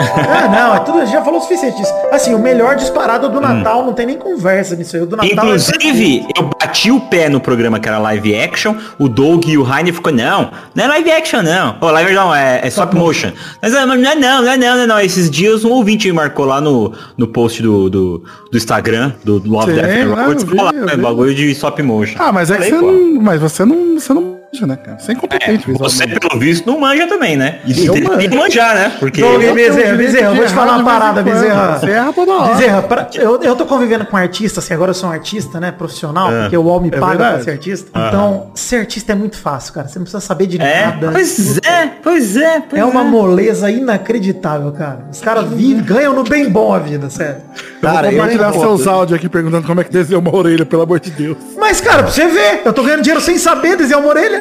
Ah, 0.00 0.48
não, 0.48 0.74
é 0.74 0.80
tudo, 0.80 1.06
já 1.06 1.22
falou 1.22 1.40
o 1.40 1.42
suficiente 1.42 1.76
disso. 1.76 1.92
Assim, 2.10 2.34
o 2.34 2.38
melhor 2.38 2.76
disparado 2.76 3.28
do 3.28 3.40
Natal, 3.40 3.84
não 3.84 3.92
tem 3.92 4.06
nem 4.06 4.16
conversa 4.16 4.74
nisso 4.74 4.96
aí. 4.96 5.02
O 5.02 5.06
do 5.06 5.16
Natal 5.16 5.30
é 5.30 5.32
Inclusive, 5.32 6.26
eu 6.36 6.44
bati 6.44 6.90
o 6.90 7.00
pé 7.00 7.28
no 7.28 7.40
programa 7.40 7.78
que 7.78 7.88
era 7.88 7.98
live 7.98 8.34
action, 8.34 8.74
o 8.98 9.08
Doug 9.08 9.46
e 9.46 9.58
o 9.58 9.66
Heine 9.66 9.92
ficou, 9.92 10.12
não, 10.12 10.50
não 10.74 10.84
é 10.84 10.88
live 10.88 11.10
action 11.10 11.42
não. 11.42 11.76
Ô, 11.80 11.90
live 11.90 12.12
não, 12.12 12.34
é, 12.34 12.60
é 12.62 12.68
stop 12.68 12.94
motion. 12.96 13.32
Mas 13.60 13.74
ah, 13.74 13.86
não 13.86 13.94
é 13.94 14.14
não, 14.14 14.42
não 14.42 14.50
é 14.50 14.56
não, 14.56 14.76
não 14.76 14.82
é 14.82 14.86
não. 14.86 15.00
Esses 15.00 15.30
dias 15.30 15.64
um 15.64 15.70
ouvinte 15.70 16.06
me 16.08 16.12
marcou 16.12 16.46
lá 16.46 16.60
no, 16.60 16.92
no 17.16 17.28
post 17.28 17.62
do, 17.62 17.90
do, 17.90 18.24
do 18.50 18.56
Instagram, 18.56 19.12
do 19.24 19.42
Love 19.44 19.72
Sim, 19.72 19.80
Death 19.80 19.90
and 19.90 20.12
ah, 20.12 20.22
Robots, 20.22 20.42
eu 20.42 20.48
vi, 20.48 20.56
falou, 20.56 20.72
eu 20.72 20.88
é 20.88 20.96
vi. 20.96 21.02
bagulho 21.02 21.34
de 21.34 21.50
stop 21.50 21.82
motion. 21.82 22.16
Ah, 22.18 22.32
mas 22.32 22.50
é 22.50 22.56
que 22.56 22.70
Falei, 22.70 22.78
você 22.78 22.86
pô. 22.86 22.92
não. 22.92 23.22
Mas 23.22 23.40
você 23.40 23.64
não. 23.64 23.94
Você 23.94 24.14
não 24.14 24.39
manja, 24.52 24.66
né, 24.66 24.76
cara? 24.76 24.98
Você 24.98 25.12
é 25.12 25.14
incompetente, 25.14 25.72
Você, 25.72 26.06
pelo 26.06 26.40
visto, 26.40 26.66
não 26.66 26.80
manja 26.80 27.06
também, 27.06 27.36
né? 27.36 27.60
E 27.64 27.86
Eu 27.86 27.94
tem 27.94 28.28
que 28.28 28.36
manjar, 28.36 28.74
né? 28.74 28.92
Porque... 28.98 29.20
Doug, 29.20 29.42
Eu 29.42 29.54
Bezerra, 29.54 29.96
Bezerra, 29.96 30.34
vou 30.34 30.44
te 30.44 30.52
falar 30.52 30.76
uma 30.76 30.84
parada. 30.84 31.22
Bezerra. 31.22 31.78
Você 31.78 31.90
erra 31.90 32.12
toda 32.12 32.32
hora. 32.32 32.54
Bezerra, 32.54 32.82
pra- 32.82 33.08
eu, 33.14 33.40
eu 33.42 33.56
tô 33.56 33.64
convivendo 33.64 34.04
com 34.06 34.16
artista, 34.16 34.60
assim, 34.60 34.74
agora 34.74 34.90
eu 34.90 34.94
sou 34.94 35.08
um 35.08 35.12
artista, 35.12 35.60
né, 35.60 35.70
profissional, 35.70 36.30
porque 36.42 36.56
o 36.56 36.62
UOL 36.62 36.80
me 36.80 36.88
É 36.88 36.90
paga 36.92 37.16
pra 37.16 37.24
verdade. 37.26 37.44
ser 37.44 37.50
artista. 37.52 37.90
Então, 38.08 38.50
ser 38.54 38.76
artista 38.76 39.12
é 39.12 39.14
muito 39.14 39.36
fácil, 39.36 39.72
cara. 39.74 39.88
Você 39.88 39.98
não 39.98 40.04
precisa 40.04 40.20
saber 40.20 40.46
de 40.46 40.60
É, 40.60 40.86
nada. 40.86 41.10
pois 41.12 41.58
é, 41.58 41.86
pois 42.02 42.36
é, 42.36 42.60
pois 42.68 42.80
É 42.82 42.84
uma 42.84 43.04
moleza 43.04 43.70
inacreditável, 43.70 44.72
cara. 44.72 45.00
Os 45.12 45.20
caras 45.20 45.48
vivem, 45.48 45.82
ganham 45.84 46.14
no 46.14 46.24
bem 46.24 46.48
bom 46.48 46.72
a 46.74 46.78
vida, 46.78 47.08
sério. 47.08 47.36
Cara, 47.80 48.08
eu 48.08 48.12
vou 48.12 48.20
compartilhar 48.20 48.54
eu- 48.54 48.60
seus 48.60 48.86
áudios 48.86 49.16
aqui 49.18 49.28
perguntando 49.28 49.66
como 49.66 49.80
é 49.80 49.84
que 49.84 49.90
desenha 49.92 50.18
uma 50.18 50.34
orelha, 50.34 50.66
pelo 50.66 50.82
amor 50.82 51.00
de 51.00 51.10
Deus. 51.10 51.36
Mas, 51.56 51.80
cara, 51.80 52.02
pra 52.02 52.12
você 52.12 52.26
ver, 52.26 52.62
eu 52.64 52.72
tô 52.72 52.82
ganhando 52.82 53.02
dinheiro 53.02 53.20
sem 53.20 53.38
saber 53.38 53.76
desenhar 53.76 54.00
uma 54.00 54.08
orelha. 54.10 54.39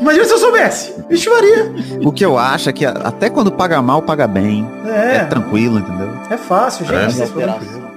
Imagina 0.00 0.24
se 0.24 0.32
eu 0.32 0.38
soubesse. 0.38 0.94
Vixe 1.08 1.30
Maria. 1.30 1.72
O 2.04 2.10
que 2.10 2.24
eu 2.24 2.36
acho 2.36 2.68
é 2.68 2.72
que 2.72 2.84
até 2.84 3.30
quando 3.30 3.52
paga 3.52 3.80
mal, 3.80 4.02
paga 4.02 4.26
bem. 4.26 4.68
É. 4.86 5.16
É, 5.16 5.24
tranquilo, 5.24 5.78
entendeu? 5.78 6.10
É 6.28 6.36
fácil, 6.36 6.84
gente. 6.84 7.22
É. 7.22 7.91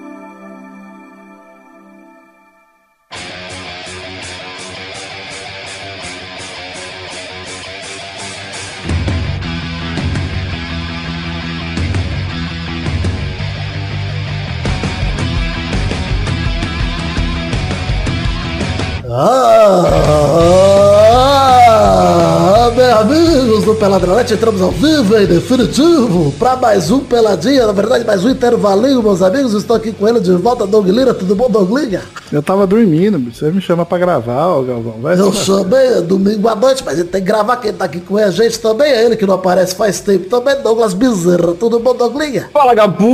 Peladronete, 23.86 24.34
entramos 24.34 24.64
ao 24.64 24.72
vivo 24.72 25.16
em 25.16 25.28
definitivo 25.28 26.34
para 26.40 26.56
mais 26.56 26.90
um 26.90 27.02
Peladinha, 27.02 27.68
na 27.68 27.72
verdade 27.72 28.04
mais 28.04 28.26
um 28.26 28.32
intervalinho, 28.32 29.04
meus 29.04 29.22
amigos, 29.22 29.54
estou 29.54 29.76
aqui 29.76 29.92
com 29.92 30.08
ele 30.08 30.20
de 30.20 30.32
volta, 30.32 30.66
Doug 30.66 30.88
Lira, 30.88 31.14
tudo 31.14 31.36
bom, 31.36 31.48
Doug 31.48 31.72
Lira? 31.72 32.02
Eu 32.32 32.42
tava 32.42 32.66
dormindo. 32.66 33.20
Você 33.32 33.52
me 33.52 33.62
chama 33.62 33.86
pra 33.86 34.00
gravar, 34.00 34.48
ó, 34.48 34.64
Galvão. 34.64 34.96
Vai 35.00 35.20
Eu 35.20 35.32
chamei 35.32 36.00
é 36.00 36.02
domingo 36.02 36.50
à 36.50 36.56
noite, 36.56 36.82
mas 36.84 36.98
ele 36.98 37.10
tem 37.10 37.22
que 37.22 37.28
gravar, 37.28 37.58
quem 37.58 37.72
tá 37.74 37.86
aqui 37.86 38.00
com 38.00 38.18
a 38.18 38.32
gente 38.32 38.60
também, 38.60 38.92
é 38.92 39.06
ele 39.06 39.16
que 39.16 39.26
não 39.28 39.36
aparece 39.36 39.76
faz 39.76 40.00
tempo 40.00 40.28
também, 40.30 40.60
Douglas 40.64 40.96
Bezerra, 40.96 41.54
tudo 41.54 41.80
bom, 41.80 41.94
Doug 41.94 42.18
Lira? 42.18 42.50
Fala, 42.52 42.74
Gabu! 42.74 43.06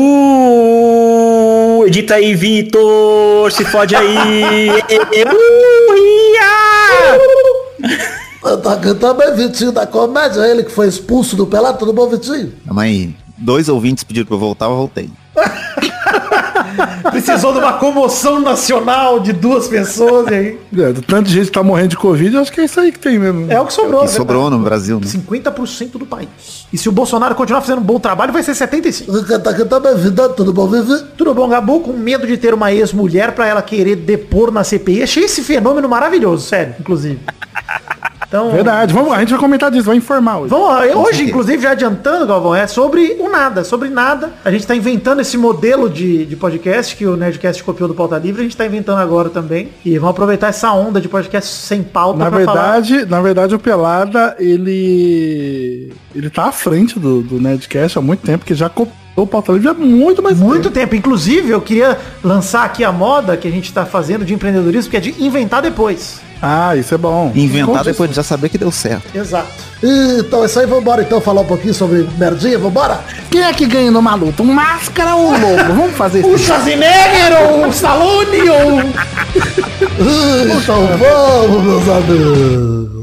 Edita 1.85 2.15
aí, 2.15 2.33
Vitor! 2.33 3.51
Se 3.51 3.65
fode 3.65 3.93
aí! 3.93 4.69
Tá 8.57 8.73
aqui 8.73 8.93
também, 8.95 9.33
Vitinho 9.35 9.71
da 9.71 9.87
Comédia, 9.87 10.41
ele 10.41 10.63
que 10.63 10.71
foi 10.71 10.87
expulso 10.87 11.35
do 11.35 11.45
Pelado, 11.45 11.77
tudo 11.77 11.93
bom, 11.93 12.07
Vitinho? 12.07 12.53
Aí. 12.77 13.15
Dois 13.37 13.67
ouvintes 13.67 14.03
pediram 14.03 14.27
pra 14.27 14.35
eu 14.35 14.39
voltar, 14.39 14.65
eu 14.65 14.75
voltei. 14.75 15.09
Precisou 17.11 17.53
de 17.53 17.59
uma 17.59 17.73
comoção 17.73 18.39
nacional 18.39 19.19
de 19.19 19.33
duas 19.33 19.67
pessoas 19.67 20.29
e 20.29 20.33
aí. 20.33 20.59
É, 20.77 20.93
tanto 21.07 21.27
de 21.27 21.33
gente 21.33 21.47
que 21.47 21.51
tá 21.51 21.63
morrendo 21.63 21.89
de 21.89 21.97
Covid, 21.97 22.35
eu 22.35 22.41
acho 22.41 22.51
que 22.51 22.61
é 22.61 22.65
isso 22.65 22.79
aí 22.79 22.91
que 22.91 22.99
tem 22.99 23.17
mesmo. 23.17 23.51
É 23.51 23.59
o 23.59 23.65
que 23.65 23.73
sobrou. 23.73 24.01
E 24.01 24.05
né, 24.05 24.11
sobrou 24.11 24.49
no 24.49 24.59
Brasil, 24.59 24.99
né? 24.99 25.05
50% 25.05 25.91
do 25.97 26.05
país. 26.05 26.29
E 26.71 26.77
se 26.77 26.87
o 26.87 26.91
Bolsonaro 26.91 27.35
continuar 27.35 27.61
fazendo 27.61 27.79
um 27.79 27.83
bom 27.83 27.99
trabalho, 27.99 28.31
vai 28.31 28.43
ser 28.43 28.53
75%. 28.53 30.13
Tá 30.15 30.29
tudo 30.29 30.53
bom, 30.53 30.67
Vivi? 30.67 31.03
Tudo 31.17 31.33
bom, 31.33 31.47
Gabu? 31.47 31.81
Com 31.81 31.93
medo 31.93 32.27
de 32.27 32.37
ter 32.37 32.53
uma 32.53 32.71
ex-mulher 32.71 33.33
pra 33.33 33.47
ela 33.47 33.61
querer 33.61 33.95
depor 33.95 34.51
na 34.51 34.63
CPI. 34.63 35.03
Achei 35.03 35.23
esse 35.23 35.41
fenômeno 35.41 35.89
maravilhoso, 35.89 36.47
sério, 36.47 36.75
inclusive. 36.79 37.19
Então, 38.31 38.49
Verdade. 38.49 38.93
Vamos, 38.93 39.11
a 39.11 39.19
gente 39.19 39.31
vai 39.31 39.39
comentar 39.39 39.69
disso, 39.69 39.83
vai 39.83 39.97
informar 39.97 40.37
hoje. 40.37 40.49
Vamos 40.51 40.95
hoje, 40.95 41.25
inclusive, 41.25 41.61
já 41.61 41.71
adiantando, 41.71 42.25
Galvão, 42.25 42.55
é 42.55 42.65
sobre 42.65 43.17
o 43.19 43.29
nada, 43.29 43.65
sobre 43.65 43.89
nada. 43.89 44.31
A 44.45 44.49
gente 44.49 44.65
tá 44.65 44.73
inventando 44.73 45.19
esse 45.19 45.37
modelo 45.37 45.89
de, 45.89 46.25
de 46.25 46.37
podcast 46.37 46.95
que 46.95 47.05
o 47.05 47.17
Nerdcast 47.17 47.61
copiou 47.61 47.89
do 47.89 47.93
Pauta 47.93 48.17
Livre, 48.17 48.39
a 48.39 48.43
gente 48.45 48.55
tá 48.55 48.65
inventando 48.65 48.99
agora 48.99 49.29
também. 49.29 49.67
E 49.83 49.97
vamos 49.97 50.11
aproveitar 50.11 50.47
essa 50.47 50.71
onda 50.71 51.01
de 51.01 51.09
podcast 51.09 51.51
sem 51.53 51.83
pauta 51.83 52.19
Na 52.19 52.31
pra 52.31 52.39
falar. 52.45 52.79
verdade, 52.79 53.05
na 53.05 53.19
verdade, 53.19 53.53
o 53.53 53.59
Pelada, 53.59 54.33
ele. 54.39 55.91
Ele 56.15 56.29
tá 56.29 56.45
à 56.45 56.51
frente 56.53 56.97
do, 56.97 57.21
do 57.21 57.37
Nerdcast 57.37 57.97
há 57.99 58.01
muito 58.01 58.21
tempo, 58.21 58.45
que 58.45 58.55
já 58.55 58.69
copiou 58.69 58.95
o 59.17 59.27
Pauta 59.27 59.51
Livre 59.51 59.67
há 59.67 59.73
muito 59.73 60.23
mais 60.23 60.39
Muito 60.39 60.69
tempo. 60.69 60.75
tempo. 60.91 60.95
Inclusive, 60.95 61.49
eu 61.49 61.59
queria 61.59 61.97
lançar 62.23 62.63
aqui 62.63 62.81
a 62.85 62.93
moda 62.93 63.35
que 63.35 63.45
a 63.45 63.51
gente 63.51 63.73
tá 63.73 63.85
fazendo 63.85 64.23
de 64.23 64.33
empreendedorismo, 64.33 64.89
que 64.89 64.95
é 64.95 65.01
de 65.01 65.21
inventar 65.21 65.61
depois. 65.61 66.21
Ah, 66.41 66.75
isso 66.75 66.93
é 66.95 66.97
bom. 66.97 67.31
Inventar 67.35 67.83
depois 67.83 68.09
de 68.09 68.15
já 68.15 68.23
saber 68.23 68.49
que 68.49 68.57
deu 68.57 68.71
certo. 68.71 69.15
Exato. 69.15 69.51
Então 69.83 70.43
é 70.43 70.45
isso 70.45 70.59
aí, 70.59 70.65
vambora 70.65 71.01
então 71.01 71.19
falar 71.21 71.41
um 71.41 71.45
pouquinho 71.45 71.73
sobre 71.73 72.07
merdinha, 72.17 72.57
vambora? 72.57 72.99
Quem 73.29 73.43
é 73.43 73.53
que 73.53 73.65
ganha 73.65 73.91
numa 73.91 74.15
luta? 74.15 74.41
Um 74.43 74.53
máscara 74.53 75.15
ou 75.15 75.27
um 75.29 75.31
lobo? 75.31 75.73
Vamos 75.73 75.95
fazer 75.95 76.23
O 76.25 76.35
isso. 76.35 76.45
Schwarzenegger 76.45 77.41
ou 77.51 77.65
o 77.65 77.69
Stallone 77.69 78.49
ou... 78.49 78.79
Então 80.01 80.87
vamos, 80.97 81.63
meus 81.63 81.89
amigos. 81.89 83.00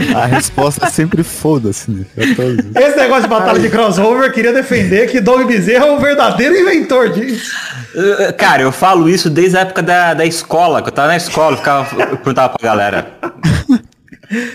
A 0.14 0.26
resposta 0.26 0.86
é 0.86 0.90
sempre 0.90 1.22
foda-se, 1.22 1.90
né? 1.90 2.04
Esse 2.16 2.96
negócio 2.96 3.22
de 3.22 3.28
batalha 3.28 3.58
de 3.58 3.68
crossover, 3.68 4.24
eu 4.28 4.32
queria 4.32 4.52
defender 4.52 5.10
que 5.10 5.20
Doug 5.20 5.46
Bezerra 5.46 5.86
é 5.86 5.90
o 5.90 5.98
verdadeiro 5.98 6.56
inventor 6.56 7.10
disso. 7.10 7.50
Uh, 7.94 8.32
Cara, 8.36 8.62
eu 8.62 8.72
falo 8.72 9.08
isso 9.08 9.28
desde 9.28 9.56
a 9.56 9.60
época 9.60 9.82
da, 9.82 10.14
da 10.14 10.24
escola, 10.24 10.80
que 10.82 10.88
eu 10.88 10.92
tava 10.92 11.08
na 11.08 11.16
escola, 11.16 11.52
eu, 11.54 11.58
ficava, 11.58 12.02
eu 12.02 12.16
perguntava 12.16 12.48
pra 12.58 12.68
galera. 12.68 13.06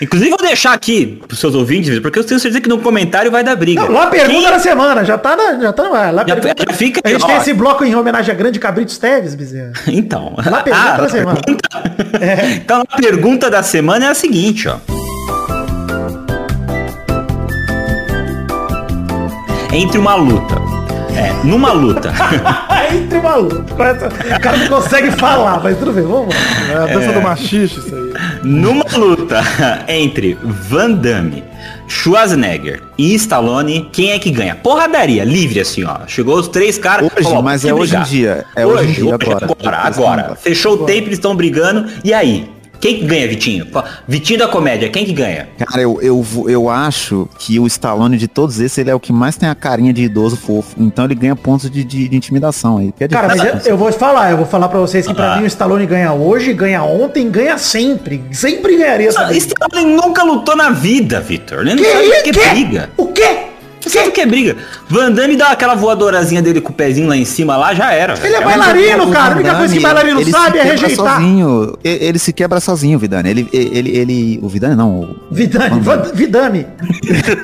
Inclusive, 0.02 0.32
eu 0.32 0.38
vou 0.38 0.48
deixar 0.48 0.72
aqui 0.74 1.22
pros 1.28 1.38
seus 1.38 1.54
ouvintes, 1.54 2.00
porque 2.00 2.18
eu 2.18 2.24
tenho 2.24 2.40
certeza 2.40 2.62
que 2.62 2.70
no 2.70 2.80
comentário 2.80 3.30
vai 3.30 3.44
dar 3.44 3.58
briga. 3.58 3.82
Não, 3.82 3.92
lá 3.92 4.04
a 4.04 4.08
pergunta 4.08 4.40
Quem- 4.44 4.50
da 4.52 4.60
semana, 4.60 5.04
já 5.04 5.18
tá 5.18 5.36
na, 5.36 5.60
já 5.60 5.74
tá 5.74 5.84
no 5.84 5.94
ar. 5.94 6.14
Lá 6.14 6.22
a 6.24 6.28
Já- 6.28 6.36
pergunta- 6.38 6.64
já 6.70 6.74
fica 6.78 7.02
a 7.04 7.10
gente 7.10 7.22
aí, 7.22 7.28
tem 7.28 7.36
ó. 7.38 7.42
esse 7.42 7.54
bloco 7.54 7.84
em 7.84 7.94
homenagem 7.94 8.32
a 8.34 8.38
grande 8.38 8.58
Cabritos 8.58 8.98
Teves, 8.98 9.36
Bezerra. 9.36 9.74
Então. 9.88 10.34
Lá 10.50 10.60
a 10.60 10.64
pergunta 10.64 10.88
Ah, 10.94 10.98
da 10.98 11.10
semana. 11.10 11.40
Então 12.56 12.84
a 12.90 12.98
pergunta 12.98 13.50
da 13.52 13.62
semana 13.64 14.06
é 14.06 14.08
a 14.10 14.14
seguinte, 14.14 14.70
ó. 14.70 14.78
Entre 19.76 19.98
uma 19.98 20.16
luta. 20.16 20.56
É, 21.16 21.32
numa 21.46 21.72
luta. 21.72 22.14
Entre 22.94 23.18
uma 23.20 23.36
luta. 23.36 23.74
O 23.74 24.40
cara 24.42 24.58
não 24.58 24.68
consegue 24.68 25.12
falar, 25.12 25.62
mas 25.64 25.78
tudo 25.78 25.92
bem, 25.94 26.04
vamos 26.04 26.34
lá. 26.34 26.72
É 26.72 26.76
a 26.78 26.86
dança 26.98 27.14
do 27.14 27.22
machista, 27.22 27.80
isso 27.80 27.96
aí. 27.96 28.14
numa 28.44 28.86
luta 28.96 29.42
entre 29.88 30.38
Van 30.44 30.92
Damme, 30.92 31.44
Schwarzenegger 31.88 32.82
e 32.98 33.14
Stallone, 33.16 33.90
quem 33.92 34.12
é 34.12 34.20
que 34.20 34.30
ganha? 34.30 34.56
Porradaria, 34.56 35.24
livre 35.24 35.60
assim, 35.62 35.84
ó. 35.86 36.00
Chegou 36.08 36.38
os 36.38 36.48
três 36.50 36.78
caras. 36.78 37.10
Hoje, 37.16 37.24
falou, 37.28 37.42
mas 37.44 37.64
é 37.64 37.68
que 37.70 37.74
hoje 37.74 37.96
em 37.96 38.00
brigar. 38.00 38.06
dia, 38.08 38.46
é 38.56 38.66
hoje 38.66 38.90
em 38.90 38.94
dia, 39.06 39.16
agora. 39.16 39.46
Agora, 39.46 39.82
Eles 39.86 39.98
agora. 39.98 40.22
estão- 40.22 40.36
Fechou 40.36 40.74
o 40.74 40.78
tempo, 40.86 41.08
eles 41.08 41.18
estão 41.18 41.36
brigando. 41.36 41.86
E 42.04 42.14
aí? 42.14 42.50
Quem 42.80 43.00
que 43.00 43.06
ganha, 43.06 43.28
Vitinho? 43.28 43.68
Vitinho 44.08 44.40
da 44.40 44.48
comédia, 44.48 44.90
quem 44.90 45.06
que 45.06 45.14
ganha? 45.14 45.48
Cara, 45.58 45.82
eu, 45.82 46.00
eu, 46.02 46.26
eu 46.48 46.70
acho 46.70 47.28
que 47.40 47.60
o 47.60 47.68
Stallone 47.68 48.18
de 48.18 48.28
todos 48.28 48.60
esses, 48.60 48.78
ele 48.78 48.90
é 48.90 48.96
o 48.96 49.00
que 49.00 49.12
mais 49.14 49.36
tem 49.38 49.50
a 49.50 49.56
carinha 49.56 49.92
de 49.94 50.04
idoso 50.04 50.36
fofo. 50.38 50.76
Então 50.78 51.06
ele 51.06 51.16
ganha 51.16 51.36
pontos 51.36 51.70
de, 51.70 51.84
de, 51.84 52.08
de 52.08 52.16
intimidação 52.16 52.78
aí. 52.78 52.92
que 52.92 53.04
é 53.04 53.08
Cara, 53.08 53.28
mas 53.36 53.66
eu, 53.66 53.72
eu 53.74 53.78
vou 53.78 53.92
falar, 53.92 54.32
eu 54.32 54.38
vou 54.38 54.46
falar 54.46 54.68
pra 54.70 54.80
vocês 54.80 55.06
que 55.08 55.14
pra 55.14 55.34
Ah. 55.34 55.38
mim 55.38 55.44
o 55.44 55.48
Stallone 55.48 55.86
ganha 55.86 56.14
hoje, 56.14 56.54
ganha 56.54 56.84
ontem, 56.84 57.30
ganha 57.30 57.58
sempre. 57.58 58.24
Sempre 58.32 58.78
ganharia 58.78 59.10
essa 59.10 59.26
Ah, 59.28 59.34
Stallone 59.34 59.96
nunca 59.96 60.24
lutou 60.24 60.56
na 60.56 60.70
vida, 60.70 61.20
Vitor. 61.22 61.60
Ele 61.62 61.76
não 61.76 61.84
sabe 61.84 62.08
o 62.08 62.24
que 62.24 62.40
é 62.40 62.50
briga. 62.50 62.90
O 62.98 63.08
quê? 63.08 63.38
Você 63.86 63.98
sabe 64.00 64.10
o 64.10 64.12
que 64.12 64.22
é 64.22 64.26
briga? 64.26 64.58
Van 64.90 65.12
Damme 65.12 65.36
dá 65.38 65.50
aquela 65.52 65.76
voadorazinha 65.76 66.42
dele 66.42 66.60
com 66.60 66.72
o 66.72 66.76
pezinho 66.76 67.08
lá 67.08 67.16
em 67.16 67.24
cima, 67.26 67.56
lá 67.56 67.74
já 67.74 67.92
era. 67.94 68.14
Ele 68.18 68.28
é 68.28 68.40
velho. 68.40 68.46
bailarino, 68.46 69.12
cara. 69.12 69.34
A 69.34 69.38
única 69.38 69.56
coisa 69.56 69.74
que 69.76 69.80
bailarino 69.82 70.22
ele 70.22 70.32
sabe 70.32 70.58
é 70.58 70.64
rejeitar. 70.64 71.16
Sozinho. 71.16 71.78
Ele 71.84 72.20
se 72.20 72.34
quebra 72.34 72.60
sozinho, 72.60 72.98
Vidani. 72.98 73.30
Ele, 73.30 73.50
ele, 73.54 73.98
ele, 73.98 74.40
o 74.42 74.50
Vidani 74.50 74.76
não. 74.76 75.00
o- 75.02 75.16
Vidani, 75.32 75.82
Vidame. 76.14 76.66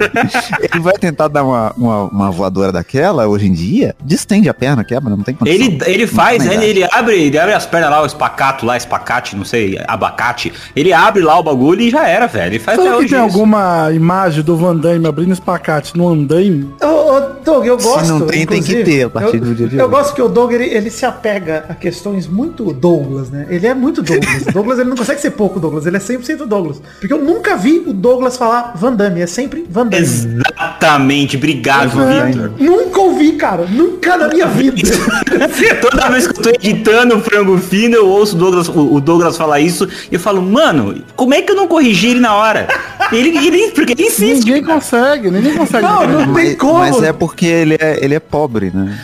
Ele 0.74 0.80
vai 0.82 0.94
tentar 0.94 1.28
dar 1.28 1.44
uma, 1.44 1.74
uma, 1.78 2.04
uma 2.06 2.32
voadora 2.32 2.72
daquela 2.72 3.28
hoje 3.28 3.48
em 3.48 3.54
dia, 3.54 3.96
distende 4.04 4.48
a 4.50 4.54
perna, 4.54 4.84
quebra, 4.84 5.10
não 5.10 5.24
tem 5.24 5.36
condição. 5.36 5.66
Ele, 5.66 5.80
ele 5.86 6.08
faz, 6.08 6.44
tem 6.48 6.58
né? 6.58 6.66
Ele 6.66 6.84
abre, 6.92 7.16
ele 7.22 7.38
abre 7.38 7.54
as 7.54 7.66
pernas 7.66 7.90
lá, 7.90 8.02
o 8.02 8.06
espacato 8.06 8.66
lá, 8.66 8.78
espacate, 8.78 9.36
não 9.36 9.44
sei, 9.46 9.80
abacate. 9.88 10.52
Ele 10.76 10.94
abre 10.94 11.22
lá 11.24 11.38
o 11.40 11.44
bagulho 11.44 11.82
e 11.82 11.90
já 11.90 12.08
era, 12.08 12.28
velho. 12.28 12.52
Ele 12.54 12.60
faz 12.60 12.78
até 12.78 12.84
Será 12.88 12.98
que 12.98 13.04
hoje 13.06 13.14
tem 13.16 13.26
isso. 13.26 13.36
alguma 13.38 13.92
imagem 13.92 14.44
do 14.44 14.56
Van 14.58 14.76
Damme 14.76 15.08
abrindo 15.08 15.34
espacate 15.34 15.98
no 15.98 16.08
andaime? 16.32 16.70
Ô, 16.82 16.86
ô, 16.86 17.20
Doug, 17.44 17.66
eu 17.66 17.80
Se 17.80 17.88
gosto. 17.88 18.08
não 18.08 18.28
tem, 18.28 18.46
tem 18.46 18.62
que 18.62 18.84
ter 18.84 19.04
a 19.04 19.10
partir 19.10 19.38
eu, 19.38 19.42
do 19.42 19.56
dia 19.56 19.68
de 19.68 19.78
Eu 19.78 19.86
hoje. 19.86 19.96
gosto 19.96 20.16
que 20.16 20.22
o 20.22 20.28
Doug, 20.28 20.52
ele, 20.52 20.66
ele 20.66 20.90
se 20.90 21.06
apega 21.06 21.66
a 21.68 21.74
questões 21.74 22.28
muito 22.28 22.72
Douglas, 22.74 23.30
né? 23.30 23.48
Ele 23.50 23.66
é 23.66 23.74
muito 23.74 24.02
Douglas. 24.02 24.44
Douglas, 24.54 24.80
ele 24.80 24.90
não 24.90 24.98
consegue 24.98 25.20
ser 25.20 25.32
pouco 25.32 25.60
Douglas, 25.60 25.86
ele 25.86 25.98
é 25.98 26.00
100% 26.00 26.46
Douglas. 26.46 26.82
Porque 27.00 27.14
eu 27.14 27.24
nunca 27.24 27.56
vi 27.56 27.80
o 27.80 27.94
Douglas 27.94 28.38
falar 28.38 28.74
Van 28.76 28.94
Damme, 28.94 29.22
é 29.22 29.28
sempre 29.28 29.66
Van 29.70 29.88
Damme. 29.88 30.04
Exatamente, 30.04 31.38
obrigado. 31.38 31.92
Victor. 31.92 32.52
Nunca 32.60 33.02
ouvi, 33.02 33.34
cara. 33.34 33.66
Nunca 33.66 34.18
na 34.18 34.28
minha 34.28 34.48
vida. 34.48 34.82
Toda 35.82 36.10
vez 36.10 36.28
que 36.28 36.40
eu 36.40 36.44
tô 36.44 36.50
editando 36.50 37.16
o 37.16 37.22
frango 37.22 37.58
fino, 37.58 37.96
eu 37.96 38.08
ouço 38.08 38.36
o 38.36 38.40
Douglas, 38.40 38.68
o 38.68 38.92
o 38.92 39.00
Douglas 39.00 39.38
falar 39.38 39.60
isso 39.60 39.88
e 40.12 40.16
eu 40.16 40.20
falo, 40.20 40.42
mano, 40.42 41.02
como 41.16 41.34
é 41.34 41.42
que 41.42 41.52
eu 41.52 41.56
não 41.56 41.68
corrigi 41.68 42.10
ele 42.10 42.20
na 42.20 42.36
hora? 42.36 42.68
Ele, 43.12 43.38
ele 43.38 43.72
porque 43.72 43.94
ele 43.94 44.04
insiste. 44.04 44.46
Ninguém 44.46 44.64
consegue, 44.64 45.32
ninguém 45.32 45.56
consegue. 45.56 45.84
Não, 45.84 46.08
não 46.08 46.21
tem 46.26 46.34
Mas, 46.34 46.56
como. 46.56 46.80
mas 46.80 47.02
é 47.04 47.14
porque 47.14 47.46
ele 47.46 47.76
é, 47.80 48.00
ele 48.04 48.16
é 48.16 48.20
pobre, 48.20 48.72
né? 48.74 48.98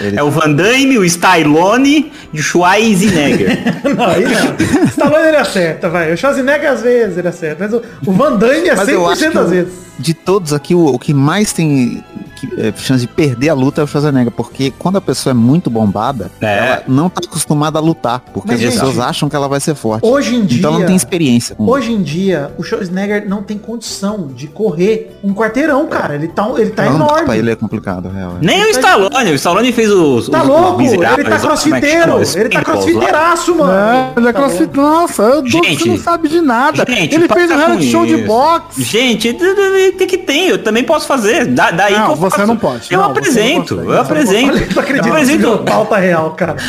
Ele- 0.00 0.18
É 0.18 0.22
o 0.22 0.30
Van 0.30 0.52
Damme, 0.52 0.98
o 0.98 1.04
Stallone 1.06 2.12
e 2.34 2.38
o 2.38 2.42
Schwarzenegger. 2.42 3.58
não, 3.96 4.04
aí 4.06 4.24
não. 4.24 4.84
Stallone 4.88 5.28
ele 5.28 5.36
acerta, 5.38 5.88
vai. 5.88 6.12
O 6.12 6.16
Schwarzenegger 6.18 6.70
às 6.70 6.82
vezes 6.82 7.16
ele 7.16 7.28
acerta. 7.28 7.64
Mas 7.64 7.72
o, 7.72 7.82
o 8.06 8.12
Van 8.12 8.36
Damme 8.36 8.68
é 8.68 8.76
Mas 8.76 8.88
eu 8.88 9.08
acho 9.08 9.22
100% 9.24 9.28
que 9.30 9.34
das 9.34 9.46
o- 9.46 9.50
vezes. 9.50 9.72
de 9.98 10.12
todos 10.14 10.52
aqui, 10.52 10.74
o, 10.74 10.84
o 10.86 10.98
que 10.98 11.14
mais 11.14 11.52
tem 11.52 12.04
que, 12.34 12.48
é, 12.60 12.72
chance 12.76 13.00
de 13.02 13.08
perder 13.08 13.48
a 13.50 13.54
luta 13.54 13.80
é 13.80 13.84
o 13.84 13.86
Schwarzenegger, 13.86 14.30
porque 14.32 14.72
quando 14.78 14.96
a 14.96 15.00
pessoa 15.00 15.30
é 15.32 15.34
muito 15.34 15.70
bombada, 15.70 16.30
É. 16.40 16.58
ela 16.58 16.82
não 16.88 17.08
tá 17.08 17.20
acostumada 17.26 17.78
a 17.78 17.82
lutar, 17.82 18.20
porque 18.20 18.48
Mas, 18.52 18.56
as 18.56 18.62
gente, 18.62 18.72
pessoas 18.80 18.98
acham 18.98 19.28
que 19.28 19.36
ela 19.36 19.48
vai 19.48 19.60
ser 19.60 19.74
forte. 19.74 20.06
Hoje 20.06 20.34
em 20.36 20.44
dia. 20.44 20.58
Então 20.58 20.78
não 20.78 20.86
tem 20.86 20.96
experiência 20.96 21.54
com 21.54 21.64
Hoje 21.66 21.92
em 21.92 22.02
dia, 22.02 22.52
o 22.58 22.62
Schwarzenegger 22.62 23.28
não 23.28 23.42
tem 23.42 23.56
condição 23.58 24.28
de 24.34 24.46
correr 24.46 25.16
um 25.22 25.32
quarteirão, 25.34 25.86
cara. 25.86 26.14
Ele 26.14 26.28
tá, 26.28 26.48
ele 26.56 26.70
tá 26.70 26.84
Não 26.84 26.96
enorme. 26.96 27.24
pra 27.24 27.36
ele 27.36 27.50
é 27.50 27.56
complicado, 27.56 28.08
real. 28.08 28.36
é. 28.40 28.44
Nem 28.44 28.64
o 28.64 28.68
Stallone, 28.70 29.30
o 29.30 29.34
Stallone 29.34 29.72
fez 29.72 29.90
os. 29.90 30.28
Tá 30.28 30.42
os- 30.42 30.48
louco? 30.48 30.82
os 30.82 30.92
Ele 30.92 31.02
tá 31.02 31.12
é 31.12 31.16
que 31.16 31.40
crossfiteiro. 31.40 32.16
Os 32.16 32.36
Ele 32.36 32.48
tá 32.48 32.62
crossfiteiraço, 32.62 33.54
mano. 33.54 33.72
É, 33.72 34.12
ele 34.16 34.28
é 34.28 34.32
Tá. 34.32 34.44
Nossa, 34.74 35.22
eu 35.22 35.46
Gente, 35.46 35.78
você 35.82 35.88
não 35.88 35.98
sabe 35.98 36.28
de 36.28 36.40
nada. 36.40 36.84
Gente, 36.88 37.14
ele 37.14 37.28
fez 37.28 37.50
um 37.50 37.56
reality 37.56 37.90
show 37.90 38.04
de 38.06 38.14
isso. 38.16 38.26
boxe. 38.26 38.82
Gente, 38.82 39.32
d- 39.32 39.92
tem 39.96 40.06
que 40.06 40.18
tem, 40.18 40.48
eu 40.48 40.62
também 40.62 40.84
posso 40.84 41.06
fazer. 41.06 41.46
Da, 41.46 41.70
daí 41.70 41.94
Não, 41.94 42.06
que 42.06 42.12
eu 42.12 42.16
você 42.36 42.46
não 42.46 42.56
pode. 42.56 42.92
Eu 42.92 43.00
Não, 43.00 43.10
apresento, 43.10 43.80
eu 43.80 44.00
apresento. 44.00 44.56
Eu 44.74 44.80
acredito 44.82 45.08
apresento. 45.08 45.58
pauta 45.58 45.96
real, 45.96 46.30
cara. 46.32 46.56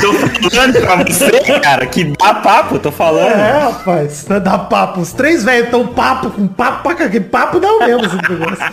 Tô 0.00 0.12
falando 0.50 0.80
pra 0.80 0.96
você, 1.04 1.60
cara, 1.60 1.86
que 1.86 2.04
dá 2.04 2.34
papo, 2.34 2.78
tô 2.78 2.92
falando. 2.92 3.32
É, 3.32 3.58
rapaz. 3.58 4.24
Dá 4.24 4.58
papo. 4.58 5.00
Os 5.00 5.12
três 5.12 5.44
velhos 5.44 5.70
tão 5.70 5.86
papo 5.86 6.30
com 6.30 6.46
papo. 6.46 6.90
Que 7.10 7.20
papo 7.20 7.58
dá 7.60 7.68
o 7.68 7.78
mesmo 7.78 8.04
esse 8.04 8.16
negócio. 8.16 8.64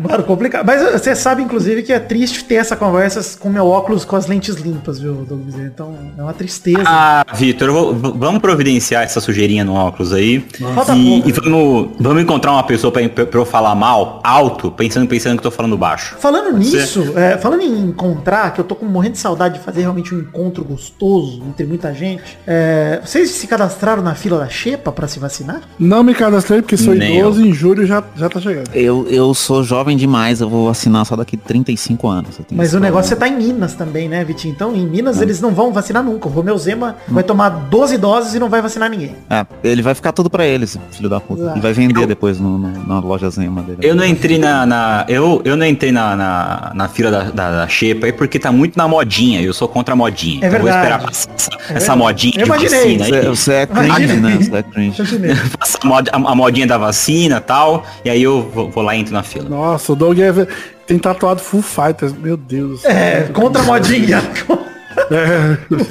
Mano, 0.00 0.24
complicado. 0.24 0.66
Mas 0.66 0.82
uh, 0.82 0.92
você 0.92 1.14
sabe, 1.14 1.42
inclusive, 1.42 1.82
que 1.82 1.92
é 1.92 1.98
triste 1.98 2.44
ter 2.44 2.56
essa 2.56 2.76
conversa 2.76 3.38
com 3.38 3.48
meu 3.48 3.66
óculos 3.66 4.04
com 4.04 4.16
as 4.16 4.26
lentes 4.26 4.56
limpas, 4.56 4.98
viu, 4.98 5.14
Doug 5.28 5.40
Bezerra? 5.40 5.70
Então, 5.72 5.94
é 6.16 6.22
uma 6.22 6.32
tristeza. 6.32 6.82
Ah, 6.86 7.24
Vitor, 7.34 7.68
eu 7.68 7.94
vamos 7.94 8.40
providenciar 8.40 9.02
essa 9.02 9.20
sujeirinha 9.20 9.64
no 9.64 9.74
óculos 9.74 10.12
aí. 10.12 10.40
Falta 10.74 10.94
E, 10.94 11.28
e 11.28 11.32
vamos, 11.32 11.90
vamos 11.98 12.22
encontrar 12.22 12.52
uma 12.52 12.62
pessoa 12.62 12.92
pra, 12.92 13.08
pra 13.08 13.40
eu 13.40 13.44
falar 13.44 13.74
mal, 13.74 14.20
alto, 14.24 14.70
pensando, 14.70 15.06
pensando 15.06 15.32
que 15.32 15.46
eu 15.46 15.50
tô 15.50 15.56
falando 15.56 15.76
baixo. 15.76 16.16
Falando 16.18 16.52
Pode 16.52 16.58
nisso, 16.58 17.12
é, 17.16 17.36
falando 17.38 17.62
em 17.62 17.80
encontrar, 17.80 18.52
que 18.52 18.60
eu 18.60 18.64
tô 18.64 18.74
com 18.74 18.86
morrendo 18.86 19.12
de 19.12 19.18
saudade 19.18 19.58
de 19.58 19.64
fazer 19.64 19.82
realmente 19.82 20.14
um 20.14 20.18
encontro 20.20 20.64
gostoso 20.64 21.42
entre 21.48 21.66
muita 21.66 21.92
gente. 21.94 22.38
é, 22.46 23.00
vocês 23.04 23.30
se 23.30 23.46
cadastraram 23.46 24.02
na 24.02 24.14
fila 24.14 24.38
da 24.38 24.48
Xepa 24.48 24.92
pra 24.92 25.06
se 25.06 25.18
vacinar? 25.18 25.62
Não 25.78 26.02
me 26.02 26.14
cadastrei 26.14 26.62
porque 26.62 26.76
sou 26.76 26.94
Nem 26.94 27.18
idoso 27.18 27.40
e 27.44 27.48
em 27.48 27.52
julho 27.52 27.86
já, 27.86 28.02
já 28.16 28.28
tá 28.28 28.40
chegando. 28.40 28.70
Eu, 28.74 29.06
eu 29.08 29.32
sou 29.34 29.62
jovem 29.62 29.89
demais, 29.96 30.40
eu 30.40 30.48
vou 30.48 30.66
vacinar 30.66 31.04
só 31.04 31.16
daqui 31.16 31.36
35 31.36 32.08
anos. 32.08 32.38
eu 32.38 32.44
tenho 32.44 32.58
Mas 32.58 32.74
o 32.74 32.80
negócio 32.80 33.12
é 33.12 33.16
problema. 33.16 33.38
tá 33.38 33.42
em 33.42 33.46
Minas 33.52 33.74
também, 33.74 34.08
né, 34.08 34.24
Vitinho? 34.24 34.52
Então, 34.54 34.74
em 34.74 34.86
Minas 34.86 35.20
eles 35.20 35.40
não 35.40 35.50
vão 35.52 35.72
vacinar 35.72 36.02
nunca. 36.02 36.28
O 36.28 36.30
Romeu 36.30 36.56
Zema 36.58 36.96
vai 37.08 37.22
tomar 37.22 37.48
12 37.48 37.96
doses 37.98 38.34
e 38.34 38.38
não 38.38 38.48
vai 38.48 38.60
vacinar 38.62 38.90
ninguém. 38.90 39.14
É, 39.28 39.44
ele 39.62 39.82
vai 39.82 39.94
ficar 39.94 40.12
tudo 40.12 40.28
pra 40.30 40.44
ele, 40.46 40.64
esse 40.64 40.78
filho 40.92 41.08
da 41.08 41.20
puta. 41.20 41.42
Exato. 41.42 41.58
E 41.58 41.60
vai 41.60 41.72
vender 41.72 42.06
depois 42.06 42.38
no, 42.40 42.58
no- 42.58 42.86
na 42.86 42.98
loja 43.00 43.28
Zema 43.30 43.62
dele. 43.62 43.78
Eu 43.82 43.94
não 43.94 44.04
entrei 44.04 44.38
na. 44.38 44.64
na- 44.66 45.04
eu, 45.08 45.40
eu 45.44 45.56
não 45.56 45.66
entrei 45.66 45.92
na, 45.92 46.14
na, 46.16 46.72
na 46.74 46.88
fila 46.88 47.10
da, 47.10 47.22
da, 47.24 47.50
da 47.60 47.68
Xepa 47.68 48.06
aí 48.06 48.12
porque 48.12 48.38
tá 48.38 48.50
muito 48.52 48.76
na 48.76 48.86
modinha. 48.88 49.40
Eu 49.42 49.52
sou 49.52 49.68
contra 49.68 49.94
a 49.94 49.96
modinha. 49.96 50.44
É 50.44 50.48
então 50.48 50.58
eu 50.58 50.64
vou 50.64 50.72
verdade. 50.72 50.86
esperar 50.86 51.06
passar 51.06 51.30
essa, 51.36 51.50
É 51.50 51.56
essa 51.56 51.70
verdade. 51.94 51.98
modinha 51.98 52.32
Eu 52.36 52.38
de 52.38 52.44
imaginei. 52.44 52.98
vacina 52.98 53.04
Você, 53.04 53.14
aí. 53.14 53.26
você 53.28 53.52
é 53.52 53.66
cringe, 53.66 53.86
Imagina. 53.88 54.28
né? 54.28 54.36
Você 54.40 54.56
é 54.56 54.62
cringe. 54.62 55.02
A, 55.82 55.86
mod- 55.86 56.08
a- 56.10 56.16
a 56.16 56.34
modinha 56.34 56.66
da 56.66 56.78
vacina 56.78 57.36
e 57.36 57.40
tal. 57.40 57.84
E 58.04 58.10
aí 58.10 58.22
eu 58.22 58.42
vou, 58.52 58.70
vou 58.70 58.82
lá 58.84 58.94
e 58.94 59.00
entro 59.00 59.12
na 59.14 59.22
fila. 59.22 59.48
Nossa, 59.48 59.92
o 59.92 59.96
Doug 59.96 60.18
é- 60.18 60.46
tem 60.86 60.98
tatuado 60.98 61.40
Full 61.40 61.62
Fighters. 61.62 62.12
Meu 62.12 62.36
Deus. 62.36 62.84
É, 62.84 63.28
contra 63.32 63.62
a 63.62 63.64
modinha. 63.64 64.20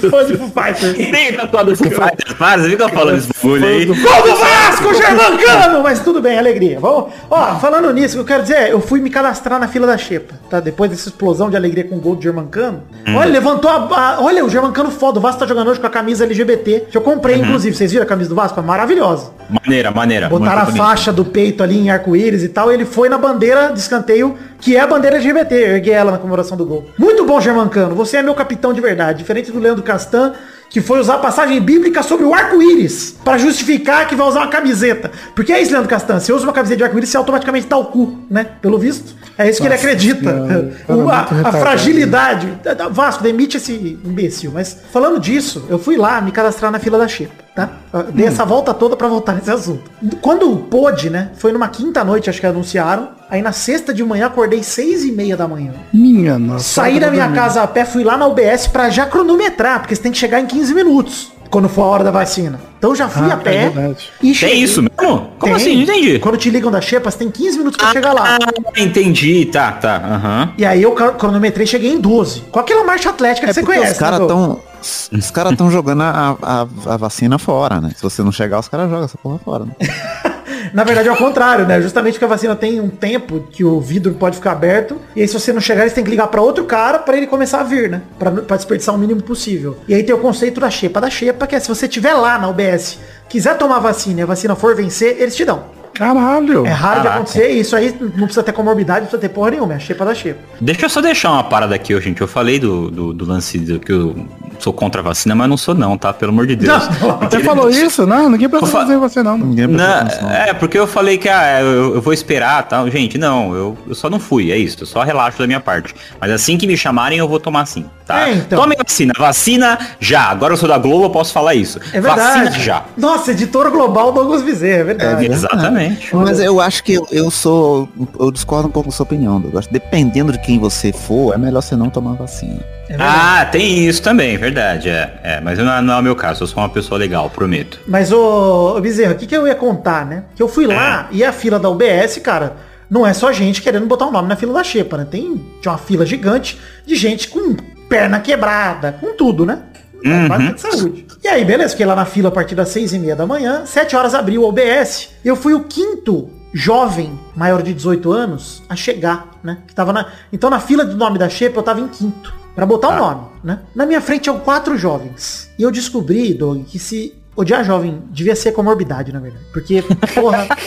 Fã 0.10 0.26
de 0.26 0.38
Foo 0.38 0.50
Fighters. 0.52 0.98
Nem 1.12 1.34
tatuado 1.34 1.76
Foo 1.76 1.90
Fighters, 1.90 2.29
para, 2.40 2.62
você 2.64 2.70
fica 2.70 2.90
falando 2.90 3.18
esse 3.18 3.28
bagulho 3.28 3.66
aí. 3.68 3.86
Gol 3.86 3.96
do 3.96 4.36
Vasco, 4.36 4.94
Germancano! 4.96 5.84
Mas 5.84 6.00
tudo 6.00 6.22
bem, 6.22 6.40
alegria. 6.40 6.80
Vamos, 6.80 7.12
ó, 7.30 7.56
falando 7.60 7.92
nisso, 7.94 8.18
eu 8.18 8.26
quero 8.26 8.42
dizer, 8.44 8.70
eu 8.72 8.80
fui 8.82 9.00
me 9.02 9.10
cadastrar 9.10 9.60
na 9.60 9.68
fila 9.68 9.86
da 9.86 9.98
Xepa, 9.98 10.36
tá? 10.50 10.60
Depois 10.60 10.90
dessa 10.90 11.10
explosão 11.10 11.50
de 11.50 11.56
alegria 11.58 11.84
com 11.84 11.96
o 11.96 12.00
gol 12.00 12.16
do 12.16 12.22
Germancano. 12.24 12.84
Olha, 13.16 13.30
levantou 13.30 13.70
a, 13.70 13.76
a- 13.76 14.22
Olha, 14.22 14.44
o 14.44 14.50
Germancano 14.50 14.90
foda, 14.90 15.20
o 15.20 15.22
Vasco 15.22 15.40
tá 15.42 15.46
jogando 15.46 15.70
hoje 15.70 15.80
com 15.80 15.88
a 15.88 15.90
camisa 15.90 16.24
LGBT, 16.24 16.88
que 16.90 16.98
eu 16.98 17.02
comprei, 17.02 17.36
inclusive. 17.38 17.76
Vocês 17.76 17.92
viram 17.92 18.04
a 18.06 18.08
camisa 18.08 18.30
do 18.30 18.36
Vasco? 18.36 18.60
É 18.60 18.64
maravilhosa. 18.64 19.32
Maneira, 19.50 19.92
maneira. 19.92 20.30
Botaram 20.30 20.62
a 20.62 20.66
bonito. 20.66 20.78
faixa 20.82 21.12
do 21.12 21.26
peito 21.26 21.62
ali 21.62 21.78
em 21.78 21.90
arco-íris 21.90 22.44
e 22.44 22.50
tal, 22.50 22.72
e 22.72 22.76
ele 22.76 22.86
foi 22.86 23.10
na 23.10 23.18
bandeira 23.18 23.72
de 23.74 23.80
escanteio, 23.80 24.38
que 24.62 24.76
é 24.78 24.80
a 24.80 24.88
bandeira 24.88 25.18
LGBT. 25.18 25.56
Eu 25.56 25.68
erguei 25.76 25.94
ela 25.94 26.12
na 26.12 26.18
comemoração 26.18 26.56
do 26.56 26.66
gol. 26.66 26.86
Muito 26.98 27.26
bom, 27.26 27.40
Germancano. 27.42 27.96
Você 27.96 28.18
é 28.18 28.24
meu 28.24 28.34
capitão 28.34 28.74
de 28.74 28.80
verdade. 28.80 29.18
Diferente 29.20 29.52
do 29.52 29.60
Leandro 29.60 29.84
Castan, 29.84 30.34
que 30.70 30.82
foi 30.82 31.00
usar 31.00 31.16
a 31.16 31.18
passagem 31.18 31.60
bíblica 31.60 32.04
sobre 32.04 32.26
o 32.26 32.34
arco-íris 32.34 33.16
para 33.24 33.38
justificar 33.40 34.08
que 34.08 34.16
vai 34.16 34.28
usar 34.28 34.42
uma 34.42 34.48
camiseta. 34.50 35.12
Porque 35.34 35.52
é 35.52 35.62
isso, 35.62 35.72
Leandro 35.72 35.90
Castan. 35.90 36.20
Você 36.20 36.32
usa 36.32 36.44
uma 36.46 36.54
camiseta 36.54 36.78
de 36.78 36.84
arco-íris, 36.84 37.10
você 37.10 37.18
automaticamente 37.18 37.68
dá 37.68 37.78
o 37.78 37.86
cu, 37.86 38.20
né? 38.30 38.46
Pelo 38.62 38.78
visto. 38.78 39.16
É 39.38 39.50
isso 39.50 39.60
que 39.62 39.68
ele 39.68 39.74
acredita. 39.74 40.32
Cara, 40.32 40.74
O- 40.96 41.10
a, 41.10 41.22
a 41.50 41.52
fragilidade. 41.54 42.48
Da- 42.64 42.74
da- 42.74 42.88
Vasco, 42.90 43.24
demite 43.24 43.58
esse 43.58 43.72
imbecil. 44.04 44.52
Mas 44.54 44.78
falando 44.92 45.20
disso, 45.20 45.66
eu 45.70 45.80
fui 45.80 45.98
lá 45.98 46.22
me 46.22 46.32
cadastrar 46.32 46.72
na 46.72 46.80
fila 46.80 46.98
da 46.98 47.08
Xepa, 47.08 47.34
tá? 47.68 48.00
Eu 48.00 48.04
Dei 48.12 48.26
essa 48.28 48.46
volta 48.46 48.74
toda 48.74 48.96
pra 48.96 49.08
voltar 49.08 49.34
nesse 49.36 49.50
assunto. 49.52 49.90
Quando 50.22 50.50
pôde, 50.70 51.10
né? 51.10 51.30
Foi 51.36 51.52
numa 51.52 51.68
quinta 51.68 52.04
noite, 52.04 52.30
acho 52.30 52.40
que 52.40 52.46
anunciaram. 52.48 53.10
Aí 53.30 53.42
na 53.42 53.52
sexta 53.52 53.94
de 53.94 54.04
manhã, 54.04 54.26
acordei 54.28 54.64
seis 54.64 55.04
e 55.04 55.12
meia 55.12 55.38
da 55.38 55.48
manhã. 55.48 55.72
Minha 55.94 56.40
nossa. 56.40 56.64
Saí 56.82 57.00
da 57.00 57.12
minha 57.12 57.30
casa 57.32 57.62
a 57.62 57.68
pé, 57.68 57.86
fui 57.86 58.04
lá 58.04 58.18
na 58.18 58.26
UBS 58.28 58.68
pra 58.68 58.90
já 58.90 59.06
cronometrar, 59.06 59.80
porque 59.80 59.96
você 59.96 60.02
tem 60.02 60.12
que 60.12 60.18
chegar 60.18 60.40
em 60.40 60.46
15 60.48 60.74
minutos. 60.74 61.32
Quando 61.52 61.68
for 61.68 61.82
a 61.82 61.86
hora 61.88 62.04
da 62.04 62.12
vacina. 62.12 62.60
Então 62.78 62.96
já 62.96 63.10
fui 63.10 63.28
Ah, 63.30 63.34
a 63.34 63.38
pé. 63.38 63.56
é 63.56 63.70
verdade. 63.70 64.10
e 64.22 64.34
Tem 64.36 64.62
isso 64.62 64.84
mesmo? 64.84 65.30
Como 65.40 65.40
Tem. 65.40 65.54
assim? 65.54 65.76
Não 65.78 65.82
entendi. 65.82 66.20
Quando 66.20 66.38
te 66.38 66.48
ligam 66.52 66.70
da 66.72 66.80
Xepa, 66.80 67.10
você 67.10 67.18
tem 67.18 67.32
15 67.32 67.58
minutos 67.58 67.78
pra 67.80 67.92
chegar 67.92 68.14
lá. 68.14 68.38
Ah, 68.40 68.80
entendi. 68.80 69.46
Tá, 69.46 69.72
tá. 69.72 69.96
Aham. 69.96 70.54
E 70.60 70.64
aí 70.66 70.84
eu 70.84 70.92
cro- 70.92 71.14
cronometrei 71.14 71.64
e 71.64 71.68
cheguei 71.68 71.92
em 71.92 72.00
12. 72.00 72.42
Com 72.52 72.60
aquela 72.60 72.84
marcha 72.84 73.10
atlética 73.10 73.48
que 73.48 73.50
É 73.50 73.54
você 73.54 73.64
conhece. 73.64 73.94
os 73.94 73.98
caras 73.98 74.20
né, 74.20 74.28
Dô? 74.28 74.34
tão. 74.34 74.60
Os 74.82 75.32
caras 75.32 75.56
tão 75.56 75.70
jogando 75.70 76.04
a, 76.04 76.38
a, 76.42 76.62
a 76.94 76.98
vacina 76.98 77.38
fora, 77.38 77.82
né? 77.82 77.92
Se 77.96 78.02
você 78.02 78.24
não 78.24 78.32
chegar, 78.32 78.60
os 78.60 78.68
caras 78.68 78.90
jogam 78.90 79.06
essa 79.06 79.18
porra 79.18 79.40
fora. 79.40 79.66
Né? 79.66 79.74
Na 80.74 80.84
verdade 80.84 81.08
é 81.08 81.12
o 81.12 81.16
contrário, 81.16 81.66
né? 81.66 81.82
Justamente 81.82 82.14
porque 82.14 82.26
a 82.26 82.28
vacina 82.28 82.56
tem 82.56 82.80
um 82.80 82.90
tempo 82.90 83.48
que 83.50 83.64
o 83.64 83.80
vidro 83.80 84.14
pode 84.14 84.36
ficar 84.36 84.52
aberto. 84.52 84.98
E 85.16 85.22
aí 85.22 85.28
se 85.28 85.34
você 85.34 85.54
não 85.54 85.62
chegar, 85.62 85.82
eles 85.82 85.94
têm 85.94 86.04
que 86.04 86.10
ligar 86.10 86.28
pra 86.28 86.42
outro 86.42 86.66
cara 86.66 87.00
pra 87.00 87.18
ele 87.18 87.28
começar 87.28 87.62
a 87.62 87.64
vir, 87.64 87.90
né? 87.90 88.02
Pra, 88.18 88.32
pra 88.32 88.58
desperdiçar 88.58 88.94
o 88.94 88.98
mínimo 88.98 89.22
possível. 89.22 89.78
E 89.88 89.94
aí 89.94 90.04
tem 90.04 90.14
o 90.14 90.20
conceito 90.20 90.60
da 90.60 90.70
xepa 90.70 91.02
da 91.02 91.10
xepa, 91.10 91.48
que 91.48 91.56
é 91.56 91.60
se 91.60 91.68
você 91.68 91.88
tiver 91.88 92.14
lá 92.14 92.38
na 92.38 92.50
UBS, 92.50 93.00
quiser 93.28 93.58
tomar 93.58 93.80
vacina 93.80 94.20
e 94.20 94.24
a 94.24 94.26
vacina 94.26 94.56
for 94.56 94.76
vencer, 94.76 95.18
eles 95.20 95.36
te 95.36 95.46
dão. 95.46 95.79
Caralho. 95.94 96.66
É 96.66 96.70
raro 96.70 96.96
de 96.96 97.04
Caraca. 97.04 97.16
acontecer. 97.16 97.50
Isso 97.50 97.76
aí 97.76 97.96
não 98.00 98.26
precisa 98.26 98.44
ter 98.44 98.52
comorbidade, 98.54 99.02
não 99.02 99.08
precisa 99.08 99.22
ter 99.22 99.30
porra 99.30 99.52
nenhuma. 99.52 99.74
É 99.74 99.76
a 99.76 99.80
xepa 99.80 100.06
da 100.06 100.16
xepa. 100.16 100.40
Deixa 100.62 100.86
eu 100.86 100.90
só 100.90 101.02
deixar 101.02 101.32
uma 101.32 101.44
parada 101.44 101.76
aqui, 101.76 102.00
gente. 102.02 102.22
Eu 102.22 102.28
falei 102.28 102.60
do, 102.60 102.90
do, 102.90 103.14
do 103.14 103.26
lance 103.26 103.58
do 103.60 103.80
que 103.80 103.92
eu 103.92 104.16
sou 104.60 104.74
contra 104.74 105.02
a 105.02 105.04
vacina, 105.04 105.34
mas 105.36 105.48
não 105.50 105.56
sou 105.58 105.74
não, 105.74 105.98
tá? 105.98 106.12
Pelo 106.12 106.32
amor 106.32 106.46
de 106.48 106.56
Deus. 106.56 106.84
Você 107.30 107.40
falou 107.42 107.70
isso? 107.70 108.06
Não, 108.06 108.30
ninguém 108.30 108.50
prestou 108.50 108.68
Eu 108.68 108.72
fa- 108.74 108.80
atenção 108.82 108.98
em 108.98 109.00
você, 109.00 109.24
não. 109.24 109.38
Ninguém 109.38 109.68
Não, 109.68 109.84
atenção. 110.02 110.30
é, 110.32 110.54
porque 110.54 110.78
eu 110.78 110.86
falei 110.88 111.18
que 111.18 111.30
ah, 111.30 111.62
eu, 111.62 111.96
eu 111.96 112.02
vou 112.02 112.12
esperar 112.14 112.64
tal. 112.68 112.90
Gente, 112.90 113.18
não, 113.18 113.54
eu, 113.56 113.78
eu 113.88 113.96
só 113.96 114.10
não 114.10 114.20
fui, 114.20 114.52
é 114.52 114.58
isso. 114.58 114.78
Eu 114.82 114.88
só 114.88 115.02
relaxo 115.04 115.40
da 115.40 115.48
minha 115.48 115.60
parte. 115.62 115.96
Mas 116.20 116.32
assim 116.32 116.58
que 116.58 116.68
me 116.68 116.76
chamarem, 116.76 117.20
eu 117.20 117.28
vou 117.28 117.40
tomar 117.40 117.66
sim, 117.66 117.86
tá? 118.06 118.28
É, 118.30 118.34
então. 118.34 118.60
Tome 118.62 118.76
vacina. 118.76 119.14
Vacina 119.18 119.78
já. 120.00 120.24
Agora 120.30 120.54
eu 120.54 120.58
sou 120.58 120.68
da 120.68 120.78
Globo, 120.78 121.06
eu 121.06 121.10
posso 121.10 121.32
falar 121.32 121.56
isso. 121.56 121.80
É 121.94 122.02
verdade. 122.02 122.20
Vacina 122.46 122.52
já. 122.52 122.84
Nossa, 122.98 123.32
editor 123.32 123.72
global 123.72 124.12
Douglas 124.12 124.42
Bezerra, 124.42 124.82
é 124.82 124.84
verdade. 124.84 125.26
Exatamente. 125.32 125.79
Mas 126.14 126.40
eu 126.40 126.60
acho 126.60 126.84
que 126.84 126.94
eu, 126.94 127.08
eu 127.12 127.30
sou. 127.32 127.88
Eu 128.20 128.32
discordo 128.32 128.68
um 128.68 128.72
pouco 128.72 128.90
da 128.90 128.96
sua 128.96 129.04
opinião, 129.04 129.40
Douglas. 129.40 129.68
Dependendo 129.68 130.32
de 130.32 130.40
quem 130.40 130.60
você 130.60 130.92
for, 130.92 131.34
é 131.34 131.38
melhor 131.38 131.62
você 131.62 131.76
não 131.76 131.90
tomar 131.90 132.14
vacina. 132.14 132.60
É. 132.90 132.96
Ah, 132.98 133.48
tem 133.52 133.88
isso 133.88 134.02
também, 134.02 134.38
verdade. 134.38 134.90
É, 134.90 135.20
é 135.24 135.42
mas 135.42 135.58
não, 135.60 135.72
é- 135.72 135.82
não 135.82 135.94
é 135.94 136.00
o 136.00 136.04
meu 136.04 136.16
caso. 136.16 136.44
Eu 136.44 136.48
sou 136.48 136.58
uma 136.62 136.70
pessoa 136.70 136.98
legal, 136.98 137.30
prometo. 137.30 137.80
Mas, 137.88 138.12
ô, 138.12 138.76
ô 138.78 138.82
Bezerra, 138.82 139.14
o 139.14 139.16
que, 139.16 139.28
que 139.28 139.36
eu 139.38 139.48
ia 139.48 139.56
contar, 139.56 140.06
né? 140.06 140.24
Que 140.36 140.42
eu 140.42 140.48
fui 140.48 140.66
lá 140.66 141.08
e 141.12 141.24
a 141.24 141.32
fila 141.32 141.60
da 141.60 141.70
UBS, 141.70 142.18
cara, 142.18 142.58
não 142.90 143.06
é 143.06 143.14
só 143.14 143.32
gente 143.32 143.62
querendo 143.62 143.86
botar 143.86 144.08
o 144.08 144.12
nome 144.12 144.28
na 144.28 144.36
fila 144.36 144.54
da 144.54 144.64
xepa, 144.64 144.98
né? 144.98 145.08
Tem 145.10 145.40
tinha 145.62 145.72
uma 145.72 145.78
fila 145.78 146.06
gigante 146.06 146.60
de 146.86 146.96
gente 146.96 147.28
com 147.28 147.56
perna 147.88 148.20
quebrada, 148.20 148.98
com 149.00 149.16
tudo, 149.16 149.46
né? 149.46 149.60
Uhum. 150.04 150.28
Básica 150.28 150.54
de 150.54 150.62
saúde. 150.62 151.06
E 151.30 151.32
aí, 151.32 151.46
beleza, 151.46 151.70
fiquei 151.70 151.86
lá 151.86 151.96
na 151.96 152.06
fila 152.06 152.30
a 152.30 152.32
partir 152.32 152.56
das 152.56 152.70
seis 152.70 152.92
e 152.92 152.98
meia 152.98 153.16
da 153.16 153.24
manhã, 153.24 153.64
sete 153.64 153.96
horas 153.96 154.16
abriu 154.16 154.42
o 154.42 154.50
OBS. 154.50 155.10
Eu 155.24 155.36
fui 155.36 155.54
o 155.54 155.64
quinto 155.64 156.28
jovem 156.52 157.20
maior 157.36 157.62
de 157.62 157.72
18 157.72 158.12
anos 158.12 158.64
a 158.68 158.76
chegar, 158.76 159.30
né? 159.44 159.60
Que 159.68 159.76
tava 159.76 159.94
na... 159.94 160.08
Então 160.34 160.50
na 160.50 160.60
fila 160.60 160.84
do 160.84 160.98
nome 160.98 161.20
da 161.20 161.30
Xepa 161.30 161.60
eu 161.60 161.64
tava 161.64 161.82
em 161.82 161.88
quinto. 161.88 162.34
Pra 162.56 162.66
botar 162.66 162.90
o 162.90 162.98
nome, 162.98 163.28
né? 163.44 163.60
Na 163.76 163.86
minha 163.86 164.02
frente 164.02 164.24
tinham 164.24 164.40
quatro 164.40 164.76
jovens. 164.76 165.48
E 165.60 165.62
eu 165.62 165.70
descobri, 165.70 166.34
Doug, 166.34 166.66
que 166.66 166.80
se 166.80 167.14
odiar 167.36 167.64
jovem 167.64 168.02
devia 168.10 168.36
ser 168.36 168.52
comorbidade, 168.52 169.14
na 169.14 169.20
verdade. 169.20 169.46
Porque, 169.54 169.84
porra. 170.16 170.48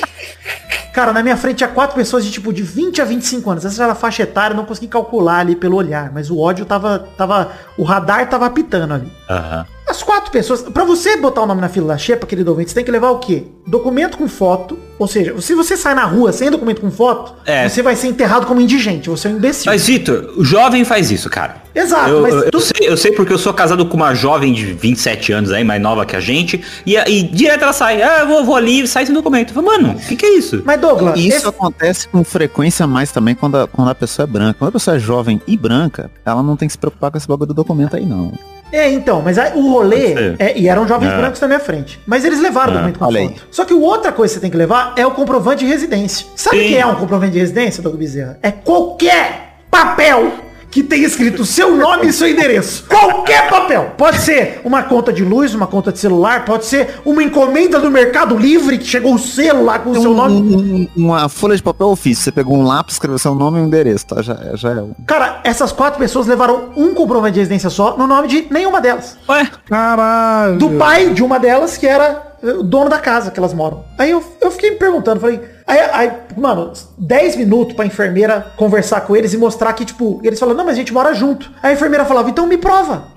Cara, 0.94 1.12
na 1.12 1.24
minha 1.24 1.36
frente 1.36 1.56
tinha 1.56 1.70
quatro 1.70 1.96
pessoas 1.96 2.24
de 2.24 2.30
tipo 2.30 2.52
de 2.52 2.62
20 2.62 3.00
a 3.00 3.04
25 3.04 3.50
anos. 3.50 3.64
Essa 3.64 3.82
era 3.82 3.92
a 3.92 3.96
faixa 3.96 4.22
etária, 4.22 4.52
eu 4.52 4.58
não 4.58 4.64
consegui 4.66 4.86
calcular 4.86 5.38
ali 5.38 5.56
pelo 5.56 5.76
olhar. 5.76 6.12
Mas 6.12 6.30
o 6.30 6.38
ódio 6.38 6.64
tava. 6.66 7.08
tava 7.16 7.50
o 7.76 7.82
radar 7.82 8.28
tava 8.28 8.46
apitando 8.46 8.94
ali. 8.94 9.12
Aham. 9.28 9.66
As 9.92 10.02
quatro 10.02 10.30
pessoas. 10.32 10.62
Pra 10.62 10.84
você 10.84 11.18
botar 11.18 11.42
o 11.42 11.46
nome 11.46 11.60
na 11.60 11.68
fila 11.68 11.88
da 11.88 11.98
Xepa, 11.98 12.26
querido 12.26 12.50
ouvinte, 12.50 12.70
você 12.70 12.74
tem 12.76 12.84
que 12.84 12.90
levar 12.90 13.10
o 13.10 13.18
quê? 13.18 13.44
Documento 13.66 14.16
com 14.16 14.26
foto. 14.26 14.78
Ou 14.98 15.06
seja, 15.06 15.38
se 15.42 15.54
você 15.54 15.76
sai 15.76 15.94
na 15.94 16.04
rua 16.04 16.32
sem 16.32 16.50
documento 16.50 16.80
com 16.80 16.90
foto, 16.90 17.34
É. 17.44 17.68
você 17.68 17.82
vai 17.82 17.94
ser 17.94 18.08
enterrado 18.08 18.46
como 18.46 18.58
indigente. 18.58 19.10
Você 19.10 19.28
é 19.28 19.30
um 19.30 19.36
imbecil. 19.36 19.70
Mas, 19.70 19.86
Vitor, 19.86 20.32
o 20.38 20.42
jovem 20.42 20.82
faz 20.82 21.10
isso, 21.10 21.28
cara. 21.28 21.56
Exato, 21.74 22.08
eu, 22.08 22.22
mas 22.22 22.32
eu- 22.34 22.50
tu- 22.50 22.56
eu 22.56 22.60
sei, 22.60 22.88
eu 22.88 22.96
sei 22.96 23.12
porque 23.12 23.32
eu 23.34 23.38
sou 23.38 23.52
casado 23.52 23.84
com 23.84 23.96
uma 23.96 24.14
jovem 24.14 24.52
de 24.54 24.64
27 24.72 25.30
anos 25.32 25.50
aí, 25.52 25.62
mais 25.64 25.80
nova 25.82 26.06
que 26.06 26.14
a 26.16 26.20
gente, 26.20 26.62
e, 26.86 26.96
e 26.96 27.22
direto 27.22 27.62
ela 27.64 27.72
sai, 27.74 28.02
ah, 28.02 28.20
eu 28.20 28.28
vou, 28.28 28.44
vou 28.44 28.56
ali, 28.56 28.86
sai 28.88 29.04
sem 29.04 29.14
documento. 29.14 29.50
Eu 29.50 29.54
falo, 29.54 29.66
mano, 29.66 29.90
o 29.92 29.98
que, 30.06 30.16
que 30.16 30.24
é 30.24 30.36
isso? 30.38 30.62
Mas 30.64 30.80
Douglas, 30.80 31.18
isso 31.18 31.36
esse- 31.36 31.46
acontece 31.48 32.08
com 32.08 32.24
frequência 32.24 32.86
mais 32.86 33.10
também 33.12 33.34
quando 33.34 33.56
a, 33.58 33.66
quando 33.68 33.88
a 33.90 33.94
pessoa 33.94 34.24
é 34.24 34.26
branca. 34.26 34.56
Quando 34.58 34.68
a 34.70 34.72
pessoa 34.72 34.96
é 34.96 35.00
jovem 35.00 35.40
e 35.46 35.56
branca, 35.56 36.10
ela 36.24 36.42
não 36.42 36.56
tem 36.56 36.66
que 36.68 36.72
se 36.72 36.78
preocupar 36.78 37.10
com 37.10 37.18
esse 37.18 37.28
bagulho 37.28 37.48
do 37.48 37.54
documento 37.54 37.96
aí, 37.96 38.04
não. 38.06 38.32
É, 38.72 38.90
então, 38.90 39.20
mas 39.22 39.38
aí 39.38 39.52
o 39.54 39.70
rolê, 39.70 40.34
é, 40.38 40.56
e 40.58 40.66
eram 40.68 40.88
jovens 40.88 41.12
É. 41.12 41.16
brancos 41.18 41.40
na 41.40 41.46
minha 41.46 41.60
frente. 41.60 42.00
Mas 42.06 42.24
eles 42.24 42.40
levaram 42.40 42.72
o 42.72 42.76
É, 42.78 42.78
documento 42.78 42.98
com 42.98 43.04
aí. 43.04 43.28
foto. 43.28 43.46
Só 43.50 43.64
que 43.64 43.74
outra 43.74 44.10
coisa 44.12 44.32
que 44.32 44.36
você 44.36 44.40
tem 44.40 44.50
que 44.50 44.56
levar 44.56 44.94
é 44.96 45.06
o 45.06 45.10
comprovante 45.10 45.64
de 45.64 45.70
residência. 45.70 46.26
Sabe 46.34 46.56
o 46.56 46.60
que 46.60 46.76
é 46.76 46.86
um 46.86 46.94
comprovante 46.94 47.32
de 47.32 47.38
residência, 47.38 47.82
Douglas 47.82 48.00
Bezerra? 48.08 48.38
É 48.42 48.50
qualquer 48.50 49.56
papel 49.70 50.32
que 50.72 50.82
tenha 50.82 51.06
escrito 51.06 51.44
seu 51.44 51.76
nome 51.76 52.06
e 52.08 52.12
seu 52.12 52.26
endereço. 52.26 52.84
Qualquer 52.88 53.48
papel. 53.50 53.92
Pode 53.96 54.18
ser 54.22 54.60
uma 54.64 54.82
conta 54.82 55.12
de 55.12 55.22
luz, 55.22 55.54
uma 55.54 55.66
conta 55.66 55.92
de 55.92 55.98
celular, 55.98 56.44
pode 56.46 56.64
ser 56.64 57.00
uma 57.04 57.22
encomenda 57.22 57.78
do 57.78 57.90
Mercado 57.90 58.36
Livre 58.36 58.78
que 58.78 58.86
chegou 58.86 59.14
o 59.14 59.18
selo 59.18 59.64
lá 59.64 59.78
com 59.78 59.90
o 59.90 60.00
seu 60.00 60.10
Um- 60.12 60.14
nome. 60.14 60.88
um- 60.96 61.04
uma 61.04 61.28
folha 61.28 61.54
de 61.54 61.62
papel 61.62 61.88
ofício. 61.88 62.24
Você 62.24 62.32
pegou 62.32 62.56
um 62.56 62.64
lápis, 62.64 62.94
escreveu 62.94 63.18
seu 63.18 63.34
nome 63.34 63.58
e 63.58 63.62
um 63.62 63.66
endereço, 63.66 64.06
tá? 64.06 64.22
Já, 64.22 64.34
já 64.54 64.70
é 64.70 64.80
um. 64.80 64.92
Cara, 65.06 65.40
essas 65.44 65.70
quatro 65.72 65.98
pessoas 66.00 66.26
levaram 66.26 66.70
um 66.74 66.94
comprovante 66.94 67.34
de 67.34 67.40
residência 67.40 67.68
só 67.68 67.96
no 67.98 68.06
nome 68.06 68.26
de 68.26 68.46
nenhuma 68.50 68.80
delas. 68.80 69.18
Ué, 69.28 69.46
Caralho. 69.68 70.56
do 70.56 70.70
pai 70.70 71.10
de 71.10 71.22
uma 71.22 71.38
delas, 71.38 71.76
que 71.76 71.86
era 71.86 72.32
eh, 72.42 72.52
o 72.54 72.62
dono 72.62 72.88
da 72.88 72.98
casa 72.98 73.30
que 73.30 73.38
elas 73.38 73.52
moram. 73.52 73.84
Aí 73.98 74.10
eu, 74.10 74.24
eu 74.40 74.50
fiquei 74.50 74.70
me 74.70 74.76
perguntando, 74.76 75.20
falei, 75.20 75.40
aí, 75.66 75.78
aí, 75.92 76.12
mano, 76.36 76.72
10 76.98 77.36
minutos 77.36 77.74
pra 77.74 77.86
enfermeira 77.86 78.52
conversar 78.56 79.02
com 79.02 79.16
eles 79.16 79.32
e 79.32 79.36
mostrar 79.36 79.72
que, 79.72 79.84
tipo, 79.84 80.20
eles 80.22 80.38
falaram, 80.38 80.58
não, 80.58 80.64
mas 80.64 80.74
a 80.74 80.78
gente 80.78 80.92
mora 80.92 81.14
junto. 81.14 81.50
Aí 81.62 81.70
a 81.70 81.74
enfermeira 81.74 82.04
falava, 82.04 82.30
então 82.30 82.46
me 82.46 82.56
prova. 82.56 83.08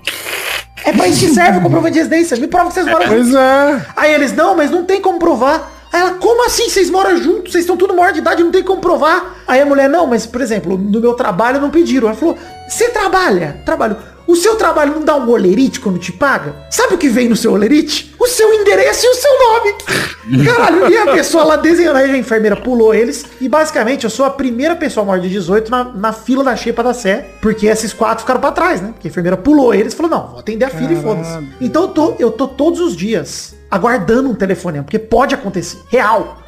É 0.84 0.92
pra 0.92 1.08
isso 1.08 1.26
que 1.26 1.34
serve 1.34 1.58
o 1.58 1.62
comprovante 1.62 1.94
de 1.94 1.98
residência, 1.98 2.36
me 2.36 2.46
prova 2.46 2.68
que 2.68 2.74
vocês 2.74 2.86
moram 2.86 3.06
juntos. 3.06 3.32
Pois 3.32 3.34
é. 3.34 3.86
Aí 3.96 4.14
eles, 4.14 4.32
não, 4.32 4.56
mas 4.56 4.70
não 4.70 4.84
tem 4.84 5.00
como 5.00 5.18
provar. 5.18 5.72
Aí 5.92 6.00
ela, 6.00 6.12
como 6.14 6.46
assim? 6.46 6.68
Vocês 6.68 6.90
moram 6.90 7.16
juntos? 7.16 7.52
Vocês 7.52 7.64
estão 7.64 7.76
tudo 7.76 7.94
maior 7.94 8.12
de 8.12 8.18
idade, 8.18 8.42
não 8.42 8.50
tem 8.50 8.62
como 8.62 8.80
provar. 8.80 9.36
Aí 9.48 9.60
a 9.60 9.66
mulher, 9.66 9.88
não, 9.88 10.06
mas, 10.06 10.26
por 10.26 10.40
exemplo, 10.40 10.76
no 10.76 11.00
meu 11.00 11.14
trabalho 11.14 11.60
não 11.60 11.70
pediram. 11.70 12.08
Ela 12.08 12.16
falou, 12.16 12.36
você 12.68 12.90
trabalha? 12.90 13.62
Trabalho. 13.64 13.96
O 14.26 14.34
seu 14.34 14.56
trabalho 14.56 14.94
não 14.94 15.04
dá 15.04 15.16
um 15.16 15.30
olerite 15.30 15.78
quando 15.78 15.98
te 15.98 16.12
paga? 16.12 16.54
Sabe 16.70 16.94
o 16.94 16.98
que 16.98 17.08
vem 17.08 17.28
no 17.28 17.36
seu 17.36 17.52
olerite? 17.52 18.14
O 18.18 18.26
seu 18.26 18.52
endereço 18.52 19.06
e 19.06 19.08
o 19.08 19.14
seu 19.14 19.30
nome. 19.38 19.74
Caralho, 20.44 20.90
e 20.90 20.98
a 20.98 21.12
pessoa 21.12 21.44
lá 21.44 21.56
desenhando, 21.56 21.96
aí 21.96 22.10
a 22.10 22.18
enfermeira 22.18 22.56
pulou 22.56 22.92
eles. 22.92 23.24
E 23.40 23.48
basicamente 23.48 24.02
eu 24.04 24.10
sou 24.10 24.26
a 24.26 24.30
primeira 24.30 24.74
pessoa 24.74 25.06
maior 25.06 25.20
de 25.20 25.28
18 25.28 25.70
na, 25.70 25.84
na 25.84 26.12
fila 26.12 26.42
da 26.42 26.56
Xepa 26.56 26.82
da 26.82 26.92
Sé. 26.92 27.26
Porque 27.40 27.66
esses 27.66 27.92
quatro 27.92 28.22
ficaram 28.22 28.40
pra 28.40 28.50
trás, 28.50 28.80
né? 28.80 28.90
Porque 28.92 29.06
a 29.06 29.10
enfermeira 29.10 29.36
pulou 29.36 29.72
eles 29.72 29.92
e 29.92 29.96
falou, 29.96 30.10
não, 30.10 30.28
vou 30.28 30.40
atender 30.40 30.64
a 30.64 30.70
fila 30.70 30.92
e 30.92 30.96
foda-se. 31.02 31.38
Então 31.60 31.82
eu 31.82 31.88
tô, 31.88 32.14
eu 32.18 32.30
tô 32.32 32.48
todos 32.48 32.80
os 32.80 32.96
dias 32.96 33.54
aguardando 33.70 34.28
um 34.28 34.34
telefonema, 34.34 34.84
porque 34.84 34.98
pode 34.98 35.34
acontecer. 35.34 35.78
Real. 35.88 36.38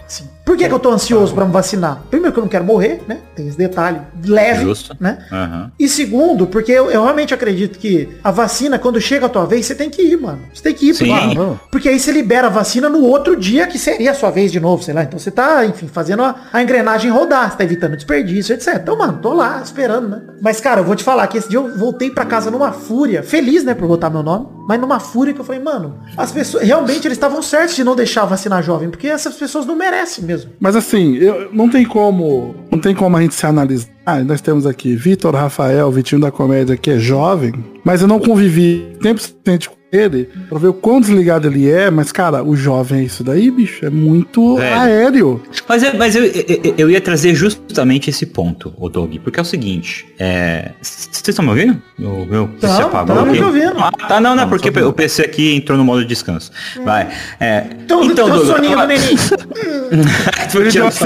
Por 0.49 0.57
que, 0.57 0.67
que 0.67 0.73
eu 0.73 0.79
tô 0.79 0.91
ansioso 0.91 1.35
pra 1.35 1.45
me 1.45 1.53
vacinar? 1.53 2.05
Primeiro 2.09 2.33
que 2.33 2.39
eu 2.39 2.43
não 2.43 2.49
quero 2.49 2.65
morrer, 2.65 3.03
né? 3.07 3.19
Tem 3.37 3.47
esse 3.47 3.59
detalhe 3.59 4.01
leve, 4.25 4.63
Justo. 4.63 4.97
né? 4.99 5.19
Aham. 5.31 5.71
E 5.79 5.87
segundo, 5.87 6.47
porque 6.47 6.73
eu, 6.73 6.91
eu 6.91 7.03
realmente 7.03 7.35
acredito 7.35 7.79
que 7.79 8.09
a 8.25 8.31
vacina, 8.31 8.79
quando 8.79 8.99
chega 8.99 9.27
a 9.27 9.29
tua 9.29 9.45
vez, 9.45 9.67
você 9.67 9.75
tem 9.75 9.91
que 9.91 10.01
ir, 10.01 10.17
mano. 10.17 10.39
Você 10.55 10.63
tem 10.63 10.73
que 10.73 10.89
ir, 10.89 10.95
Sim. 10.95 11.05
porque, 11.35 11.61
porque 11.71 11.89
aí 11.91 12.01
você 12.01 12.11
libera 12.11 12.47
a 12.47 12.51
vacina 12.51 12.89
no 12.89 13.05
outro 13.05 13.37
dia 13.37 13.67
que 13.67 13.79
seria 13.79 14.13
a 14.13 14.15
sua 14.15 14.31
vez 14.31 14.51
de 14.51 14.59
novo, 14.59 14.83
sei 14.83 14.95
lá. 14.95 15.03
Então 15.03 15.19
você 15.19 15.31
tá, 15.31 15.67
enfim, 15.67 15.87
fazendo 15.87 16.23
a, 16.23 16.35
a 16.51 16.63
engrenagem 16.63 17.11
rodar, 17.11 17.51
você 17.51 17.59
tá 17.59 17.65
evitando 17.65 17.95
desperdício, 17.95 18.55
etc. 18.55 18.79
Então, 18.83 18.97
mano, 18.97 19.19
tô 19.21 19.35
lá 19.35 19.61
esperando, 19.63 20.09
né? 20.09 20.23
Mas, 20.41 20.63
cara, 20.63 20.81
eu 20.81 20.85
vou 20.85 20.97
te 20.97 21.05
falar 21.05 21.27
que 21.27 21.37
esse 21.37 21.51
dia 21.51 21.59
eu 21.59 21.77
voltei 21.77 22.11
pra 22.11 22.25
casa 22.25 22.51
numa 22.51 22.73
fúria, 22.73 23.23
feliz, 23.23 23.65
né, 23.65 23.75
por 23.75 23.87
botar 23.87 24.09
meu 24.09 24.23
nome, 24.23 24.47
mas 24.69 24.79
numa 24.79 25.01
fúria 25.01 25.33
que 25.33 25.41
eu 25.41 25.45
falei, 25.47 25.63
mano, 25.63 25.95
as 26.15 26.31
pessoas, 26.31 26.63
realmente 26.63 27.09
eles 27.09 27.17
estavam 27.17 27.41
certos 27.41 27.75
de 27.75 27.83
não 27.83 27.97
deixar 27.97 28.27
vacinar 28.27 28.63
jovem, 28.63 28.91
porque 28.91 29.07
essas 29.07 29.35
pessoas 29.35 29.65
não 29.65 29.75
merecem 29.75 30.23
mesmo. 30.23 30.51
Mas 30.61 30.77
assim, 30.77 31.17
eu, 31.17 31.51
não 31.55 31.71
tem 31.71 31.87
como. 31.87 32.55
Não 32.71 32.79
tem 32.79 32.95
como 32.95 33.17
a 33.17 33.23
gente 33.23 33.35
se 33.35 33.47
analisar. 33.47 33.89
Ah, 34.11 34.25
nós 34.25 34.41
temos 34.41 34.65
aqui 34.65 34.97
Vitor 34.97 35.35
Rafael, 35.35 35.93
Vitinho 35.93 36.19
da 36.19 36.31
Comédia, 36.31 36.79
que 36.79 36.93
é 36.93 36.99
jovem, 36.99 37.53
mas 37.85 38.01
eu 38.01 38.09
não 38.09 38.19
convivi 38.19 38.97
tempo 39.03 39.21
suficiente 39.21 39.69
com 39.69 39.77
ele 39.91 40.29
pra 40.49 40.59
ver 40.59 40.69
o 40.69 40.75
quão 40.75 41.01
desligado 41.01 41.47
ele 41.49 41.71
é, 41.71 41.91
mas, 41.91 42.13
cara, 42.13 42.43
o 42.43 42.55
jovem 42.55 43.01
é 43.01 43.03
isso 43.05 43.25
daí, 43.25 43.51
bicho. 43.51 43.85
É 43.87 43.91
muito 43.91 44.57
Velho. 44.57 44.81
aéreo. 44.81 45.43
Mas, 45.67 45.83
eu, 45.83 45.95
mas 45.97 46.15
eu, 46.15 46.25
eu, 46.25 46.75
eu 46.77 46.91
ia 46.91 47.01
trazer 47.01 47.35
justamente 47.35 48.11
esse 48.11 48.27
ponto, 48.27 48.75
o 48.77 48.89
Doug, 48.89 49.15
porque 49.25 49.39
é 49.39 49.43
o 49.43 49.47
seguinte, 49.47 50.07
é... 50.19 50.73
Vocês 50.83 51.27
estão 51.29 51.45
me 51.45 51.51
ouvindo? 51.51 51.83
O 51.99 52.27
meu 52.27 52.49
PC 52.49 52.67
Tamo, 52.67 52.87
apagou 52.87 53.21
aqui? 53.21 53.33
te 53.39 53.43
ouvindo. 53.45 53.75
Ah, 53.79 53.91
tá, 54.09 54.21
não, 54.21 54.35
não, 54.35 54.49
porque 54.49 54.69
o 54.69 54.93
PC 54.93 55.23
aqui 55.23 55.55
entrou 55.55 55.77
no 55.79 55.85
modo 55.85 56.03
de 56.03 56.09
descanso. 56.09 56.51
Vai. 56.85 57.09
É, 57.41 57.65
Então, 57.85 58.05
então, 58.05 58.29
Doug, 58.29 58.47
soninho 58.47 58.73
eu 58.73 58.81
do 58.81 58.87
neném. 58.87 59.17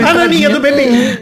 A 0.05 0.15
naninha 0.15 0.51
do 0.51 0.61
bebê. 0.61 1.19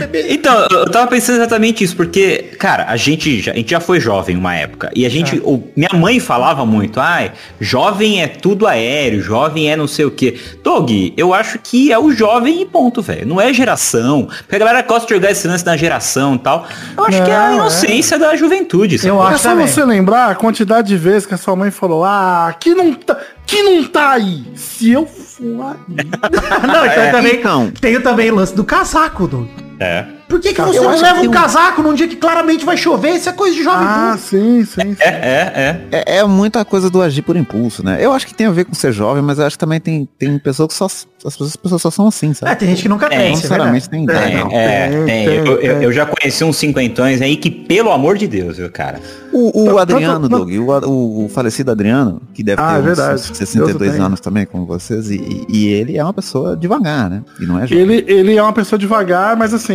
Bebê. 0.00 0.26
Então, 0.30 0.66
eu 0.78 0.90
tava 0.90 1.06
pensando 1.08 1.36
exatamente 1.36 1.82
isso, 1.84 1.96
porque, 1.96 2.52
cara, 2.58 2.86
a 2.88 2.96
gente 2.96 3.40
já, 3.40 3.52
a 3.52 3.54
gente 3.56 3.70
já 3.70 3.80
foi 3.80 4.00
jovem 4.00 4.36
uma 4.36 4.54
época. 4.54 4.90
E 4.94 5.04
a 5.04 5.08
gente. 5.08 5.38
o- 5.44 5.62
minha 5.76 5.90
mãe 5.94 6.18
falava 6.20 6.64
muito, 6.66 7.00
ai, 7.00 7.32
jovem 7.60 8.22
é 8.22 8.28
tudo 8.28 8.66
aéreo, 8.66 9.20
jovem 9.22 9.70
é 9.70 9.76
não 9.76 9.86
sei 9.86 10.04
o 10.04 10.10
quê. 10.10 10.38
Doug, 10.62 10.90
eu 11.16 11.32
acho 11.34 11.58
que 11.58 11.92
é 11.92 11.98
o 11.98 12.10
jovem 12.12 12.62
e 12.62 12.66
ponto, 12.66 13.02
velho. 13.02 13.26
Não 13.26 13.40
é 13.40 13.52
geração. 13.52 14.28
Porque 14.38 14.56
a 14.56 14.58
galera 14.58 14.82
gosta 14.82 15.06
de 15.06 15.14
jogar 15.14 15.30
esse 15.30 15.46
lance 15.48 15.64
na 15.66 15.76
geração 15.76 16.34
e 16.34 16.38
tal. 16.38 16.66
Eu 16.96 17.04
acho 17.04 17.22
que 17.24 17.30
é 17.30 17.34
a 17.36 17.40
Não, 17.48 17.52
é. 17.52 17.54
inocência 17.56 18.18
da 18.18 18.34
juventude. 18.36 18.98
sabe? 18.98 19.10
Eu 19.10 19.22
É 19.22 19.26
acho 19.28 19.42
só 19.42 19.50
também. 19.50 19.66
você 19.66 19.84
lembrar 19.84 20.30
a 20.30 20.34
quantidade 20.34 20.88
de 20.88 20.96
vezes 20.96 21.26
que 21.26 21.34
a 21.34 21.38
sua 21.38 21.54
mãe 21.56 21.70
falou, 21.70 22.04
ah, 22.04 22.54
que 22.58 22.74
não 22.74 22.92
tá, 22.94 23.16
que 23.46 23.62
não 23.62 23.84
tá 23.84 24.12
aí. 24.12 24.44
Se 24.54 24.90
eu 24.92 25.06
for 25.06 25.44
aí. 25.62 25.76
Não, 26.66 26.86
então 26.86 27.02
É. 27.04 27.10
também 27.10 27.34
Então. 27.36 27.70
tem 27.80 28.00
também 28.00 28.30
o 28.30 28.34
lance 28.36 28.54
do 28.54 28.64
casaco, 28.64 29.26
do. 29.26 29.48
É. 29.78 30.04
Por 30.28 30.40
que, 30.40 30.52
que 30.52 30.60
você 30.60 30.80
não 30.80 31.00
leva 31.00 31.18
um 31.18 31.22
tem 31.22 31.30
casaco 31.30 31.82
num 31.82 31.94
dia 31.94 32.08
que 32.08 32.16
claramente 32.16 32.64
vai 32.64 32.76
chover? 32.76 33.10
Isso 33.14 33.28
é 33.28 33.32
coisa 33.32 33.54
de 33.54 33.62
jovem 33.62 33.86
Ah, 33.86 34.06
burro. 34.10 34.18
sim, 34.18 34.64
sim, 34.64 34.80
sim. 34.80 34.96
É, 34.98 35.06
é, 35.08 35.52
é. 35.92 35.98
É, 36.16 36.16
é 36.18 36.24
muita 36.24 36.64
coisa 36.64 36.90
do 36.90 37.00
agir 37.00 37.22
por 37.22 37.36
impulso, 37.36 37.84
né? 37.84 37.98
Eu 38.00 38.12
acho 38.12 38.26
que 38.26 38.34
tem 38.34 38.46
a 38.46 38.50
ver 38.50 38.64
com 38.64 38.74
ser 38.74 38.90
jovem, 38.92 39.22
mas 39.22 39.38
eu 39.38 39.46
acho 39.46 39.56
que 39.56 39.60
também 39.60 39.78
tem, 39.78 40.08
tem 40.18 40.36
pessoas 40.38 40.68
que 40.68 40.74
só. 40.74 40.86
As 40.86 41.06
pessoas, 41.32 41.50
as 41.50 41.56
pessoas 41.56 41.82
só 41.82 41.90
são 41.90 42.06
assim, 42.08 42.30
É, 42.30 42.34
sabe? 42.34 42.56
tem 42.56 42.68
gente 42.68 42.82
que 42.82 42.88
nunca 42.88 43.06
É, 43.06 43.08
tem, 43.10 43.32
é 43.32 43.36
sinceramente 43.36 43.88
tem 43.88 44.00
É, 44.00 44.04
ideia, 44.04 44.44
não. 44.44 44.50
é, 44.50 44.88
Tem, 44.88 45.06
tem. 45.06 45.06
tem, 45.06 45.34
Eu, 45.36 45.44
eu- 45.46 45.58
tem. 45.58 45.82
eu 45.84 45.92
já 45.92 46.06
conheci 46.06 46.44
uns 46.44 46.56
cinquentões 46.56 47.20
aí 47.22 47.36
que, 47.36 47.50
pelo 47.50 47.90
amor 47.92 48.16
de 48.16 48.26
Deus, 48.28 48.56
viu, 48.58 48.70
cara? 48.70 49.00
O, 49.32 49.72
o 49.72 49.78
Adriano, 49.78 50.28
Doug, 50.28 50.50
o, 50.52 50.86
o- 50.88 51.24
o 51.24 51.28
falecido 51.28 51.70
Adriano, 51.70 52.22
que 52.32 52.42
deve 52.42 52.60
Ah, 52.62 52.68
ter 52.68 52.74
é 52.74 52.78
uns 52.78 52.84
verdade. 52.84 53.20
62 53.36 53.76
Deus 53.92 54.00
anos 54.00 54.20
também, 54.20 54.46
como 54.46 54.64
vocês, 54.66 55.10
e, 55.10 55.16
e- 55.16 55.46
e 55.48 55.66
ele 55.66 55.96
é 55.98 56.02
uma 56.02 56.12
pessoa 56.14 56.56
devagar, 56.56 57.10
né? 57.10 57.22
E 57.40 57.44
não 57.46 57.58
é 57.58 57.66
jovem. 57.66 57.78
Ele, 57.82 58.04
ele 58.06 58.36
é 58.36 58.42
uma 58.42 58.52
pessoa 58.52 58.78
devagar, 58.78 59.36
mas 59.36 59.52
assim, 59.52 59.65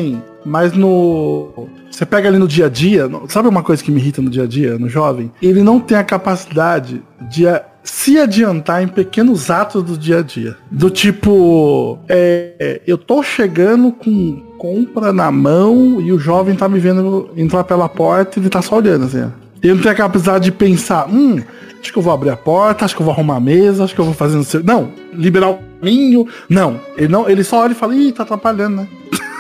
mas 0.45 0.73
no. 0.73 1.67
Você 1.89 2.05
pega 2.05 2.29
ali 2.29 2.37
no 2.37 2.47
dia 2.47 2.67
a 2.67 2.69
dia, 2.69 3.09
sabe 3.27 3.47
uma 3.47 3.63
coisa 3.63 3.83
que 3.83 3.91
me 3.91 3.99
irrita 3.99 4.21
no 4.21 4.29
dia 4.29 4.43
a 4.43 4.47
dia, 4.47 4.77
no 4.77 4.87
jovem? 4.87 5.31
Ele 5.41 5.61
não 5.61 5.79
tem 5.79 5.97
a 5.97 6.03
capacidade 6.03 7.01
de 7.29 7.45
se 7.83 8.17
adiantar 8.19 8.83
em 8.83 8.87
pequenos 8.87 9.49
atos 9.49 9.83
do 9.83 9.97
dia 9.97 10.19
a 10.19 10.21
dia. 10.21 10.55
Do 10.69 10.89
tipo, 10.89 11.99
é, 12.07 12.53
é, 12.59 12.81
eu 12.85 12.97
tô 12.97 13.23
chegando 13.23 13.91
com 13.91 14.51
compra 14.57 15.11
na 15.11 15.31
mão 15.31 15.99
e 15.99 16.11
o 16.11 16.19
jovem 16.19 16.55
tá 16.55 16.69
me 16.69 16.79
vendo 16.79 17.31
entrar 17.35 17.63
pela 17.63 17.89
porta 17.89 18.37
e 18.37 18.43
ele 18.43 18.49
tá 18.49 18.61
só 18.61 18.75
olhando 18.77 19.05
assim. 19.05 19.31
Ele 19.61 19.73
não 19.73 19.81
tem 19.81 19.91
a 19.91 19.95
capacidade 19.95 20.45
de 20.45 20.51
pensar, 20.51 21.07
hum, 21.09 21.41
acho 21.79 21.91
que 21.91 21.97
eu 21.97 22.03
vou 22.03 22.13
abrir 22.13 22.29
a 22.29 22.37
porta, 22.37 22.85
acho 22.85 22.95
que 22.95 23.01
eu 23.01 23.05
vou 23.05 23.13
arrumar 23.13 23.37
a 23.37 23.39
mesa, 23.39 23.83
acho 23.83 23.93
que 23.93 24.01
eu 24.01 24.05
vou 24.05 24.13
fazer 24.13 24.35
não 24.35 24.43
sei. 24.43 24.61
Não, 24.63 24.91
liberar 25.13 25.49
o 25.49 25.59
caminho. 25.79 26.27
Não, 26.47 26.79
ele 26.95 27.07
não, 27.07 27.27
ele 27.27 27.43
só 27.43 27.61
olha 27.61 27.71
e 27.71 27.75
fala, 27.75 27.95
ih, 27.95 28.11
tá 28.11 28.23
atrapalhando, 28.23 28.77
né? 28.77 28.87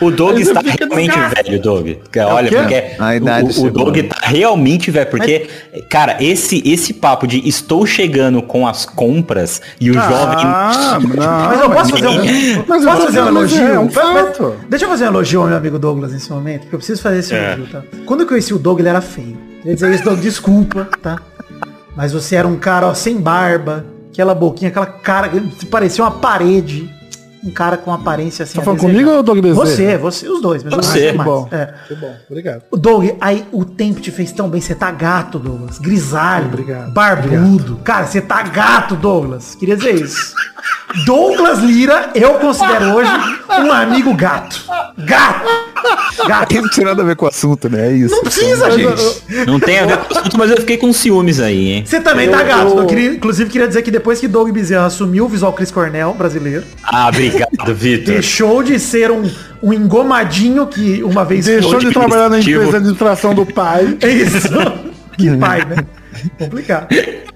O 0.00 0.10
Doug 0.10 0.36
Mas 0.36 0.46
eu 0.48 0.54
está 0.54 0.60
realmente 0.60 1.18
velho, 1.18 1.60
Doug. 1.62 1.88
Olha, 2.26 2.48
quê? 2.48 2.56
porque 2.56 2.84
A 2.98 3.16
idade 3.16 3.58
o, 3.58 3.62
o 3.66 3.90
né? 3.90 4.02
tá 4.04 4.16
realmente 4.22 4.90
velho. 4.90 5.10
Porque, 5.10 5.48
cara, 5.90 6.16
esse, 6.20 6.62
esse 6.68 6.92
papo 6.94 7.26
de 7.26 7.46
estou 7.48 7.84
chegando 7.86 8.40
com 8.42 8.66
as 8.66 8.84
compras 8.84 9.60
e 9.80 9.90
o 9.90 9.94
jovem. 9.94 10.36
Ah, 10.44 10.98
não. 11.00 11.16
Mas 11.48 11.60
eu 11.60 11.70
posso 11.70 11.90
fazer 11.90 12.08
um, 12.08 12.64
Mas 12.66 12.84
posso 12.84 12.98
eu- 12.98 13.04
fazer 13.06 13.20
um 13.20 13.24
mas 13.32 13.52
elogio? 13.52 13.66
é 13.66 13.78
um 13.78 13.90
Fa- 13.90 14.00
fa- 14.02 14.12
fato. 14.26 14.54
Deixa 14.68 14.84
eu 14.84 14.88
fazer 14.88 15.04
um 15.04 15.08
elogio 15.08 15.40
ao 15.42 15.48
meu 15.48 15.56
amigo 15.56 15.78
Douglas 15.78 16.12
nesse 16.12 16.30
momento, 16.30 16.60
porque 16.62 16.74
eu 16.74 16.78
preciso 16.78 17.02
fazer 17.02 17.18
esse 17.18 17.34
É. 17.34 17.54
elogio, 17.54 17.66
tá? 17.72 17.82
Quando 18.06 18.20
eu 18.20 18.26
conheci 18.26 18.52
o 18.54 18.58
Doug, 18.58 18.78
ele 18.80 18.88
era 18.88 19.00
feio. 19.00 19.36
Quer 19.62 19.74
dizer 19.74 19.94
isso, 19.94 20.04
Doug, 20.04 20.20
desculpa, 20.20 20.88
tá? 21.02 21.18
Mas 21.96 22.12
você 22.12 22.36
era 22.36 22.46
um 22.46 22.56
cara, 22.56 22.86
ó, 22.86 22.94
sem 22.94 23.16
barba, 23.16 23.84
aquela 24.12 24.34
boquinha, 24.34 24.68
aquela 24.68 24.86
cara 24.86 25.28
que 25.28 25.66
parecia 25.66 26.04
uma 26.04 26.10
parede. 26.12 26.88
Um 27.44 27.50
cara 27.50 27.76
com 27.76 27.92
aparência 27.92 28.42
assim. 28.42 28.58
Tá 28.58 28.64
falando 28.64 28.80
comigo 28.80 29.10
ou 29.10 29.22
Doug 29.22 29.38
Bezerra? 29.38 29.64
Você, 29.64 29.96
você, 29.96 30.28
os 30.28 30.42
dois. 30.42 30.64
Mas 30.64 30.74
Você. 30.74 31.12
mais. 31.12 31.28
bom. 31.28 31.48
É. 31.52 31.74
Que 31.86 31.94
bom, 31.94 32.14
obrigado. 32.28 32.62
O 32.70 32.76
Doug, 32.76 33.10
aí 33.20 33.46
o 33.52 33.64
tempo 33.64 34.00
te 34.00 34.10
fez 34.10 34.32
tão 34.32 34.48
bem. 34.48 34.60
Você 34.60 34.74
tá 34.74 34.90
gato, 34.90 35.38
Douglas. 35.38 35.78
Grisalho. 35.78 36.46
Obrigado. 36.46 36.92
Barbudo. 36.92 37.76
Cara, 37.84 38.06
você 38.06 38.20
tá 38.20 38.42
gato, 38.42 38.96
Douglas. 38.96 39.54
Queria 39.54 39.76
dizer 39.76 39.94
isso. 39.94 40.34
Douglas 41.04 41.58
Lira, 41.60 42.10
eu 42.14 42.34
considero 42.34 42.94
hoje 42.94 43.10
um 43.60 43.72
amigo 43.72 44.14
gato. 44.14 44.64
Gato. 44.98 45.67
Gato. 46.26 46.54
Não 46.60 46.68
tem 46.68 46.84
nada 46.84 47.02
a 47.02 47.04
ver 47.04 47.16
com 47.16 47.26
o 47.26 47.28
assunto, 47.28 47.68
né? 47.68 47.88
É 47.88 47.92
isso. 47.92 48.14
Não 48.14 48.22
precisa, 48.22 48.70
gente. 48.70 49.46
Não 49.46 49.60
tem 49.60 49.78
a 49.78 49.86
ver 49.86 49.96
com 49.98 50.14
o 50.14 50.18
assunto, 50.18 50.38
mas 50.38 50.50
eu 50.50 50.56
fiquei 50.58 50.76
com 50.76 50.92
ciúmes 50.92 51.40
aí, 51.40 51.68
hein? 51.72 51.84
Você 51.86 52.00
também 52.00 52.26
Eu- 52.26 52.32
tá 52.32 52.42
gato. 52.42 52.68
eu- 52.72 52.78
Eu 52.78 52.86
queria, 52.86 53.10
inclusive, 53.12 53.50
queria 53.50 53.68
dizer 53.68 53.82
que 53.82 53.90
depois 53.90 54.18
que 54.20 54.26
Doug 54.28 54.50
Bezerra 54.50 54.86
assumiu 54.86 55.24
o 55.26 55.28
visual 55.28 55.52
Chris 55.52 55.70
Cornell 55.70 56.14
brasileiro, 56.14 56.64
Ah, 56.82 57.08
obrigado, 57.08 57.74
Vitor. 57.74 58.14
deixou 58.14 58.62
de 58.62 58.78
ser 58.78 59.10
um, 59.10 59.28
um 59.62 59.72
engomadinho 59.72 60.66
que 60.66 61.02
uma 61.02 61.24
vez 61.24 61.44
Deixou 61.46 61.78
de 61.78 61.90
trabalhar 61.92 62.28
na 62.28 62.40
empresa 62.40 62.70
de 62.70 62.76
administração 62.76 63.34
do 63.34 63.44
pai. 63.46 63.96
É 64.02 64.08
isso. 64.08 64.48
que 65.16 65.36
pai, 65.36 65.64
né? 65.64 65.76
Complicado. 66.38 66.88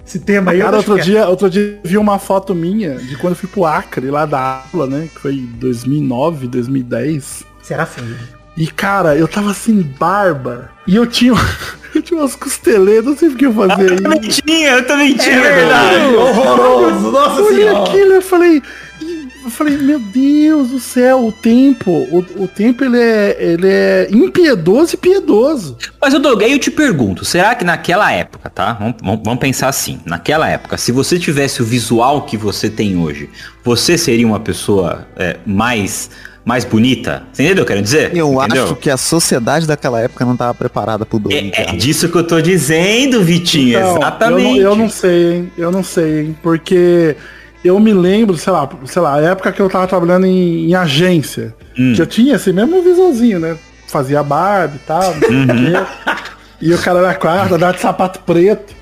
Esse 0.07 0.19
tema 0.19 0.53
aí 0.53 0.59
eu 0.61 0.65
Cara, 0.65 0.77
outro 0.79 0.95
quieto. 0.95 1.05
dia, 1.05 1.27
outro 1.29 1.49
dia 1.51 1.79
vi 1.85 1.97
uma 1.97 2.19
foto 2.19 2.55
minha 2.55 2.97
de 2.97 3.17
quando 3.17 3.33
eu 3.33 3.37
fui 3.37 3.49
pro 3.49 3.65
Acre, 3.65 4.11
lá 4.11 4.27
da 4.27 4.63
aula, 4.73 4.87
né? 4.87 5.09
Que 5.15 5.21
foi 5.21 5.35
em 5.35 5.47
2009, 5.59 6.47
2010. 6.49 7.45
Você 7.63 7.75
era 7.75 7.87
feio. 7.87 8.17
E, 8.57 8.67
cara, 8.67 9.17
eu 9.17 9.27
tava 9.27 9.55
sem 9.55 9.81
barba. 9.83 10.71
E 10.87 10.97
eu 10.97 11.07
tinha, 11.07 11.33
eu 11.95 12.03
tinha 12.03 12.21
umas 12.21 12.35
costeleiras, 12.37 13.05
não 13.05 13.17
sei 13.17 13.29
o 13.29 13.35
que 13.37 13.47
eu 13.47 13.53
fazia 13.55 13.85
Eu 13.85 14.03
também 14.03 14.21
tinha, 14.21 14.71
eu 14.71 14.87
também 14.87 15.17
tinha. 15.17 15.37
É 15.37 15.55
verdade. 15.55 16.05
Horroroso. 16.15 17.11
Nossa 17.11 17.41
Eu 17.41 17.47
olhei 17.47 17.65
senhora. 17.69 17.83
aquilo 17.85 18.13
e 18.13 18.17
eu 18.17 18.23
falei... 18.23 18.63
Eu 19.45 19.51
falei, 19.51 19.77
meu 19.77 19.99
Deus 19.99 20.69
do 20.69 20.79
céu, 20.79 21.27
o 21.27 21.33
tempo, 21.33 21.91
o, 21.91 22.19
o 22.45 22.47
tempo 22.47 22.85
ele 22.85 22.97
é, 22.97 23.37
ele 23.41 23.67
é 23.67 24.09
impiedoso 24.13 24.95
e 24.95 24.97
piedoso. 24.97 25.77
Mas, 26.01 26.15
Doug, 26.15 26.41
aí 26.45 26.53
eu 26.53 26.61
te 26.61 26.71
pergunto, 26.71 27.25
será 27.25 27.53
que 27.57 27.65
naquela 27.65 28.13
época, 28.13 28.49
tá? 28.49 28.75
Vamos, 28.75 28.95
vamos- 29.03 29.21
vamos 29.25 29.41
pensar 29.41 29.67
assim, 29.67 29.99
naquela 30.07 30.49
época, 30.49 30.77
se 30.79 30.93
você 30.93 31.19
tivesse 31.19 31.61
o 31.61 31.65
visual 31.65 32.23
que 32.23 32.37
você 32.37 32.71
tem 32.71 32.97
hoje, 32.97 33.29
você 33.65 33.99
seria 33.99 34.25
uma 34.29 34.39
pessoa 34.39 35.09
é, 35.17 35.37
mais, 35.45 36.09
mais 36.45 36.65
bonita? 36.65 37.23
Você 37.33 37.43
entendeu 37.45 37.63
o 37.63 37.67
que 37.67 37.73
eu 37.73 37.77
quero 37.77 37.83
dizer? 37.83 38.17
Eu 38.17 38.33
Entendeu? 38.43 38.65
acho 38.65 38.77
que 38.77 38.91
a 38.91 38.97
sociedade 38.97 39.67
daquela 39.67 40.01
época 40.01 40.25
não 40.25 40.37
tava 40.37 40.53
preparada 40.55 41.07
pro 41.07 41.19
Doug. 41.19 41.33
É, 41.33 41.51
é 41.55 41.77
disso 41.77 42.09
que 42.09 42.17
eu 42.17 42.27
tô 42.27 42.41
dizendo, 42.41 43.23
Vitinho, 43.23 43.79
Então, 43.79 43.97
exatamente. 43.97 44.59
Eu 44.59 44.65
não, 44.65 44.73
eu 44.73 44.77
não 44.77 44.89
sei, 44.91 45.33
hein? 45.35 45.53
Eu 45.57 45.71
não 45.71 45.83
sei, 45.85 46.21
hein? 46.21 46.37
Porque 46.43 47.17
eu 47.65 47.79
me 47.79 47.93
lembro, 47.93 48.37
sei 48.37 48.53
lá, 48.53 48.69
sei 48.87 49.03
lá, 49.03 49.15
a 49.17 49.21
época 49.21 49.53
que 49.53 49.61
eu 49.61 49.69
tava 49.69 49.87
trabalhando 49.87 50.27
em, 50.27 50.69
em 50.71 50.75
agência, 50.75 51.55
Hum. 51.79 51.95
que 51.97 52.03
eu 52.03 52.07
tinha 52.07 52.35
esse 52.37 52.53
mesmo 52.53 52.83
visualzinho, 52.83 53.39
né? 53.41 53.57
Fazia 53.87 54.23
barba 54.23 54.75
e 54.77 54.79
tal, 54.87 55.15
quê. 55.15 56.19
E 56.61 56.73
o 56.75 56.79
cara 56.79 56.99
era 56.99 57.15
quarta, 57.15 57.57
dava 57.59 57.73
de 57.73 57.81
sapato 57.81 58.21
preto. 58.21 58.75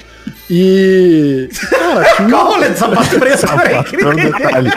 E. 0.51 1.49
Cara, 1.71 2.05
tinha. 2.17 2.37
Rolê 2.37 2.71
de 2.71 2.79
sapato 2.79 3.19
preto? 3.21 3.47
Todo 3.47 4.17
detalhe. 4.17 4.71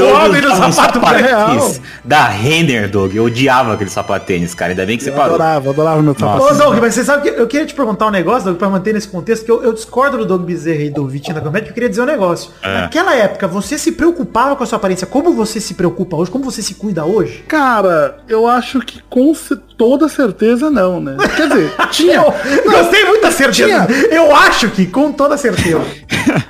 O 0.00 0.14
homem 0.26 0.40
do 0.40 0.48
sapato 0.50 0.98
sapatênis 0.98 1.80
da 2.04 2.24
Renner, 2.26 2.88
Doug. 2.90 3.14
Eu 3.14 3.24
odiava 3.24 3.74
aquele 3.74 3.90
sapatênis, 3.90 4.54
cara. 4.54 4.72
Ainda 4.72 4.84
bem 4.86 4.96
que 4.96 5.04
você 5.04 5.10
Eu 5.10 5.14
parou. 5.14 5.34
adorava, 5.34 5.70
adorava 5.70 6.02
meu 6.02 6.14
sapato. 6.18 6.42
Ô, 6.44 6.54
Doug, 6.54 6.78
mas 6.80 6.94
você 6.94 7.04
sabe 7.04 7.22
que 7.30 7.40
eu 7.40 7.46
queria 7.46 7.66
te 7.66 7.74
perguntar 7.74 8.06
um 8.06 8.10
negócio, 8.10 8.44
Doug, 8.46 8.56
pra 8.56 8.68
manter 8.68 8.92
nesse 8.94 9.08
contexto, 9.08 9.44
que 9.44 9.50
eu, 9.50 9.62
eu 9.62 9.72
discordo 9.72 10.18
do 10.18 10.26
Doug 10.26 10.42
Bezerra 10.42 10.82
e 10.82 10.90
do 10.90 11.06
Vitinho 11.06 11.34
da 11.34 11.40
Comédia, 11.40 11.64
que 11.66 11.70
eu 11.70 11.74
queria 11.74 11.88
dizer 11.88 12.02
um 12.02 12.06
negócio. 12.06 12.50
Naquela 12.62 13.14
época, 13.14 13.46
você 13.46 13.76
se 13.78 13.92
preocupava 13.92 14.56
com 14.56 14.64
a 14.64 14.66
sua 14.66 14.76
aparência 14.76 15.06
como 15.06 15.32
você 15.34 15.60
se 15.60 15.74
preocupa 15.74 16.16
hoje? 16.16 16.30
Como 16.30 16.44
você 16.44 16.62
se 16.62 16.74
cuida 16.74 17.04
hoje? 17.04 17.44
Cara, 17.48 18.18
eu 18.28 18.46
acho 18.46 18.80
que 18.80 19.00
com 19.08 19.34
ce- 19.34 19.58
toda 19.78 20.08
certeza 20.08 20.68
não, 20.68 21.00
né? 21.00 21.16
Quer 21.36 21.48
dizer, 21.48 21.72
tinha. 21.90 22.16
Eu 22.18 22.72
gostei 22.72 23.04
muito 23.04 23.22
da 23.22 23.30
certeza. 23.30 23.86
Eu 24.10 24.34
acho 24.34 24.68
que, 24.70 24.84
com 24.84 25.12
toda 25.12 25.38
certeza. 25.38 25.80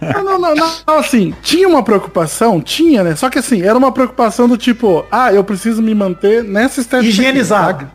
Não, 0.00 0.24
não, 0.24 0.38
não, 0.38 0.54
não, 0.54 0.70
não, 0.86 0.98
assim, 0.98 1.34
tinha 1.42 1.68
uma 1.68 1.82
preocupação, 1.82 2.60
tinha, 2.60 3.04
né? 3.04 3.14
Só 3.14 3.28
que 3.28 3.38
assim, 3.38 3.62
era 3.62 3.76
uma 3.76 3.92
preocupação 3.92 4.48
do 4.48 4.56
tipo, 4.56 5.04
ah, 5.12 5.32
eu 5.32 5.44
preciso 5.44 5.82
me 5.82 5.94
manter 5.94 6.42
nessa 6.42 6.80
estética. 6.80 7.08
Higienizado. 7.08 7.88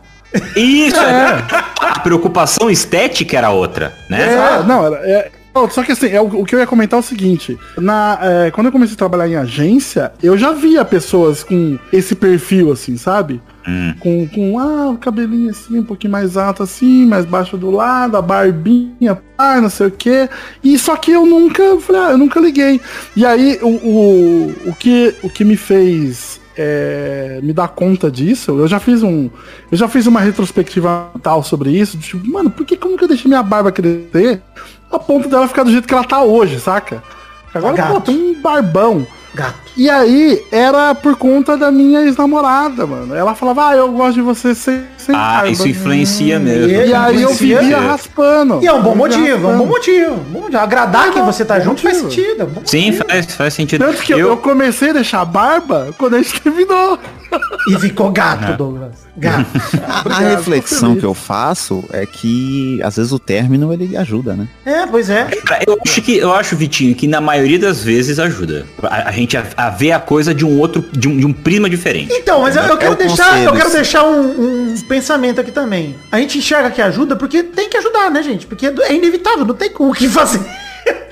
Isso, 0.56 0.96
é. 0.96 1.44
a 1.80 2.00
preocupação 2.00 2.70
estética 2.70 3.36
era 3.36 3.50
outra, 3.50 3.92
né? 4.08 4.34
É, 4.34 4.62
não, 4.64 4.86
era, 4.86 4.96
é, 5.08 5.30
não, 5.54 5.70
só 5.70 5.84
que 5.84 5.92
assim, 5.92 6.08
é, 6.08 6.20
o, 6.20 6.40
o 6.40 6.44
que 6.44 6.56
eu 6.56 6.58
ia 6.58 6.66
comentar 6.66 6.98
é 6.98 7.00
o 7.00 7.04
seguinte, 7.04 7.56
na, 7.78 8.18
é, 8.20 8.50
quando 8.50 8.66
eu 8.66 8.72
comecei 8.72 8.94
a 8.94 8.98
trabalhar 8.98 9.28
em 9.28 9.36
agência, 9.36 10.12
eu 10.20 10.36
já 10.36 10.50
via 10.50 10.84
pessoas 10.84 11.44
com 11.44 11.78
esse 11.92 12.16
perfil, 12.16 12.72
assim, 12.72 12.96
sabe? 12.96 13.40
Hum. 13.66 13.94
Com, 13.98 14.28
com 14.28 14.58
ah, 14.58 14.90
o 14.90 14.98
cabelinho 14.98 15.50
assim, 15.50 15.78
um 15.78 15.84
pouquinho 15.84 16.12
mais 16.12 16.36
alto 16.36 16.62
assim, 16.62 17.06
mais 17.06 17.24
baixo 17.24 17.56
do 17.56 17.70
lado, 17.70 18.16
a 18.16 18.22
barbinha, 18.22 19.14
pá, 19.36 19.60
não 19.60 19.70
sei 19.70 19.86
o 19.86 19.90
quê. 19.90 20.28
E 20.62 20.78
só 20.78 20.96
que 20.96 21.10
eu 21.10 21.24
nunca, 21.24 21.78
falei, 21.80 22.02
ah, 22.02 22.10
eu 22.10 22.18
nunca 22.18 22.40
liguei. 22.40 22.80
E 23.16 23.24
aí, 23.24 23.58
o, 23.62 23.68
o, 23.68 24.54
o, 24.66 24.74
que, 24.74 25.14
o 25.22 25.30
que 25.30 25.44
me 25.44 25.56
fez 25.56 26.40
é, 26.56 27.40
me 27.42 27.52
dar 27.52 27.68
conta 27.68 28.10
disso, 28.10 28.52
eu 28.52 28.68
já 28.68 28.78
fiz 28.78 29.02
um. 29.02 29.30
Eu 29.70 29.76
já 29.76 29.88
fiz 29.88 30.06
uma 30.06 30.20
retrospectiva 30.20 31.10
tal 31.22 31.42
sobre 31.42 31.70
isso. 31.70 31.98
Tipo, 31.98 32.26
mano, 32.26 32.50
por 32.50 32.64
que 32.64 32.76
como 32.76 32.96
que 32.96 33.04
eu 33.04 33.08
deixei 33.08 33.28
minha 33.28 33.42
barba 33.42 33.72
crescer 33.72 34.40
a 34.90 34.98
ponto 34.98 35.28
dela 35.28 35.48
ficar 35.48 35.64
do 35.64 35.72
jeito 35.72 35.88
que 35.88 35.94
ela 35.94 36.04
tá 36.04 36.22
hoje, 36.22 36.60
saca? 36.60 37.02
Agora, 37.52 37.76
Gato. 37.76 37.94
pô, 37.94 38.00
tem 38.00 38.16
um 38.16 38.40
barbão. 38.40 39.06
Gato. 39.34 39.63
E 39.76 39.90
aí, 39.90 40.40
era 40.52 40.94
por 40.94 41.16
conta 41.16 41.56
da 41.56 41.70
minha 41.70 42.02
ex-namorada, 42.02 42.86
mano. 42.86 43.14
Ela 43.14 43.34
falava, 43.34 43.68
ah, 43.70 43.76
eu 43.76 43.90
gosto 43.90 44.14
de 44.14 44.20
você 44.22 44.54
sem, 44.54 44.82
sem 44.96 45.14
Ah, 45.14 45.18
barba. 45.38 45.48
isso 45.48 45.66
influencia 45.68 46.38
mesmo. 46.38 46.68
e- 46.70 46.86
E 46.90 46.94
aí 46.94 47.22
eu 47.22 47.34
vivia 47.34 47.78
raspando. 47.80 48.60
E 48.62 48.66
é 48.68 48.72
um 48.72 48.82
bom 48.82 48.94
motivo, 48.94 49.50
é 49.50 49.54
um 49.54 49.58
bom 49.58 49.66
motivo. 49.66 50.12
um 50.14 50.32
bom 50.32 50.40
motivo. 50.42 50.58
Agradar 50.58 51.08
É, 51.08 51.10
quem 51.12 51.22
você 51.24 51.44
tá 51.44 51.58
junto 51.58 51.80
faz 51.82 52.00
motivo. 52.02 52.24
sentido. 52.26 52.42
é 52.42 52.66
Sim, 52.66 52.86
motivo. 52.92 53.04
faz, 53.08 53.34
faz 53.34 53.54
sentido. 53.54 53.84
Tanto 53.84 54.00
que 54.02 54.12
eu, 54.12 54.18
eu 54.18 54.36
comecei 54.36 54.90
a 54.90 54.92
deixar 54.92 55.24
barba 55.24 55.88
quando 55.98 56.14
a 56.14 56.22
gente 56.22 56.40
terminou. 56.40 56.98
E 57.68 57.76
ficou 57.80 58.12
gato, 58.12 58.56
Douglas. 58.56 58.92
Gato. 59.16 59.46
A, 60.08 60.16
a 60.16 60.18
reflexão 60.20 60.94
que 60.94 61.04
eu 61.04 61.14
faço 61.14 61.82
é 61.92 62.06
que 62.06 62.80
às 62.82 62.94
vezes 62.96 63.10
o 63.10 63.18
término 63.18 63.72
ele 63.72 63.96
ajuda, 63.96 64.34
né? 64.34 64.46
É, 64.64 64.86
pois 64.86 65.10
é. 65.10 65.26
Eu 65.66 65.76
acho 65.84 66.02
que 66.02 66.16
eu 66.16 66.32
acho, 66.32 66.54
Vitinho, 66.56 66.94
que 66.94 67.08
na 67.08 67.20
maioria 67.20 67.58
das 67.58 67.82
vezes 67.82 68.20
ajuda. 68.20 68.64
A, 68.84 69.08
a 69.08 69.12
gente 69.12 69.36
a- 69.36 69.44
a 69.66 69.70
ver 69.70 69.92
a 69.92 70.00
coisa 70.00 70.34
de 70.34 70.44
um 70.44 70.58
outro, 70.58 70.84
de 70.92 71.08
um, 71.08 71.16
de 71.16 71.26
um 71.26 71.32
prisma 71.32 71.68
diferente. 71.68 72.12
Então, 72.12 72.42
mas 72.42 72.56
eu, 72.56 72.62
eu 72.62 72.74
É 72.74 72.76
quero 72.76 72.92
o 72.92 72.96
deixar, 72.96 73.24
conselho, 73.30 73.44
eu 73.48 73.52
quero 73.52 73.70
deixar 73.72 74.04
um, 74.04 74.72
um 74.74 74.80
pensamento 74.88 75.40
aqui 75.40 75.50
também. 75.50 75.94
A 76.10 76.18
gente 76.18 76.38
enxerga 76.38 76.70
que 76.70 76.82
ajuda 76.82 77.16
porque 77.16 77.42
tem 77.42 77.68
que 77.68 77.76
ajudar, 77.76 78.10
né, 78.10 78.22
gente? 78.22 78.46
Porque 78.46 78.66
é 78.66 78.94
inevitável, 78.94 79.44
não 79.44 79.54
tem 79.54 79.70
o 79.78 79.92
que 79.92 80.08
fazer. 80.08 80.40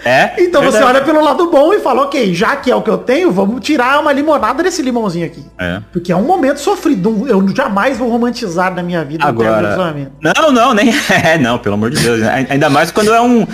É? 0.04 0.32
Então 0.38 0.62
você 0.62 0.82
olha 0.82 1.00
pelo 1.00 1.22
lado 1.22 1.48
bom 1.48 1.72
e 1.72 1.78
fala, 1.78 2.02
ok, 2.02 2.34
já 2.34 2.56
que 2.56 2.70
é 2.70 2.74
o 2.74 2.82
que 2.82 2.90
eu 2.90 2.98
tenho, 2.98 3.30
vamos 3.30 3.60
tirar 3.64 4.00
uma 4.00 4.12
limonada 4.12 4.60
desse 4.62 4.82
limãozinho 4.82 5.26
aqui. 5.26 5.44
É. 5.58 5.80
Porque 5.92 6.10
é 6.10 6.16
um 6.16 6.24
momento 6.24 6.58
sofrido. 6.58 7.24
Eu 7.28 7.46
jamais 7.54 7.96
vou 7.98 8.10
romantizar 8.10 8.74
na 8.74 8.82
minha 8.82 9.04
vida 9.04 9.24
Agora. 9.24 9.94
Não, 10.20 10.50
não, 10.52 10.74
nem. 10.74 10.92
É, 11.24 11.38
não, 11.38 11.58
pelo 11.58 11.74
amor 11.76 11.90
de 11.90 12.02
Deus. 12.02 12.20
né? 12.20 12.46
Ainda 12.50 12.68
mais 12.68 12.90
quando 12.90 13.14
é 13.14 13.20
um. 13.20 13.46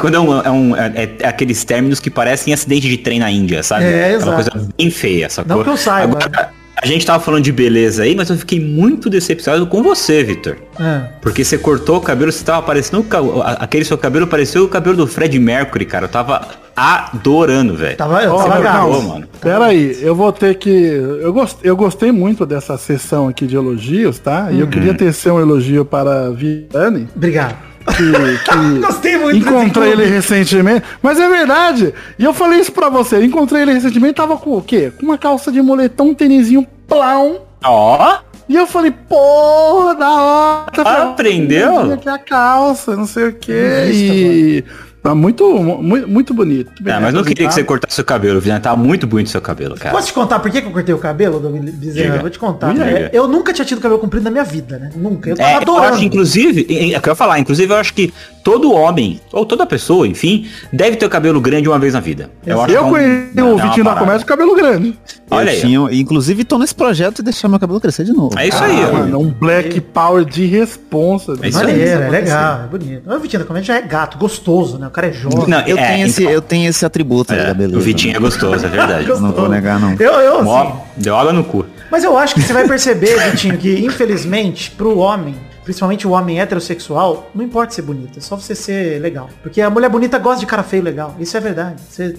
Quando 0.00 0.14
é 0.14 0.20
um. 0.20 0.40
É, 0.40 0.50
um- 0.50 0.76
é- 0.76 1.10
é 1.18 1.26
aqueles 1.26 1.64
términos 1.64 1.98
que 1.98 2.10
parecem 2.10 2.52
acidente 2.54 2.88
de 2.88 2.96
trem 2.98 3.18
na 3.18 3.30
Índia, 3.30 3.62
sabe? 3.62 3.84
É, 3.84 4.08
uma 4.10 4.16
exato. 4.16 4.34
coisa 4.52 4.68
bem 4.78 4.90
feia, 4.90 5.28
sacou? 5.28 5.56
Não 5.56 5.64
que 5.64 5.70
eu 5.70 5.76
saiba. 5.76 6.18
Agora, 6.22 6.50
a 6.80 6.86
gente 6.86 7.04
tava 7.04 7.22
falando 7.22 7.42
de 7.42 7.52
beleza 7.52 8.04
aí, 8.04 8.14
mas 8.14 8.30
eu 8.30 8.36
fiquei 8.36 8.60
muito 8.60 9.10
decepcionado 9.10 9.66
com 9.66 9.82
você, 9.82 10.22
Vitor. 10.22 10.56
É. 10.78 11.08
Porque 11.20 11.44
você 11.44 11.58
cortou 11.58 11.96
o 11.96 12.00
cabelo, 12.00 12.30
você 12.30 12.44
tava 12.44 12.62
parecendo. 12.62 13.04
Aquele 13.42 13.84
seu 13.84 13.98
cabelo 13.98 14.26
pareceu 14.26 14.64
o 14.64 14.68
cabelo 14.68 14.96
do 14.96 15.06
Fred 15.06 15.38
Mercury, 15.38 15.84
cara. 15.84 16.04
Eu 16.04 16.08
tava 16.08 16.46
adorando, 16.76 17.74
velho. 17.74 17.96
Tava, 17.96 18.22
eu 18.22 18.32
Ó, 18.32 18.44
tava 18.44 18.62
calma. 18.62 19.00
mano. 19.00 19.28
Pera 19.40 19.66
aí, 19.66 19.98
eu 20.00 20.14
vou 20.14 20.32
ter 20.32 20.54
que. 20.54 20.70
Eu, 20.70 21.32
gost, 21.32 21.58
eu 21.64 21.76
gostei 21.76 22.12
muito 22.12 22.46
dessa 22.46 22.78
sessão 22.78 23.26
aqui 23.28 23.46
de 23.46 23.56
elogios, 23.56 24.18
tá? 24.18 24.52
E 24.52 24.60
eu 24.60 24.68
queria 24.68 24.94
tecer 24.94 25.32
um 25.32 25.40
elogio 25.40 25.84
para 25.84 26.26
a 26.26 26.30
Viane, 26.30 27.08
Obrigado. 27.14 27.67
Que, 27.88 28.50
que 28.50 28.78
Gostei 28.80 29.16
muito 29.18 29.36
encontrei 29.36 29.92
ele 29.92 30.04
recentemente. 30.06 30.84
Mas 31.02 31.18
é 31.18 31.28
verdade. 31.28 31.94
E 32.18 32.24
eu 32.24 32.32
falei 32.32 32.60
isso 32.60 32.72
pra 32.72 32.88
você. 32.88 33.22
Encontrei 33.24 33.62
ele 33.62 33.72
recentemente, 33.72 34.14
tava 34.14 34.36
com 34.36 34.56
o 34.56 34.62
quê? 34.62 34.92
Com 34.98 35.06
uma 35.06 35.18
calça 35.18 35.50
de 35.50 35.60
moletom, 35.60 36.08
um 36.10 36.14
tênisinho 36.14 36.66
plão. 36.86 37.42
Ó, 37.64 38.18
E 38.48 38.54
eu 38.56 38.66
falei, 38.66 38.90
porra, 38.90 39.94
da 39.94 40.10
hora. 40.10 40.72
Ah, 40.84 41.02
aprendeu? 41.10 41.92
Aqui 41.92 42.08
a 42.08 42.18
calça, 42.18 42.96
não 42.96 43.06
sei 43.06 43.28
o 43.28 43.32
quê. 43.34 43.88
Isso, 43.90 44.12
E. 44.14 44.64
Tá 45.02 45.14
muito, 45.14 45.48
muito, 45.62 46.08
muito 46.08 46.34
bonito. 46.34 46.70
Bem 46.82 46.94
é, 46.94 46.98
mas 47.00 47.14
não 47.14 47.22
queria 47.22 47.46
que 47.46 47.54
você 47.54 47.62
cortasse 47.62 48.00
o 48.00 48.04
cabelo, 48.04 48.40
Vitor. 48.40 48.58
Tava 48.60 48.76
muito 48.76 49.06
bonito 49.06 49.30
seu 49.30 49.40
cabelo, 49.40 49.76
cara. 49.76 49.94
Posso 49.94 50.08
te 50.08 50.12
contar 50.12 50.38
por 50.40 50.50
que, 50.50 50.60
que 50.60 50.66
eu 50.68 50.72
cortei 50.72 50.94
o 50.94 50.98
cabelo, 50.98 51.38
Bezerra? 51.40 52.10
Diga. 52.10 52.18
Vou 52.20 52.30
te 52.30 52.38
contar. 52.38 52.72
Diga. 52.72 52.84
É, 52.84 53.10
eu 53.12 53.28
nunca 53.28 53.52
tinha 53.52 53.64
tido 53.64 53.80
cabelo 53.80 54.00
comprido 54.00 54.24
na 54.24 54.30
minha 54.30 54.44
vida, 54.44 54.78
né? 54.78 54.90
Nunca. 54.96 55.30
Eu 55.30 55.36
tava 55.36 55.48
É, 55.50 55.54
eu 55.54 55.58
adorando. 55.58 55.94
acho, 55.94 56.04
inclusive, 56.04 56.66
é, 56.68 56.92
é 56.92 56.98
o 56.98 57.00
que 57.00 57.08
eu 57.08 57.12
ia 57.12 57.16
falar, 57.16 57.38
inclusive 57.38 57.72
eu 57.72 57.76
acho 57.76 57.94
que 57.94 58.12
todo 58.42 58.72
homem, 58.72 59.20
ou 59.32 59.46
toda 59.46 59.64
pessoa, 59.66 60.06
enfim, 60.06 60.46
deve 60.72 60.96
ter 60.96 61.06
o 61.06 61.10
cabelo 61.10 61.40
grande 61.40 61.68
uma 61.68 61.78
vez 61.78 61.92
na 61.94 62.00
vida. 62.00 62.30
Eu, 62.44 62.60
acho 62.60 62.72
Eu 62.74 62.78
que 62.80 62.84
é 62.84 62.86
um- 62.86 62.90
conheci 62.90 63.38
é 63.38 63.44
o 63.44 63.56
Vitinho 63.56 63.84
da 63.84 63.90
parada. 63.94 64.00
Comédia 64.00 64.20
com 64.26 64.28
cabelo 64.28 64.54
grande. 64.56 64.98
Olha 65.30 65.50
eu 65.50 65.54
aí. 65.54 65.60
tinha, 65.60 66.00
inclusive 66.00 66.42
tô 66.44 66.58
nesse 66.58 66.74
projeto 66.74 67.16
de 67.16 67.24
deixar 67.24 67.48
meu 67.48 67.58
cabelo 67.60 67.80
crescer 67.80 68.04
de 68.04 68.12
novo. 68.12 68.38
É 68.38 68.48
isso 68.48 68.62
aí, 68.64 68.82
Ah, 68.82 68.92
mano, 68.92 69.20
um 69.20 69.30
Black 69.30 69.80
Power 69.80 70.24
de 70.24 70.46
responsa. 70.46 71.34
É 71.42 71.48
isso 71.48 71.58
aí. 71.60 71.66
Maneiro, 71.66 72.02
é 72.02 72.08
legal, 72.08 72.60
é 72.62 72.66
bonito. 72.66 73.02
Mas 73.06 73.16
o 73.16 73.20
Vitinho 73.20 73.40
da 73.42 73.46
Comédia 73.46 73.74
já 73.74 73.78
é 73.78 73.82
gato, 73.82 74.16
gostoso, 74.18 74.78
né? 74.78 74.87
O 74.88 74.90
cara 74.90 75.06
é 75.08 75.12
jovem. 75.12 75.46
Não, 75.48 75.60
Eu, 75.60 75.78
é, 75.78 75.86
tenho 75.92 76.06
esse, 76.06 76.22
então, 76.22 76.32
eu 76.32 76.42
tenho 76.42 76.68
esse 76.68 76.84
atributo 76.84 77.32
aí 77.32 77.38
é, 77.40 77.46
da 77.46 77.54
beleza. 77.54 77.78
o 77.78 77.80
Vitinho 77.80 78.16
é 78.16 78.18
gostoso, 78.20 78.66
é 78.66 78.68
verdade. 78.68 79.06
Não 79.20 79.32
vou 79.32 79.48
negar, 79.48 79.78
não. 79.80 79.92
Eu, 79.98 80.12
eu, 80.14 80.46
Ó, 80.46 80.62
assim, 80.62 80.72
deu 80.96 81.16
água 81.16 81.32
no 81.32 81.44
cu. 81.44 81.64
Mas 81.90 82.04
eu 82.04 82.16
acho 82.18 82.34
que 82.34 82.42
você 82.42 82.52
vai 82.52 82.66
perceber, 82.68 83.18
Vitinho, 83.30 83.56
que 83.56 83.84
infelizmente, 83.84 84.70
pro 84.72 84.98
homem, 84.98 85.34
principalmente 85.64 86.06
o 86.06 86.10
homem 86.10 86.40
heterossexual, 86.40 87.30
não 87.34 87.44
importa 87.44 87.72
ser 87.74 87.82
bonito, 87.82 88.18
é 88.18 88.20
só 88.20 88.36
você 88.36 88.54
ser 88.54 89.00
legal. 89.00 89.28
Porque 89.42 89.60
a 89.60 89.70
mulher 89.70 89.88
bonita 89.88 90.18
gosta 90.18 90.40
de 90.40 90.46
cara 90.46 90.62
feio 90.62 90.82
legal. 90.82 91.14
Isso 91.18 91.36
é 91.36 91.40
verdade. 91.40 91.76
Você- 91.88 92.14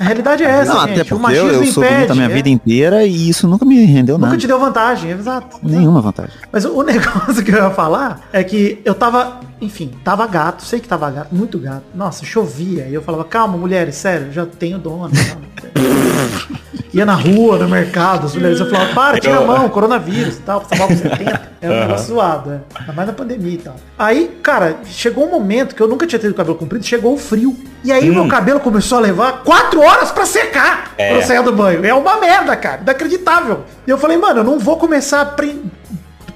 A 0.00 0.04
realidade 0.04 0.42
é 0.42 0.48
essa, 0.48 0.72
Não, 0.72 0.80
gente. 0.88 0.92
até 0.92 1.02
o 1.02 1.18
porque 1.18 1.22
machismo 1.22 1.48
eu, 1.50 1.54
eu 1.62 1.66
sou 1.66 1.84
impede. 1.84 1.94
bonito 1.96 2.10
a 2.12 2.14
minha 2.14 2.26
é. 2.30 2.32
vida 2.34 2.48
inteira 2.48 3.04
e 3.04 3.28
isso 3.28 3.46
nunca 3.46 3.66
me 3.66 3.84
rendeu 3.84 4.16
Nunca 4.16 4.28
nada. 4.28 4.38
te 4.38 4.46
deu 4.46 4.58
vantagem, 4.58 5.10
exato. 5.10 5.58
Nenhuma 5.62 6.00
vantagem. 6.00 6.32
Mas 6.50 6.64
o 6.64 6.80
negócio 6.82 7.44
que 7.44 7.50
eu 7.50 7.56
ia 7.62 7.70
falar 7.70 8.22
é 8.32 8.42
que 8.42 8.80
eu 8.82 8.94
tava, 8.94 9.40
enfim, 9.60 9.90
tava 10.02 10.26
gato, 10.26 10.62
sei 10.64 10.80
que 10.80 10.88
tava 10.88 11.10
gato, 11.10 11.34
muito 11.34 11.58
gato. 11.58 11.82
Nossa, 11.94 12.24
chovia. 12.24 12.86
E 12.88 12.94
eu 12.94 13.02
falava, 13.02 13.24
calma, 13.24 13.58
mulheres, 13.58 13.94
sério, 13.96 14.32
já 14.32 14.46
tenho 14.46 14.78
dona. 14.78 15.10
calma." 15.10 15.50
Ia 16.92 17.06
na 17.06 17.14
rua, 17.14 17.56
no 17.56 17.68
mercado, 17.68 18.26
as 18.26 18.34
mulheres, 18.34 18.58
eu 18.58 18.68
falava, 18.68 18.92
para, 18.92 19.20
tira 19.20 19.36
a 19.38 19.46
mão, 19.46 19.68
coronavírus 19.68 20.38
e 20.38 20.40
tal, 20.40 20.60
tava 20.60 20.88
com 20.88 20.96
70. 20.96 21.50
É 21.62 21.70
um 21.70 21.80
negócio 21.80 22.06
zoado, 22.14 22.50
é. 22.50 22.60
Ainda 22.80 22.92
mais 22.92 23.06
na 23.06 23.14
pandemia 23.14 23.54
e 23.54 23.58
tal. 23.58 23.76
Aí, 23.96 24.36
cara, 24.42 24.78
chegou 24.86 25.26
um 25.28 25.30
momento 25.30 25.74
que 25.76 25.80
eu 25.80 25.86
nunca 25.86 26.04
tinha 26.04 26.18
tido 26.18 26.34
cabelo 26.34 26.56
comprido, 26.56 26.84
chegou 26.84 27.14
o 27.14 27.18
frio. 27.18 27.56
E 27.84 27.92
aí 27.92 28.10
meu 28.10 28.26
cabelo 28.28 28.58
começou 28.60 28.98
a 28.98 29.00
levar 29.00 29.42
quatro 29.44 29.80
horas 29.80 29.89
pra 30.12 30.26
secar 30.26 30.92
É. 30.96 31.08
quando 31.08 31.20
eu 31.20 31.26
saía 31.26 31.42
do 31.42 31.52
banho. 31.52 31.84
É 31.84 31.94
uma 31.94 32.18
merda, 32.18 32.56
cara. 32.56 32.80
Inacreditável. 32.82 33.64
E 33.86 33.90
eu 33.90 33.98
falei, 33.98 34.16
mano, 34.16 34.40
eu 34.40 34.44
não 34.44 34.58
vou 34.58 34.76
começar 34.76 35.20
a 35.20 35.24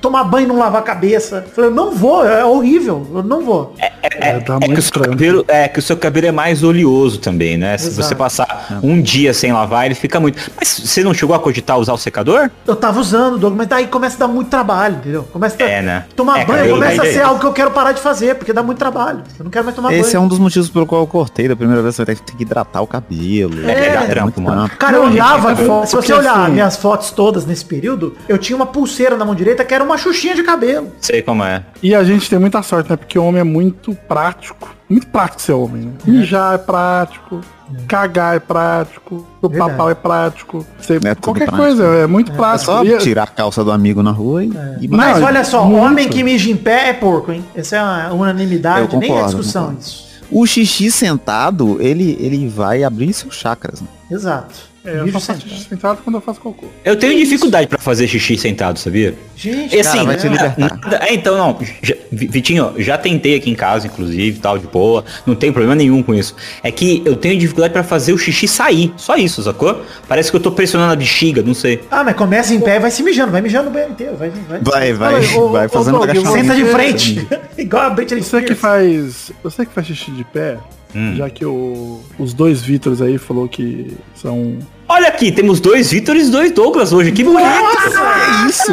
tomar 0.05 0.25
banho 0.25 0.45
e 0.45 0.49
não 0.49 0.59
lavar 0.59 0.81
a 0.81 0.85
cabeça. 0.85 1.45
Falei, 1.55 1.71
eu 1.71 1.75
não 1.75 1.91
vou, 1.95 2.27
é 2.27 2.45
horrível, 2.45 3.07
eu 3.15 3.23
não 3.23 3.43
vou. 3.45 3.75
É, 3.79 4.39
dá 4.41 4.57
É 4.57 4.59
que, 4.59 4.65
o 4.67 4.69
muito 4.69 4.83
seu 4.83 5.03
cabelo, 5.03 5.45
é 5.49 5.69
que 5.69 5.79
o 5.79 5.83
seu 5.83 5.97
cabelo 5.97 6.27
é 6.27 6.33
mais 6.33 6.63
oleoso 6.63 7.19
também, 7.19 7.57
né? 7.57 7.77
Se 7.79 7.89
Exato. 7.89 8.07
você 8.09 8.15
passar 8.15 8.79
um 8.83 9.01
dia 9.01 9.33
sem 9.33 9.53
lavar, 9.53 9.87
ele 9.87 9.95
fica 9.95 10.21
muito. 10.21 10.39
Mas 10.57 10.69
você 10.85 11.03
não 11.03 11.15
chegou 11.15 11.35
a 11.35 11.39
cogitar 11.39 11.79
usar 11.79 11.93
o 11.95 11.99
secador? 11.99 12.51
Eu 12.67 12.77
tava 12.77 13.01
usando, 13.01 13.39
Doug, 13.39 13.55
mas 13.57 13.67
daí 13.67 13.87
começa 13.87 14.17
a 14.17 14.27
dar 14.27 14.33
muito 14.33 14.49
trabalho, 14.49 14.97
entendeu? 14.97 15.23
Começa 15.33 15.57
a 15.63 15.67
É, 15.69 15.83
né? 15.83 16.05
tomar 16.15 16.41
É, 16.41 16.45
banho, 16.45 16.75
começa 16.75 17.03
a 17.03 17.07
é 17.07 17.13
ser 17.13 17.23
algo 17.23 17.41
que 17.41 17.47
eu 17.47 17.53
quero 17.53 17.71
parar 17.71 17.93
de 17.93 18.01
fazer, 18.01 18.35
porque 18.35 18.53
dá 18.53 18.63
muito 18.63 18.79
trabalho. 18.79 19.23
Eu 19.39 19.45
não 19.45 19.51
quero 19.51 19.65
mais 19.65 19.75
tomar 19.75 19.93
Esse 19.95 20.11
é 20.11 20.13
banho. 20.15 20.25
um 20.25 20.29
dos 20.29 20.39
motivos 20.39 20.69
pelo 20.69 20.87
qual 20.87 21.01
eu 21.01 21.07
cortei. 21.07 21.49
Da 21.49 21.57
primeira 21.57 21.83
vez 21.83 21.95
você 21.97 22.05
vai 22.05 22.15
ter 22.15 22.35
que 22.37 22.43
hidratar 22.43 22.83
o 22.83 22.87
cabelo. 22.87 23.55
É, 23.69 23.91
dá 23.91 23.99
muito 24.01 24.11
trampo, 24.13 24.41
mano. 24.41 24.71
Cara, 24.79 24.97
eu 24.97 25.05
olhava, 25.05 25.53
é 25.53 25.57
foto 25.57 25.87
se 25.87 25.97
você 25.97 26.13
olhar 26.13 26.43
assim- 26.45 26.53
minhas 26.53 26.77
fotos 26.77 27.11
todas 27.11 27.47
nesse 27.47 27.65
período, 27.65 28.15
eu 28.29 28.37
tinha 28.39 28.55
uma 28.57 28.67
pulseira 28.67 29.17
na 29.17 29.25
mão 29.25 29.35
direita 29.35 29.65
que 29.65 29.73
era 29.75 29.83
uma 29.83 29.94
xuxinha 29.99 30.35
de 30.35 30.43
cabelo. 30.43 30.93
Sei 31.01 31.23
como 31.23 31.45
é. 31.45 31.63
E 31.83 31.95
a 31.95 32.03
gente 32.05 32.29
tem 32.29 32.39
muita 32.39 32.63
sorte, 32.63 32.91
né? 32.91 32.97
Porque 32.97 33.19
o 33.19 33.25
homem 33.25 33.41
é 33.41 33.45
muito 33.45 33.95
prático. 34.09 34.75
Muito 34.89 35.07
prático 35.07 35.41
ser 35.43 35.53
homem, 35.53 35.83
né? 35.83 35.93
Mijar 36.07 36.55
é 36.55 36.59
prático. 36.59 37.41
Cagar 37.89 38.37
é 38.37 38.39
prático. 38.39 39.27
O 39.41 39.49
papal 39.51 39.91
é 39.91 39.95
prático. 39.95 40.65
Você, 40.79 40.97
É 41.03 41.15
qualquer 41.15 41.47
prático. 41.47 41.57
coisa 41.57 41.85
é 41.85 42.07
muito 42.07 42.31
É 42.33 42.35
prático. 42.35 42.67
só 42.73 42.85
E- 42.85 42.99
tirar 42.99 43.23
a 43.25 43.27
calça 43.27 43.65
do 43.65 43.73
amigo 43.73 44.03
na 44.03 44.11
rua 44.11 44.45
e, 44.45 44.49
e 44.81 44.89
Não, 44.89 44.97
Mas 44.99 45.23
olha 45.23 45.43
só, 45.45 45.65
muito. 45.65 45.83
homem 45.85 46.09
que 46.09 46.23
mija 46.23 46.51
em 46.51 46.57
pé 46.57 46.91
é 46.91 46.93
porco, 46.93 47.33
hein? 47.33 47.45
Essa 47.55 47.77
é 47.77 47.83
uma 47.83 48.13
unanimidade, 48.13 48.93
Eu 48.93 49.01
nem 49.01 49.09
é 49.11 49.13
concordo, 49.15 49.37
discussão 49.37 49.63
concordo. 49.65 49.81
isso. 49.81 50.05
O 50.31 50.47
xixi 50.47 50.91
sentado, 50.91 51.81
ele, 51.81 52.17
ele 52.21 52.49
vai 52.49 52.85
abrir 52.85 53.13
seus 53.13 53.35
chakras. 53.35 53.81
Né? 53.81 53.89
Exato. 54.11 54.55
É, 54.85 54.99
eu 54.99 55.05
Mijo 55.05 55.13
faço 55.13 55.27
sentado. 55.27 55.49
xixi 55.49 55.69
sentado 55.69 55.99
quando 56.05 56.17
eu 56.17 56.21
faço 56.21 56.41
cocô. 56.41 56.67
Eu 56.85 56.95
tenho 56.97 57.17
dificuldade 57.19 57.67
pra 57.67 57.79
fazer 57.79 58.07
xixi 58.07 58.37
sentado, 58.37 58.79
sabia? 58.79 59.15
Gente, 59.35 59.75
E 59.75 59.81
assim, 59.81 59.93
Cara, 59.93 60.05
vai 60.05 60.17
te 60.17 60.29
libertar. 60.29 60.55
nada- 60.59 61.01
é, 61.07 61.15
então 61.15 61.39
não, 61.39 61.59
já- 61.83 61.95
Vi- 62.13 62.27
Vitinho, 62.29 62.75
já 62.79 62.99
tentei 62.99 63.35
aqui 63.35 63.51
em 63.51 63.55
casa, 63.55 63.87
inclusive, 63.87 64.39
tal, 64.41 64.59
de 64.59 64.67
boa, 64.67 65.05
não 65.27 65.35
tem 65.35 65.51
problema 65.51 65.75
nenhum 65.75 66.03
com 66.03 66.15
isso. 66.15 66.37
É 66.63 66.71
que 66.71 67.03
eu 67.05 67.17
tenho 67.17 67.39
dificuldade 67.39 67.73
pra 67.73 67.83
fazer 67.83 68.13
o 68.13 68.19
xixi 68.19 68.47
sair, 68.47 68.93
só 68.97 69.17
isso, 69.17 69.43
sacou? 69.43 69.83
Parece 70.07 70.31
que 70.31 70.37
eu 70.37 70.41
tô 70.41 70.53
pressionando 70.53 70.93
a 70.93 70.97
bexiga, 70.97 71.43
não 71.43 71.55
sei. 71.55 71.81
Ah, 71.91 72.05
mas 72.05 72.15
começa 72.15 72.55
em 72.55 72.61
pé 72.61 72.77
e 72.77 72.81
vai 72.81 72.91
se 72.91 73.03
mijando, 73.03 73.33
vai 73.33 73.41
mijando 73.41 73.71
o 73.71 73.73
banho 73.73 73.91
inteiro, 73.91 74.17
vai, 74.17 74.31
vai. 74.31 74.61
Vai, 74.61 74.93
vai, 74.93 75.35
ô, 75.37 75.49
vai 75.49 75.67
ô, 75.67 75.69
fazendo 75.71 75.99
Doug, 75.99 76.11
agachamento. 76.11 76.39
Senta 76.47 76.55
de 76.55 76.65
frente. 76.67 77.29
Igual 77.57 77.83
a 77.85 77.91
Britney 77.91 78.23
Você 78.23 78.43
que 78.43 78.55
Spears. 78.55 78.61
faz. 78.61 79.33
Você 79.43 79.65
que 79.67 79.73
faz 79.73 79.87
xixi 79.87 80.11
de 80.13 80.25
pé, 80.25 80.59
Hum. 80.95 81.15
já 81.17 81.29
que 81.29 81.45
o- 81.45 82.01
os 82.19 82.33
dois 82.33 82.63
Vítores 82.63 83.01
aí 83.03 83.19
falou 83.19 83.49
que 83.49 83.97
são. 84.15 84.59
Olha 84.89 85.09
aqui, 85.09 85.33
temos 85.33 85.59
dois 85.61 85.91
Vítores 85.91 86.29
e 86.29 86.31
dois 86.31 86.53
Douglas 86.53 86.93
hoje, 86.93 87.11
que 87.11 87.25
bonito! 87.25 87.45
É 87.45 88.49
isso! 88.49 88.73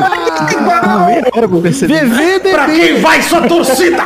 Era 1.36 1.48
pra 2.52 2.66
quem 2.68 3.00
vai 3.02 3.22
sua 3.22 3.42
torcida? 3.48 4.04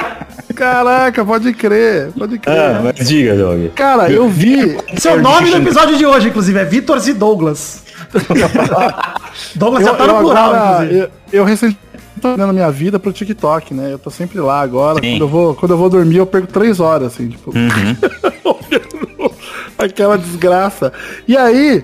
Caraca, 0.55 1.25
pode 1.25 1.51
crer, 1.53 2.11
pode 2.17 2.39
crer. 2.39 2.57
Ah, 2.57 2.81
mas 2.83 3.07
diga, 3.07 3.35
Doug. 3.35 3.67
Cara, 3.75 4.09
eu 4.09 4.29
vi. 4.29 4.77
Esse 4.95 5.09
é 5.09 5.17
nome 5.17 5.51
do 5.51 5.57
episódio 5.57 5.97
de 5.97 6.05
hoje, 6.05 6.29
inclusive, 6.29 6.57
é 6.57 6.63
Vitor 6.63 6.97
e 7.05 7.13
Douglas. 7.13 7.83
Douglas 9.55 9.83
já 9.83 9.93
tá 9.93 10.07
no 10.07 10.19
plural, 10.19 10.53
agora, 10.53 10.75
inclusive. 10.85 10.99
eu, 11.01 11.09
eu 11.39 11.43
recentemente 11.45 11.84
tô 12.25 12.33
olhando 12.33 12.53
minha 12.53 12.71
vida 12.71 12.99
pro 12.99 13.13
TikTok, 13.13 13.73
né? 13.73 13.93
Eu 13.93 13.99
tô 13.99 14.09
sempre 14.09 14.39
lá 14.39 14.61
agora. 14.61 14.99
Sim. 15.01 15.11
Quando 15.11 15.21
eu, 15.21 15.27
vou, 15.27 15.55
quando 15.55 15.71
eu 15.71 15.77
vou 15.77 15.89
dormir, 15.89 16.17
eu 16.17 16.25
perco 16.25 16.47
três 16.47 16.79
horas, 16.79 17.13
assim, 17.13 17.29
tipo. 17.29 17.51
Aquela 19.77 20.17
desgraça. 20.17 20.91
E 21.27 21.37
aí, 21.37 21.83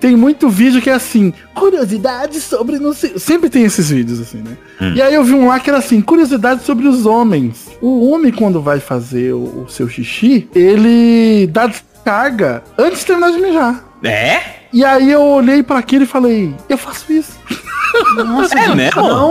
tem 0.00 0.16
muito 0.16 0.48
vídeo 0.48 0.82
que 0.82 0.90
é 0.90 0.94
assim, 0.94 1.32
curiosidades 1.54 2.42
sobre 2.42 2.78
não 2.78 2.92
sei. 2.92 3.18
Sempre 3.18 3.48
tem 3.48 3.64
esses 3.64 3.90
vídeos, 3.90 4.20
assim, 4.20 4.38
né? 4.38 4.56
E 4.94 5.02
aí 5.02 5.14
eu 5.14 5.24
vi 5.24 5.34
um 5.34 5.48
lá 5.48 5.58
que 5.58 5.70
era 5.70 5.78
assim, 5.78 6.00
curiosidades 6.00 6.64
sobre 6.64 6.86
os 6.86 7.06
homens. 7.06 7.68
O 7.80 8.10
homem, 8.10 8.32
quando 8.32 8.60
vai 8.60 8.80
fazer 8.80 9.32
o, 9.32 9.64
o 9.64 9.68
seu 9.68 9.88
xixi, 9.88 10.48
ele 10.54 11.46
dá 11.48 11.66
descarga 11.66 12.62
antes 12.76 13.00
de 13.00 13.06
terminar 13.06 13.32
de 13.32 13.38
mijar. 13.38 13.87
É? 14.02 14.40
E 14.72 14.84
aí 14.84 15.10
eu 15.10 15.22
olhei 15.22 15.62
pra 15.62 15.78
aquilo 15.78 16.04
e 16.04 16.06
falei, 16.06 16.54
eu 16.68 16.76
faço 16.78 17.12
isso. 17.12 17.38
Nossa, 18.16 18.58
É 18.58 18.74
mesmo? 18.74 19.02
Não. 19.02 19.30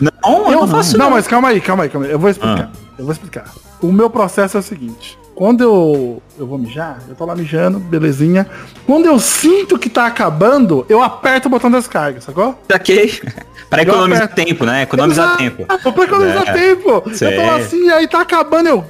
Não, 0.00 0.52
eu 0.52 0.60
não 0.60 0.68
faço 0.68 0.96
Não, 0.96 1.06
não. 1.06 1.10
mas 1.16 1.26
calma 1.26 1.48
aí, 1.48 1.60
calma 1.60 1.82
aí, 1.84 1.88
calma 1.88 2.06
aí. 2.06 2.12
Eu 2.12 2.18
vou 2.18 2.30
explicar. 2.30 2.70
Eu 2.98 3.04
vou 3.04 3.12
explicar. 3.12 3.44
o 3.82 3.92
meu 3.92 4.08
processo 4.08 4.56
é 4.56 4.60
o 4.60 4.62
seguinte. 4.62 5.18
Quando 5.38 5.62
eu, 5.62 6.20
eu 6.36 6.48
vou 6.48 6.58
mijar, 6.58 6.98
eu 7.08 7.14
tô 7.14 7.24
lá 7.24 7.36
mijando, 7.36 7.78
belezinha. 7.78 8.44
Quando 8.84 9.06
eu 9.06 9.20
sinto 9.20 9.78
que 9.78 9.88
tá 9.88 10.04
acabando, 10.04 10.84
eu 10.88 11.00
aperto 11.00 11.46
o 11.46 11.50
botão 11.50 11.70
da 11.70 11.78
descarga, 11.78 12.20
sacou? 12.20 12.58
Ok. 12.74 13.20
Pra 13.70 13.82
economizar 13.82 14.24
aperto. 14.24 14.46
tempo, 14.48 14.64
né? 14.64 14.82
Economizar 14.84 15.26
Exato, 15.26 15.38
tempo. 15.42 15.66
Pra 15.92 16.04
economizar 16.04 16.48
É. 16.48 16.52
tempo. 16.52 17.02
Sei. 17.12 17.36
Eu 17.38 17.42
tô 17.42 17.50
assim, 17.50 17.90
aí 17.90 18.08
tá 18.08 18.22
acabando, 18.22 18.66
eu. 18.66 18.84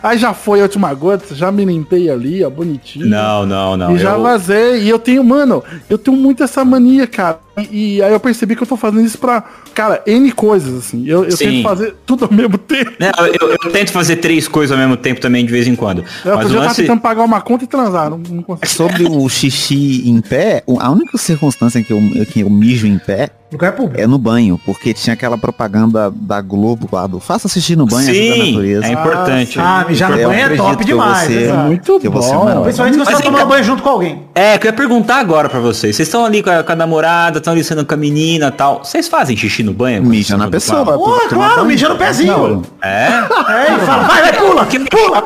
Aí 0.00 0.16
já 0.16 0.32
foi 0.32 0.60
a 0.60 0.62
última 0.62 0.94
gota, 0.94 1.34
já 1.34 1.50
me 1.50 1.64
limpei 1.64 2.08
ali, 2.08 2.44
ó, 2.44 2.48
bonitinho. 2.50 3.06
Não, 3.06 3.44
não, 3.44 3.76
não. 3.76 3.96
E 3.96 3.98
já 3.98 4.12
eu- 4.12 4.22
vazei. 4.22 4.82
E 4.82 4.88
eu 4.88 4.98
tenho, 4.98 5.24
mano, 5.24 5.62
eu 5.90 5.98
tenho 5.98 6.16
muito 6.16 6.42
essa 6.44 6.64
mania, 6.64 7.06
cara. 7.06 7.40
E, 7.70 7.96
e 7.96 8.02
aí 8.02 8.12
eu 8.12 8.20
percebi 8.20 8.54
que 8.56 8.62
eu 8.62 8.66
tô 8.66 8.76
fazendo 8.76 9.04
isso 9.04 9.18
pra, 9.18 9.42
cara, 9.74 10.02
N 10.06 10.30
coisas, 10.32 10.74
assim. 10.86 11.06
Eu, 11.06 11.24
eu 11.24 11.36
tento 11.36 11.62
fazer 11.62 11.94
tudo 12.06 12.24
ao 12.26 12.32
mesmo 12.32 12.56
tempo. 12.62 12.92
Não, 12.98 13.26
eu, 13.26 13.50
eu 13.62 13.72
tento 13.72 13.90
fazer 13.92 14.16
três 14.16 14.46
coisas 14.48 14.72
ao 14.72 14.78
mesmo 14.78 14.96
tempo 15.02 15.20
também, 15.20 15.44
de 15.44 15.52
vez 15.52 15.66
em 15.66 15.76
quando. 15.76 16.04
Eu 16.24 16.36
Mas 16.36 16.46
o 16.46 16.48
podia 16.48 16.56
estar 16.56 16.68
lance... 16.68 16.82
tentando 16.82 17.00
pagar 17.00 17.24
uma 17.24 17.40
conta 17.40 17.64
e 17.64 17.66
transar, 17.66 18.10
não, 18.10 18.18
não 18.18 18.42
consigo. 18.42 18.68
Sobre 18.68 19.04
o 19.04 19.28
xixi 19.28 20.08
em 20.08 20.20
pé, 20.20 20.62
a 20.78 20.90
única 20.90 21.18
circunstância 21.18 21.78
em 21.78 21.82
que 21.82 21.92
eu, 21.92 22.00
que 22.26 22.40
eu 22.40 22.50
mijo 22.50 22.86
em 22.86 22.98
pé 22.98 23.30
Lugar 23.52 23.72
público. 23.72 24.00
é 24.00 24.06
no 24.06 24.18
banho, 24.18 24.58
porque 24.64 24.92
tinha 24.94 25.14
aquela 25.14 25.36
propaganda 25.36 26.10
da 26.14 26.40
Globo 26.40 26.88
lá 26.90 27.06
do 27.06 27.20
faça 27.20 27.48
xixi 27.48 27.76
no 27.76 27.86
banho, 27.86 28.08
ajuda 28.10 28.18
a 28.32 28.34
Sim, 28.34 28.50
natureza. 28.52 28.86
é 28.86 28.90
importante. 28.92 29.60
Ah, 29.60 29.84
mijar 29.88 30.10
no 30.10 30.16
banho 30.16 30.32
é 30.32 30.56
top 30.56 30.76
que 30.78 30.84
demais. 30.84 31.26
você- 31.28 31.42
exato. 31.44 31.58
Muito 31.66 32.00
que 32.00 32.08
você 32.08 32.32
bom. 32.34 32.44
não- 32.46 32.62
Principalmente 32.62 32.94
se 32.98 33.04
você 33.04 33.12
tá 33.12 33.20
tomando 33.20 33.40
cá. 33.40 33.46
banho 33.46 33.64
junto 33.64 33.82
com 33.82 33.88
alguém. 33.88 34.22
É, 34.34 34.56
que 34.58 34.66
eu 34.66 34.70
ia 34.70 34.76
perguntar 34.76 35.16
agora 35.18 35.48
pra 35.48 35.60
vocês. 35.60 35.94
Vocês 35.94 36.08
estão 36.08 36.24
ali 36.24 36.42
com 36.42 36.50
a, 36.50 36.62
com 36.62 36.72
a 36.72 36.76
namorada, 36.76 37.38
estão 37.38 37.52
ali 37.52 37.62
sendo 37.62 37.84
com 37.84 37.94
a 37.94 37.96
menina 37.96 38.48
e 38.48 38.50
tal. 38.52 38.82
Vocês 38.84 39.06
fazem 39.08 39.36
xixi 39.36 39.62
no 39.62 39.72
banho? 39.72 40.02
Mija 40.02 40.36
na 40.36 40.48
pessoa. 40.48 40.84
Pô, 40.84 41.20
claro, 41.28 41.64
mija 41.66 41.88
no 41.88 41.96
pezinho. 41.96 42.62
É? 42.82 42.88
É, 42.88 43.74
e 43.74 43.86
fala, 43.86 44.02
vai, 44.04 44.22
vai, 44.22 44.32
pula, 44.32 44.66
pula. 44.90 45.22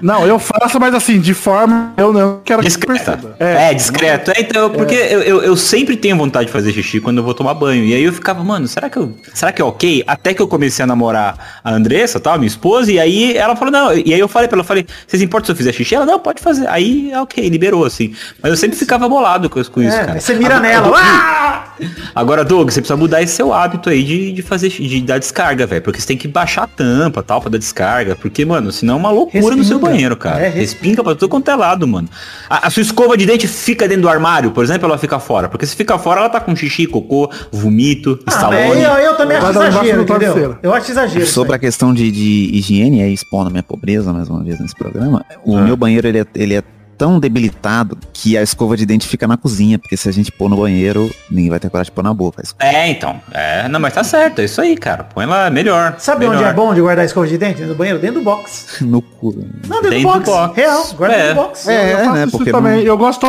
Não, 0.00 0.26
eu 0.26 0.38
faço, 0.38 0.80
mas 0.80 0.94
assim, 0.94 1.20
de 1.20 1.34
forma. 1.34 1.92
Eu 1.96 2.12
não 2.12 2.40
quero 2.44 2.60
que 2.60 2.66
Discreta. 2.68 3.12
perceba. 3.18 3.36
É, 3.38 3.72
discreto. 3.74 4.30
É, 4.34 4.40
então, 4.40 4.70
porque 4.70 4.94
eu, 4.94 5.20
eu, 5.22 5.42
eu 5.42 5.56
sempre 5.56 5.96
tenho 5.96 6.16
vontade 6.16 6.46
de 6.46 6.52
fazer 6.52 6.72
xixi 6.72 7.00
quando 7.00 7.18
eu 7.18 7.24
vou 7.24 7.34
tomar 7.42 7.54
banho. 7.54 7.84
E 7.84 7.94
aí 7.94 8.02
eu 8.04 8.12
ficava, 8.12 8.42
mano, 8.44 8.66
será 8.68 8.88
que 8.88 8.96
eu. 8.96 9.14
Será 9.34 9.52
que 9.52 9.60
é 9.60 9.64
ok? 9.64 10.02
Até 10.06 10.32
que 10.34 10.40
eu 10.42 10.48
comecei 10.48 10.82
a 10.82 10.86
namorar 10.86 11.60
a 11.62 11.72
Andressa, 11.72 12.18
tal, 12.20 12.36
minha 12.38 12.46
esposa, 12.46 12.90
e 12.92 12.98
aí 12.98 13.36
ela 13.36 13.56
falou, 13.56 13.72
não, 13.72 13.92
e 13.92 14.12
aí 14.14 14.20
eu 14.20 14.28
falei 14.28 14.48
pra 14.48 14.56
ela, 14.56 14.62
eu 14.62 14.66
falei, 14.66 14.86
vocês 15.06 15.22
importam 15.22 15.46
se 15.46 15.52
eu 15.52 15.56
fizer 15.56 15.72
xixi? 15.72 15.94
Ela, 15.94 16.06
não, 16.06 16.18
pode 16.18 16.40
fazer. 16.42 16.66
Aí, 16.68 17.10
ok, 17.16 17.48
liberou, 17.48 17.84
assim. 17.84 18.14
Mas 18.42 18.50
eu 18.52 18.56
sempre 18.56 18.76
ficava 18.76 19.08
bolado 19.08 19.48
com, 19.50 19.62
com 19.64 19.82
isso, 19.82 19.96
É, 19.96 20.04
cara. 20.06 20.20
você 20.20 20.34
mira 20.34 20.56
Agora, 20.56 20.68
nela. 20.68 20.88
Doug, 20.88 20.96
Ah! 20.98 21.64
Agora, 22.14 22.44
Doug, 22.44 22.70
você 22.70 22.80
precisa 22.80 22.96
mudar 22.96 23.22
esse 23.22 23.34
seu 23.34 23.52
hábito 23.52 23.88
aí 23.88 24.02
de, 24.04 24.32
de 24.32 24.42
fazer, 24.42 24.68
de 24.68 25.00
dar 25.00 25.18
descarga, 25.18 25.66
velho. 25.66 25.82
Porque 25.82 26.00
você 26.00 26.06
tem 26.06 26.16
que 26.16 26.28
baixar 26.28 26.64
a 26.64 26.66
tampa, 26.66 27.22
tal, 27.22 27.40
pra 27.40 27.50
dar 27.50 27.58
descarga. 27.58 28.14
Porque, 28.14 28.44
mano, 28.44 28.70
senão 28.70 28.94
é 28.94 28.96
uma 28.98 29.10
loucura 29.10 29.56
no 29.56 29.64
seu 29.64 29.76
Respinga. 29.78 29.78
banheiro, 29.80 30.16
cara. 30.16 30.36
É, 30.38 30.42
respinga. 30.44 30.60
respinga 30.60 31.04
pra 31.04 31.14
tudo 31.14 31.28
quanto 31.28 31.50
é 31.50 31.56
lado, 31.56 31.86
mano. 31.88 32.08
A, 32.48 32.66
a 32.66 32.70
sua 32.70 32.82
escova 32.82 33.16
de 33.16 33.26
dente 33.26 33.48
fica 33.48 33.88
dentro 33.88 34.02
do 34.02 34.08
armário, 34.08 34.50
por 34.52 34.62
exemplo, 34.62 34.86
ela 34.86 34.98
fica 34.98 35.18
fora. 35.18 35.48
Porque 35.48 35.66
se 35.66 35.74
fica 35.74 35.98
fora, 35.98 36.20
ela 36.20 36.28
tá 36.28 36.40
com 36.40 36.54
xixi, 36.54 36.86
cocô, 36.86 37.30
vomito, 37.50 38.18
Ah, 38.20 38.22
mas 38.26 38.34
estalone. 38.34 38.82
eu, 38.82 38.90
eu 38.92 39.16
também 39.16 39.36
acho 39.36 39.50
exagero, 39.50 40.02
entendeu? 40.02 40.56
Eu 40.62 40.74
acho 40.74 40.90
exagero. 40.90 41.26
Sobre 41.26 41.54
a 41.56 41.58
questão 41.58 41.92
de, 41.94 42.10
de 42.10 42.50
higiene, 42.52 43.02
aí 43.02 43.12
expondo 43.12 43.48
a 43.48 43.50
minha 43.50 43.62
pobreza 43.62 44.12
mais 44.12 44.28
uma 44.28 44.42
vez 44.42 44.58
nesse 44.60 44.74
programa, 44.74 45.24
o 45.44 45.58
meu 45.58 45.76
banheiro 45.76 46.06
ele 46.08 46.20
é, 46.20 46.26
ele 46.34 46.54
é 46.54 46.62
tão 47.02 47.18
debilitado 47.18 47.98
que 48.12 48.38
a 48.38 48.42
escova 48.42 48.76
de 48.76 48.86
dente 48.86 49.08
fica 49.08 49.26
na 49.26 49.36
cozinha, 49.36 49.76
porque 49.76 49.96
se 49.96 50.08
a 50.08 50.12
gente 50.12 50.30
pôr 50.30 50.48
no 50.48 50.56
banheiro, 50.56 51.10
ninguém 51.28 51.50
vai 51.50 51.58
ter 51.58 51.68
coragem 51.68 51.90
de 51.90 51.94
pôr 51.96 52.04
na 52.04 52.14
boca. 52.14 52.44
É, 52.60 52.88
então. 52.90 53.20
É, 53.32 53.68
não, 53.68 53.80
mas 53.80 53.92
tá 53.92 54.04
certo, 54.04 54.38
é 54.40 54.44
isso 54.44 54.60
aí, 54.60 54.76
cara. 54.76 55.02
Põe 55.02 55.26
lá 55.26 55.50
melhor. 55.50 55.96
Sabe 55.98 56.20
melhor. 56.20 56.36
onde 56.36 56.44
é 56.44 56.52
bom 56.52 56.72
de 56.72 56.80
guardar 56.80 57.04
escova 57.04 57.26
de 57.26 57.36
dente? 57.36 57.60
No 57.62 57.74
banheiro? 57.74 57.98
Dentro 57.98 58.20
do 58.20 58.24
box. 58.24 58.80
No 58.92 59.02
cu. 59.02 59.34
Não, 59.66 59.82
dentro, 59.82 59.90
Dentro 59.90 60.00
do 60.00 60.02
box. 60.02 60.24
do 60.24 60.30
box. 60.32 60.56
Real, 60.56 60.86
guarda 60.96 61.14
É. 61.16 61.18
dentro 61.18 61.34
do 61.34 61.42
box. 61.48 61.68
É, 61.68 61.92
eu 61.92 61.98
faço 61.98 62.12
né, 62.12 62.24
isso 62.24 62.36
porque 62.38 62.52
também. 62.52 62.76
não- 62.76 62.82
Eu 62.82 62.96
gosto 62.98 63.26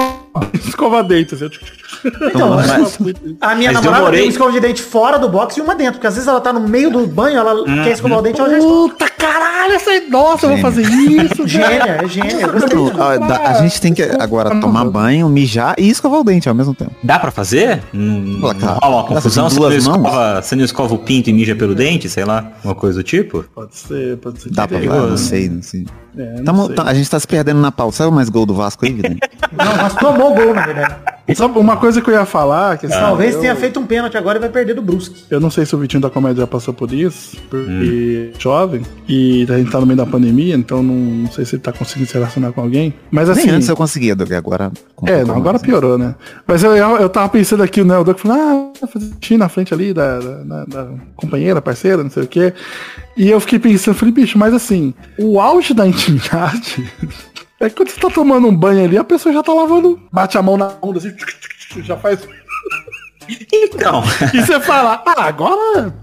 de 0.53 0.59
escovar 0.69 1.03
dente. 1.03 1.33
Assim. 1.33 1.49
Então, 2.05 2.49
Mas- 2.55 2.97
a 3.41 3.55
minha 3.55 3.71
mas 3.71 3.81
namorada 3.81 3.95
demorei. 3.97 4.19
tem 4.19 4.27
uma 4.27 4.31
escova 4.31 4.51
de 4.51 4.59
dente 4.59 4.81
fora 4.83 5.17
do 5.17 5.29
box 5.29 5.57
e 5.57 5.61
uma 5.61 5.73
dentro. 5.75 5.93
Porque 5.93 6.07
às 6.07 6.13
vezes 6.15 6.27
ela 6.27 6.41
tá 6.41 6.51
no 6.53 6.59
meio 6.67 6.91
do 6.91 7.05
banho, 7.07 7.37
ela 7.37 7.55
Uhum. 7.55 7.83
quer 7.83 7.91
escovar 7.91 8.19
o 8.19 8.21
dente, 8.21 8.39
ela 8.39 8.49
já 8.49 8.57
está. 8.57 8.69
Puta 8.69 9.09
caralho, 9.09 9.73
essa 9.73 9.93
é... 9.93 10.01
Nossa, 10.01 10.45
eu 10.45 10.49
vou 10.51 10.57
fazer 10.59 10.81
isso. 10.83 11.47
Gênia, 11.47 11.99
é 12.03 12.07
gênia. 12.07 12.41
eu 12.41 12.51
gostei 12.51 12.77
a, 12.99 13.17
da- 13.17 13.35
a 13.49 13.53
gente 13.67 13.81
tem 13.81 13.93
que 13.93 14.03
agora 14.03 14.59
tomar 14.59 14.85
banho, 14.85 15.27
mijar 15.29 15.75
e 15.77 15.89
escovar 15.89 16.19
o 16.19 16.23
dente 16.23 16.47
ao 16.47 16.55
mesmo 16.55 16.73
tempo. 16.73 16.91
Dá 17.03 17.19
pra 17.19 17.31
fazer? 17.31 17.81
Pô, 17.91 18.51
rola 18.51 18.95
uma 18.95 19.03
confusão? 19.05 19.49
Você 19.49 19.59
não, 19.59 19.71
escova, 19.71 20.41
você 20.41 20.55
não 20.55 20.63
escova 20.65 20.93
o 20.93 20.99
pinto 20.99 21.29
e 21.29 21.33
mija 21.33 21.55
pelo 21.55 21.73
dente, 21.75 22.09
sei 22.09 22.25
lá? 22.25 22.51
Uma 22.63 22.75
coisa 22.75 22.99
do 22.99 23.03
tipo? 23.03 23.45
Pode 23.53 23.75
ser, 23.75 24.17
pode 24.17 24.41
ser. 24.41 24.51
Dá 24.51 24.67
pra 24.67 24.79
falar? 24.79 25.07
Não 25.09 25.17
sei, 25.17 25.49
não 25.49 25.61
sei. 25.61 25.85
É, 26.17 26.41
Tamo- 26.43 26.69
tá- 26.69 26.83
a 26.83 26.93
gente 26.93 27.09
tá 27.09 27.19
se 27.19 27.27
perdendo 27.27 27.59
na 27.59 27.71
pauta. 27.71 27.97
Sabe 27.97 28.11
mais 28.11 28.29
gol 28.29 28.45
do 28.45 28.53
Vasco 28.53 28.85
aí, 28.85 28.93
Vidani? 28.93 29.19
Não, 29.51 29.75
mas 29.77 29.95
tomou 29.95 30.33
gol, 30.35 30.53
na 30.53 30.65
verdade. 30.65 30.95
Sabe 31.35 31.57
uma 31.57 31.77
coisa 31.77 32.01
que 32.01 32.09
eu 32.09 32.13
ia 32.13 32.25
falar, 32.25 32.77
que 32.77 32.85
assim, 32.85 32.95
Talvez 32.95 33.33
eu, 33.35 33.41
tenha 33.41 33.55
feito 33.55 33.79
um 33.79 33.85
pênalti 33.85 34.17
agora 34.17 34.37
e 34.37 34.41
vai 34.41 34.49
perder 34.49 34.73
do 34.73 34.81
Brusque. 34.81 35.23
eu 35.29 35.39
não 35.39 35.49
sei 35.49 35.65
se 35.65 35.73
o 35.73 35.79
Vitinho 35.79 36.01
da 36.01 36.09
Comédia 36.09 36.41
já 36.41 36.47
passou 36.47 36.73
por 36.73 36.91
isso, 36.91 37.37
porque 37.49 38.31
Hum. 38.35 38.39
jovem, 38.39 38.81
e 39.07 39.45
a 39.49 39.57
gente 39.57 39.71
tá 39.71 39.79
no 39.79 39.85
meio 39.85 39.95
da 39.97 40.05
pandemia, 40.05 40.53
então 40.53 40.83
não, 40.83 40.93
não 40.93 41.31
sei 41.31 41.45
se 41.45 41.55
ele 41.55 41.61
tá 41.63 41.71
conseguindo 41.71 42.07
se 42.09 42.13
relacionar 42.15 42.51
com 42.51 42.59
alguém. 42.61 42.93
Mas 43.09 43.29
assim. 43.29 43.45
Nem 43.45 43.55
antes 43.55 43.69
eu 43.69 43.75
conseguia, 43.75 44.15
Doug, 44.15 44.31
agora... 44.33 44.69
É, 45.05 45.23
não, 45.23 45.35
agora 45.37 45.57
piorou, 45.59 45.97
né? 45.97 46.13
Mas 46.45 46.61
eu, 46.63 46.75
eu, 46.75 46.97
eu 46.97 47.09
tava 47.09 47.29
pensando 47.29 47.63
aqui, 47.63 47.83
né? 47.85 47.97
O 47.97 48.03
Doug 48.03 48.17
falou, 48.17 48.37
ah, 48.81 48.87
fazer 48.87 49.37
na 49.37 49.47
frente 49.49 49.73
ali 49.73 49.93
da, 49.93 50.19
da, 50.19 50.43
da- 50.43 50.65
da 50.65 50.87
companheira, 51.15 51.61
parceira, 51.61 52.03
não 52.03 52.09
sei 52.11 52.23
o 52.23 52.27
quê. 52.27 52.53
E 53.15 53.29
eu 53.29 53.39
fiquei 53.39 53.59
pensando, 53.59 53.95
falei, 53.95 54.13
bicho, 54.13 54.37
mas 54.37 54.53
assim, 54.53 54.93
o 55.17 55.39
auge 55.39 55.73
da 55.73 55.85
intimidade 55.87 56.91
é 57.59 57.69
que 57.69 57.75
quando 57.75 57.89
você 57.89 57.99
tá 57.99 58.09
tomando 58.09 58.47
um 58.47 58.55
banho 58.55 58.83
ali, 58.83 58.97
a 58.97 59.03
pessoa 59.03 59.33
já 59.33 59.43
tá 59.43 59.53
lavando, 59.53 59.99
bate 60.11 60.37
a 60.37 60.41
mão 60.41 60.57
na 60.57 60.73
onda, 60.81 60.97
assim, 60.97 61.13
já 61.83 61.97
faz. 61.97 62.19
Então, 63.53 64.03
E 64.33 64.41
você 64.41 64.59
fala, 64.59 65.01
ah, 65.05 65.23
agora. 65.23 65.95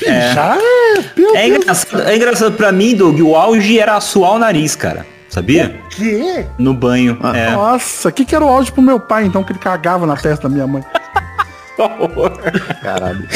Já 0.02 0.56
é. 0.56 1.04
Meu 1.16 1.36
é 1.36 1.46
Deus 1.46 1.58
engraçado, 1.60 2.02
é 2.02 2.16
engraçado 2.16 2.56
pra 2.56 2.72
mim, 2.72 2.94
Doug, 2.94 3.20
o 3.20 3.36
auge 3.36 3.78
era 3.78 4.00
suar 4.00 4.32
o 4.32 4.38
nariz, 4.38 4.74
cara. 4.74 5.06
Sabia? 5.28 5.68
do 5.68 5.88
quê? 5.88 6.46
No 6.58 6.74
banho. 6.74 7.18
Ah, 7.22 7.36
é. 7.36 7.50
Nossa, 7.52 8.08
o 8.08 8.12
que, 8.12 8.24
que 8.24 8.34
era 8.34 8.44
o 8.44 8.48
áudio 8.48 8.72
pro 8.72 8.82
meu 8.82 8.98
pai, 8.98 9.24
então, 9.24 9.44
que 9.44 9.52
ele 9.52 9.58
cagava 9.58 10.06
na 10.06 10.16
testa 10.16 10.48
da 10.48 10.54
minha 10.54 10.66
mãe? 10.66 10.84
Caralho. 12.82 13.28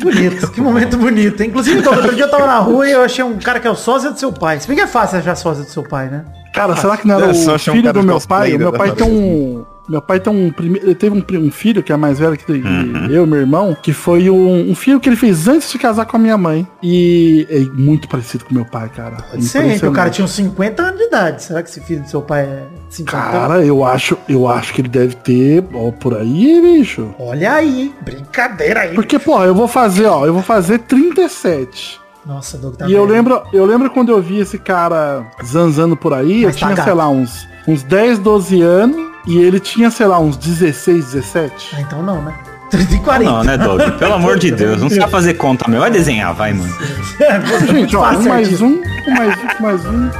Bonito, 0.00 0.50
que 0.50 0.60
momento 0.60 0.96
bonito. 0.96 1.42
Inclusive, 1.42 1.80
então, 1.80 1.94
outro 1.94 2.14
dia 2.14 2.24
eu 2.24 2.30
tava 2.30 2.46
na 2.46 2.58
rua 2.58 2.88
e 2.88 2.92
eu 2.92 3.02
achei 3.02 3.24
um 3.24 3.38
cara 3.38 3.60
que 3.60 3.66
é 3.66 3.70
o 3.70 3.74
sósia 3.74 4.10
do 4.10 4.18
seu 4.18 4.32
pai. 4.32 4.60
Se 4.60 4.66
bem 4.68 4.76
que 4.76 4.82
é 4.82 4.86
fácil 4.86 5.18
achar 5.18 5.34
sósia 5.34 5.64
do 5.64 5.70
seu 5.70 5.82
pai, 5.82 6.08
né? 6.08 6.24
Cara, 6.54 6.74
será 6.76 6.96
que 6.96 7.06
não 7.06 7.16
era 7.16 7.30
É, 7.30 7.34
só 7.34 7.52
o 7.52 7.54
um 7.54 7.58
filho 7.58 7.82
cara 7.82 7.92
do 7.92 8.02
meu 8.02 8.14
cosplay 8.14 8.40
pai? 8.50 8.54
O 8.54 8.58
meu 8.58 8.72
pai 8.72 8.92
tem 8.92 9.06
um. 9.06 9.64
Meu 9.88 10.02
pai 10.02 10.18
tem 10.18 10.32
um 10.32 10.50
primeiro. 10.50 10.86
Ele 10.88 10.94
teve 10.94 11.16
um, 11.16 11.46
um 11.46 11.50
filho 11.50 11.82
que 11.82 11.92
é 11.92 11.96
mais 11.96 12.18
velho 12.18 12.36
que 12.36 12.50
Uhum. 12.50 13.06
eu, 13.10 13.26
meu 13.26 13.38
irmão, 13.38 13.76
que 13.80 13.92
foi 13.92 14.28
um, 14.30 14.70
um 14.70 14.74
filho 14.74 14.98
que 14.98 15.08
ele 15.08 15.16
fez 15.16 15.46
antes 15.46 15.70
de 15.70 15.78
casar 15.78 16.06
com 16.06 16.16
a 16.16 16.20
minha 16.20 16.36
mãe. 16.36 16.66
E 16.82 17.46
é 17.50 17.60
muito 17.60 18.08
parecido 18.08 18.44
com 18.44 18.54
meu 18.54 18.64
pai, 18.64 18.88
cara. 18.88 19.16
Pode 19.30 19.44
ser, 19.44 19.64
hein? 19.64 19.72
Porque 19.72 19.86
o 19.86 19.92
cara 19.92 20.10
tinha 20.10 20.24
uns 20.24 20.32
50 20.32 20.82
anos 20.82 20.98
de 20.98 21.06
idade. 21.06 21.42
Será 21.42 21.62
que 21.62 21.68
esse 21.68 21.80
filho 21.80 22.02
do 22.02 22.08
seu 22.08 22.22
pai 22.22 22.42
é 22.42 22.62
50 22.88 23.16
anos? 23.16 23.32
Cara, 23.32 23.64
eu 23.64 23.84
acho, 23.84 24.16
eu 24.28 24.48
acho 24.48 24.72
que 24.72 24.80
ele 24.80 24.88
deve 24.88 25.14
ter, 25.16 25.64
ó, 25.74 25.90
por 25.90 26.16
aí, 26.16 26.60
bicho. 26.60 27.14
Olha 27.18 27.52
aí? 27.54 27.94
Brincadeira 28.02 28.80
aí. 28.80 28.94
Porque, 28.94 29.18
pô, 29.18 29.42
eu 29.44 29.54
vou 29.54 29.68
fazer, 29.68 30.06
ó, 30.06 30.24
eu 30.26 30.32
vou 30.32 30.42
fazer 30.42 30.78
37. 30.80 32.00
Nossa, 32.24 32.58
Doug, 32.58 32.74
tá 32.74 32.88
E 32.88 32.92
eu 32.92 33.04
lembro, 33.04 33.42
eu 33.52 33.64
lembro 33.64 33.88
quando 33.90 34.10
eu 34.10 34.20
vi 34.20 34.40
esse 34.40 34.58
cara 34.58 35.24
zanzando 35.44 35.96
por 35.96 36.12
aí, 36.12 36.44
Mas 36.44 36.54
eu 36.54 36.60
tá 36.60 36.66
tinha, 36.66 36.74
gato. 36.74 36.84
sei 36.84 36.94
lá, 36.94 37.08
uns, 37.08 37.48
uns 37.68 37.82
10, 37.84 38.18
12 38.18 38.62
anos, 38.62 39.12
e 39.26 39.38
ele 39.38 39.60
tinha, 39.60 39.90
sei 39.90 40.06
lá, 40.06 40.18
uns 40.18 40.36
16, 40.36 41.12
17. 41.12 41.76
Ah, 41.76 41.80
então 41.80 42.02
não, 42.02 42.20
né? 42.22 42.34
340. 42.70 43.30
Não, 43.30 43.44
né, 43.44 43.56
Doug? 43.56 43.80
Pelo 43.98 44.14
amor 44.14 44.38
de 44.38 44.50
Deus, 44.50 44.82
não 44.82 44.90
sabe 44.90 45.10
fazer 45.10 45.34
conta, 45.34 45.70
meu. 45.70 45.80
Vai 45.80 45.90
desenhar, 45.90 46.34
vai, 46.34 46.52
mano. 46.52 46.74
Gente, 47.70 47.96
ó, 47.96 48.10
um 48.10 48.22
mais 48.22 48.60
um, 48.60 48.66
um 48.66 49.14
mais 49.14 49.34
um, 49.38 49.46
um 49.46 49.62
mais 49.62 49.86
um, 49.86 50.10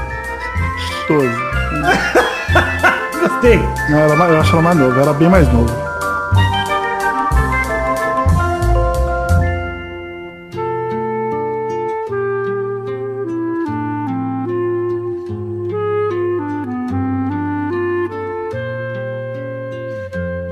12. 1.08 1.28
Gostei. 3.28 3.58
Não, 3.90 3.98
era 3.98 4.14
mais, 4.14 4.30
eu 4.30 4.40
acho 4.40 4.52
ela 4.52 4.62
mais 4.62 4.78
novo, 4.78 5.00
era 5.00 5.12
bem 5.12 5.28
mais 5.28 5.52
novo. 5.52 5.66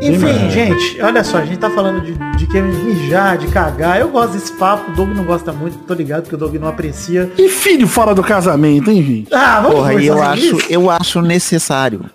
Enfim, 0.02 0.50
gente, 0.50 1.00
olha 1.00 1.22
só, 1.22 1.38
a 1.38 1.44
gente 1.44 1.58
tá 1.58 1.70
falando 1.70 2.00
de, 2.02 2.12
de 2.36 2.46
que 2.48 2.60
mijar, 2.60 3.38
de 3.38 3.46
cagar. 3.46 4.00
Eu 4.00 4.08
gosto 4.08 4.32
desse 4.32 4.52
papo, 4.52 4.90
o 4.90 4.94
Doug 4.94 5.10
não 5.10 5.24
gosta 5.24 5.52
muito, 5.52 5.78
tô 5.78 5.94
ligado 5.94 6.28
que 6.28 6.34
o 6.34 6.38
Doug 6.38 6.56
não 6.56 6.68
aprecia. 6.68 7.30
E 7.38 7.48
filho 7.48 7.86
fora 7.86 8.12
do 8.12 8.22
casamento, 8.22 8.90
hein, 8.90 9.02
gente? 9.02 9.32
Ah, 9.32 9.60
vamos 9.60 9.76
Porra, 9.76 9.94
eu 9.94 10.20
acho, 10.20 10.56
isso? 10.56 10.66
eu 10.68 10.90
acho 10.90 11.22
necessário. 11.22 12.10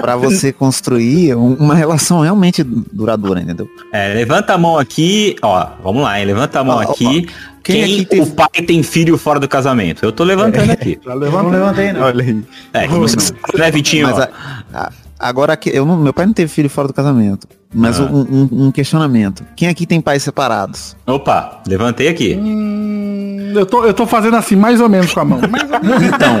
Pra 0.00 0.16
você 0.16 0.52
construir 0.52 1.34
um- 1.34 1.54
uma 1.54 1.74
relação 1.74 2.20
realmente 2.20 2.62
duradoura, 2.62 3.40
entendeu? 3.40 3.68
É, 3.92 4.14
levanta 4.14 4.54
a 4.54 4.58
mão 4.58 4.78
aqui, 4.78 5.36
ó, 5.42 5.68
vamos 5.82 6.02
lá, 6.02 6.18
hein? 6.18 6.26
Levanta 6.26 6.60
a 6.60 6.64
mão 6.64 6.76
Ó, 6.76 6.84
ó, 6.86 6.90
aqui. 6.92 7.28
Quem 7.62 7.84
Quem, 7.84 7.84
aqui 7.84 8.04
tem- 8.06 8.20
o 8.22 8.26
pai 8.26 8.48
tem 8.66 8.82
filho 8.82 9.18
fora 9.18 9.38
do 9.38 9.46
casamento? 9.46 10.02
Eu 10.04 10.12
tô 10.12 10.24
levantando 10.24 10.70
aqui. 10.70 10.98
Eu 11.04 11.10
não 11.10 11.18
levanta. 11.18 11.48
levantei, 11.50 11.92
não. 11.92 12.00
Olha 12.02 12.24
aí. 12.24 12.42
É, 12.72 12.88
que 12.88 12.94
você 12.94 13.32
né, 13.58 13.70
Vitinho? 13.70 14.06
Mas 14.08 14.18
ó. 14.18 14.22
a- 14.22 14.28
a- 14.72 14.92
agora 15.18 15.52
aqui, 15.52 15.70
eu 15.74 15.84
não- 15.84 15.96
meu 15.98 16.14
pai 16.14 16.24
não 16.24 16.32
teve 16.32 16.50
filho 16.50 16.70
fora 16.70 16.88
do 16.88 16.94
casamento. 16.94 17.46
Mas 17.72 18.00
Ah. 18.00 18.04
um, 18.04 18.20
um- 18.20 18.48
um 18.66 18.70
questionamento. 18.72 19.44
Quem 19.54 19.68
aqui 19.68 19.86
tem 19.86 20.00
pais 20.00 20.22
separados? 20.22 20.96
Opa, 21.06 21.60
levantei 21.66 22.08
aqui. 22.08 22.34
Hum, 22.34 23.52
eu, 23.54 23.64
tô, 23.64 23.84
eu 23.84 23.94
tô 23.94 24.06
fazendo 24.06 24.36
assim, 24.36 24.56
mais 24.56 24.80
ou 24.80 24.88
menos 24.88 25.12
com 25.12 25.20
a 25.20 25.24
mão. 25.24 25.40
Mais 25.48 25.70
ou 25.70 25.80
menos. 25.80 26.02
Então, 26.02 26.40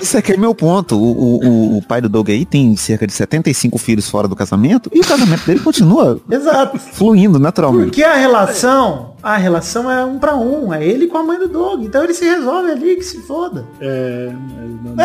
esse 0.00 0.16
aqui 0.16 0.32
é 0.32 0.36
meu 0.36 0.54
ponto. 0.54 0.96
O, 0.96 1.12
o- 1.12 1.46
o- 1.46 1.78
o 1.78 1.82
pai 1.82 2.00
do 2.00 2.08
Doug 2.08 2.30
aí 2.30 2.44
tem 2.46 2.74
cerca 2.76 3.06
de 3.06 3.12
75 3.12 3.76
filhos 3.78 4.08
fora 4.08 4.26
do 4.26 4.34
casamento 4.34 4.90
e 4.94 5.00
o 5.00 5.04
casamento 5.06 5.44
dele 5.46 5.60
continua 5.60 6.18
Exato. 6.30 6.78
fluindo 6.78 7.38
naturalmente. 7.38 7.86
Porque 7.88 8.02
a 8.02 8.14
relação, 8.16 9.12
a 9.22 9.36
relação 9.36 9.90
é 9.90 10.04
um 10.04 10.18
pra 10.18 10.34
um, 10.36 10.72
é 10.72 10.86
ele 10.86 11.06
com 11.06 11.18
a 11.18 11.22
mãe 11.22 11.38
do 11.38 11.48
Doug. 11.48 11.84
Então 11.84 12.02
ele 12.02 12.14
se 12.14 12.24
resolve 12.24 12.70
ali, 12.70 12.96
que 12.96 13.02
se 13.04 13.18
foda. 13.22 13.66
É, 13.80 14.30
mas 14.32 14.70
não- 14.82 14.94
Não 14.96 15.04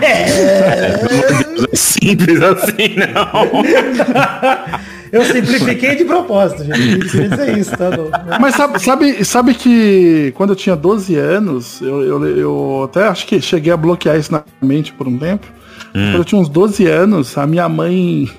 é 1.72 1.76
simples 1.76 2.40
assim, 2.42 2.96
não. 2.96 4.29
Eu 5.12 5.24
simplifiquei 5.24 5.96
de 5.96 6.04
propósito, 6.04 6.64
gente. 6.64 6.98
Dizer 7.00 7.58
isso, 7.58 7.76
tá? 7.76 7.90
Não- 7.90 8.38
Mas 8.40 8.54
sabe, 8.54 8.78
sabe, 8.78 9.24
sabe 9.24 9.54
que 9.54 10.32
quando 10.36 10.50
eu 10.50 10.56
tinha 10.56 10.76
12 10.76 11.16
anos, 11.16 11.80
eu, 11.80 12.00
eu, 12.02 12.36
eu 12.36 12.82
até 12.84 13.08
acho 13.08 13.26
que 13.26 13.40
cheguei 13.40 13.72
a 13.72 13.76
bloquear 13.76 14.16
isso 14.16 14.30
na 14.30 14.44
mente 14.62 14.92
por 14.92 15.08
um 15.08 15.18
tempo. 15.18 15.48
Quando 15.92 16.18
eu 16.18 16.24
tinha 16.24 16.40
uns 16.40 16.48
12 16.48 16.86
anos, 16.86 17.36
a 17.36 17.44
minha 17.46 17.68
mãe. 17.68 18.30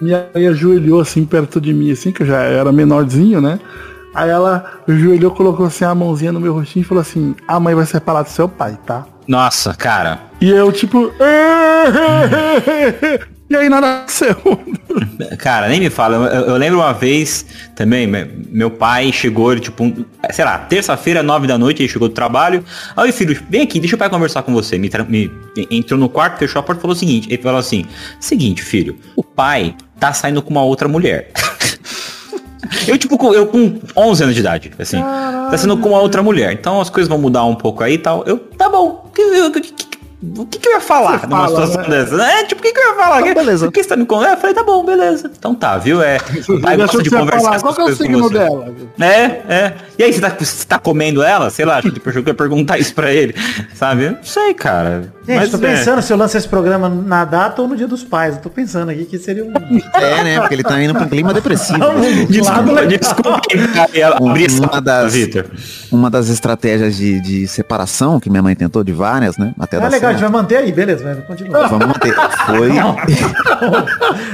Minha 0.00 0.26
mãe 0.34 0.46
ajoelhou 0.46 1.00
assim 1.00 1.26
perto 1.26 1.60
de 1.60 1.74
mim, 1.74 1.90
assim, 1.90 2.10
que 2.10 2.22
eu 2.22 2.26
já 2.26 2.38
era 2.38 2.72
menorzinho, 2.72 3.40
né? 3.42 3.60
Aí 4.14 4.30
ela 4.30 4.64
ajoelhou, 4.88 5.30
colocou 5.32 5.66
assim 5.66 5.84
a 5.84 5.94
mãozinha 5.94 6.32
no 6.32 6.40
meu 6.40 6.54
rostinho 6.54 6.82
e 6.82 6.86
falou 6.86 7.02
assim, 7.02 7.34
a 7.46 7.60
mãe 7.60 7.74
vai 7.74 7.84
separar 7.84 8.22
do 8.22 8.30
seu 8.30 8.48
pai, 8.48 8.78
tá? 8.86 9.04
Nossa, 9.26 9.74
cara. 9.74 10.20
E 10.40 10.48
eu, 10.48 10.72
tipo. 10.72 11.12
E 13.50 13.56
aí 13.56 13.68
nada 13.68 13.86
aconteceu. 14.04 14.36
Cara, 15.38 15.68
nem 15.68 15.80
me 15.80 15.88
fala. 15.90 16.16
Eu, 16.28 16.46
eu 16.48 16.56
lembro 16.56 16.80
uma 16.80 16.92
vez 16.92 17.46
também, 17.74 18.06
me- 18.06 18.28
meu 18.50 18.70
pai 18.70 19.10
chegou, 19.12 19.52
ele, 19.52 19.60
tipo, 19.60 19.84
um- 19.84 20.04
sei 20.30 20.44
lá, 20.44 20.58
terça-feira, 20.58 21.22
nove 21.22 21.46
da 21.46 21.56
noite, 21.56 21.82
ele 21.82 21.88
chegou 21.88 22.08
do 22.08 22.14
trabalho. 22.14 22.62
Aí, 22.96 23.10
filho, 23.10 23.40
vem 23.48 23.62
aqui, 23.62 23.80
deixa 23.80 23.96
o 23.96 23.98
pai 23.98 24.10
conversar 24.10 24.42
com 24.42 24.52
você. 24.52 24.76
Me, 24.76 24.90
me- 25.08 25.30
entrou 25.70 25.98
no 25.98 26.08
quarto, 26.08 26.38
fechou 26.38 26.60
a 26.60 26.62
porta 26.62 26.80
e 26.80 26.82
falou 26.82 26.94
o 26.94 26.98
seguinte. 26.98 27.26
Ele 27.30 27.42
falou 27.42 27.58
assim, 27.58 27.86
seguinte, 28.20 28.62
filho, 28.62 28.96
o 29.16 29.24
pai 29.24 29.74
tá 29.98 30.12
saindo 30.12 30.42
com 30.42 30.50
uma 30.50 30.62
outra 30.62 30.86
mulher. 30.88 31.30
Eu, 32.86 32.98
tipo, 32.98 33.34
eu 33.34 33.46
com 33.46 33.80
11 33.96 34.22
anos 34.24 34.34
de 34.34 34.40
idade, 34.40 34.70
assim. 34.78 35.00
Tá 35.00 35.56
sendo 35.56 35.76
com 35.78 35.90
uma 35.90 36.00
outra 36.00 36.22
mulher. 36.22 36.52
Então 36.52 36.80
as 36.80 36.90
coisas 36.90 37.08
vão 37.08 37.16
mudar 37.18 37.44
um 37.44 37.54
pouco 37.54 37.82
aí 37.82 37.94
e 37.94 37.98
tal. 37.98 38.24
Eu, 38.26 38.36
tá 38.38 38.68
bom. 38.68 39.06
O 39.06 39.10
que- 39.50 39.60
que- 39.60 39.87
o 40.20 40.46
que, 40.46 40.58
que 40.58 40.68
eu 40.68 40.72
ia 40.72 40.80
falar 40.80 41.20
Você 41.20 41.26
numa 41.26 41.44
fala, 41.46 41.66
situação 41.66 41.82
né? 41.90 42.04
dessa? 42.04 42.22
É, 42.22 42.44
tipo, 42.44 42.60
o 42.60 42.64
que, 42.64 42.72
que 42.72 42.78
eu 42.80 42.88
ia 42.88 42.94
falar? 42.96 43.20
Então, 43.20 43.34
beleza. 43.34 43.66
Por 43.66 43.72
que 43.72 43.82
você 43.82 43.88
tá 43.88 43.96
me 43.96 44.04
contando? 44.04 44.30
Eu 44.30 44.36
falei, 44.36 44.54
tá 44.54 44.64
bom, 44.64 44.84
beleza. 44.84 45.30
Então 45.38 45.54
tá, 45.54 45.78
viu? 45.78 46.02
É, 46.02 46.18
o 46.48 46.60
pai 46.60 46.76
gosta 46.76 47.02
de 47.02 47.10
conversar 47.10 47.40
falar, 47.40 47.60
Qual 47.60 47.74
que 47.74 47.80
é 47.80 47.84
o 47.84 47.96
signo 47.96 48.28
dela? 48.30 48.74
É, 48.98 49.22
é. 49.48 49.74
E 49.96 50.02
aí, 50.02 50.12
você 50.12 50.20
tá, 50.20 50.28
você 50.38 50.66
tá 50.66 50.78
comendo 50.78 51.22
ela? 51.22 51.50
Sei 51.50 51.64
lá, 51.64 51.78
acho 51.78 51.92
que 51.92 52.08
eu 52.08 52.22
ia 52.26 52.34
perguntar 52.34 52.78
isso 52.78 52.94
pra 52.94 53.12
ele. 53.12 53.34
Sabe? 53.74 54.04
Eu 54.06 54.12
não 54.12 54.24
sei, 54.24 54.54
cara. 54.54 55.12
Gente, 55.26 55.36
Mas 55.40 55.50
tô 55.50 55.56
é. 55.58 55.60
pensando 55.60 56.00
se 56.02 56.12
eu 56.12 56.16
lanço 56.16 56.36
esse 56.38 56.48
programa 56.48 56.88
na 56.88 57.24
data 57.24 57.60
ou 57.62 57.68
no 57.68 57.76
dia 57.76 57.86
dos 57.86 58.02
pais. 58.02 58.36
Eu 58.36 58.40
tô 58.42 58.50
pensando 58.50 58.90
aqui 58.90 59.04
que 59.04 59.18
seria 59.18 59.44
um. 59.44 59.52
É, 59.94 60.24
né? 60.24 60.40
Porque 60.40 60.54
ele 60.54 60.62
tá 60.62 60.82
indo 60.82 60.94
pra 60.94 61.04
um 61.04 61.08
clima 61.08 61.34
depressivo. 61.34 61.78
né? 61.78 62.26
Desculpa, 62.28 62.86
desculpa. 62.86 63.40
Uma- 64.20 64.80
das-. 64.80 65.14
Uma 65.92 66.10
das 66.10 66.28
estratégias 66.28 66.96
de, 66.96 67.20
de 67.20 67.46
separação 67.48 68.18
que 68.20 68.30
minha 68.30 68.42
mãe 68.42 68.54
tentou 68.54 68.82
de 68.82 68.92
várias, 68.92 69.36
né? 69.36 69.54
Até 69.58 69.76
Ah, 69.76 69.80
dar 69.80 69.88
legal, 69.90 70.07
a 70.08 70.12
gente 70.12 70.20
vai 70.22 70.30
manter 70.30 70.56
aí, 70.56 70.72
beleza, 70.72 71.04
vai 71.04 71.14
continuar. 71.16 71.68
Vamos 71.68 71.86
manter. 71.88 72.14
Foi, 72.46 72.68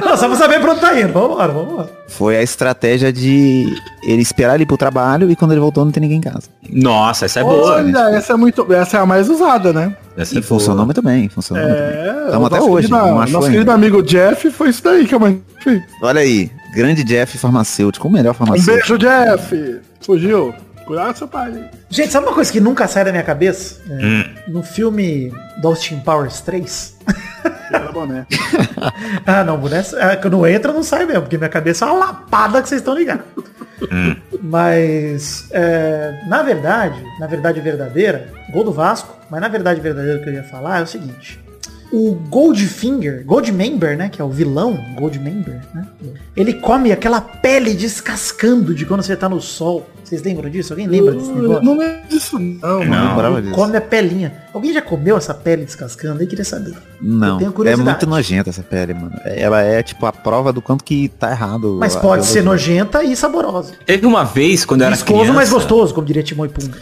Não, 0.00 0.16
só 0.16 0.28
pra 0.28 0.36
saber 0.36 0.60
pra 0.60 0.72
onde 0.72 0.80
tá 0.80 0.98
indo. 1.00 1.12
Vambora, 1.12 1.52
vambora. 1.52 1.88
foi 2.08 2.36
a 2.36 2.42
estratégia 2.42 3.12
de 3.12 3.74
ele 4.02 4.22
esperar 4.22 4.54
ele 4.54 4.64
ir 4.64 4.66
pro 4.66 4.76
trabalho 4.76 5.30
e 5.30 5.36
quando 5.36 5.52
ele 5.52 5.60
voltou 5.60 5.84
não 5.84 5.92
tem 5.92 6.00
ninguém 6.00 6.18
em 6.18 6.20
casa. 6.20 6.42
Nossa, 6.70 7.24
essa 7.26 7.40
é 7.40 7.42
boa. 7.42 7.74
Olha, 7.76 7.98
essa 8.16 8.32
é 8.32 8.36
muito. 8.36 8.72
Essa 8.72 8.98
é 8.98 9.00
a 9.00 9.06
mais 9.06 9.28
usada, 9.28 9.72
né? 9.72 9.96
Essa 10.16 10.36
é 10.36 10.38
E 10.38 10.42
funcionou 10.42 10.84
muito 10.84 11.02
bem, 11.02 11.28
funcionou 11.28 11.64
muito 11.66 11.78
bem. 11.78 11.88
É. 11.90 12.30
Tamo 12.30 12.46
até 12.46 12.60
hoje, 12.60 12.88
querido- 12.88 13.06
não 13.06 13.14
Nosso 13.16 13.36
ainda. 13.36 13.50
querido 13.50 13.70
amigo 13.72 14.02
Jeff 14.02 14.50
foi 14.50 14.68
isso 14.68 14.82
daí 14.84 15.06
que 15.06 15.14
a 15.14 15.18
mãe 15.18 15.42
fez. 15.62 15.82
Olha 16.02 16.20
aí, 16.20 16.50
grande 16.74 17.02
Jeff 17.04 17.36
farmacêutico, 17.38 18.08
o 18.08 18.10
melhor 18.10 18.30
Um 18.30 18.34
farmacêutico. 18.34 18.76
beijo, 18.76 18.98
Jeff. 18.98 19.80
Fugiu. 20.00 20.54
Cuidado, 20.86 21.16
seu 21.16 21.28
pai. 21.28 21.70
Gente, 21.88 22.12
sabe 22.12 22.26
uma 22.26 22.34
coisa 22.34 22.52
que 22.52 22.60
nunca 22.60 22.86
sai 22.86 23.04
da 23.04 23.10
minha 23.10 23.22
cabeça? 23.22 23.80
É, 23.88 23.94
Hum. 23.94 24.24
No 24.48 24.62
filme 24.62 25.32
do 25.60 25.68
Austin 25.68 26.00
Powers 26.00 26.40
3. 26.40 26.98
Era 27.72 27.92
boné. 27.92 28.26
ah, 29.26 29.44
não, 29.44 29.56
boné, 29.58 29.82
é, 29.96 30.16
quando 30.16 30.46
entra 30.46 30.72
não 30.72 30.82
sai 30.82 31.06
mesmo, 31.06 31.22
porque 31.22 31.38
minha 31.38 31.48
cabeça 31.48 31.84
é 31.84 31.88
uma 31.88 31.98
lapada 31.98 32.62
que 32.62 32.68
vocês 32.68 32.80
estão 32.80 32.94
ligados. 32.94 33.24
Mas, 34.42 35.48
é, 35.50 36.20
na 36.26 36.42
verdade, 36.42 37.02
na 37.18 37.26
verdade 37.26 37.60
verdadeira, 37.60 38.28
gol 38.52 38.64
do 38.64 38.72
Vasco, 38.72 39.16
mas 39.30 39.40
na 39.40 39.48
verdade 39.48 39.80
verdadeira 39.80 40.18
que 40.20 40.28
eu 40.28 40.34
ia 40.34 40.44
falar 40.44 40.80
é 40.80 40.82
o 40.82 40.86
seguinte. 40.86 41.40
O 41.92 42.14
Goldfinger, 42.28 43.24
Goldmember, 43.24 43.96
né, 43.96 44.08
que 44.08 44.20
é 44.20 44.24
o 44.24 44.28
vilão, 44.28 44.78
Goldmember, 44.96 45.60
né? 45.72 45.86
Ele 46.36 46.54
come 46.54 46.90
aquela 46.90 47.20
pele 47.20 47.74
descascando 47.74 48.74
de 48.74 48.84
quando 48.84 49.02
você 49.02 49.14
tá 49.14 49.28
no 49.28 49.40
sol. 49.40 49.88
Vocês 50.04 50.22
lembram 50.22 50.50
disso? 50.50 50.72
Alguém 50.72 50.86
lembra 50.86 51.12
desse 51.14 51.30
Eu 51.30 51.36
negócio? 51.36 51.64
não 51.64 51.78
lembro 51.78 52.08
disso, 52.08 52.38
não, 52.38 52.80
Não. 52.80 52.84
mano. 52.84 53.08
lembrava 53.08 53.42
disso. 53.42 53.54
come 53.54 53.76
a 53.76 53.80
pelinha. 53.80 54.32
Alguém 54.52 54.72
já 54.72 54.82
comeu 54.82 55.16
essa 55.16 55.32
pele 55.34 55.64
descascando? 55.64 56.22
Eu 56.22 56.26
queria 56.26 56.44
saber. 56.44 56.74
Não, 57.00 57.40
Eu 57.40 57.52
tenho 57.52 57.68
é 57.68 57.76
muito 57.76 58.06
nojenta 58.06 58.50
essa 58.50 58.62
pele, 58.62 58.94
mano. 58.94 59.12
Ela 59.24 59.62
é 59.62 59.82
tipo 59.82 60.04
a 60.06 60.12
prova 60.12 60.52
do 60.52 60.60
quanto 60.62 60.84
que 60.84 61.08
tá 61.08 61.30
errado. 61.30 61.78
Mas 61.80 61.96
pode 61.96 62.26
ser 62.26 62.42
nojenta 62.42 63.02
e 63.02 63.16
saborosa. 63.16 63.72
Teve 63.86 64.06
uma 64.06 64.24
vez, 64.24 64.64
quando 64.64 64.82
eu 64.82 64.86
era 64.88 64.94
Viscoso, 64.96 65.18
criança... 65.20 65.32
mas 65.34 65.50
gostoso, 65.50 65.94
como 65.94 66.06
diria 66.06 66.22
Timão 66.22 66.46
e 66.46 66.48
Pumba. 66.48 66.76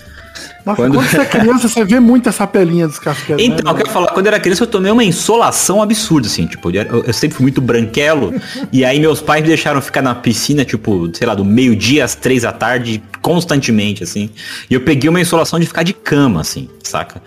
Nossa, 0.64 0.76
Quando- 0.76 0.94
quando... 0.94 1.08
você 1.08 1.18
é 1.20 1.24
criança, 1.24 1.68
você 1.68 1.84
vê 1.84 1.98
muito 1.98 2.28
essa 2.28 2.46
pelinha 2.46 2.86
descascando. 2.86 3.42
Então, 3.42 3.58
eu 3.70 3.72
né, 3.72 3.80
quero 3.82 3.90
falar, 3.90 4.08
quando 4.12 4.26
eu 4.26 4.32
era 4.32 4.40
criança 4.40 4.62
eu 4.62 4.66
tomei 4.68 4.92
uma 4.92 5.02
insolação 5.02 5.82
absurda, 5.82 6.28
assim, 6.28 6.46
tipo, 6.46 6.70
eu, 6.70 7.02
eu 7.04 7.12
sempre 7.12 7.36
fui 7.36 7.42
muito 7.42 7.60
branquelo, 7.60 8.32
e 8.72 8.84
aí 8.84 9.00
meus 9.00 9.20
pais 9.20 9.42
me 9.42 9.48
deixaram 9.48 9.80
ficar 9.82 10.02
na 10.02 10.14
piscina, 10.14 10.64
tipo, 10.64 11.10
sei 11.16 11.26
lá, 11.26 11.34
do 11.34 11.44
meio-dia 11.44 12.04
às 12.04 12.14
três 12.14 12.42
da 12.42 12.52
tarde, 12.52 13.02
constantemente, 13.22 14.02
assim, 14.02 14.28
e 14.68 14.74
eu 14.74 14.80
peguei 14.82 15.08
uma 15.08 15.20
insolação 15.20 15.58
de 15.58 15.66
ficar 15.66 15.82
de 15.84 15.94
cama, 15.94 16.40
assim, 16.40 16.68
saca? 16.82 17.22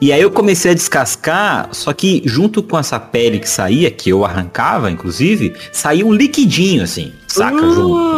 E 0.00 0.12
aí 0.12 0.20
eu 0.20 0.30
comecei 0.30 0.72
a 0.72 0.74
descascar, 0.74 1.68
só 1.72 1.92
que 1.92 2.20
junto 2.26 2.62
com 2.62 2.78
essa 2.78 2.98
pele 2.98 3.38
que 3.38 3.48
saía, 3.48 3.90
que 3.90 4.10
eu 4.10 4.24
arrancava, 4.24 4.90
inclusive, 4.90 5.54
saía 5.72 6.04
um 6.04 6.12
liquidinho, 6.12 6.82
assim, 6.82 7.12
saca? 7.28 7.56
junto. 7.58 8.12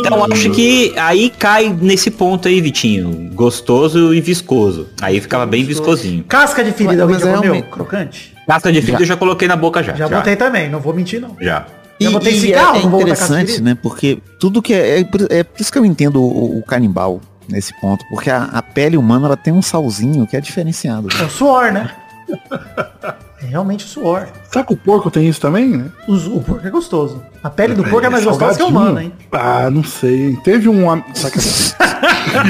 Então 0.00 0.24
acho 0.32 0.50
que 0.50 0.92
aí 0.96 1.28
cai 1.30 1.76
nesse 1.80 2.10
ponto 2.10 2.46
aí, 2.48 2.60
Vitinho. 2.60 3.30
Gostoso 3.34 4.14
e 4.14 4.20
viscoso. 4.20 4.88
Aí 5.02 5.20
ficava 5.20 5.44
bem 5.44 5.64
viscosinho. 5.64 6.24
Casca 6.24 6.62
de 6.64 6.72
ferida, 6.72 7.06
Mas- 7.06 7.20
já 7.20 7.30
é 7.30 7.50
um- 7.52 7.62
Crocante? 7.62 8.32
Casca 8.46 8.72
de 8.72 8.80
filho 8.80 8.98
eu 9.00 9.04
já 9.04 9.16
coloquei 9.16 9.46
na 9.46 9.56
boca 9.56 9.82
já. 9.82 9.94
Já, 9.94 10.08
botei 10.08 10.34
também, 10.36 10.70
não 10.70 10.80
vou 10.80 10.94
mentir 10.94 11.20
não. 11.20 11.36
Já. 11.40 11.66
Já 12.00 12.10
botei 12.10 12.32
e 12.34 12.40
cigarro, 12.40 12.76
é, 12.76 12.80
de 12.80 12.86
interessante, 12.86 13.60
né? 13.62 13.76
Porque 13.80 14.18
tudo 14.40 14.60
que 14.62 14.72
é, 14.74 15.00
é, 15.00 15.04
por- 15.04 15.26
é 15.30 15.42
por 15.42 15.60
isso 15.60 15.72
que 15.72 15.78
eu 15.78 15.84
entendo 15.84 16.22
o, 16.22 16.58
o 16.58 16.62
canibal 16.62 17.20
nesse 17.48 17.72
ponto, 17.80 18.04
porque 18.10 18.30
a, 18.30 18.44
a 18.44 18.62
pele 18.62 18.96
humana 18.96 19.26
ela 19.26 19.36
tem 19.36 19.52
um 19.52 19.62
salzinho 19.62 20.26
que 20.26 20.36
é 20.36 20.40
diferenciado. 20.40 21.08
É 21.18 21.24
o 21.24 21.30
suor, 21.30 21.72
né? 21.72 21.90
É 23.40 23.46
realmente 23.46 23.84
o 23.84 23.88
suor. 23.88 24.26
Será 24.50 24.64
que 24.64 24.72
o 24.72 24.76
porco 24.76 25.12
tem 25.12 25.28
isso 25.28 25.40
também, 25.40 25.68
né? 25.68 25.84
O, 26.08 26.14
o 26.38 26.42
porco 26.42 26.66
é 26.66 26.70
gostoso. 26.70 27.22
A 27.40 27.48
pele 27.48 27.72
do 27.72 27.84
porco 27.84 28.04
é 28.04 28.08
mais 28.10 28.24
gostosa 28.24 28.56
que 28.56 28.62
a 28.64 28.66
humana, 28.66 29.04
hein? 29.04 29.12
Ah, 29.30 29.70
não 29.70 29.84
sei. 29.84 30.34
Teve 30.42 30.68
um... 30.68 30.84
Sacanagem. 31.14 31.72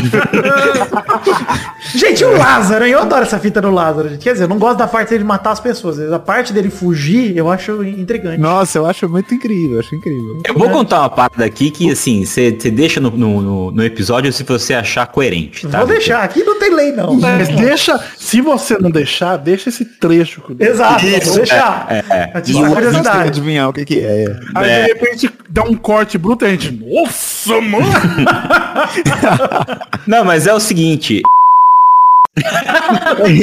Gente, 1.95 2.25
o 2.25 2.37
Lázaro, 2.37 2.85
hein? 2.85 2.93
Eu 2.93 3.01
adoro 3.01 3.23
essa 3.23 3.39
fita 3.39 3.61
do 3.61 3.71
Lázaro. 3.71 4.09
gente. 4.09 4.23
Quer 4.23 4.33
dizer, 4.33 4.45
eu 4.45 4.49
não 4.49 4.59
gosto 4.59 4.79
da 4.79 4.87
parte 4.87 5.11
dele 5.11 5.25
matar 5.25 5.53
as 5.53 5.61
pessoas. 5.61 5.99
A 6.13 6.19
parte 6.19 6.53
dele 6.53 6.71
fugir, 6.71 7.37
eu 7.37 7.51
acho 7.51 7.83
intrigante. 7.85 8.39
Nossa, 8.39 8.79
eu 8.79 8.87
acho 8.87 9.09
muito 9.09 9.35
incrível, 9.35 9.75
eu 9.75 9.81
acho 9.81 9.95
incrível. 9.95 10.41
Eu 10.45 10.55
vou 10.55 10.69
contar 10.71 11.01
uma 11.01 11.11
parada 11.11 11.45
aqui 11.45 11.71
que, 11.71 11.91
assim, 11.91 12.25
você 12.25 12.51
deixa 12.53 13.01
no, 13.01 13.11
no, 13.11 13.41
no- 13.41 13.71
no 13.71 13.85
episódio 13.85 14.33
se 14.33 14.43
você 14.45 14.75
achar 14.75 15.07
coerente, 15.07 15.67
tá? 15.67 15.79
Vou 15.79 15.87
deixar, 15.89 16.23
aqui 16.23 16.43
não 16.45 16.59
tem 16.59 16.75
lei 16.75 16.93
não. 16.93 17.15
Mas 17.15 17.49
deixa... 17.49 17.99
Se 18.17 18.41
você 18.41 18.79
não 18.79 18.91
deixar, 18.91 19.37
deixa 19.37 19.69
esse 19.69 19.85
trecho. 19.85 20.43
Exato, 20.59 21.05
vou 21.07 21.35
deixar. 21.37 21.87
é, 21.91 22.05
é. 22.11 22.27
Pra 22.27 22.41
te 22.41 22.51
E 22.51 22.55
dar 22.55 22.61
o 22.61 22.63
ouvinte 22.63 22.75
tem 22.75 22.83
que 22.91 22.97
curiosidade. 22.99 23.29
adivinhar 23.29 23.69
o 23.69 23.73
que, 23.73 23.85
que 23.85 24.01
é. 24.01 24.37
Aí 24.55 24.71
É. 24.71 24.83
de 24.83 24.87
repente 24.93 25.31
dá 25.49 25.63
um 25.63 25.75
corte 25.75 26.19
bruto 26.19 26.45
e 26.45 26.49
a 26.49 26.51
gente... 26.51 26.71
Nossa, 26.73 27.61
mano! 27.61 27.87
Não, 30.07 30.25
mas 30.25 30.47
é 30.47 30.55
o 30.55 30.61
seguinte. 30.61 31.23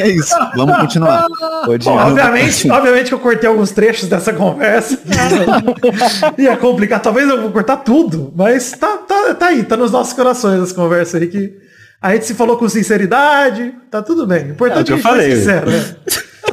É 0.02 0.08
isso. 0.10 0.36
Vamos 0.56 0.78
continuar. 0.78 1.28
Obviamente, 1.68 2.70
obviamente 2.70 3.08
que 3.08 3.14
eu 3.14 3.20
cortei 3.20 3.50
alguns 3.50 3.72
trechos 3.72 4.10
dessa 4.10 4.34
conversa. 4.34 5.00
Ia 6.38 6.58
complicar, 6.58 7.02
talvez 7.02 7.30
eu 7.30 7.42
vou 7.42 7.52
cortar 7.52 7.78
tudo, 7.78 8.34
mas 8.36 8.72
tá, 8.72 8.98
tá, 8.98 9.36
tá 9.36 9.48
aí, 9.48 9.64
tá 9.64 9.78
nos 9.78 9.92
nossos 9.92 10.14
corações 10.14 10.62
essa 10.62 10.74
conversa 10.74 11.18
aí 11.18 11.28
que 11.28 11.54
a 12.02 12.14
gente 12.14 12.26
se 12.26 12.34
falou 12.34 12.58
com 12.58 12.70
sinceridade, 12.70 13.74
tá 13.90 14.02
tudo 14.02 14.28
bem. 14.28 14.50
O 14.50 14.52
importante 14.52 14.92
É 14.92 14.96
é, 14.96 14.98
o 14.98 15.00
que 15.00 15.08
eu 15.10 15.12
gente 15.12 15.12
foi 15.12 15.12
falei. 15.12 15.36
sincero, 15.36 15.72
né? 15.72 15.96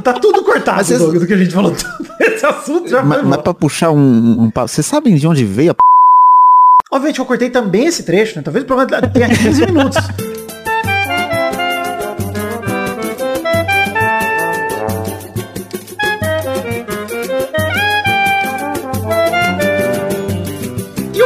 Tá 0.02 0.14
tudo 0.14 0.42
cortado, 0.42 0.78
Mas 0.78 0.88
do 0.88 1.26
que 1.26 1.34
a 1.34 1.36
gente 1.36 1.52
falou. 1.52 1.74
Esse 2.18 2.46
assunto 2.46 2.88
já 2.88 3.00
foi 3.00 3.08
Mas, 3.08 3.22
mas 3.24 3.42
pra 3.42 3.52
puxar 3.52 3.90
um, 3.90 3.98
um 4.44 4.52
vocês 4.54 4.86
sabem 4.86 5.14
de 5.14 5.26
onde 5.26 5.44
veio 5.44 5.72
a 5.72 5.74
p... 5.74 5.80
Obviamente 6.90 7.18
eu 7.18 7.26
cortei 7.26 7.50
também 7.50 7.86
esse 7.86 8.02
trecho, 8.02 8.36
né? 8.36 8.42
Talvez 8.42 8.64
o 8.64 8.66
programa 8.66 9.08
tenha 9.08 9.28
15 9.28 9.66
minutos. 9.66 9.98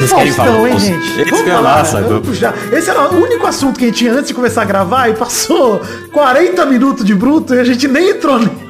E 0.07 0.09
Vocês 0.09 0.13
querem 0.13 0.33
falar 0.33 0.69
hein, 0.71 0.79
gente? 0.79 1.21
Esse 1.21 1.31
Vamos 1.31 1.47
é 1.47 1.51
falar, 1.51 1.83
vamos 1.83 2.29
puxar. 2.29 2.55
Esse 2.73 2.91
era 2.91 3.09
o 3.13 3.17
único 3.23 3.47
assunto 3.47 3.79
que 3.79 3.85
a 3.85 3.89
gente 3.89 3.99
tinha 3.99 4.13
antes 4.13 4.29
de 4.29 4.35
começar 4.35 4.63
a 4.63 4.65
gravar 4.65 5.09
e 5.09 5.15
passou 5.15 5.81
40 6.13 6.65
minutos 6.67 7.05
de 7.05 7.15
bruto 7.15 7.55
e 7.55 7.59
a 7.61 7.65
gente 7.65 7.89
nem 7.89 8.11
entrou 8.11 8.39
nele. 8.39 8.67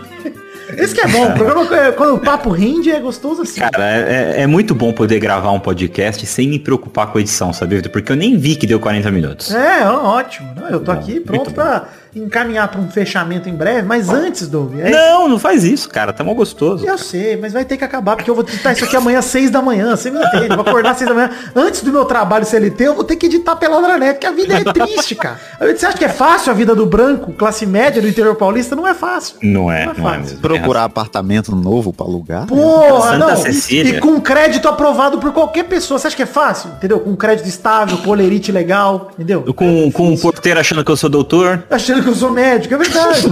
Esse 0.77 0.95
que 0.95 1.01
é 1.01 1.07
bom, 1.09 1.29
o 1.29 1.33
programa, 1.33 1.75
é- 1.77 1.93
quando 1.93 2.15
o 2.15 2.19
papo 2.19 2.51
rende, 2.51 2.91
é 2.91 3.01
gostoso 3.01 3.43
assim. 3.43 3.61
Cara, 3.61 3.85
é, 3.85 4.35
é- 4.39 4.43
é 4.43 4.47
muito 4.47 4.75
bom 4.75 4.93
poder 4.93 5.19
gravar 5.19 5.51
um 5.53 5.61
podcast 5.61 6.27
sem 6.27 6.49
me 6.49 6.59
preocupar 6.59 7.07
com 7.07 7.19
a 7.19 7.21
edição, 7.21 7.53
sabe? 7.53 7.81
Porque 7.89 8.13
eu 8.13 8.17
nem 8.17 8.37
vi 8.37 8.57
que 8.57 8.67
deu 8.67 8.79
40 8.81 9.11
minutos. 9.11 9.55
É, 9.55 9.89
ó, 9.89 10.17
ótimo. 10.17 10.53
Eu 10.69 10.81
tô 10.81 10.93
bom, 10.93 10.99
aqui 10.99 11.21
pronto 11.21 11.53
pra 11.53 11.85
encaminhar 12.17 12.69
pra 12.69 12.81
um 12.81 12.89
fechamento 12.91 13.49
em 13.49 13.55
breve, 13.55 13.83
mas 13.87 14.09
antes, 14.09 14.49
Doug, 14.49 14.79
é- 14.79 14.91
Não, 14.91 15.29
não 15.29 15.39
faz 15.39 15.65
isso, 15.65 15.89
cara. 15.89 16.13
Tá 16.13 16.25
mal 16.25 16.35
gostoso. 16.35 16.87
eu 16.87 16.97
sei, 16.99 17.37
mas 17.37 17.53
vai 17.53 17.65
ter 17.65 17.77
que 17.77 17.85
acabar, 17.85 18.17
porque 18.17 18.31
eu 18.31 18.35
vou 18.35 18.45
editar 18.45 18.73
isso 18.73 18.85
aqui 18.85 18.97
amanhã 18.97 19.19
às 19.19 19.27
6 19.27 19.51
da 19.51 19.61
manhã, 19.63 19.95
você 19.97 20.11
me 20.11 20.19
entende? 20.19 20.49
Eu 20.51 20.57
vou 20.57 20.67
acordar 20.67 20.93
às 20.93 20.99
6 20.99 21.09
da 21.09 21.15
manhã. 21.15 21.31
Antes 21.55 21.83
do 21.83 21.93
meu 21.93 22.05
trabalho 22.05 22.45
CLT, 22.45 22.85
eu 22.85 22.95
vou 22.95 23.05
ter 23.05 23.17
que 23.17 23.27
editar 23.27 23.57
pela 23.57 23.77
Andranet, 23.79 24.15
porque 24.15 24.27
a 24.27 24.33
vida 24.33 24.55
é 24.55 24.65
triste, 24.65 25.15
cara. 25.15 25.39
Você 25.61 25.87
acha 25.87 25.97
que 25.99 26.05
é 26.05 26.09
fácil 26.09 26.51
a 26.51 26.55
vida 26.55 26.75
do 26.75 26.87
branco, 26.87 27.33
classe 27.33 27.67
média 27.67 28.01
do 28.01 28.09
interior 28.09 28.35
paulista? 28.37 28.75
Não 28.75 28.87
é 28.87 28.95
fácil. 28.95 29.37
Não 29.43 29.71
é, 29.71 29.85
Não 29.87 29.93
é 29.93 29.99
não 29.99 30.09
é 30.09 30.13
fácil. 30.13 30.21
mesmo. 30.23 30.39
procurar 30.41 30.85
apartamento 30.85 31.55
novo 31.55 31.93
pra 31.93 32.07
alugar? 32.07 32.47
Porra, 32.47 33.13
Santa 33.13 33.19
não. 33.19 33.37
Cecília. 33.37 33.97
E 33.97 34.01
com 34.01 34.21
crédito 34.21 34.69
aprovado 34.69 35.19
por 35.19 35.33
qualquer 35.33 35.65
pessoa. 35.65 35.99
Você 35.99 36.07
acha 36.07 36.17
que 36.17 36.23
é 36.23 36.27
fácil? 36.27 36.71
Entendeu? 36.77 37.01
Com 37.01 37.15
crédito 37.17 37.47
estável, 37.47 37.99
polerite 37.99 38.51
legal, 38.53 39.11
entendeu? 39.15 39.45
Eu 39.47 39.53
Com, 39.55 39.91
com 39.93 40.09
um 40.09 40.17
porteiro 40.17 40.59
achando 40.61 40.85
que 40.85 40.91
eu 40.91 40.97
sou 40.97 41.11
doutor. 41.11 41.65
Achando 41.71 42.03
que 42.07 42.11
eu 42.11 42.15
sou 42.15 42.31
médico, 42.31 42.73
é 42.73 42.79
verdade. 42.79 43.27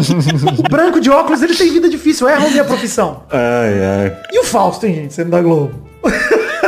o 0.59 0.62
branco 0.68 1.01
de 1.01 1.09
óculos, 1.09 1.41
ele 1.43 1.55
tem 1.55 1.72
vida 1.72 1.89
difícil, 1.89 2.29
erra 2.29 2.47
a 2.47 2.51
minha 2.51 2.64
profissão. 2.64 3.22
Ai, 3.31 3.85
ai. 3.85 4.16
E 4.33 4.41
o 4.41 4.45
Fausto, 4.45 4.85
hein, 4.85 4.95
gente, 4.95 5.14
sendo 5.14 5.31
da 5.31 5.41
Globo? 5.41 5.72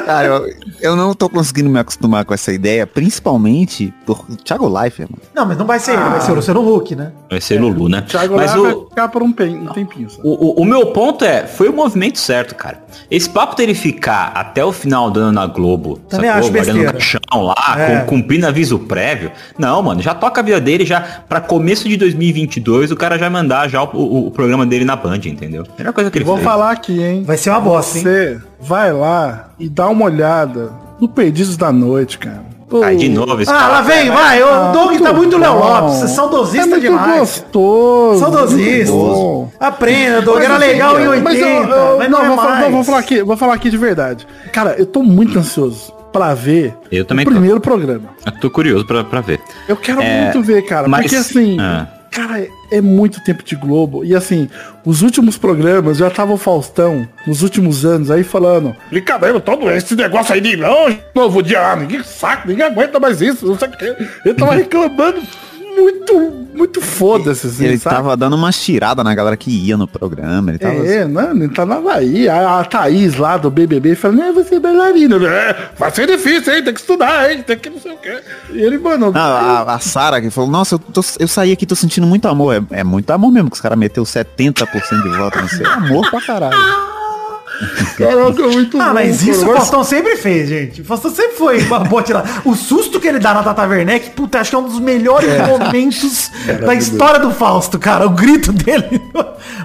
Cara, 0.07 0.27
eu, 0.29 0.49
eu 0.81 0.97
não 0.97 1.13
tô 1.15 1.29
conseguindo 1.29 1.69
me 1.69 1.79
acostumar 1.81 2.25
com 2.25 2.33
essa 2.33 2.53
ideia, 2.53 2.87
principalmente 2.87 3.93
por 4.07 4.25
Thiago 4.45 4.69
Leifert, 4.69 5.11
mano. 5.11 5.23
Não, 5.35 5.45
mas 5.45 5.59
não 5.59 5.67
vai 5.67 5.81
ser 5.81 5.93
ele, 5.95 6.03
vai 6.03 6.21
ser 6.21 6.31
o 6.31 6.35
Luciano 6.37 6.75
Huck, 6.77 6.95
né? 6.95 7.11
Vai 7.29 7.41
ser 7.41 7.61
Lulu, 7.61 7.89
né? 7.89 8.03
Thiago 8.03 8.37
Mas 8.37 8.53
Leifert 8.55 8.63
vai 8.75 8.83
o, 8.85 8.89
ficar 8.89 9.09
por 9.09 9.23
um, 9.23 9.33
pen- 9.33 9.57
um 9.59 9.67
tempinho 9.67 10.09
só. 10.09 10.21
o, 10.23 10.29
o- 10.59 10.63
o 10.63 10.65
meu 10.65 10.87
ponto 10.93 11.25
é, 11.25 11.45
foi 11.47 11.69
o 11.69 11.73
movimento 11.73 12.19
certo, 12.21 12.55
cara. 12.55 12.85
Esse 13.11 13.29
papo 13.29 13.57
dele 13.57 13.75
ficar 13.75 14.29
até 14.35 14.65
o 14.65 14.71
final 14.73 15.11
do 15.11 15.19
ano 15.19 15.33
na 15.33 15.47
Globo, 15.47 15.99
Também 16.09 16.31
acho 16.31 16.51
guardando 16.53 16.67
besteira. 16.79 16.93
caixão 16.93 17.21
lá, 17.43 17.75
É. 17.77 18.01
cumprindo 18.05 18.47
aviso 18.47 18.79
prévio. 18.79 19.33
Não, 19.59 19.83
mano, 19.83 20.01
já 20.01 20.15
toca 20.15 20.41
a 20.41 20.45
vida 20.45 20.61
dele, 20.61 20.87
já 20.87 21.01
pra 21.29 21.41
começo 21.41 21.89
de 21.89 21.97
2022, 21.97 22.93
o 22.93 22.97
cara 22.97 23.19
já 23.19 23.29
mandar 23.29 23.69
já 23.69 23.83
o, 23.83 23.89
o- 23.93 24.27
o 24.29 24.31
programa 24.31 24.65
dele 24.65 24.85
na 24.85 24.95
Band, 24.95 25.17
entendeu? 25.27 25.65
Melhor 25.77 25.93
coisa 25.93 26.11
que 26.13 26.19
ele 26.19 26.25
Vou 26.25 26.37
fez. 26.37 26.47
falar 26.47 26.71
aqui, 26.71 27.03
hein? 27.03 27.25
Vai 27.25 27.37
ser 27.37 27.51
uma 27.51 27.61
bosta, 27.61 27.99
hein? 27.99 28.05
Você 28.05 28.41
vai 28.61 28.93
lá 28.93 29.51
e 29.59 29.69
dá 29.69 29.89
uma 29.89 30.05
olhada 30.07 30.71
no 31.01 31.09
Perdidos 31.09 31.57
da 31.57 31.71
Noite, 31.73 32.19
cara. 32.19 32.45
Pô, 32.69 32.83
Aí 32.83 32.97
de 32.97 33.09
novo 33.09 33.41
esse 33.41 33.49
Ah, 33.51 33.55
cara- 33.55 33.69
lá 33.75 33.81
vem, 33.83 34.11
vai. 34.11 34.43
O 34.43 34.49
ah, 34.49 34.73
Doug 34.73 35.01
tá 35.01 35.13
muito 35.13 35.39
Léo 35.39 35.53
bom. 35.53 35.59
Lopes. 35.61 35.95
Vocês 35.99 36.11
são 36.11 36.27
é 36.27 36.31
dosistas 36.31 36.67
muito 36.69 36.81
demais. 36.83 37.21
gostoso. 37.21 38.25
Bom. 38.91 39.51
Aprenda, 39.61 40.21
Doug. 40.23 40.37
Mas, 40.39 40.45
Era 40.47 40.57
assim, 40.57 40.67
legal 40.67 41.01
em 41.01 41.09
80, 41.09 41.23
mas 41.23 41.39
mas, 41.41 41.41
eu- 41.41 41.49
eu- 41.49 41.99
não, 41.99 42.09
não, 42.09 42.25
é 42.25 42.27
vou, 42.27 42.37
falar, 42.37 42.51
mais. 42.51 42.65
não, 42.65 42.71
vou 42.73 42.85
falar 42.85 42.99
aqui, 42.99 43.23
vou 43.23 43.37
falar 43.37 43.55
aqui 43.55 43.71
de 43.71 43.77
verdade. 43.77 44.27
Cara, 44.53 44.75
eu 44.79 44.87
tô 44.87 45.03
muito 45.03 45.39
ansioso 45.39 45.93
pra 46.13 46.35
ver 46.35 46.75
Eu 46.91 47.05
também 47.05 47.25
o 47.25 47.29
tô. 47.29 47.31
primeiro 47.35 47.61
programa. 47.61 48.09
Eu 48.25 48.33
tô 48.33 48.51
curioso 48.51 48.85
pra, 48.85 49.05
pra 49.05 49.21
ver. 49.21 49.41
Eu 49.69 49.77
quero 49.77 50.01
É, 50.03 50.23
muito 50.23 50.43
ver, 50.43 50.63
cara. 50.63 50.89
mas- 50.89 51.03
porque 51.03 51.17
assim, 51.17 51.57
ah. 51.61 51.87
Cara, 52.17 52.49
é 52.71 52.81
muito 52.81 53.23
tempo 53.23 53.45
de 53.45 53.55
Globo. 53.55 54.03
E 54.03 54.15
assim, 54.15 54.49
os 54.87 55.03
últimos 55.03 55.37
programas 55.37 55.99
já 55.99 56.09
tava 56.09 56.33
o 56.33 56.39
Faustão, 56.39 57.07
nos 57.27 57.43
últimos 57.43 57.85
anos, 57.85 58.11
aí 58.11 58.25
falando. 58.25 58.75
Brincadeira, 58.89 59.39
todo 59.39 59.71
esse 59.71 59.95
negócio 59.95 60.33
aí 60.33 60.41
de 60.41 60.57
não, 60.57 60.97
novo 61.15 61.43
dia, 61.43 61.73
ah, 61.73 61.77
ninguém 61.77 62.03
saca, 62.03 62.49
ninguém 62.49 62.65
aguenta 62.65 62.99
mais 62.99 63.21
isso, 63.21 63.47
não 63.47 63.59
sei 63.59 63.69
o 63.69 63.73
que. 63.73 63.85
Ele 64.25 64.35
tava 64.35 64.55
reclamando 64.55 65.21
muito, 65.81 66.21
muito 66.55 66.81
foda-se, 66.81 67.47
assim, 67.47 67.65
Ele 67.65 67.79
sabe? 67.79 67.97
tava 67.97 68.17
dando 68.17 68.35
uma 68.37 68.51
tirada 68.53 69.05
na 69.05 69.15
galera 69.15 69.37
que 69.37 69.51
ia 69.51 69.77
no 69.77 69.87
programa. 69.87 70.51
Ele 70.51 70.59
tava. 70.59 70.75
É, 70.87 71.05
não, 71.07 71.31
ele 71.33 71.49
tá 71.49 71.65
na 71.67 71.81
Bahia. 71.81 72.33
A, 72.35 72.61
a 72.61 72.65
Thaís 72.65 73.17
lá 73.17 73.37
do 73.37 73.51
BBB 73.51 73.95
falando, 73.95 74.23
é, 74.23 74.33
você 74.33 74.57
é 74.57 74.61
bailarina. 74.61 75.17
É, 75.27 75.71
vai 75.79 75.91
ser 75.91 76.07
difícil, 76.07 76.55
hein? 76.55 76.63
Tem 76.65 76.73
que 76.75 76.81
estudar, 76.81 77.31
hein? 77.31 77.43
Tem 77.47 77.59
que 77.59 77.71
não 77.71 77.79
sei 77.81 77.93
o 77.93 77.97
quê. 77.99 78.19
E 78.53 78.61
ele, 78.61 78.79
mano... 78.79 79.13
Ah, 79.15 79.65
a, 79.69 79.75
a 79.75 79.79
Sara 79.79 80.21
que 80.21 80.31
falou, 80.31 80.51
nossa, 80.51 80.77
eu, 80.77 80.79
tô- 80.79 81.03
eu 81.19 81.29
saí 81.29 81.53
aqui, 81.53 81.67
tô 81.67 81.75
sentindo 81.77 82.07
muito 82.07 82.27
amor. 82.29 82.55
É, 82.71 82.81
é 82.81 82.85
muito 82.85 83.11
amor 83.11 83.31
mesmo, 83.31 83.51
que 83.51 83.57
os 83.57 83.61
caras 83.61 83.79
meteu 83.79 84.05
70% 84.05 85.03
de 85.03 85.09
voto 85.17 85.41
no 85.41 85.49
seu. 85.49 85.67
Amor 85.71 86.11
pra 86.11 86.21
caralho. 86.21 86.57
Caraca, 87.97 88.43
é 88.43 88.47
muito 88.49 88.81
Ah, 88.81 88.89
bom, 88.89 88.95
mas 88.95 89.19
cara. 89.21 89.31
isso 89.31 89.43
o 89.45 89.47
Mas- 89.49 89.57
Faustão 89.59 89.85
sempre 89.85 90.17
fez, 90.17 90.49
gente. 90.49 90.83
O 90.83 90.85
Faustão 90.85 91.11
sempre 91.15 91.37
foi 91.37 91.63
uma 91.63 91.79
boa 91.81 92.03
tirada. 92.03 92.29
O 92.45 92.55
susto 92.55 93.01
que 93.01 93.09
ele 93.09 93.19
dá 93.19 93.33
na 93.33 93.43
Tata 93.43 93.63
Werneck, 93.67 94.11
puta, 94.11 94.41
acho 94.41 94.51
que 94.51 94.57
é 94.57 94.59
um 94.59 94.65
dos 94.67 94.79
melhores 94.81 95.29
momentos 95.47 96.31
da 96.65 96.75
história 96.75 97.19
do 97.21 97.31
Fausto, 97.31 97.79
cara. 97.79 98.07
O 98.07 98.11
grito 98.11 98.53
dele. 98.53 99.01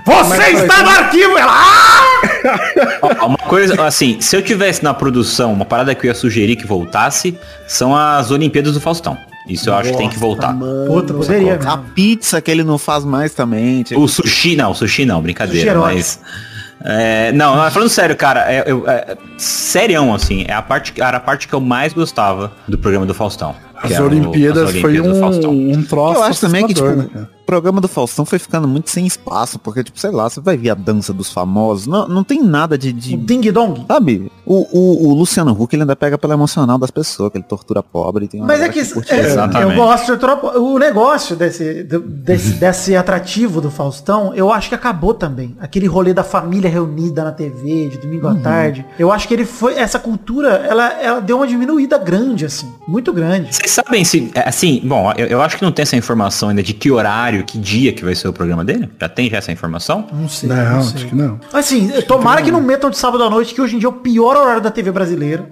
Você 0.05 0.37
Mas, 0.37 0.61
está 0.61 0.77
mas- 0.77 0.83
no 0.83 0.89
arquivo! 0.89 1.37
Ela... 1.37 1.51
Ah! 1.53 3.25
Uma 3.25 3.37
coisa, 3.37 3.81
assim, 3.85 4.19
se 4.19 4.35
eu 4.35 4.41
tivesse 4.41 4.83
na 4.83 4.93
produção, 4.93 5.53
uma 5.53 5.65
parada 5.65 5.93
que 5.93 6.05
eu 6.07 6.09
ia 6.09 6.15
sugerir 6.15 6.55
que 6.55 6.65
voltasse, 6.65 7.37
são 7.67 7.95
as 7.95 8.31
Olimpíadas 8.31 8.73
do 8.73 8.81
Faustão. 8.81 9.17
Isso 9.47 9.69
eu 9.69 9.75
acho 9.75 9.91
que 9.91 9.97
tem 9.97 10.09
que 10.09 10.19
voltar. 10.19 10.55
Puta, 10.87 11.13
poderia 11.13 11.55
A 11.55 11.57
mesmo. 11.57 11.83
pizza 11.95 12.39
que 12.39 12.49
ele 12.51 12.63
não 12.63 12.77
faz 12.77 13.03
mais 13.03 13.33
também. 13.33 13.83
tipo, 13.83 13.99
O 13.99 14.07
sushi, 14.07 14.55
não, 14.55 14.73
sushi 14.73 15.03
não, 15.05 15.21
brincadeira, 15.21 15.71
era 15.71 15.79
mas. 15.79 16.19
É, 16.83 17.31
não, 17.31 17.55
não, 17.55 17.69
falando 17.71 17.89
sério, 17.89 18.15
cara, 18.15 18.51
é, 18.51 18.63
eu, 18.65 18.87
é, 18.89 19.15
serião, 19.37 20.13
assim, 20.13 20.45
é 20.47 20.53
a 20.53 20.61
parte, 20.61 20.93
era 21.01 21.17
a 21.17 21.19
parte 21.19 21.47
que 21.47 21.53
eu 21.53 21.59
mais 21.61 21.93
gostava 21.93 22.51
do 22.67 22.77
programa 22.77 23.05
do 23.05 23.13
Faustão. 23.13 23.55
As 23.83 23.91
era 23.91 24.03
o- 24.03 24.07
Olimpíadas, 24.07 24.63
as 24.69 24.71
foi 24.79 24.91
Olimpíadas 24.91 25.11
do 25.11 25.17
um, 25.17 25.19
Faustão. 25.19 25.51
um 25.51 25.83
troço 25.83 26.19
Eu 26.19 26.23
acho 26.23 26.41
também 26.41 26.67
que, 26.67 26.73
tipo, 26.73 26.87
né, 26.87 27.07
programa 27.51 27.81
do 27.81 27.87
Faustão 27.89 28.23
foi 28.25 28.39
ficando 28.39 28.65
muito 28.65 28.89
sem 28.89 29.05
espaço, 29.05 29.59
porque, 29.59 29.83
tipo, 29.83 29.99
sei 29.99 30.09
lá, 30.09 30.29
você 30.29 30.39
vai 30.39 30.55
ver 30.55 30.69
a 30.69 30.73
dança 30.73 31.11
dos 31.11 31.29
famosos, 31.33 31.85
não, 31.85 32.07
não 32.07 32.23
tem 32.23 32.41
nada 32.41 32.77
de... 32.77 32.93
de- 32.93 33.15
O 33.15 33.17
Ding 33.17 33.41
Dong. 33.51 33.83
sabe? 33.89 34.31
O, 34.45 34.55
o, 34.71 35.09
o 35.09 35.13
Luciano 35.13 35.51
Huck, 35.51 35.75
ele 35.75 35.83
ainda 35.83 35.95
pega 35.95 36.17
pelo 36.17 36.31
emocional 36.31 36.77
das 36.77 36.89
pessoas, 36.89 37.29
que 37.29 37.37
ele 37.37 37.43
tortura 37.43 37.83
pobre. 37.83 38.29
Mas 38.39 38.61
é 38.61 38.69
que 38.69 38.85
curte 38.93 39.11
é, 39.13 39.33
eu 39.63 39.75
gosto 39.75 40.13
de 40.13 40.17
tropa- 40.17 40.57
o 40.57 40.79
negócio 40.79 41.35
desse, 41.35 41.83
desse, 41.83 42.53
desse 42.53 42.95
atrativo 42.95 43.59
do 43.59 43.69
Faustão, 43.69 44.33
eu 44.33 44.51
acho 44.51 44.69
que 44.69 44.75
acabou 44.75 45.13
também. 45.13 45.53
Aquele 45.59 45.87
rolê 45.87 46.13
da 46.13 46.23
família 46.23 46.69
reunida 46.69 47.23
na 47.23 47.31
TV 47.33 47.89
de 47.89 47.97
domingo 47.97 48.27
Uhum. 48.27 48.37
à 48.37 48.39
tarde. 48.39 48.85
Eu 48.99 49.11
acho 49.11 49.27
que 49.27 49.33
ele 49.33 49.45
foi 49.45 49.75
essa 49.77 49.97
cultura, 49.99 50.49
ela, 50.69 50.87
ela 51.01 51.19
deu 51.19 51.37
uma 51.37 51.47
diminuída 51.47 51.97
grande 51.97 52.45
assim, 52.45 52.71
muito 52.87 53.11
grande. 53.11 53.53
Vocês 53.55 53.71
sabem 53.71 54.05
se, 54.05 54.31
é, 54.35 54.47
assim, 54.47 54.79
bom, 54.83 55.11
eu, 55.17 55.25
eu 55.27 55.41
acho 55.41 55.57
que 55.57 55.63
não 55.63 55.71
tem 55.71 55.83
essa 55.83 55.95
informação 55.97 56.49
ainda 56.49 56.61
de 56.63 56.73
que 56.73 56.91
horário, 56.91 57.40
que 57.43 57.57
dia 57.57 57.93
que 57.93 58.03
vai 58.03 58.15
ser 58.15 58.27
o 58.27 58.33
programa 58.33 58.63
dele? 58.63 58.89
Já 58.99 59.09
tem 59.09 59.29
já 59.29 59.37
essa 59.37 59.51
informação? 59.51 60.07
Não 60.11 60.27
sei. 60.27 60.49
Não, 60.49 60.55
não 60.55 60.79
acho 60.79 60.97
sei. 60.97 61.07
que 61.07 61.15
não. 61.15 61.39
Assim, 61.53 61.89
tomara 62.07 62.41
que 62.41 62.51
não 62.51 62.61
metam 62.61 62.89
de 62.89 62.97
sábado 62.97 63.23
à 63.23 63.29
noite, 63.29 63.53
que 63.53 63.61
hoje 63.61 63.75
em 63.75 63.79
dia 63.79 63.87
é 63.87 63.89
o 63.89 63.93
pior 63.93 64.35
horário 64.35 64.61
da 64.61 64.71
TV 64.71 64.91
brasileira. 64.91 65.49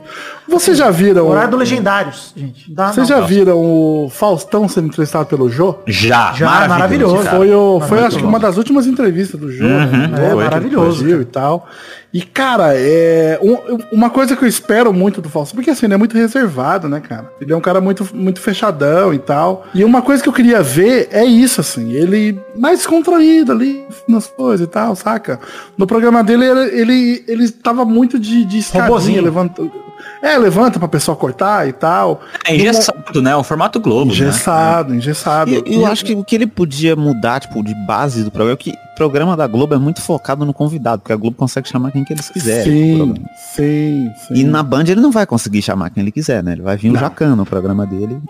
Vocês 0.48 0.78
já 0.78 0.90
viram... 0.90 1.26
O 1.26 1.30
horário 1.30 1.52
do 1.52 1.58
Legendários, 1.58 2.34
gente. 2.36 2.74
Vocês 2.74 3.08
já 3.08 3.22
viram 3.22 3.58
o 3.58 4.10
Faustão 4.10 4.68
sendo 4.68 4.88
entrevistado 4.88 5.26
pelo 5.28 5.50
Jô? 5.50 5.76
Já, 5.88 6.34
Já, 6.34 6.68
maravilhoso. 6.68 7.24
cara. 7.24 7.38
Foi, 7.38 7.54
o, 7.54 7.80
foi 7.82 8.00
acho 8.00 8.18
que 8.18 8.24
uma 8.24 8.40
das 8.40 8.58
últimas 8.58 8.88
entrevistas 8.88 9.40
do 9.40 9.52
Jô. 9.52 9.66
Uhum, 9.66 10.08
né? 10.08 10.32
É, 10.32 10.36
maravilhoso. 10.36 11.08
E 11.08 11.26
tal. 11.26 11.68
E, 12.12 12.22
cara, 12.24 12.74
é 12.76 13.38
um- 13.42 13.78
uma 13.92 14.10
coisa 14.10 14.36
que 14.36 14.44
eu 14.44 14.48
espero 14.48 14.92
muito 14.92 15.22
do 15.22 15.30
Faustão, 15.30 15.56
porque 15.56 15.70
assim, 15.70 15.86
ele 15.86 15.94
é 15.94 15.98
muito 15.98 16.18
reservado, 16.18 16.90
né, 16.90 17.00
cara? 17.00 17.32
Ele 17.40 17.54
é 17.54 17.56
um 17.56 17.62
cara 17.62 17.80
muito, 17.80 18.08
muito 18.16 18.42
fechadão 18.42 19.14
e 19.14 19.20
tal. 19.20 19.68
E 19.76 19.84
uma 19.84 20.02
coisa 20.02 20.24
que 20.24 20.28
eu 20.28 20.34
queria 20.34 20.64
ver 20.64 21.08
é 21.12 21.24
isso, 21.24 21.62
assim, 21.62 21.92
ele 21.94 22.40
mais 22.56 22.88
contraído 22.88 23.52
ali 23.52 23.86
nas 24.08 24.26
coisas 24.26 24.66
e 24.66 24.70
tal, 24.70 24.96
saca? 24.96 25.40
No 25.78 25.86
programa 25.86 26.24
dele, 26.24 26.46
ele, 26.46 26.82
ele, 26.82 27.24
ele 27.28 27.50
tava 27.52 27.86
muito 27.86 28.18
de, 28.18 28.44
de 28.44 28.58
escadinha, 28.58 28.88
Robozinho. 28.88 29.22
levanta... 29.24 29.62
É, 30.22 30.38
levanta 30.38 30.80
pra 30.80 30.88
pessoa 30.88 31.16
cortar 31.16 31.68
e 31.68 31.74
tal. 31.74 32.22
É 32.46 32.56
engessado, 32.56 33.22
né? 33.22 33.36
O 33.36 33.44
formato 33.44 33.80
Globo, 33.80 34.06
né? 34.08 34.12
Engessado, 34.14 34.96
engessado. 34.96 35.52
Eu, 35.54 35.64
eu 35.66 35.86
acho 35.86 36.04
que 36.04 36.14
o 36.14 36.24
que 36.24 36.36
ele 36.36 36.48
podia 36.48 36.96
mudar, 36.96 37.40
tipo, 37.40 37.64
de 37.64 37.74
base 37.86 38.24
do 38.24 38.32
programa, 38.32 38.54
é 38.54 38.58
que 38.58 38.74
programa 39.00 39.38
da 39.38 39.48
Globo 39.48 39.74
é 39.74 39.78
muito 39.78 40.02
focado 40.02 40.46
no 40.46 40.54
convidado, 40.54 41.02
porque 41.02 41.14
a 41.14 41.16
Globo 41.16 41.38
consegue 41.38 41.70
chamar 41.70 41.90
quem 41.92 42.04
que 42.04 42.12
eles 42.12 42.30
quiserem. 42.30 42.66
Sim, 42.66 43.14
sim, 43.56 44.12
sim. 44.28 44.34
E 44.34 44.44
na 44.44 44.62
Band 44.62 44.84
ele 44.84 45.00
não 45.00 45.10
vai 45.10 45.26
conseguir 45.26 45.62
chamar 45.62 45.90
quem 45.90 46.02
ele 46.04 46.12
quiser, 46.12 46.44
né? 46.44 46.52
Ele 46.52 46.62
vai 46.62 46.76
vir 46.76 46.92
o 46.92 46.98
Jacan 46.98 47.34
no 47.34 47.46
programa 47.46 47.86
dele. 47.86 48.22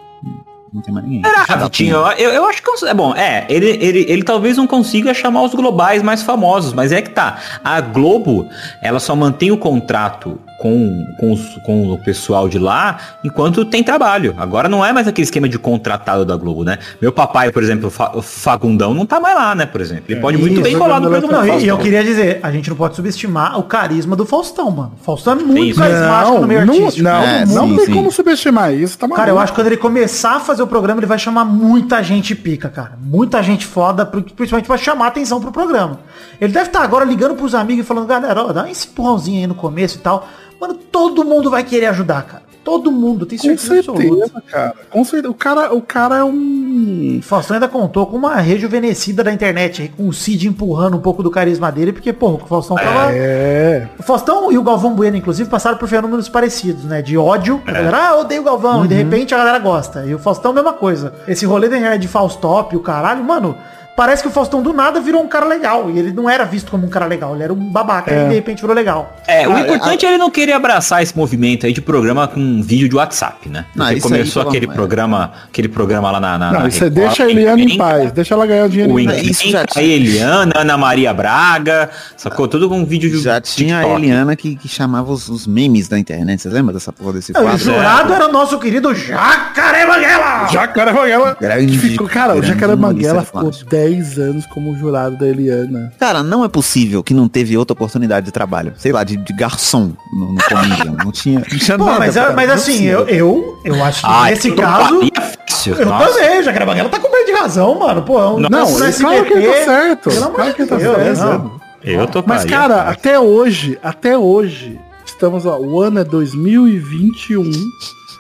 Não 0.72 0.80
tem 0.84 0.94
mais 0.94 1.08
ninguém. 1.08 1.24
Ah, 1.26 1.56
Vitinho, 1.56 1.96
eu, 2.20 2.30
eu 2.30 2.46
acho 2.46 2.62
que 2.62 2.86
é 2.86 2.94
bom, 2.94 3.16
é, 3.16 3.48
ele, 3.50 3.66
ele, 3.82 4.06
ele 4.08 4.22
talvez 4.22 4.58
não 4.58 4.68
consiga 4.68 5.12
chamar 5.12 5.42
os 5.42 5.56
globais 5.56 6.04
mais 6.04 6.22
famosos, 6.22 6.72
mas 6.72 6.92
é 6.92 7.02
que 7.02 7.10
tá. 7.10 7.40
A 7.64 7.82
Globo, 7.82 8.48
ela 8.84 9.00
só 9.00 9.16
mantém 9.16 9.50
o 9.50 9.58
contrato 9.58 10.40
com, 10.60 11.06
com, 11.20 11.32
os- 11.32 11.56
com 11.66 11.92
o 11.94 11.98
pessoal 11.98 12.50
de 12.50 12.60
lá 12.60 12.98
enquanto 13.24 13.64
tem 13.66 13.82
trabalho. 13.84 14.36
Agora 14.38 14.68
não 14.68 14.86
é 14.86 14.92
mais 14.92 15.08
aquele 15.08 15.24
esquema 15.24 15.48
de 15.48 15.58
contratado 15.58 16.26
da 16.26 16.36
Globo, 16.36 16.64
né? 16.64 16.78
Meu 17.02 17.12
papai, 17.12 17.52
por 17.52 17.64
exemplo, 17.64 17.88
o 17.88 17.90
Fa- 17.90 18.12
o 18.14 18.22
Fagundão, 18.22 18.94
não 18.94 19.06
tá 19.06 19.20
mais 19.20 19.36
lá, 19.36 19.56
né, 19.56 19.66
por 19.66 19.80
exemplo. 19.82 20.04
Ele 20.10 20.20
pode 20.20 20.38
muito 20.38 20.54
Isso, 20.56 20.62
bem 20.64 20.78
colar 20.78 21.00
no 21.00 21.08
Fagundão 21.10 21.30
programa 21.30 21.54
Não, 21.54 21.60
e, 21.60 21.68
eu 21.68 21.78
queria 21.78 22.04
dizer, 22.04 22.40
a 22.44 22.52
gente 22.52 22.70
não 22.70 22.76
pode 22.76 22.96
subestimar 22.96 23.58
o 23.58 23.64
carisma 23.64 24.16
do 24.16 24.26
Faustão, 24.26 24.70
mano. 24.70 24.94
O 25.00 25.04
Faustão 25.04 25.34
é 25.34 25.36
muito 25.38 25.64
isso. 25.72 25.80
carismático 25.80 26.34
Não, 26.34 26.42
no 26.42 26.48
meio 26.48 26.66
não, 26.66 26.74
artístico. 26.74 27.04
não, 27.04 27.22
É, 27.24 27.46
não 27.46 27.68
sim, 27.70 27.76
tem 27.78 27.86
sim. 27.86 27.94
como 27.94 28.12
subestimar 28.12 28.74
isso, 28.74 28.98
tá 28.98 29.08
Cara, 29.08 29.22
eu 29.32 29.36
maluco. 29.36 29.44
acho 29.44 29.54
que 29.54 29.60
quando 29.60 29.68
ele 29.68 29.78
começar 29.78 30.36
a 30.36 30.40
fazer 30.40 30.62
o 30.62 30.68
programa, 30.68 31.00
ele 31.00 31.08
vai 31.08 31.18
chamar 31.18 31.46
muita 31.46 32.04
gente 32.04 32.36
pica, 32.36 32.68
cara. 32.70 32.94
Muita 33.02 33.42
gente 33.42 33.66
foda, 33.66 34.06
pri- 34.06 34.24
principalmente 34.36 34.68
pra 34.68 34.78
chamar 34.78 35.08
atenção 35.08 35.40
pro 35.40 35.52
programa. 35.52 36.00
Ele 36.42 36.52
deve 36.54 36.68
estar 36.68 36.82
agora 36.82 37.04
ligando 37.06 37.36
pros 37.36 37.56
amigos 37.56 37.86
e 37.86 37.88
falando, 37.88 38.08
galera, 38.08 38.44
ó, 38.44 38.52
dá 38.54 38.70
esse 38.70 38.88
empurrãozinho 38.88 39.40
aí 39.42 39.48
no 39.48 39.56
começo 39.56 39.98
e 39.98 40.02
tal. 40.02 40.28
Mano, 40.60 40.74
todo 40.74 41.24
mundo 41.24 41.50
vai 41.50 41.64
querer 41.64 41.88
ajudar, 41.88 42.24
cara. 42.24 42.50
Todo 42.62 42.92
mundo, 42.92 43.26
tem 43.26 43.38
Com 43.38 43.46
certeza 43.46 43.80
absoluta. 43.92 44.04
certeza, 44.04 44.44
cara. 44.48 44.74
Com 44.92 45.04
certeza. 45.04 45.32
O 45.32 45.34
cara, 45.34 45.74
o 45.74 45.82
cara 45.82 46.18
é 46.18 46.24
um. 46.24 47.20
Faustão 47.24 47.56
ainda 47.56 47.68
contou 47.68 48.06
com 48.06 48.18
uma 48.18 48.36
rejuvenescida 48.36 49.24
da 49.24 49.32
internet, 49.32 49.92
com 49.98 50.08
o 50.08 50.14
Cid 50.14 50.48
empurrando 50.48 50.98
um 50.98 51.00
pouco 51.00 51.24
do 51.24 51.32
carisma 51.32 51.72
dele, 51.72 51.94
porque, 51.94 52.12
pô, 52.14 52.32
o 52.32 52.38
Faustão 52.40 52.76
tava... 52.76 53.12
É. 53.14 53.88
O 53.98 54.04
Faustão 54.04 54.52
e 54.52 54.58
o 54.58 54.64
Galvão 54.64 54.94
Bueno, 54.94 55.16
inclusive, 55.18 55.50
passaram 55.50 55.78
por 55.78 55.88
fenômenos 55.88 56.30
parecidos, 56.30 56.84
né? 56.84 57.02
De 57.02 57.18
ódio. 57.18 57.62
É. 57.66 57.70
A 57.72 57.74
galera, 57.74 57.98
ah, 57.98 58.12
eu 58.16 58.20
odeio 58.20 58.42
o 58.42 58.46
Galvão. 58.46 58.80
E 58.80 58.82
Uhum. 58.82 58.88
de 58.88 58.94
repente 58.96 59.34
a 59.34 59.38
galera 59.38 59.58
gosta. 59.60 60.06
E 60.06 60.14
o 60.14 60.20
Faustão, 60.20 60.54
mesma 60.54 60.74
coisa. 60.74 61.14
Esse 61.28 61.46
rolê 61.46 61.70
de 61.98 62.08
Faustop, 62.08 62.76
o 62.76 62.82
caralho, 62.82 63.24
mano, 63.24 63.56
parece 64.00 64.22
que 64.24 64.30
o 64.30 64.32
Faustão 64.32 64.62
do 64.64 64.72
nada 64.72 65.02
virou 65.02 65.22
um 65.22 65.28
cara 65.28 65.46
legal. 65.46 65.92
E 65.92 66.00
ele 66.00 66.14
não 66.14 66.30
era 66.30 66.46
visto 66.46 66.72
como 66.72 66.88
um 66.88 66.90
cara 66.90 67.06
legal. 67.06 67.36
Ele 67.36 67.44
era 67.44 67.52
um 67.52 67.58
babaca. 67.58 68.10
E 68.14 68.30
de 68.30 68.34
repente 68.36 68.62
virou 68.62 68.74
legal. 68.74 69.14
É, 69.28 69.46
o 69.46 69.52
Cara, 69.52 69.60
importante 69.66 70.06
é 70.06 70.10
ele 70.10 70.18
não 70.18 70.30
querer 70.32 70.54
abraçar 70.54 71.04
esse 71.04 71.18
movimento 71.18 71.66
aí 71.66 71.74
de 71.74 71.82
programa 71.82 72.26
com 72.26 72.62
vídeo 72.64 72.88
de 72.88 72.96
WhatsApp, 72.96 73.50
né? 73.50 73.66
Não, 73.76 73.88
Porque 73.88 73.98
isso 73.98 74.08
aí, 74.08 74.14
começou 74.14 74.42
aquele 74.44 74.68
programa, 74.68 75.34
aquele 75.50 75.68
programa 75.68 76.10
lá 76.12 76.20
na, 76.22 76.38
na 76.38 76.52
Não, 76.54 76.60
na 76.62 76.72
você 76.72 76.86
Record, 76.86 76.94
deixa 76.94 77.24
a 77.26 77.30
Eliana 77.30 77.62
em 77.62 77.78
paz. 77.78 78.12
Deixa 78.14 78.34
ela 78.34 78.48
ganhar 78.48 78.66
o 78.68 78.70
dinheiro. 78.70 78.94
O 78.94 79.00
em 79.02 79.06
Mas 79.06 79.16
paz. 79.18 79.28
isso 79.28 79.50
já 79.50 79.64
encrenca, 79.64 79.80
a 79.80 79.84
tinha- 79.84 79.96
Eliana, 79.96 80.54
Ana 80.56 80.78
Maria 80.78 81.14
Braga, 81.14 81.90
sacou? 82.16 82.48
Tudo 82.48 82.70
com 82.70 82.86
vídeo 82.86 83.10
de 83.10 83.20
Já 83.20 83.42
tinha 83.42 83.80
a. 83.80 83.90
Eliana 83.90 84.34
que, 84.34 84.56
que 84.56 84.70
chamava 84.70 85.12
os, 85.12 85.28
os 85.28 85.46
memes 85.46 85.90
da 85.90 86.00
internet. 86.00 86.42
Você 86.42 86.48
lembra 86.48 86.74
dessa 86.74 86.94
porra 86.94 87.14
desse 87.14 87.34
e 87.34 87.38
o 87.38 87.42
quadro? 87.42 87.58
jurado 87.58 88.14
era 88.14 88.28
o 88.30 88.32
nosso 88.32 88.58
querido 88.60 88.96
Jacaré 88.96 89.86
Banguela. 89.86 90.48
Jacaré 90.48 90.94
Banguela. 90.94 91.38
Grande- 91.40 91.78
ficou, 91.78 92.08
cara, 92.08 92.36
o 92.36 92.42
Jacaré 92.42 92.74
humorista 92.76 93.22
ficou 93.26 93.42
plástico. 93.42 93.70
10 93.90 94.20
anos 94.20 94.46
como 94.46 94.76
jurado 94.78 95.18
da 95.18 95.28
Eliana. 95.28 95.92
Cara, 96.00 96.22
não 96.24 96.44
é 96.46 96.48
possível 96.48 97.04
que 97.04 97.14
não 97.14 97.28
teve 97.28 97.58
outra 97.58 97.74
oportunidade 97.74 98.26
de 98.28 98.32
trabalho. 98.32 98.74
Sei 98.78 98.92
lá, 98.92 99.04
de, 99.04 99.18
de 99.18 99.34
garçom 99.34 99.94
no, 100.14 100.34
no. 100.34 101.04
Não 101.04 101.12
tinha, 101.12 101.40
não 101.40 101.58
tinha 101.58 101.78
Pô, 101.78 101.86
nada, 101.86 102.00
mas, 102.00 102.16
cara. 102.16 102.34
mas 102.34 102.48
Não 102.48 102.54
é 102.54 102.56
assim, 102.58 102.84
eu, 102.86 103.08
eu, 103.08 103.60
eu 103.66 103.84
acho 103.84 104.02
que 104.02 104.08
Ah, 104.10 104.26
nesse 104.30 104.48
eu 104.50 104.56
caso... 104.56 105.00
fácil, 105.48 105.76
Eu 105.76 105.86
nossa. 105.86 106.14
também, 106.14 106.44
Jacaré 106.44 106.66
Banguela 106.66 106.90
tá 106.90 107.00
com 107.00 107.12
meio 107.12 107.26
de 107.26 107.32
razão, 107.34 107.78
mano. 107.80 108.02
Pô, 108.04 108.20
é 108.20 108.28
um 108.28 108.40
Não, 108.40 108.50
Não, 108.50 108.84
ele- 108.86 108.94
claro 108.94 109.26
que 109.26 109.34
ele 109.34 109.48
tá 109.48 109.54
certo. 109.66 110.10
Claro 110.34 110.54
que 110.54 110.62
ele 110.62 110.70
tá 110.70 110.76
Deus, 110.78 110.96
certo. 111.18 111.44
não. 111.44 111.60
Eu 111.84 112.08
tô 112.08 112.24
Mas, 112.26 112.46
cara, 112.46 112.84
até 112.90 113.20
hoje, 113.20 113.80
até 113.82 114.18
hoje, 114.18 114.80
estamos, 115.06 115.46
ó, 115.46 115.58
o 115.58 115.82
ano 115.82 116.00
é 116.00 116.04
2021 116.04 117.50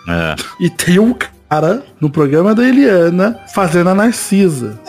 É. 0.07 0.35
e 0.59 0.69
tem 0.69 0.97
um 0.99 1.13
cara 1.49 1.83
no 1.99 2.09
programa 2.09 2.55
da 2.55 2.63
Eliana 2.63 3.37
fazendo 3.53 3.89
a 3.89 3.95
Narcisa. 3.95 4.79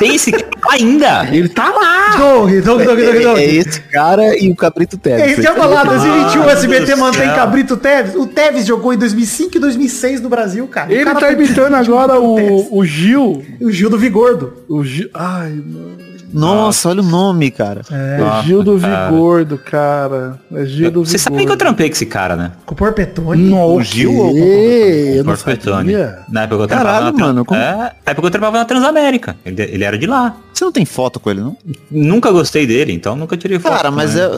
Tem 0.00 0.14
esse 0.14 0.32
cara 0.32 0.48
ainda. 0.70 1.28
Ele 1.30 1.48
tá 1.48 1.70
lá! 1.70 2.16
Doug, 2.16 2.50
Doug, 2.50 2.82
Doug, 2.82 2.98
Doug, 2.98 3.22
Doug. 3.22 3.38
É, 3.38 3.44
é 3.44 3.54
esse 3.54 3.80
cara 3.82 4.36
e 4.36 4.50
o 4.50 4.56
Cabrito 4.56 4.96
Teves. 4.96 5.20
É 5.20 5.26
isso 5.30 5.40
que 5.42 5.46
eu 5.46 5.52
ia 5.52 5.58
falar, 5.60 5.84
2021 5.84 6.42
o 6.42 6.50
SBT 6.50 6.96
mantém 6.96 7.26
céu. 7.26 7.34
Cabrito 7.36 7.76
Teves. 7.76 8.14
O 8.14 8.26
Teves 8.26 8.66
jogou 8.66 8.94
em 8.94 8.98
2005 8.98 9.56
e 9.56 9.60
2006 9.60 10.20
no 10.22 10.30
Brasil, 10.30 10.66
cara. 10.66 10.88
O 10.88 10.92
Ele 10.92 11.04
cara 11.04 11.20
tá 11.20 11.32
imitando 11.32 11.74
agora 11.74 12.18
o, 12.18 12.78
o 12.78 12.84
Gil. 12.84 13.44
O 13.60 13.70
Gil 13.70 13.90
do 13.90 13.98
Vigordo. 13.98 14.64
O 14.66 14.82
Gil. 14.82 15.10
Ai, 15.12 15.50
mano. 15.50 16.09
Nossa, 16.32 16.88
olha 16.88 17.00
o 17.00 17.04
nome, 17.04 17.50
cara. 17.50 17.82
É 17.90 18.18
Nossa, 18.18 18.46
Gil 18.46 18.62
do 18.62 18.78
cara. 18.78 19.10
Vigordo, 19.10 19.58
cara. 19.58 20.38
É 20.54 20.64
Gil 20.64 20.90
do 20.90 21.04
Você 21.04 21.18
sabe 21.18 21.44
que 21.44 21.52
eu 21.52 21.56
trampei 21.56 21.88
com 21.88 21.94
esse 21.94 22.06
cara, 22.06 22.36
né? 22.36 22.52
Com 22.64 22.74
o 22.74 22.76
Porpetone. 22.76 23.42
Não, 23.50 23.74
O 23.76 23.82
Gil 23.82 24.14
ou 24.16 24.32
o 24.32 24.38
Eu 24.38 25.24
não 25.24 25.34
Porpetone. 25.34 25.92
sabia. 25.92 26.18
Na 26.28 26.42
época 26.42 26.62
eu 26.64 26.68
Caralho, 26.68 26.84
trabalhava 26.86 27.16
na, 27.18 27.26
mano, 27.26 27.44
como- 27.44 27.60
É, 27.60 27.76
na 27.76 28.12
época 28.12 28.26
eu 28.26 28.30
trabalhava 28.30 28.58
na 28.58 28.64
Transamérica. 28.64 29.36
Ele, 29.44 29.62
ele 29.62 29.84
era 29.84 29.98
de 29.98 30.06
lá. 30.06 30.36
Você 30.60 30.64
não 30.66 30.72
tem 30.72 30.84
foto 30.84 31.18
com 31.18 31.30
ele, 31.30 31.40
não? 31.40 31.56
Nunca 31.90 32.30
gostei 32.30 32.66
dele, 32.66 32.92
então 32.92 33.16
nunca 33.16 33.34
tirei 33.34 33.58
foto. 33.58 33.72
Cara, 33.74 33.88
com 33.88 33.96
mas 33.96 34.14
é, 34.14 34.28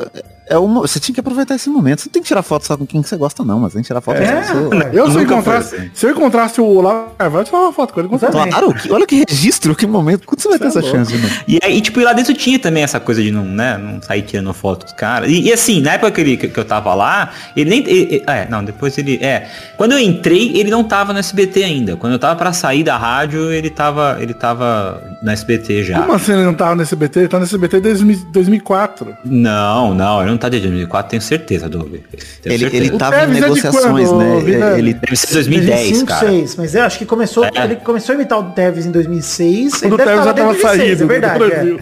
é 0.51 0.57
uma, 0.57 0.81
você 0.83 1.01
tinha 1.01 1.13
que 1.13 1.19
aproveitar 1.21 1.57
esse 1.57 1.69
momento. 1.69 2.01
Você 2.03 2.09
não 2.09 2.13
tem 2.13 2.23
que 2.23 2.29
tirar 2.29 2.43
foto 2.45 2.65
só 2.65 2.77
com 2.77 2.87
quem 2.87 3.03
você 3.03 3.17
gosta, 3.17 3.43
não, 3.45 3.59
mas 3.59 3.73
tem 3.73 3.83
que 3.83 3.89
tirar 3.89 4.01
foto 4.01 4.19
com 4.19 4.23
É, 4.23 4.27
essa 4.27 4.55
pessoa. 4.55 4.91
Eu, 4.93 5.11
se 5.11 5.17
eu, 5.17 5.23
encontrasse, 5.23 5.75
assim. 5.75 5.91
se 5.93 6.07
eu 6.07 6.11
encontrasse 6.11 6.61
o 6.61 6.65
Olavo 6.65 7.11
Carvalho, 7.19 7.41
eu 7.41 7.45
tirava 7.47 7.65
uma 7.65 7.73
foto 7.73 7.93
com 7.93 7.99
ele. 8.01 8.09
Com. 8.09 8.19
Claro, 8.21 8.73
que, 8.73 8.93
olha 8.93 9.05
que 9.05 9.25
registro, 9.29 9.75
que 9.75 9.85
momento. 9.87 10.25
Quando 10.27 10.41
você 10.41 10.49
vai 10.49 10.59
ter 10.61 10.71
Você 10.71 10.79
essa 10.79 10.89
é 10.89 10.91
chance, 10.93 11.13
mano? 11.17 11.35
E 11.49 11.59
aí, 11.61 11.81
tipo, 11.81 11.99
lá 12.01 12.13
dentro 12.13 12.33
tinha 12.35 12.59
também 12.59 12.85
essa 12.85 13.01
coisa 13.01 13.21
de 13.21 13.33
não, 13.33 13.45
né, 13.45 13.77
não 13.79 14.01
sair 14.01 14.23
tirando 14.23 14.53
foto 14.55 14.85
dos 14.85 14.93
caras. 14.93 15.29
E, 15.29 15.41
e 15.43 15.53
assim, 15.53 15.81
na 15.81 15.95
época 15.95 16.13
que, 16.13 16.21
ele, 16.21 16.37
que, 16.37 16.47
que 16.49 16.59
eu 16.61 16.65
tava 16.65 16.95
lá, 16.95 17.31
ele 17.57 17.69
nem. 17.69 17.81
ele- 17.81 18.15
ele- 18.15 18.25
é, 18.29 18.47
não, 18.49 18.63
depois 18.65 18.97
ele. 18.97 19.19
É. 19.21 19.49
Quando 19.77 19.93
eu 19.93 19.99
entrei, 19.99 20.57
ele 20.57 20.71
não 20.71 20.85
tava 20.85 21.13
no 21.13 21.19
SBT 21.19 21.65
ainda. 21.65 21.97
Quando 21.97 22.13
eu 22.13 22.19
tava 22.19 22.37
pra 22.37 22.53
sair 22.53 22.85
da 22.85 22.97
rádio, 22.97 23.51
ele 23.53 23.71
tava. 23.71 24.19
Ele 24.21 24.35
tava 24.35 25.03
no 25.21 25.31
SBT 25.31 25.83
já. 25.83 26.01
Como 26.01 26.12
assim 26.15 26.33
ele 26.33 26.45
não 26.45 26.55
tava 26.55 26.75
no 26.75 26.83
SBT? 26.83 27.21
Ele 27.21 27.29
tá 27.29 27.39
no 27.39 27.45
SBT 27.45 27.81
desde 27.81 28.05
2004. 28.33 29.17
Não, 29.25 29.95
não, 29.95 30.21
ele 30.23 30.31
não 30.31 30.39
tá 30.39 30.49
desde 30.49 30.69
2004, 30.69 31.11
tenho 31.11 31.23
certeza, 31.23 31.69
Doug. 31.69 31.93
Tenho 31.93 32.03
Ele, 32.45 32.59
certeza. 32.59 32.85
ele 32.85 32.99
tava 32.99 33.17
em 33.17 33.23
é 33.23 33.27
negociações, 33.27 34.09
quando, 34.09 34.19
né? 34.45 34.79
Ele, 34.79 34.95
Deve 34.95 35.17
ser 35.17 35.33
2010, 35.35 35.69
2005, 35.79 36.07
cara. 36.07 36.21
2006. 36.27 36.57
Mas 36.57 36.75
eu 36.75 36.83
acho 36.85 36.99
que 36.99 37.07
começou, 37.07 37.45
É. 37.45 37.51
ele 37.65 37.77
começou 37.77 38.13
a 38.13 38.17
imitar 38.17 38.39
o 38.39 38.43
Teves 38.53 38.87
em 38.87 38.91
2006. 38.91 39.81
Quando 39.81 39.93
o 39.95 39.97
Teves 39.97 40.25
já 40.25 40.33
tava 40.35 40.53
desde 40.55 40.63
2006, 40.63 40.79
saído 40.99 41.03
é 41.03 41.07
verdade. 41.07 41.39
do 41.39 41.45
é. 41.45 41.49
Brasil. 41.53 41.81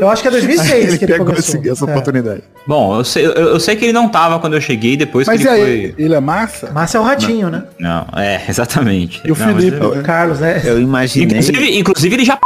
Eu 0.00 0.08
acho 0.10 0.22
que 0.22 0.28
é 0.28 0.30
2006 0.30 0.72
ele 0.88 0.98
que 0.98 1.04
ele 1.04 1.12
pegou 1.12 1.26
começou. 1.26 1.60
esse- 1.60 1.70
essa 1.70 1.84
É. 1.84 1.88
oportunidade. 1.90 2.42
Bom, 2.66 2.96
eu 2.98 3.04
sei, 3.04 3.26
eu, 3.26 3.30
eu 3.32 3.60
sei 3.60 3.76
que 3.76 3.84
ele 3.84 3.92
não 3.92 4.08
tava 4.08 4.38
quando 4.38 4.54
eu 4.54 4.60
cheguei, 4.60 4.96
depois 4.96 5.26
Mas 5.26 5.40
que 5.40 5.46
ele 5.48 5.50
aí, 5.62 5.92
foi. 5.94 6.04
ele 6.04 6.14
é 6.14 6.20
massa? 6.20 6.70
Márcio 6.72 6.98
é 6.98 7.00
o 7.00 7.04
ratinho, 7.04 7.50
né? 7.50 7.64
Não, 7.78 8.06
é, 8.16 8.40
exatamente. 8.48 9.20
E 9.24 9.32
o 9.32 9.36
Não, 9.38 9.46
Felipe? 9.46 9.76
eu- 9.80 9.90
O 9.98 10.02
Carlos, 10.02 10.40
né? 10.40 10.60
Eu 10.64 10.80
imaginei. 10.80 11.26
Inclusive, 11.28 11.78
inclusive 11.78 12.14
ele 12.16 12.24
já. 12.24 12.38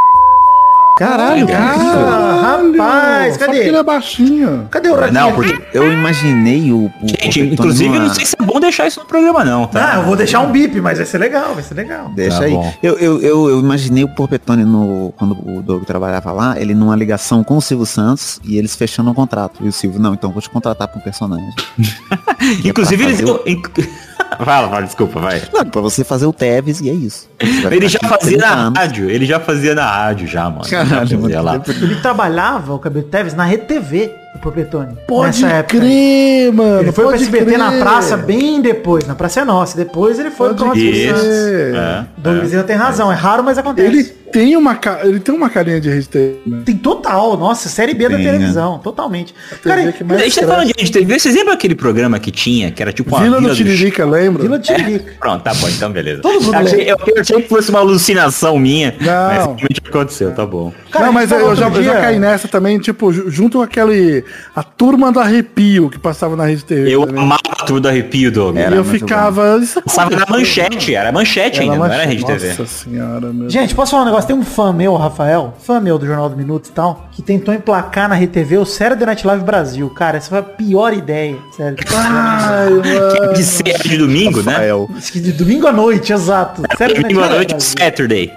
Caralho, 0.99 1.47
Ah, 1.55 2.59
rapaz, 2.77 3.35
Só 3.35 3.39
cadê? 3.41 3.53
porque 3.53 3.69
ele 3.69 3.77
é 3.77 3.83
baixinho. 3.85 4.67
Cadê 4.71 4.89
o 4.89 4.95
ratinho? 4.97 5.13
Não, 5.13 5.33
porque. 5.33 5.57
Eu 5.73 5.93
imaginei 5.93 6.73
o. 6.73 6.87
o 6.87 7.09
Gente, 7.09 7.41
inclusive, 7.41 7.85
eu 7.89 7.93
numa- 7.95 8.07
não 8.09 8.15
sei 8.15 8.27
se 8.27 8.35
é 8.39 8.45
bom 8.45 8.59
deixar 8.59 8.87
isso 8.89 8.99
no 9.01 9.07
programa, 9.07 9.45
não, 9.45 9.67
tá? 9.69 9.93
Ah, 9.93 9.97
eu 9.99 10.03
vou 10.05 10.17
deixar 10.17 10.41
um 10.41 10.51
bip, 10.51 10.81
mas 10.81 10.99
vai 10.99 11.07
ser 11.07 11.19
legal, 11.19 11.55
vai 11.55 11.63
ser 11.63 11.75
legal. 11.75 12.11
Deixa 12.17 12.39
Tá 12.39 12.45
aí. 12.47 12.53
Eu, 12.83 12.99
eu, 12.99 13.21
eu, 13.21 13.49
eu 13.51 13.61
imaginei 13.61 14.03
o 14.03 14.09
Porpetone 14.09 14.65
no, 14.65 15.13
quando 15.17 15.33
o 15.33 15.63
Doug 15.63 15.85
trabalhava 15.85 16.33
lá, 16.33 16.61
ele 16.61 16.75
numa 16.75 16.97
ligação 16.97 17.45
com 17.45 17.57
o 17.57 17.61
Silvio 17.63 17.87
Santos 17.87 18.41
e 18.45 18.59
eles 18.59 18.75
fechando 18.75 19.11
um 19.11 19.15
contrato. 19.15 19.61
E 19.65 19.69
o 19.69 19.73
Silvio, 19.73 20.01
não, 20.01 20.15
então 20.15 20.31
vou 20.33 20.43
te 20.43 20.51
contratar 20.51 20.89
pra 20.89 20.99
um 20.99 21.03
personagem. 21.03 21.49
Inclusive, 22.65 23.05
pra 23.05 23.13
ele. 23.13 23.23
fazer 23.27 23.41
inc- 23.51 23.89
Fala, 24.45 24.69
fala, 24.69 24.83
desculpa, 24.83 25.19
vai. 25.19 25.43
Não, 25.53 25.65
pra 25.65 25.81
você 25.81 26.05
fazer 26.05 26.27
o 26.27 26.33
Tevez 26.33 26.81
e 26.81 26.89
é 26.89 26.93
isso. 26.93 27.29
Ele 27.41 27.89
já 27.89 27.99
fazia 28.01 28.39
30 28.39 28.47
na 28.47 28.53
anos. 28.53 28.79
rádio, 28.79 29.11
ele 29.11 29.27
já 29.27 29.41
fazia 29.41 29.75
na 29.75 29.91
rádio 29.91 30.29
já, 30.29 30.45
mano. 30.49 30.63
Ele 30.63 30.71
já 30.71 30.85
Caralho, 30.85 31.21
mano. 31.21 31.43
lá. 31.43 31.63
Ele 31.67 31.97
trabalhava, 31.97 32.73
o 32.75 32.79
Cabelo 32.79 33.07
Teves, 33.07 33.35
na 33.35 33.45
Rede 33.45 33.65
TV. 33.65 34.13
O 34.35 34.39
Porpetone. 34.39 34.97
Pode 35.07 35.43
nessa 35.43 35.57
época. 35.57 35.79
crer, 35.79 36.53
mano. 36.53 36.81
Ele 36.83 36.93
foi 36.93 37.05
pro 37.05 37.13
pode 37.13 37.23
SBT 37.25 37.57
na 37.57 37.73
praça 37.73 38.17
bem 38.17 38.61
depois. 38.61 39.07
Na 39.07 39.15
Praça 39.15 39.41
é 39.41 39.45
Nossa. 39.45 39.77
Depois 39.77 40.19
ele 40.19 40.31
foi 40.31 40.55
Pode 40.55 40.63
pro. 40.63 40.79
É. 40.79 42.05
Dom 42.17 42.39
Bezerra 42.41 42.65
tem 42.65 42.77
razão. 42.77 43.11
É 43.11 43.15
raro, 43.15 43.43
mas 43.43 43.59
acontece. 43.59 43.89
Ele 43.89 44.05
tem 44.31 44.57
uma, 44.57 44.75
ca- 44.77 45.01
ele 45.05 45.21
tem 45.21 45.35
uma 45.35 45.49
carinha 45.49 45.81
de 45.81 45.89
rede 45.89 46.07
TV, 46.07 46.37
né? 46.47 46.61
Tem 46.63 46.77
total, 46.77 47.35
nossa, 47.39 47.67
série 47.71 47.95
B 47.95 48.05
da 48.11 48.17
Tem, 48.17 48.27
né? 48.27 48.33
televisão, 48.33 48.79
totalmente. 48.79 49.35
TV 49.63 49.93
Cara, 50.03 50.17
A 50.17 50.19
gente 50.25 50.39
tá 50.41 50.47
falando 50.47 50.67
de 50.67 50.93
TV, 50.93 51.19
vocês 51.19 51.35
lembram 51.35 51.55
aquele 51.55 51.75
programa 51.75 52.19
que 52.19 52.31
tinha, 52.31 52.71
que 52.71 52.83
era 52.83 52.93
tipo 52.93 53.09
uma 53.09 53.23
Vila 53.25 53.41
do 53.41 53.49
do 53.49 53.55
Tiririca, 53.55 54.05
lembra? 54.05 54.43
Vila 54.43 54.59
Tiririca. 54.59 55.13
Pronto, 55.19 55.43
tá 55.43 55.55
bom, 55.55 55.67
então 55.71 55.91
beleza. 55.91 56.21
Todo 56.21 56.43
mundo 56.43 56.53
eu, 56.55 56.61
achei, 56.61 56.79
lembra. 56.85 57.05
eu 57.07 57.21
achei 57.23 57.41
que 57.43 57.49
fosse 57.49 57.71
uma 57.71 57.79
alucinação 57.79 58.59
minha, 58.59 58.95
Não. 59.01 59.07
mas 59.07 59.37
realmente 59.39 59.83
aconteceu, 59.89 60.31
tá 60.35 60.45
bom. 60.45 60.75
Cara, 60.91 61.07
não, 61.07 61.13
mas 61.15 61.33
eu 61.33 61.57
já, 61.57 61.69
eu 61.69 61.83
já 61.83 61.99
caí 61.99 62.19
nessa 62.19 62.47
também, 62.49 62.79
tipo, 62.79 63.11
ju- 63.11 63.31
junto 63.31 63.57
com 63.59 63.65
aquele. 63.65 64.18
A 64.55 64.63
turma 64.63 65.11
do 65.13 65.21
arrepio 65.21 65.91
que 65.91 65.99
passava 65.99 66.37
na 66.37 66.47
rede 66.47 66.65
TV. 66.65 66.95
Eu 66.95 67.07
também. 67.07 67.23
amava 67.23 67.41
tudo 67.67 67.81
do 67.81 67.89
arrepio, 67.89 68.31
Doug. 68.31 68.57
E 68.57 68.61
Era 68.61 68.77
eu 68.77 68.85
ficava. 68.85 69.59
Isso 69.63 69.83
Passava 69.83 70.11
na 70.11 70.27
manchete, 70.29 70.95
era 70.95 71.13
manchete 71.13 71.61
ainda, 71.61 71.77
não 71.77 71.85
era 71.87 72.05
rede 72.05 72.25
TV. 72.25 72.49
Nossa 72.49 72.67
senhora, 72.67 73.33
meu. 73.33 73.51
Gente, 73.51 73.75
posso 73.75 73.93
falar 73.93 74.03
um 74.03 74.07
negócio? 74.07 74.27
Tem 74.27 74.37
um 74.37 74.45
fã 74.45 74.73
meu, 74.73 74.97
Rafael, 74.97 75.55
fã 75.63 75.81
meu 75.81 75.99
do 75.99 76.07
Jornal 76.07 76.29
do 76.29 76.37
Minuto 76.37 76.69
e 76.69 76.73
tal, 76.73 77.09
que 77.13 77.23
tentou 77.23 77.55
emplacar 77.55 78.09
na 78.09 78.17
RTV 78.17 78.59
o 78.59 78.65
Saturday 78.65 79.07
Night 79.07 79.27
Live 79.27 79.45
Brasil. 79.45 79.91
Cara, 79.91 80.17
essa 80.17 80.29
foi 80.29 80.39
a 80.39 80.43
pior 80.43 80.93
ideia, 80.93 81.37
sério. 81.57 81.77
Ai, 81.95 82.71
mano. 82.71 83.35
De 83.35 83.43
ser 83.43 83.79
de 83.83 83.97
domingo, 83.97 84.43
né? 84.43 84.53
Rafael. 84.53 84.89
Isso 84.97 85.13
que 85.13 85.21
de 85.21 85.33
domingo 85.33 85.67
à 85.67 85.73
noite, 85.73 86.13
exato. 86.13 86.63
Saturday 86.77 87.03
Domingo 87.03 87.21
à 87.23 87.29
noite, 87.29 87.55
Brasil. 87.55 87.79
Saturday. 87.79 88.33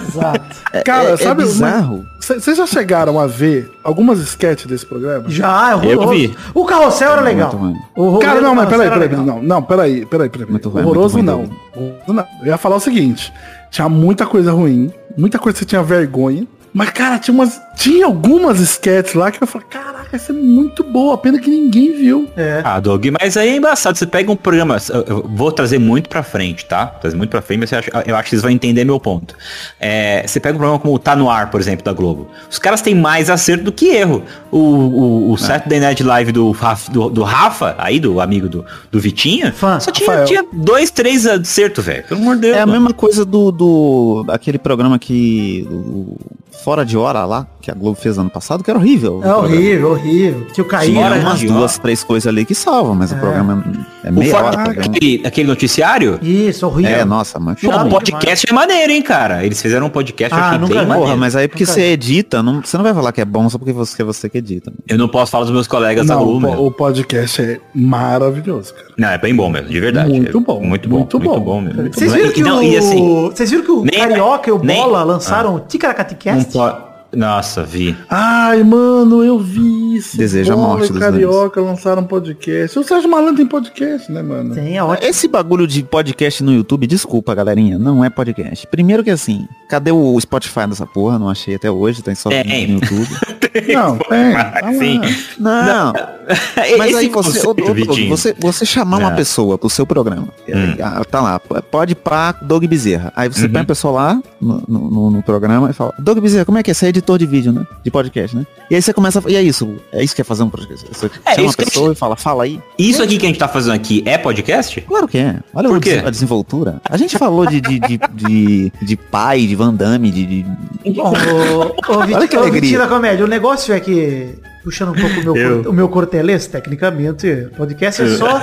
Exato. 0.00 0.56
Cara, 0.84 1.10
é, 1.10 1.16
sabe 1.16 1.42
é 1.42 1.46
bizarro. 1.46 2.06
Vocês 2.18 2.56
já 2.56 2.66
chegaram 2.66 3.20
a 3.20 3.26
ver 3.26 3.70
algumas 3.82 4.18
sketches 4.18 4.66
desse 4.66 4.86
programa? 4.86 5.23
Já, 5.28 5.70
é 5.70 5.74
horroroso. 5.74 6.02
Eu 6.02 6.08
vi. 6.10 6.36
O 6.54 6.64
carrossel 6.64 7.12
era 7.12 7.20
legal. 7.22 7.54
O 7.96 8.18
Cara, 8.18 8.40
não, 8.40 8.54
mas 8.54 8.68
peraí, 8.68 8.86
era 8.86 8.98
peraí, 8.98 9.16
não, 9.16 9.42
não, 9.42 9.62
peraí, 9.62 10.06
peraí, 10.06 10.28
peraí. 10.28 10.50
Muito 10.50 10.68
Horroroso 10.68 11.16
muito 11.16 11.26
não. 11.26 11.36
ruim, 11.38 11.50
Horroroso 11.76 12.12
não. 12.12 12.26
Eu 12.40 12.46
ia 12.46 12.58
falar 12.58 12.76
o 12.76 12.80
seguinte, 12.80 13.32
tinha 13.70 13.88
muita 13.88 14.26
coisa 14.26 14.52
ruim, 14.52 14.92
muita 15.16 15.38
coisa 15.38 15.54
que 15.54 15.60
você 15.60 15.64
tinha 15.64 15.82
vergonha, 15.82 16.46
mas, 16.74 16.90
cara, 16.90 17.18
tinha 17.18 17.32
umas. 17.34 17.62
Tinha 17.76 18.06
algumas 18.06 18.60
sketches 18.60 19.14
lá 19.14 19.32
que 19.32 19.42
eu 19.42 19.46
falei, 19.48 19.66
caraca, 19.68 20.08
essa 20.14 20.30
é 20.30 20.34
muito 20.34 20.84
boa, 20.84 21.18
pena 21.18 21.40
que 21.40 21.50
ninguém 21.50 21.92
viu. 21.92 22.28
É. 22.36 22.62
Ah, 22.64 22.78
Doug, 22.78 23.04
mas 23.20 23.36
aí 23.36 23.48
é 23.48 23.56
embaçado. 23.56 23.98
Você 23.98 24.06
pega 24.06 24.30
um 24.30 24.36
programa, 24.36 24.76
eu- 24.90 25.02
eu 25.08 25.28
vou 25.28 25.50
trazer 25.50 25.78
muito 25.78 26.08
pra 26.08 26.22
frente, 26.22 26.64
tá? 26.66 26.86
Trazer 26.86 27.16
muito 27.16 27.30
pra 27.30 27.42
frente, 27.42 27.60
mas 27.60 27.72
eu 27.72 27.78
acho, 27.80 27.90
eu 28.06 28.14
acho 28.16 28.24
que 28.24 28.30
vocês 28.30 28.42
vão 28.42 28.50
entender 28.50 28.84
meu 28.84 29.00
ponto. 29.00 29.34
É, 29.80 30.24
você 30.26 30.38
pega 30.38 30.54
um 30.54 30.58
programa 30.58 30.78
como 30.80 30.94
o 30.94 30.98
Tá 31.00 31.16
No 31.16 31.28
Ar, 31.28 31.50
por 31.50 31.60
exemplo, 31.60 31.84
da 31.84 31.92
Globo. 31.92 32.28
Os 32.48 32.58
caras 32.60 32.80
têm 32.80 32.94
mais 32.94 33.28
acerto 33.28 33.64
do 33.64 33.72
que 33.72 33.86
erro. 33.88 34.22
O, 34.52 34.58
o, 34.58 35.32
o 35.32 35.36
Saturday 35.36 35.80
Night 35.80 36.02
Live 36.02 36.30
do, 36.30 36.52
Raf- 36.52 36.88
do, 36.90 37.10
do 37.10 37.22
Rafa, 37.24 37.74
aí, 37.76 37.98
do 37.98 38.20
amigo 38.20 38.48
do, 38.48 38.64
do 38.90 39.00
Vitinha, 39.00 39.52
Fã, 39.52 39.80
só 39.80 39.90
tinha, 39.90 40.24
tinha 40.24 40.44
dois, 40.52 40.92
três 40.92 41.26
acertos, 41.26 41.84
velho. 41.84 42.04
Pelo 42.04 42.20
amor 42.20 42.36
de 42.36 42.42
Deus. 42.42 42.56
É 42.56 42.60
a 42.60 42.66
mano. 42.66 42.78
mesma 42.80 42.94
coisa 42.94 43.24
do, 43.24 43.50
do 43.50 44.24
aquele 44.28 44.58
programa 44.58 44.96
que 44.98 45.66
o 45.68 46.16
Fora 46.64 46.82
de 46.84 46.96
Hora 46.96 47.26
lá, 47.26 47.46
que 47.60 47.70
a 47.70 47.74
Globo 47.74 47.94
fez 48.00 48.16
ano 48.16 48.30
passado, 48.30 48.64
que 48.64 48.70
era 48.70 48.78
horrível. 48.78 49.20
É 49.22 49.34
horrível, 49.34 49.90
horrível. 49.90 50.46
Que 50.46 50.62
o 50.62 50.64
Tinha 50.64 50.66
Caíra, 50.66 51.00
Fora 51.10 51.20
umas 51.20 51.42
duas, 51.42 51.72
Hora. 51.74 51.82
três 51.82 52.02
coisas 52.02 52.26
ali 52.26 52.44
que 52.46 52.54
salvam, 52.54 52.94
mas 52.94 53.12
o 53.12 53.16
programa 53.16 53.62
é 54.02 54.08
O 54.08 54.12
meia 54.14 54.30
Fora- 54.30 54.46
hora. 54.46 54.60
o 54.60 54.64
programa. 54.64 54.86
aquele, 54.96 55.22
aquele 55.26 55.48
noticiário? 55.48 56.18
Isso, 56.22 56.66
horrível. 56.66 56.96
É, 56.96 57.04
nossa, 57.04 57.38
mas 57.38 57.60
Pô, 57.60 57.70
podcast 57.90 58.46
é 58.48 58.52
maneiro, 58.54 58.92
hein, 58.92 59.02
cara? 59.02 59.44
Eles 59.44 59.60
fizeram 59.60 59.86
um 59.86 59.90
podcast, 59.90 60.34
eu 60.34 60.42
Ah, 60.42 60.46
achei 60.48 60.58
nunca 60.58 60.82
bem. 60.84 60.96
Porra, 60.96 61.16
mas 61.16 61.36
aí 61.36 61.48
porque 61.48 61.64
Nunca 61.64 61.74
você 61.74 61.82
edita, 61.92 62.42
não, 62.42 62.62
você 62.62 62.76
não 62.78 62.84
vai 62.84 62.94
falar 62.94 63.12
que 63.12 63.20
é 63.20 63.24
bom 63.26 63.46
só 63.50 63.58
porque 63.58 63.72
você, 63.72 64.00
é 64.00 64.04
você 64.04 64.28
que 64.30 64.38
edita. 64.38 64.72
Eu 64.88 64.96
não 64.96 65.06
posso 65.08 65.30
falar 65.32 65.44
dos 65.44 65.52
meus 65.52 65.66
colegas 65.66 66.06
da 66.06 66.14
Não, 66.14 66.24
Globo, 66.24 66.46
o, 66.48 66.66
o 66.68 66.70
podcast 66.70 67.42
é 67.42 67.60
maravilhoso, 67.74 68.72
cara. 68.74 68.88
Não, 68.96 69.08
é 69.08 69.18
bem 69.18 69.34
bom 69.34 69.48
mesmo, 69.50 69.68
de 69.68 69.80
verdade. 69.80 70.10
Muito 70.12 70.38
É 70.38 70.40
bom, 70.40 70.60
Muito 70.64 70.88
bom. 70.88 70.98
muito 70.98 71.18
Muito, 71.18 71.34
bom. 71.34 71.40
bom. 71.40 71.60
mesmo. 71.60 71.92
Vocês 71.92 72.12
viram 72.12 72.32
que 72.32 72.42
Não, 72.42 72.56
o... 72.64 72.78
assim, 72.78 73.30
Vocês 73.34 73.50
viram 73.50 73.64
que 73.64 73.70
o 73.72 73.82
nem- 73.84 73.98
Carioca 74.00 74.48
e 74.50 74.52
o 74.52 74.58
nem- 74.62 74.76
Bola 74.80 75.02
lançaram 75.02 75.56
o 75.56 75.60
Ticaracaticast? 75.60 76.48
um 76.56 76.60
po- 76.60 76.93
Nossa, 77.16 77.62
vi. 77.64 77.96
Ai, 78.08 78.62
mano, 78.62 79.22
eu 79.24 79.38
vi 79.38 79.96
isso. 79.96 80.16
Desejo 80.16 80.52
a 80.52 80.56
morte 80.56 80.92
dos 80.92 80.98
Carioca 81.00 81.60
lançaram 81.60 82.02
um 82.02 82.06
podcast. 82.06 82.78
O 82.78 82.82
Sérgio 82.84 83.08
Malandro 83.10 83.36
tem 83.36 83.46
podcast, 83.46 84.10
né, 84.10 84.22
mano? 84.22 84.54
Tem, 84.54 84.76
é 84.76 84.82
ótimo. 84.82 85.08
Esse 85.08 85.28
bagulho 85.28 85.66
de 85.66 85.82
podcast 85.82 86.42
no 86.42 86.52
YouTube, 86.52 86.86
desculpa, 86.86 87.34
galerinha, 87.34 87.78
não 87.78 88.04
é 88.04 88.10
podcast. 88.10 88.66
Primeiro 88.66 89.02
que 89.04 89.10
assim, 89.10 89.46
cadê 89.68 89.90
o 89.92 90.20
Spotify 90.20 90.66
dessa 90.68 90.86
porra? 90.86 91.18
Não 91.18 91.28
achei 91.28 91.54
até 91.54 91.70
hoje, 91.70 92.02
tem 92.02 92.14
só 92.14 92.28
Tem. 92.30 92.66
no 92.68 92.74
YouTube. 92.74 93.08
Não, 93.72 93.96
tem. 93.98 94.32
tá. 94.34 94.72
Sim. 94.76 95.00
Não, 95.38 95.92
mas 96.76 96.88
Esse 96.90 96.96
aí 96.98 97.08
você, 97.08 97.08
conceito, 97.08 97.46
ô, 97.46 97.50
ô, 97.68 97.70
ô, 97.70 97.74
Vitinho. 97.74 98.08
você, 98.08 98.34
você 98.36 98.66
chamar 98.66 98.98
uma 98.98 99.12
É. 99.12 99.14
pessoa 99.14 99.56
pro 99.56 99.70
seu 99.70 99.86
programa, 99.86 100.26
Hum. 100.48 100.74
ah, 100.82 101.04
tá 101.08 101.20
lá, 101.20 101.38
pode 101.38 101.94
pá, 101.94 102.32
Doug 102.32 102.64
Bezerra. 102.64 103.12
Aí 103.14 103.28
você 103.28 103.46
Uhum. 103.46 103.52
põe 103.52 103.60
a 103.60 103.64
pessoa 103.64 103.92
lá 103.94 104.22
no, 104.40 104.60
no- 104.66 105.10
no- 105.12 105.22
programa 105.22 105.70
e 105.70 105.72
fala, 105.72 105.94
Doug 106.00 106.18
Bezerra, 106.18 106.44
como 106.44 106.58
é 106.58 106.64
que 106.64 106.70
é? 106.72 106.74
Você 106.74 106.86
é 106.88 106.92
editor 107.04 107.18
de 107.18 107.26
vídeo, 107.26 107.52
né? 107.52 107.64
De 107.84 107.90
podcast, 107.90 108.34
né? 108.34 108.46
E 108.70 108.74
aí 108.74 108.80
você 108.82 108.92
começa, 108.92 109.20
a- 109.20 109.30
e 109.30 109.36
é 109.36 109.42
isso, 109.42 109.76
é 109.92 110.02
isso 110.02 110.14
que 110.14 110.20
é 110.22 110.24
fazer 110.24 110.42
um 110.42 110.48
podcast. 110.50 110.86
Você 110.90 111.10
É, 111.24 111.34
chama 111.34 111.46
isso 111.48 111.54
a 111.60 111.64
pessoa 111.64 111.92
e 111.92 111.94
fala, 111.94 112.16
fala 112.16 112.44
aí. 112.44 112.58
Isso 112.78 113.02
aqui 113.02 113.18
que 113.18 113.26
a 113.26 113.28
gente 113.28 113.38
tá 113.38 113.46
fazendo 113.48 113.74
aqui 113.74 114.02
é 114.06 114.16
podcast? 114.18 114.80
Claro 114.80 115.06
que 115.06 115.18
é. 115.18 115.36
Olha 115.54 115.68
Por 115.68 115.78
o 115.78 115.80
quê? 115.80 116.02
a 116.04 116.10
desenvoltura. 116.10 116.80
A 116.88 116.96
gente 116.96 117.16
falou 117.18 117.46
de, 117.46 117.60
de, 117.60 117.78
de, 117.78 118.00
de, 118.14 118.72
de 118.82 118.96
pai, 118.96 119.46
de 119.46 119.54
Van 119.54 119.74
Damme, 119.74 120.10
de, 120.10 120.26
de- 120.26 120.46
Bom, 120.92 121.12
ô, 121.12 121.92
ô, 121.92 121.98
Olha 121.98 122.26
que 122.26 122.36
ô, 122.36 122.40
alegria. 122.40 122.78
Da 122.78 122.88
Comédia, 122.88 123.24
o 123.24 123.28
negócio 123.28 123.72
é 123.74 123.80
que, 123.80 124.34
puxando 124.64 124.88
um 124.88 124.94
pouco 124.94 125.20
o 125.20 125.22
meu, 125.22 125.36
Eu. 125.36 125.70
o 125.70 125.72
meu 125.72 125.88
cortelês, 125.90 126.46
tecnicamente, 126.46 127.48
podcast 127.54 128.00
é 128.02 128.08
só, 128.16 128.42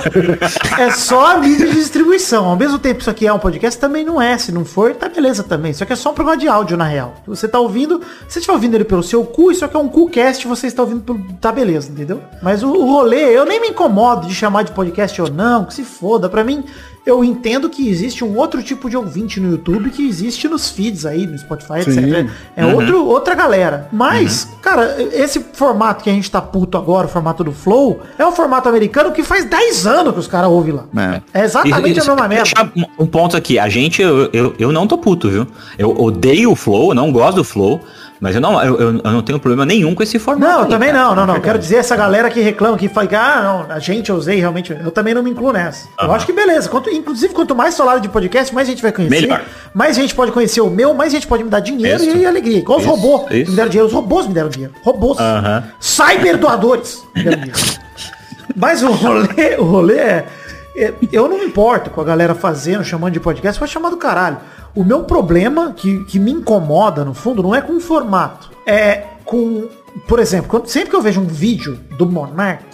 é 0.78 0.90
só 0.92 1.32
a 1.32 1.38
mídia 1.38 1.66
de 1.66 1.74
distribuição. 1.74 2.44
Ao 2.46 2.56
mesmo 2.56 2.78
tempo, 2.78 3.00
isso 3.00 3.10
aqui 3.10 3.26
é 3.26 3.32
um 3.32 3.40
podcast, 3.40 3.78
também 3.78 4.04
não 4.04 4.22
é. 4.22 4.38
Se 4.38 4.52
não 4.52 4.64
for, 4.64 4.94
tá 4.94 5.08
beleza 5.08 5.42
também. 5.42 5.72
Isso 5.72 5.82
aqui 5.82 5.92
é 5.92 5.96
só 5.96 6.12
um 6.12 6.14
programa 6.14 6.40
de 6.40 6.46
áudio, 6.46 6.76
na 6.76 6.84
real. 6.84 7.16
Você 7.26 7.48
tá 7.48 7.58
ouvindo, 7.58 8.00
se 8.28 8.34
você 8.34 8.38
estiver 8.38 8.54
ouvindo 8.54 8.74
ele 8.76 8.84
pelo 8.84 9.02
seu 9.02 9.24
cu, 9.24 9.50
isso 9.50 9.64
aqui 9.64 9.76
é 9.76 9.80
um 9.80 9.88
cu-cast, 9.88 10.46
você 10.46 10.68
está 10.68 10.82
ouvindo 10.82 11.00
pelo... 11.00 11.20
Tá 11.40 11.50
beleza, 11.50 11.90
entendeu? 11.90 12.22
Mas 12.40 12.62
o, 12.62 12.68
o 12.68 12.86
rolê, 12.86 13.36
eu 13.36 13.44
nem 13.44 13.60
me 13.60 13.68
incomodo 13.68 14.28
de 14.28 14.34
chamar 14.34 14.62
de 14.62 14.70
podcast 14.70 15.20
ou 15.20 15.28
não, 15.28 15.64
que 15.64 15.74
se 15.74 15.82
foda. 15.82 16.28
Pra 16.28 16.44
mim, 16.44 16.64
eu 17.04 17.24
entendo 17.24 17.68
que 17.68 17.88
existe 17.88 18.24
um 18.24 18.36
outro 18.36 18.62
tipo 18.62 18.88
de 18.88 18.96
ouvinte 18.96 19.40
no 19.40 19.50
YouTube 19.50 19.90
que 19.90 20.06
existe 20.06 20.46
nos 20.48 20.70
feeds 20.70 21.04
aí, 21.04 21.26
no 21.26 21.36
Spotify, 21.36 21.82
Sim. 21.84 21.98
etc. 21.98 22.30
É 22.56 22.64
outro, 22.64 23.04
outra 23.06 23.34
galera. 23.34 23.88
Mas, 23.92 24.48
cara, 24.62 24.96
esse 25.12 25.40
formato 25.52 26.04
que 26.04 26.10
a 26.10 26.12
gente 26.12 26.30
tá 26.30 26.40
puto 26.40 26.78
agora, 26.78 27.06
o 27.06 27.10
formato 27.10 27.42
do 27.42 27.50
Flow, 27.52 28.00
é 28.18 28.24
um 28.24 28.32
formato 28.32 28.68
americano 28.68 29.10
que 29.12 29.22
faz 29.24 29.44
10 29.44 29.86
anos 29.86 30.12
que 30.14 30.20
os 30.20 30.28
caras 30.28 30.48
ouvem 30.50 30.74
lá. 30.74 30.84
É. 31.34 31.40
É 31.40 31.44
exatamente 31.44 31.98
Isso- 31.98 32.10
a 32.10 32.14
mesma 32.14 32.28
merda. 32.28 32.44
deixa 32.44 32.72
Um 32.98 33.02
um 33.04 33.06
ponto 33.06 33.36
aqui, 33.36 33.58
a 33.58 33.68
gente, 33.68 34.00
eu, 34.00 34.30
eu, 34.32 34.54
eu 34.58 34.70
não 34.72 34.86
tô 34.86 34.96
puto, 34.96 35.28
viu? 35.28 35.46
Eu 35.76 35.90
odeio 36.00 36.52
o 36.52 36.56
Flow, 36.56 36.90
eu 36.90 36.94
não 36.94 37.10
gosto 37.10 37.36
do 37.36 37.44
Flow, 37.44 37.80
mas 38.22 38.36
eu 38.36 38.40
não, 38.40 38.62
eu, 38.62 38.78
eu, 38.80 39.00
eu 39.02 39.10
não 39.10 39.20
tenho 39.20 39.40
problema 39.40 39.66
nenhum 39.66 39.96
com 39.96 40.02
esse 40.04 40.16
formato. 40.16 40.52
Não, 40.52 40.60
eu 40.60 40.66
também 40.68 40.92
cara. 40.92 41.02
não, 41.06 41.14
não, 41.16 41.26
não. 41.26 41.40
Quero 41.40 41.58
dizer 41.58 41.78
essa 41.78 41.96
galera 41.96 42.30
que 42.30 42.40
reclama, 42.40 42.78
que 42.78 42.88
fala 42.88 43.08
que, 43.08 43.16
ah, 43.16 43.66
não, 43.68 43.74
a 43.74 43.80
gente 43.80 44.10
eu 44.10 44.14
usei 44.14 44.38
realmente. 44.38 44.72
Eu 44.72 44.92
também 44.92 45.12
não 45.12 45.24
me 45.24 45.30
incluo 45.30 45.52
nessa. 45.52 45.88
Eu 45.98 46.06
Aham. 46.06 46.14
acho 46.14 46.26
que 46.26 46.32
beleza. 46.32 46.68
Quanto, 46.68 46.88
inclusive, 46.88 47.34
quanto 47.34 47.52
mais 47.52 47.76
falado 47.76 48.00
de 48.00 48.08
podcast, 48.08 48.54
mais 48.54 48.68
gente 48.68 48.80
vai 48.80 48.92
conhecer. 48.92 49.22
Melhor. 49.22 49.42
Mais 49.74 49.96
gente 49.96 50.14
pode 50.14 50.30
conhecer 50.30 50.60
o 50.60 50.70
meu, 50.70 50.94
mais 50.94 51.10
gente 51.10 51.26
pode 51.26 51.42
me 51.42 51.50
dar 51.50 51.58
dinheiro 51.58 52.00
Isso. 52.00 52.16
e 52.16 52.24
alegria. 52.24 52.58
Igual 52.58 52.78
os 52.78 52.84
robôs 52.86 53.26
isso. 53.32 53.50
me 53.50 53.56
deram 53.56 53.68
dinheiro. 53.68 53.88
Os 53.88 53.92
robôs 53.92 54.26
me 54.28 54.34
deram 54.34 54.48
dinheiro. 54.48 54.72
Robôs. 54.84 55.18
Aham. 55.18 55.64
Cyber 55.80 56.38
doadores 56.38 57.04
me 57.16 57.24
deram 57.24 57.38
dinheiro. 57.40 57.60
Mas 58.54 58.84
o 58.84 58.92
rolê, 58.92 59.56
o 59.58 59.64
rolê 59.64 59.96
é, 59.98 60.24
é- 60.76 60.94
Eu 61.10 61.28
não 61.28 61.38
me 61.40 61.46
importo 61.46 61.90
com 61.90 62.00
a 62.00 62.04
galera 62.04 62.36
fazendo, 62.36 62.84
chamando 62.84 63.14
de 63.14 63.20
podcast, 63.20 63.58
vai 63.58 63.68
chamar 63.68 63.90
do 63.90 63.96
caralho. 63.96 64.38
O 64.74 64.84
meu 64.84 65.04
problema, 65.04 65.72
que, 65.72 66.04
que 66.04 66.18
me 66.18 66.32
incomoda, 66.32 67.04
no 67.04 67.12
fundo, 67.12 67.42
não 67.42 67.54
é 67.54 67.60
com 67.60 67.74
o 67.74 67.80
formato. 67.80 68.50
É 68.66 69.04
com. 69.24 69.68
Por 70.08 70.18
exemplo, 70.18 70.48
quando, 70.48 70.66
sempre 70.66 70.90
que 70.90 70.96
eu 70.96 71.02
vejo 71.02 71.20
um 71.20 71.26
vídeo 71.26 71.78
do 71.98 72.06
Monark, 72.06 72.64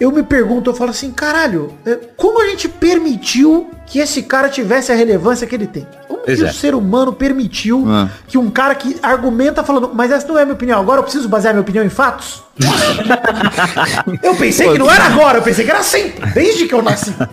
eu 0.00 0.12
me 0.12 0.22
pergunto, 0.22 0.70
eu 0.70 0.74
falo 0.74 0.90
assim, 0.90 1.10
caralho, 1.10 1.72
é, 1.84 1.96
como 2.16 2.40
a 2.40 2.46
gente 2.46 2.68
permitiu 2.68 3.68
que 3.88 3.98
esse 3.98 4.22
cara 4.22 4.48
tivesse 4.48 4.92
a 4.92 4.94
relevância 4.94 5.46
que 5.46 5.54
ele 5.54 5.66
tem? 5.66 5.86
Como 6.06 6.20
Pois 6.24 6.38
que 6.38 6.44
é. 6.44 6.50
o 6.50 6.52
ser 6.52 6.74
humano 6.74 7.12
permitiu 7.12 7.84
Ah. 7.88 8.08
que 8.26 8.36
um 8.36 8.50
cara 8.50 8.74
que 8.74 8.96
argumenta 9.02 9.62
falando, 9.64 9.90
mas 9.94 10.10
essa 10.12 10.26
não 10.28 10.36
é 10.38 10.42
a 10.42 10.44
minha 10.44 10.54
opinião, 10.54 10.78
agora 10.80 10.98
eu 10.98 11.02
preciso 11.04 11.28
basear 11.28 11.54
minha 11.54 11.62
opinião 11.62 11.84
em 11.84 11.88
fatos? 11.88 12.42
eu 14.22 14.34
pensei 14.34 14.70
que 14.72 14.78
não 14.78 14.90
era 14.90 15.04
agora, 15.06 15.38
eu 15.38 15.42
pensei 15.42 15.64
que 15.64 15.70
era 15.70 15.82
sempre, 15.82 16.28
desde 16.32 16.66
que 16.66 16.74
eu 16.74 16.82
nasci. 16.82 17.14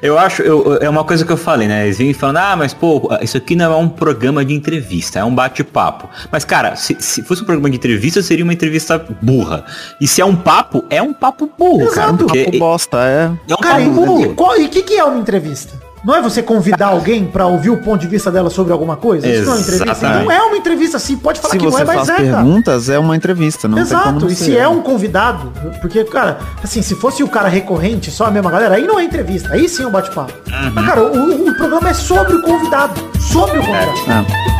Eu 0.00 0.16
acho, 0.16 0.42
eu- 0.42 0.78
é 0.80 0.88
uma 0.88 1.02
coisa 1.02 1.24
que 1.24 1.32
eu 1.32 1.36
falei, 1.36 1.66
né? 1.66 1.86
Eles 1.86 1.98
vêm 1.98 2.12
falando, 2.14 2.36
ah, 2.36 2.54
mas 2.56 2.72
pô, 2.72 3.10
isso 3.20 3.36
aqui 3.36 3.56
não 3.56 3.72
é 3.72 3.76
um 3.76 3.88
programa 3.88 4.44
de 4.44 4.54
entrevista, 4.54 5.18
é 5.18 5.24
um 5.24 5.34
bate-papo. 5.34 6.08
Mas, 6.30 6.44
cara, 6.44 6.76
se, 6.76 6.96
se 7.00 7.20
fosse 7.24 7.42
um 7.42 7.44
programa 7.44 7.68
de 7.68 7.76
entrevista, 7.78 8.22
seria 8.22 8.44
uma 8.44 8.52
entrevista 8.52 9.04
burra. 9.20 9.64
E 10.00 10.06
se 10.06 10.20
é 10.20 10.24
um 10.24 10.36
papo, 10.36 10.84
é 10.88 11.02
um 11.02 11.12
papo 11.12 11.50
burro, 11.58 11.90
cara. 11.90 12.10
Exato. 12.10 12.24
Porque 12.26 12.44
Papo 12.44 12.58
bosta, 12.60 12.98
é. 12.98 13.24
é 13.50 13.54
um 13.54 13.58
Cara, 13.58 13.74
papo 13.78 13.86
e 13.86 13.88
burro. 13.90 14.34
o 14.64 14.68
que 14.68 14.82
que 14.82 14.94
é 14.96 15.02
uma 15.02 15.18
entrevista? 15.18 15.74
Não 16.08 16.16
é 16.16 16.22
você 16.22 16.42
convidar 16.42 16.86
alguém 16.96 17.26
pra 17.26 17.46
ouvir 17.46 17.68
o 17.68 17.76
ponto 17.76 18.00
de 18.00 18.06
vista 18.06 18.30
dela 18.30 18.48
sobre 18.48 18.72
alguma 18.72 18.96
coisa? 18.96 19.28
Isso 19.28 19.44
não 19.44 19.52
é 19.52 19.56
uma 19.56 19.60
entrevista? 19.60 19.90
Exatamente. 19.92 20.24
Não 20.24 20.32
é 20.32 20.40
uma 20.40 20.56
entrevista 20.56 20.98
sim, 20.98 21.16
pode 21.18 21.38
falar 21.38 21.52
Se 21.52 21.58
que 21.58 21.66
não 21.66 21.78
é, 21.78 21.84
mas 21.84 21.96
faz 21.96 22.08
é, 22.08 22.16
perguntas, 22.16 22.88
é 22.88 22.98
uma 22.98 23.14
entrevista, 23.14 23.68
não 23.68 23.76
Exato, 23.76 24.20
não 24.20 24.28
e 24.28 24.34
se 24.34 24.56
é 24.56 24.66
um 24.66 24.80
convidado, 24.80 25.52
porque, 25.82 26.02
cara, 26.04 26.38
assim, 26.64 26.80
se 26.80 26.94
fosse 26.94 27.22
o 27.22 27.28
cara 27.28 27.48
recorrente, 27.48 28.10
só 28.10 28.24
a 28.24 28.30
mesma 28.30 28.50
galera, 28.50 28.76
aí 28.76 28.86
não 28.86 28.98
é 28.98 29.04
entrevista, 29.04 29.52
aí 29.52 29.68
sim 29.68 29.82
é 29.82 29.86
um 29.86 29.90
bate-papo. 29.90 30.32
Mas, 30.72 30.86
cara, 30.86 31.02
o, 31.02 31.50
o 31.50 31.54
programa 31.54 31.90
é 31.90 31.94
sobre 31.94 32.36
o 32.36 32.42
convidado, 32.42 32.98
sobre 33.20 33.58
o 33.58 33.60
convidado. 33.60 33.92
Ah, 34.08 34.24
Bom 34.26 34.57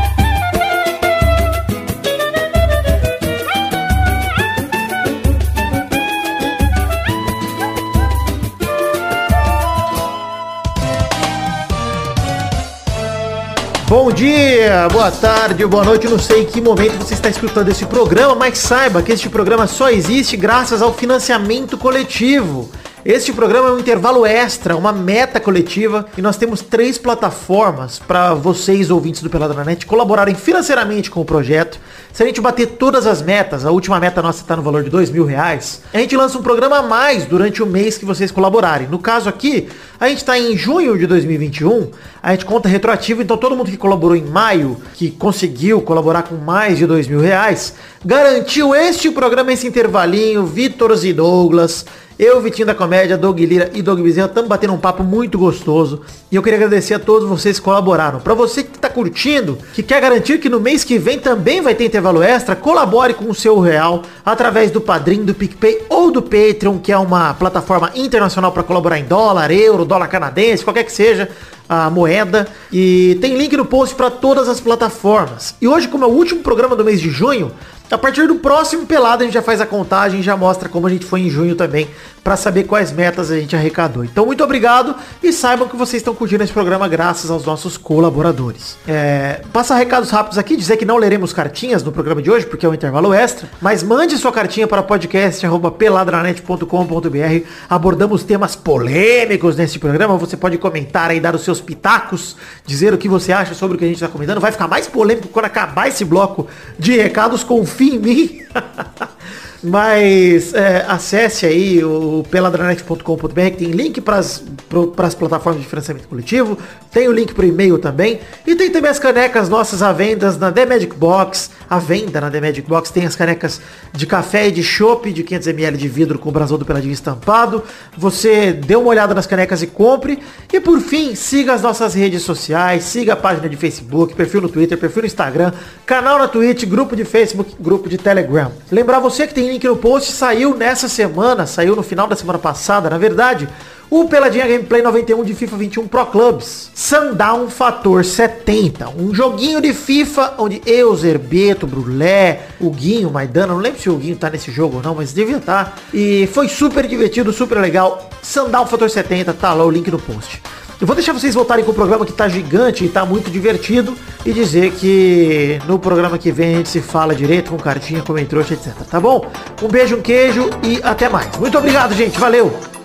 dia, 14.19 14.89
boa 14.91 15.13
tarde, 15.13 15.65
boa 15.65 15.85
noite. 15.85 16.07
Eu 16.07 16.11
Não 16.11 16.19
sei 16.19 16.43
em 16.43 16.45
que 16.45 16.61
momento 16.61 17.05
você 17.05 17.15
está 17.15 17.29
escutando 17.29 17.69
esse 17.69 17.87
programa, 17.87 18.35
mas 18.35 18.59
saiba 18.59 19.01
que 19.01 19.13
este 19.13 19.29
programa 19.29 19.69
só 19.69 19.91
existe 19.91 20.37
graças 20.37 20.83
ao 20.83 20.93
financiamento 20.93 21.79
coletivo. 21.79 22.69
Este 23.09 23.33
programa 23.33 23.71
é 23.71 23.73
um 23.73 23.79
intervalo 23.79 24.27
extra, 24.27 24.77
uma 24.77 24.93
meta 24.93 25.41
coletiva, 25.41 26.05
e 26.19 26.21
nós 26.21 26.37
temos 26.37 26.61
três 26.61 26.99
plataformas 26.99 27.99
para 27.99 28.35
vocês, 28.35 28.91
ouvintes 28.91 29.23
do 29.23 29.31
Peladranet, 29.31 29.87
colaborarem 29.87 30.35
financeiramente 30.35 31.11
com 31.11 31.23
o 31.23 31.25
projeto. 31.25 31.81
Se 32.13 32.23
a 32.23 32.27
gente 32.27 32.39
bater 32.39 32.67
todas 32.67 33.07
as 33.07 33.23
metas, 33.23 33.65
a 33.65 33.71
última 33.71 33.99
meta 33.99 34.21
nossa 34.21 34.43
está 34.43 34.55
no 34.55 34.63
valor 34.63 34.85
de 34.85 34.91
dois 34.91 35.09
mil 35.09 35.25
reais, 35.25 35.81
a 35.95 35.97
gente 35.97 36.15
lança 36.15 36.37
um 36.37 36.43
programa 36.43 36.81
a 36.81 36.83
mais 36.83 37.25
durante 37.25 37.63
o 37.63 37.67
mês 37.67 37.97
que 37.97 38.05
vocês 38.05 38.31
colaborarem. 38.31 38.89
No 38.89 38.99
caso 38.99 39.27
aqui, 39.27 39.71
a 39.99 40.07
gente 40.07 40.19
está 40.19 40.39
em 40.39 40.55
junho 40.55 40.99
de 40.99 41.07
2021, 41.07 41.91
a 42.23 42.33
gente 42.33 42.45
conta 42.45 42.69
retroativo, 42.69 43.23
então 43.23 43.39
todo 43.39 43.57
mundo 43.57 43.71
que 43.71 43.79
colaborou 43.79 44.19
em 44.19 44.25
maio, 44.25 44.83
que 44.93 45.11
conseguiu 45.11 45.81
colaborar 45.81 46.25
com 46.25 46.35
mais 46.35 46.77
de 46.77 46.85
dois 46.85 47.09
mil 47.09 47.21
reais, 47.21 47.73
garantiu 48.05 48.75
este 48.75 49.11
programa, 49.11 49.51
esse 49.51 49.67
intervalinho, 49.67 50.45
Vitor 50.45 50.93
e 51.03 51.13
Douglas, 51.15 51.87
eu, 52.19 52.41
Vitinho 52.41 52.67
da 52.67 52.75
Comédia, 52.75 53.17
Doug 53.17 53.39
Lira 53.39 53.71
e 53.73 53.81
Doug 53.81 54.01
Bezerra 54.01 54.27
estamos 54.27 54.49
batendo 54.49 54.73
um 54.73 54.79
papo 54.79 55.05
muito 55.05 55.39
gostoso. 55.39 56.01
E 56.33 56.35
eu 56.35 56.43
queria 56.43 56.59
agradecer 56.59 56.95
a 56.95 56.99
todos 56.99 57.29
vocês 57.29 57.61
que 57.61 57.65
colaboraram. 57.65 58.19
Para 58.19 58.35
você 58.35 58.65
que 58.65 58.75
está 58.75 58.91
curtindo, 58.91 59.57
que 59.73 59.85
quer 59.85 60.01
garantir 60.01 60.39
que 60.39 60.49
no 60.49 60.59
mês 60.59 60.83
que 60.83 60.99
vem 60.99 61.21
também 61.21 61.61
vai 61.61 61.77
ter 61.77 61.85
intervalo 61.85 62.21
extra, 62.21 62.57
colabore 62.57 63.15
com 63.15 63.31
o 63.31 63.35
seu 63.35 63.61
real 63.61 64.03
através 64.27 64.73
do 64.73 64.81
Padrim, 64.81 65.25
do 65.25 65.33
PicPay 65.33 65.83
ou 65.89 66.11
do 66.11 66.21
Patreon, 66.21 66.79
que 66.79 66.91
é 66.91 66.99
uma 66.99 67.35
plataforma 67.35 67.93
internacional 67.95 68.51
para 68.51 68.65
colaborar 68.65 68.99
em 68.99 69.05
dólar, 69.05 69.53
euro, 69.53 69.85
dólar 69.85 70.09
canadense, 70.09 70.65
qualquer 70.65 70.83
que 70.83 70.93
seja 70.93 71.29
a 71.69 71.89
moeda. 71.89 72.49
E 72.73 73.17
tem 73.21 73.37
link 73.37 73.57
no 73.57 73.65
post 73.65 73.95
para 73.95 74.11
todas 74.11 74.49
as 74.49 74.59
plataformas. 74.61 75.55
E 75.61 75.69
hoje, 75.69 75.87
como 75.87 76.05
é 76.05 76.09
o 76.09 76.11
último 76.11 76.43
programa 76.43 76.75
do 76.75 76.85
mês 76.85 77.01
de 77.01 77.11
junho, 77.11 77.53
a 77.91 77.99
partir 77.99 78.27
do 78.27 78.37
próximo 78.37 78.87
pelado 78.87 79.23
a 79.23 79.27
gente 79.27 79.35
já 79.35 79.43
faz 79.43 79.61
a 79.61 79.67
contagem, 79.67 80.23
já 80.23 80.37
mostra 80.37 80.69
como 80.69 80.87
a 80.87 80.91
gente 80.91 81.07
foi 81.07 81.21
em 81.21 81.31
junho 81.31 81.55
também, 81.55 81.89
para 82.29 82.37
saber 82.37 82.65
quais 82.65 82.93
metas 82.93 83.31
a 83.31 83.41
gente 83.41 83.57
arrecadou. 83.57 84.05
Então 84.05 84.27
muito 84.27 84.45
obrigado 84.45 84.95
e 85.23 85.33
saibam 85.33 85.67
que 85.67 85.75
vocês 85.75 86.03
estão 86.03 86.15
curtindo 86.15 86.45
esse 86.45 86.53
programa 86.53 86.87
graças 86.87 87.31
aos 87.31 87.47
nossos 87.47 87.79
colaboradores. 87.79 88.77
É, 88.87 89.41
passar 89.51 89.77
recados 89.77 90.11
rápidos 90.11 90.37
aqui, 90.37 90.55
dizer 90.55 90.77
que 90.77 90.85
não 90.85 90.99
leremos 90.99 91.33
cartinhas 91.33 91.83
no 91.83 91.91
programa 91.91 92.21
de 92.21 92.31
hoje, 92.31 92.45
porque 92.45 92.67
é 92.67 92.69
um 92.69 92.75
intervalo 92.75 93.15
extra, 93.15 93.49
mas 93.63 93.83
mande 93.83 94.19
sua 94.19 94.31
cartinha 94.31 94.67
para 94.67 94.83
podcast@peladranet.com.br. 94.83 97.47
Abordamos 97.67 98.23
temas 98.25 98.55
polêmicos 98.55 99.57
nesse 99.57 99.79
programa, 99.79 100.19
você 100.19 100.37
pode 100.37 100.59
comentar 100.59 101.11
aí, 101.11 101.21
dar 101.21 101.35
os 101.35 101.45
seus 101.45 101.63
pitacos, 101.63 102.37
dizer 102.67 102.93
o 102.93 102.99
que 102.99 103.09
você 103.09 103.33
acha 103.33 103.55
sobre 103.55 103.77
o 103.77 103.79
que 103.79 103.87
a 103.87 103.89
gente 103.89 103.97
está 103.97 104.09
comentando. 104.09 104.39
Vai 104.39 104.53
ficar 104.53 104.69
mais 104.69 104.87
polêmico 104.87 105.29
quando 105.29 105.47
acabar 105.47 105.89
esse 105.89 106.05
bloco 106.05 106.47
de 106.79 106.95
recados, 106.95 107.43
confia 107.43 107.95
em 107.95 107.99
mim. 107.99 108.43
Mas 109.63 110.55
é, 110.55 110.85
acesse 110.87 111.45
aí 111.45 111.83
o 111.83 112.25
peladranet.com.br 112.31 113.57
tem 113.59 113.71
link 113.71 114.01
para 114.01 114.19
as 114.19 115.15
plataformas 115.19 115.61
de 115.61 115.69
financiamento 115.69 116.07
coletivo, 116.07 116.57
tem 116.93 117.09
o 117.09 117.13
link 117.13 117.35
para 117.35 117.45
o 117.45 117.49
e-mail 117.49 117.77
também, 117.79 118.21
e 118.47 118.55
tem 118.55 118.71
também 118.71 118.91
as 118.91 119.01
canecas 119.01 119.49
nossas 119.49 119.83
à 119.83 119.93
venda 119.93 120.31
na 120.33 120.53
The 120.53 120.65
Magic 120.65 120.95
Box, 120.95 121.51
à 121.69 121.79
venda 121.79 122.21
na 122.21 122.31
The 122.31 122.41
Magic 122.41 122.69
Box, 122.69 122.93
tem 122.93 123.05
as 123.05 123.17
canecas 123.17 123.61
de 123.93 124.07
café 124.07 124.47
e 124.47 124.53
de 124.53 124.63
chopp 124.63 125.13
de 125.13 125.25
500ml 125.25 125.77
de 125.77 125.89
vidro 125.89 126.21
com 126.21 126.29
o 126.29 126.33
brasão 126.33 126.57
do 126.57 126.65
Peladinho 126.65 126.93
estampado, 126.93 127.65
você 127.97 128.53
dê 128.53 128.77
uma 128.77 128.89
olhada 128.89 129.13
nas 129.13 129.27
canecas 129.27 129.61
e 129.61 129.67
compre, 129.67 130.21
e 130.53 130.61
por 130.61 130.79
fim, 130.81 131.17
siga 131.17 131.53
as 131.53 131.63
nossas 131.63 131.95
redes 131.95 132.23
sociais, 132.23 132.85
siga 132.85 133.15
a 133.15 133.17
página 133.17 133.49
de 133.49 133.57
Facebook, 133.57 134.15
perfil 134.15 134.43
no 134.43 134.49
Twitter, 134.49 134.79
perfil 134.79 135.03
no 135.03 135.07
Instagram, 135.07 135.53
canal 135.85 136.17
na 136.17 136.29
Twitch, 136.29 136.65
grupo 136.65 136.95
de 136.95 137.05
Facebook, 137.05 137.57
grupo 137.59 137.89
de 137.89 137.99
Telegram. 137.99 138.53
Lembrar 138.71 139.01
você 139.01 139.27
que 139.27 139.35
tem 139.35 139.48
link 139.49 139.65
no 139.65 139.77
post, 139.77 140.13
saiu 140.13 140.55
nessa 140.55 140.89
semana, 140.89 141.47
saiu 141.47 141.75
no 141.75 141.83
final 141.83 142.07
da 142.07 142.17
semana 142.17 142.39
passada, 142.39 142.89
na 142.91 142.99
verdade, 142.99 143.49
o 143.91 144.07
Peladinha 144.07 144.47
Gameplay 144.47 144.83
91 144.83 145.25
de 145.25 145.35
FIFA 145.35 145.57
21 145.57 145.89
Pro 145.89 146.05
Clubs. 146.07 146.71
Sundown 146.75 147.49
Fator 147.49 148.05
70. 148.05 148.91
Um 148.91 149.15
joguinho 149.15 149.63
de 149.63 149.73
FIFA 149.73 150.35
onde 150.37 150.61
eu, 150.67 150.95
Zerbeto, 150.95 151.67
Brulé, 151.67 152.43
o 152.61 152.71
Guinho, 152.71 153.11
Maidana, 153.11 153.55
não 153.55 153.61
lembro 153.61 153.81
se 153.81 153.89
o 153.89 153.97
Guinho 153.97 154.17
tá 154.17 154.29
nesse 154.29 154.53
jogo 154.53 154.77
ou 154.77 154.83
não, 154.83 154.95
mas 154.95 155.15
devia 155.15 155.39
estar. 155.39 155.65
Tá. 155.65 155.73
E 155.95 156.29
foi 156.35 156.49
super 156.49 156.87
divertido, 156.87 157.33
super 157.33 157.59
legal. 157.59 158.11
Sundown 158.23 158.67
Fator 158.67 158.91
70, 158.91 159.33
tá 159.33 159.55
lá 159.55 159.65
o 159.65 159.71
link 159.71 159.91
no 159.91 159.99
post. 159.99 160.43
Eu 160.81 160.87
vou 160.87 160.95
deixar 160.95 161.13
vocês 161.13 161.35
voltarem 161.35 161.65
com 161.65 161.73
o 161.73 161.75
programa 161.75 162.07
que 162.07 162.13
tá 162.13 162.29
gigante 162.29 162.85
e 162.85 162.89
tá 162.89 163.05
muito 163.05 163.31
divertido 163.31 163.97
e 164.25 164.33
dizer 164.33 164.71
que 164.73 165.59
no 165.67 165.77
programa 165.77 166.17
que 166.17 166.31
vem 166.31 166.55
a 166.55 166.59
gente 166.59 166.69
se 166.69 166.81
fala 166.81 167.17
direito 167.17 167.51
com 167.51 167.57
cartinha, 167.57 168.01
como 168.03 168.19
entrou, 168.19 168.43
etc. 168.43 168.73
Tá 168.89 169.01
bom? 169.01 169.29
Um 169.61 169.67
beijo, 169.67 169.97
um 169.97 170.01
queijo 170.01 170.49
e 170.63 170.81
até 170.83 171.09
mais. 171.09 171.37
Muito 171.37 171.59
obrigado, 171.59 171.95
gente. 171.95 172.19
Valeu! 172.19 172.78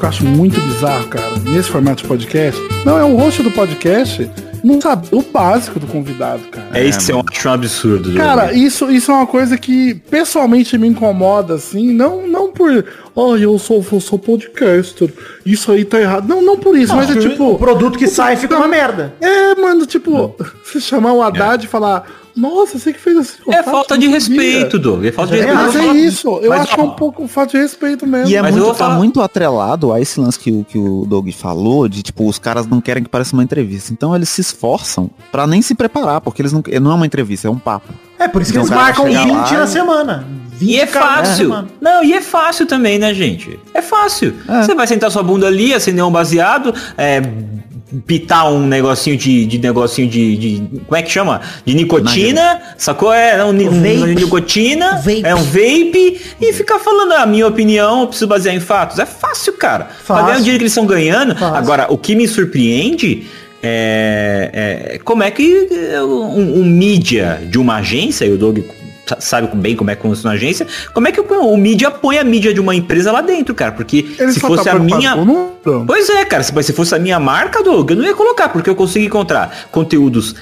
Que 0.00 0.06
eu 0.06 0.08
acho 0.08 0.24
muito 0.24 0.58
bizarro, 0.60 1.06
cara, 1.08 1.38
nesse 1.44 1.70
formato 1.70 2.02
de 2.02 2.08
podcast, 2.08 2.60
não 2.84 2.98
é 2.98 3.04
o 3.04 3.16
host 3.16 3.42
do 3.42 3.50
podcast 3.50 4.28
não 4.62 4.80
sabe 4.80 5.08
o 5.12 5.22
básico 5.22 5.78
do 5.80 5.86
convidado, 5.86 6.42
cara. 6.50 6.59
É 6.72 6.84
isso 6.86 7.06
que 7.06 7.12
eu 7.12 7.24
acho 7.32 7.48
um 7.48 7.52
absurdo. 7.52 8.14
Cara, 8.14 8.52
isso, 8.52 8.90
isso 8.90 9.10
é 9.10 9.14
uma 9.14 9.26
coisa 9.26 9.58
que 9.58 9.94
pessoalmente 10.10 10.76
me 10.78 10.86
incomoda, 10.88 11.54
assim, 11.54 11.92
não, 11.92 12.26
não 12.28 12.52
por, 12.52 12.84
oh, 13.14 13.36
eu 13.36 13.58
sou, 13.58 13.84
eu 13.92 14.00
sou 14.00 14.18
podcaster, 14.18 15.12
isso 15.44 15.72
aí 15.72 15.84
tá 15.84 16.00
errado. 16.00 16.28
Não, 16.28 16.40
não 16.42 16.56
por 16.56 16.76
isso, 16.76 16.92
Não, 16.94 16.96
mas 17.00 17.10
é 17.14 17.18
tipo... 17.18 17.52
o 17.52 17.58
produto 17.58 17.98
que 17.98 18.06
sai 18.06 18.36
fica 18.36 18.56
uma 18.56 18.68
merda. 18.68 19.14
É, 19.20 19.54
mano, 19.54 19.84
tipo, 19.86 20.34
você 20.64 20.80
chamar 20.80 21.12
o 21.12 21.22
Haddad 21.22 21.64
e 21.64 21.68
falar, 21.68 22.06
nossa, 22.36 22.78
você 22.78 22.92
que 22.92 23.00
fez 23.00 23.16
assim. 23.16 23.34
É 23.48 23.62
falta 23.62 23.98
de 23.98 24.04
sabia." 24.06 24.14
respeito, 24.14 24.78
Doug. 24.78 25.04
É 25.04 25.10
falta 25.12 25.32
de 25.34 25.40
É, 25.40 25.46
respeito. 25.46 25.86
Mas 25.88 25.96
é 25.96 25.98
isso, 26.00 26.28
eu 26.40 26.48
Mas, 26.50 26.60
acho 26.62 26.74
que 26.74 26.80
é 26.80 26.84
ó, 26.84 26.86
um 26.86 26.90
pouco 26.90 27.26
falta 27.26 27.50
de 27.52 27.58
respeito 27.58 28.06
mesmo. 28.06 28.28
E 28.30 28.36
é 28.36 28.40
Mas 28.42 28.54
muito, 28.54 28.68
tá 28.68 28.74
falar- 28.74 28.94
muito 28.96 29.20
atrelado 29.20 29.92
a 29.92 30.00
esse 30.00 30.20
lance 30.20 30.38
que 30.38 30.50
o, 30.52 30.64
que 30.64 30.78
o 30.78 31.04
Doug 31.06 31.28
falou, 31.32 31.88
de 31.88 32.02
tipo, 32.02 32.26
os 32.28 32.38
caras 32.38 32.66
não 32.68 32.80
querem 32.80 33.02
que 33.02 33.08
pareça 33.08 33.34
uma 33.34 33.42
entrevista. 33.42 33.92
Então 33.92 34.14
eles 34.14 34.28
se 34.28 34.40
esforçam 34.40 35.10
pra 35.32 35.44
nem 35.46 35.60
se 35.60 35.74
preparar, 35.74 36.20
porque 36.20 36.40
eles 36.40 36.52
não, 36.52 36.59
não 36.80 36.90
é 36.92 36.94
uma 36.94 37.06
entrevista, 37.06 37.48
é 37.48 37.50
um 37.50 37.58
papo. 37.58 37.92
É, 38.18 38.28
por 38.28 38.42
isso 38.42 38.52
que 38.52 38.58
Então, 38.58 38.68
eles 38.68 38.82
marcam 38.84 39.06
chega 39.06 39.20
20 39.24 39.32
lá 39.52 39.58
na 39.58 39.64
e- 39.64 39.68
semana. 39.68 40.26
20 40.58 40.70
E 40.70 40.78
é 40.80 40.86
fácil. 40.86 41.36
semana. 41.46 41.68
Não, 41.80 42.04
e 42.04 42.12
é 42.12 42.20
fácil 42.20 42.66
também, 42.66 42.98
né, 42.98 43.14
gente? 43.14 43.58
É 43.72 43.80
fácil. 43.80 44.34
É. 44.46 44.62
Você 44.62 44.74
vai 44.74 44.86
sentar 44.86 45.10
sua 45.10 45.22
bunda 45.22 45.46
ali, 45.46 45.72
acender 45.72 46.04
um 46.04 46.10
baseado, 46.10 46.74
é, 46.98 47.22
pitar 48.06 48.48
um 48.52 48.66
negocinho 48.66 49.16
de, 49.16 49.46
de 49.46 49.58
negocinho 49.58 50.06
de, 50.08 50.36
de- 50.36 50.80
Como 50.86 50.96
é 50.96 51.02
que 51.02 51.10
chama? 51.10 51.40
De 51.64 51.74
nicotina, 51.74 52.60
sacou? 52.76 53.12
É, 53.12 53.36
não, 53.38 53.52
ni- 53.52 53.64
Vape. 53.68 54.02
um, 54.02 54.06
nicotina, 54.06 54.96
Vape. 54.96 55.22
é 55.24 55.34
um 55.34 55.42
vape, 55.42 56.20
e 56.40 56.52
ficar 56.52 56.78
falando 56.78 57.12
a 57.12 57.24
minha 57.26 57.46
opinião, 57.46 58.02
eu 58.02 58.06
preciso 58.08 58.28
basear 58.28 58.54
em 58.54 58.60
fatos. 58.60 58.98
É 58.98 59.06
fácil, 59.06 59.54
cara. 59.54 59.84
Pra 59.84 60.16
Fácil. 60.16 60.24
ganhar 60.26 60.36
o 60.36 60.40
dinheiro 60.40 60.58
que 60.58 60.62
eles 60.64 60.72
estão 60.72 60.86
ganhando. 60.86 61.34
Fácil. 61.34 61.56
Agora, 61.56 61.86
o 61.88 61.96
que 61.98 62.14
me 62.14 62.28
surpreende 62.28 63.26
é, 63.62 64.94
é 64.94 64.98
como 64.98 65.22
é 65.22 65.30
que 65.30 65.68
é, 65.92 66.02
um, 66.02 66.60
um 66.60 66.64
mídia 66.64 67.40
de 67.48 67.58
uma 67.58 67.76
agência, 67.76 68.24
e 68.24 68.32
o 68.32 68.38
Doug 68.38 68.58
sa- 69.06 69.20
sabe 69.20 69.54
bem 69.56 69.76
como 69.76 69.90
é 69.90 69.96
que 69.96 70.02
funciona 70.02 70.34
a 70.34 70.36
agência, 70.36 70.66
como 70.94 71.08
é 71.08 71.12
que 71.12 71.20
o, 71.20 71.24
o 71.24 71.56
mídia 71.56 71.90
põe 71.90 72.18
a 72.18 72.24
mídia 72.24 72.54
de 72.54 72.60
uma 72.60 72.74
empresa 72.74 73.12
lá 73.12 73.20
dentro, 73.20 73.54
cara? 73.54 73.72
Porque 73.72 74.06
Ele 74.18 74.32
se 74.32 74.40
só 74.40 74.46
fosse 74.48 74.64
tá 74.64 74.72
a 74.72 74.78
minha... 74.78 75.14
Pois 75.86 76.08
é, 76.08 76.24
cara, 76.24 76.42
se, 76.42 76.62
se 76.62 76.72
fosse 76.72 76.94
a 76.94 76.98
minha 76.98 77.20
marca, 77.20 77.62
Doug, 77.62 77.90
eu 77.90 77.96
não 77.96 78.04
ia 78.04 78.14
colocar, 78.14 78.48
porque 78.48 78.70
eu 78.70 78.74
consigo 78.74 79.04
encontrar 79.04 79.68
conteúdos 79.70 80.34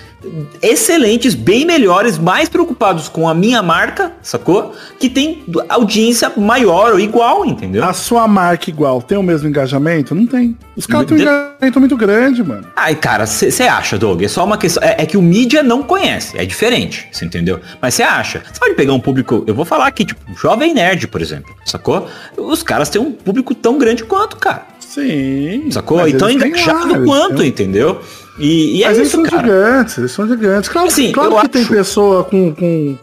excelentes, 0.62 1.34
bem 1.34 1.64
melhores, 1.64 2.18
mais 2.18 2.48
preocupados 2.48 3.08
com 3.08 3.28
a 3.28 3.34
minha 3.34 3.62
marca, 3.62 4.12
sacou? 4.22 4.74
Que 4.98 5.08
tem 5.08 5.44
audiência 5.68 6.32
maior 6.36 6.92
ou 6.92 7.00
igual, 7.00 7.44
entendeu? 7.46 7.84
A 7.84 7.92
sua 7.92 8.26
marca 8.26 8.68
igual 8.70 9.00
tem 9.00 9.16
o 9.16 9.22
mesmo 9.22 9.48
engajamento? 9.48 10.14
Não 10.14 10.26
tem. 10.26 10.56
Os 10.76 10.86
caras 10.86 11.06
têm 11.06 11.18
um 11.18 11.20
engajamento 11.20 11.80
muito 11.80 11.96
grande, 11.96 12.42
mano. 12.42 12.66
Ai, 12.76 12.94
cara, 12.94 13.26
você 13.26 13.62
acha, 13.64 13.98
Doug? 13.98 14.22
É 14.22 14.28
só 14.28 14.44
uma 14.44 14.58
questão. 14.58 14.82
É, 14.82 15.02
é 15.02 15.06
que 15.06 15.16
o 15.16 15.22
mídia 15.22 15.62
não 15.62 15.82
conhece, 15.82 16.36
é 16.36 16.44
diferente, 16.44 17.08
você 17.12 17.24
entendeu? 17.24 17.60
Mas 17.80 17.94
você 17.94 18.02
acha. 18.02 18.42
Você 18.52 18.58
pode 18.58 18.74
pegar 18.74 18.92
um 18.92 19.00
público. 19.00 19.44
Eu 19.46 19.54
vou 19.54 19.64
falar 19.64 19.86
aqui, 19.86 20.04
tipo, 20.04 20.20
jovem 20.34 20.74
nerd, 20.74 21.06
por 21.08 21.20
exemplo, 21.22 21.54
sacou? 21.64 22.08
Os 22.36 22.62
caras 22.62 22.88
têm 22.88 23.00
um 23.00 23.12
público 23.12 23.54
tão 23.54 23.78
grande 23.78 24.04
quanto, 24.04 24.36
cara. 24.36 24.77
Sim. 24.88 25.70
Sacou? 25.70 25.98
mas 25.98 26.14
E 26.14 26.16
tão 26.16 26.28
eles 26.30 26.42
têm 26.42 26.50
engajado 26.50 26.94
eles 26.96 27.04
quanto, 27.06 27.36
têm- 27.36 27.48
entendeu? 27.48 28.00
E, 28.38 28.78
e 28.78 28.84
é 28.84 28.88
Mas 28.88 28.96
eles 28.98 29.08
isso, 29.08 29.16
são 29.16 29.24
cara. 29.24 29.42
gigantes, 29.42 29.98
eles 29.98 30.10
são 30.12 30.26
gigantes. 30.28 30.68
Claro, 30.70 30.88
Assim, 30.88 31.12
claro 31.12 31.36
que 31.40 31.48
tem 31.48 31.62
acho- 31.62 31.70
pessoa 31.72 32.24
com, 32.24 32.54
com- 32.54 32.96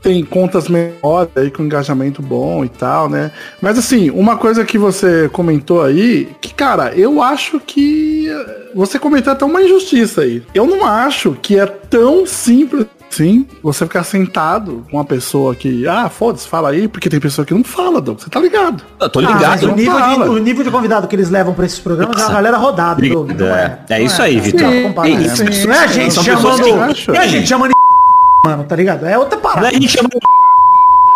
Tem 0.00 0.24
contas 0.24 0.68
menores 0.68 1.28
aí 1.34 1.50
com 1.50 1.64
engajamento 1.64 2.22
bom 2.22 2.64
e 2.64 2.68
tal, 2.68 3.08
né? 3.08 3.32
Mas 3.60 3.76
assim, 3.76 4.10
uma 4.10 4.36
coisa 4.36 4.64
que 4.64 4.78
você 4.78 5.28
comentou 5.32 5.82
aí, 5.82 6.28
que, 6.40 6.54
cara, 6.54 6.92
eu 6.94 7.20
acho 7.20 7.58
que 7.58 8.28
eh, 8.28 8.68
você 8.72 8.96
comentou 8.96 9.32
até 9.32 9.44
uma 9.44 9.60
injustiça 9.60 10.20
aí. 10.20 10.40
Eu 10.54 10.66
não 10.68 10.86
acho 10.86 11.36
que 11.42 11.58
é 11.58 11.66
tão 11.66 12.24
simples 12.24 12.86
Sim, 13.10 13.46
você 13.62 13.84
ficar 13.86 14.04
sentado 14.04 14.84
com 14.90 14.96
uma 14.98 15.04
pessoa 15.04 15.54
que, 15.54 15.88
ah, 15.88 16.08
foda-se, 16.08 16.46
fala 16.46 16.70
aí, 16.70 16.86
porque 16.86 17.08
tem 17.08 17.18
pessoa 17.18 17.44
que 17.44 17.52
não 17.54 17.64
fala, 17.64 18.00
Doug, 18.00 18.20
você 18.20 18.28
tá 18.30 18.38
ligado. 18.38 18.84
Eu 19.00 19.08
tô 19.08 19.18
Ah, 19.20 19.22
mas 19.22 19.34
ligado. 19.62 19.72
o, 19.72 19.74
nível 19.76 19.98
de, 20.00 20.22
o 20.30 20.38
nível 20.38 20.64
de 20.64 20.70
convidado 20.70 21.08
que 21.08 21.16
eles 21.16 21.30
levam 21.30 21.52
pra 21.54 21.64
esses 21.66 21.78
programas 21.80 22.14
é 22.14 22.18
uma 22.18 22.22
Nossa. 22.24 22.34
galera 22.34 22.56
rodada, 22.58 23.00
Doug. 23.08 23.30
Não 23.32 23.46
é. 23.46 23.78
É 23.88 23.98
não 23.98 24.06
isso 24.06 24.22
aí, 24.22 24.34
cara. 24.36 24.44
Vitor. 24.44 24.70
Não 24.94 25.04
É 25.04 25.10
isso. 25.10 25.44
Não 25.66 25.74
é 25.74 25.78
a 25.78 25.86
gente 25.86 26.14
chamando. 26.22 26.66
Não 27.08 27.14
é 27.14 27.18
a 27.18 27.26
gente 27.26 27.48
chamando 27.48 27.70
de 27.70 27.74
mano, 28.48 28.64
tá 28.64 28.76
ligado? 28.76 29.04
É 29.06 29.18
outra 29.18 29.36
Não 29.36 29.42
parada. 29.42 29.66
é 29.66 29.70
a 29.70 29.72
gente 29.72 29.88
chama 29.88 30.08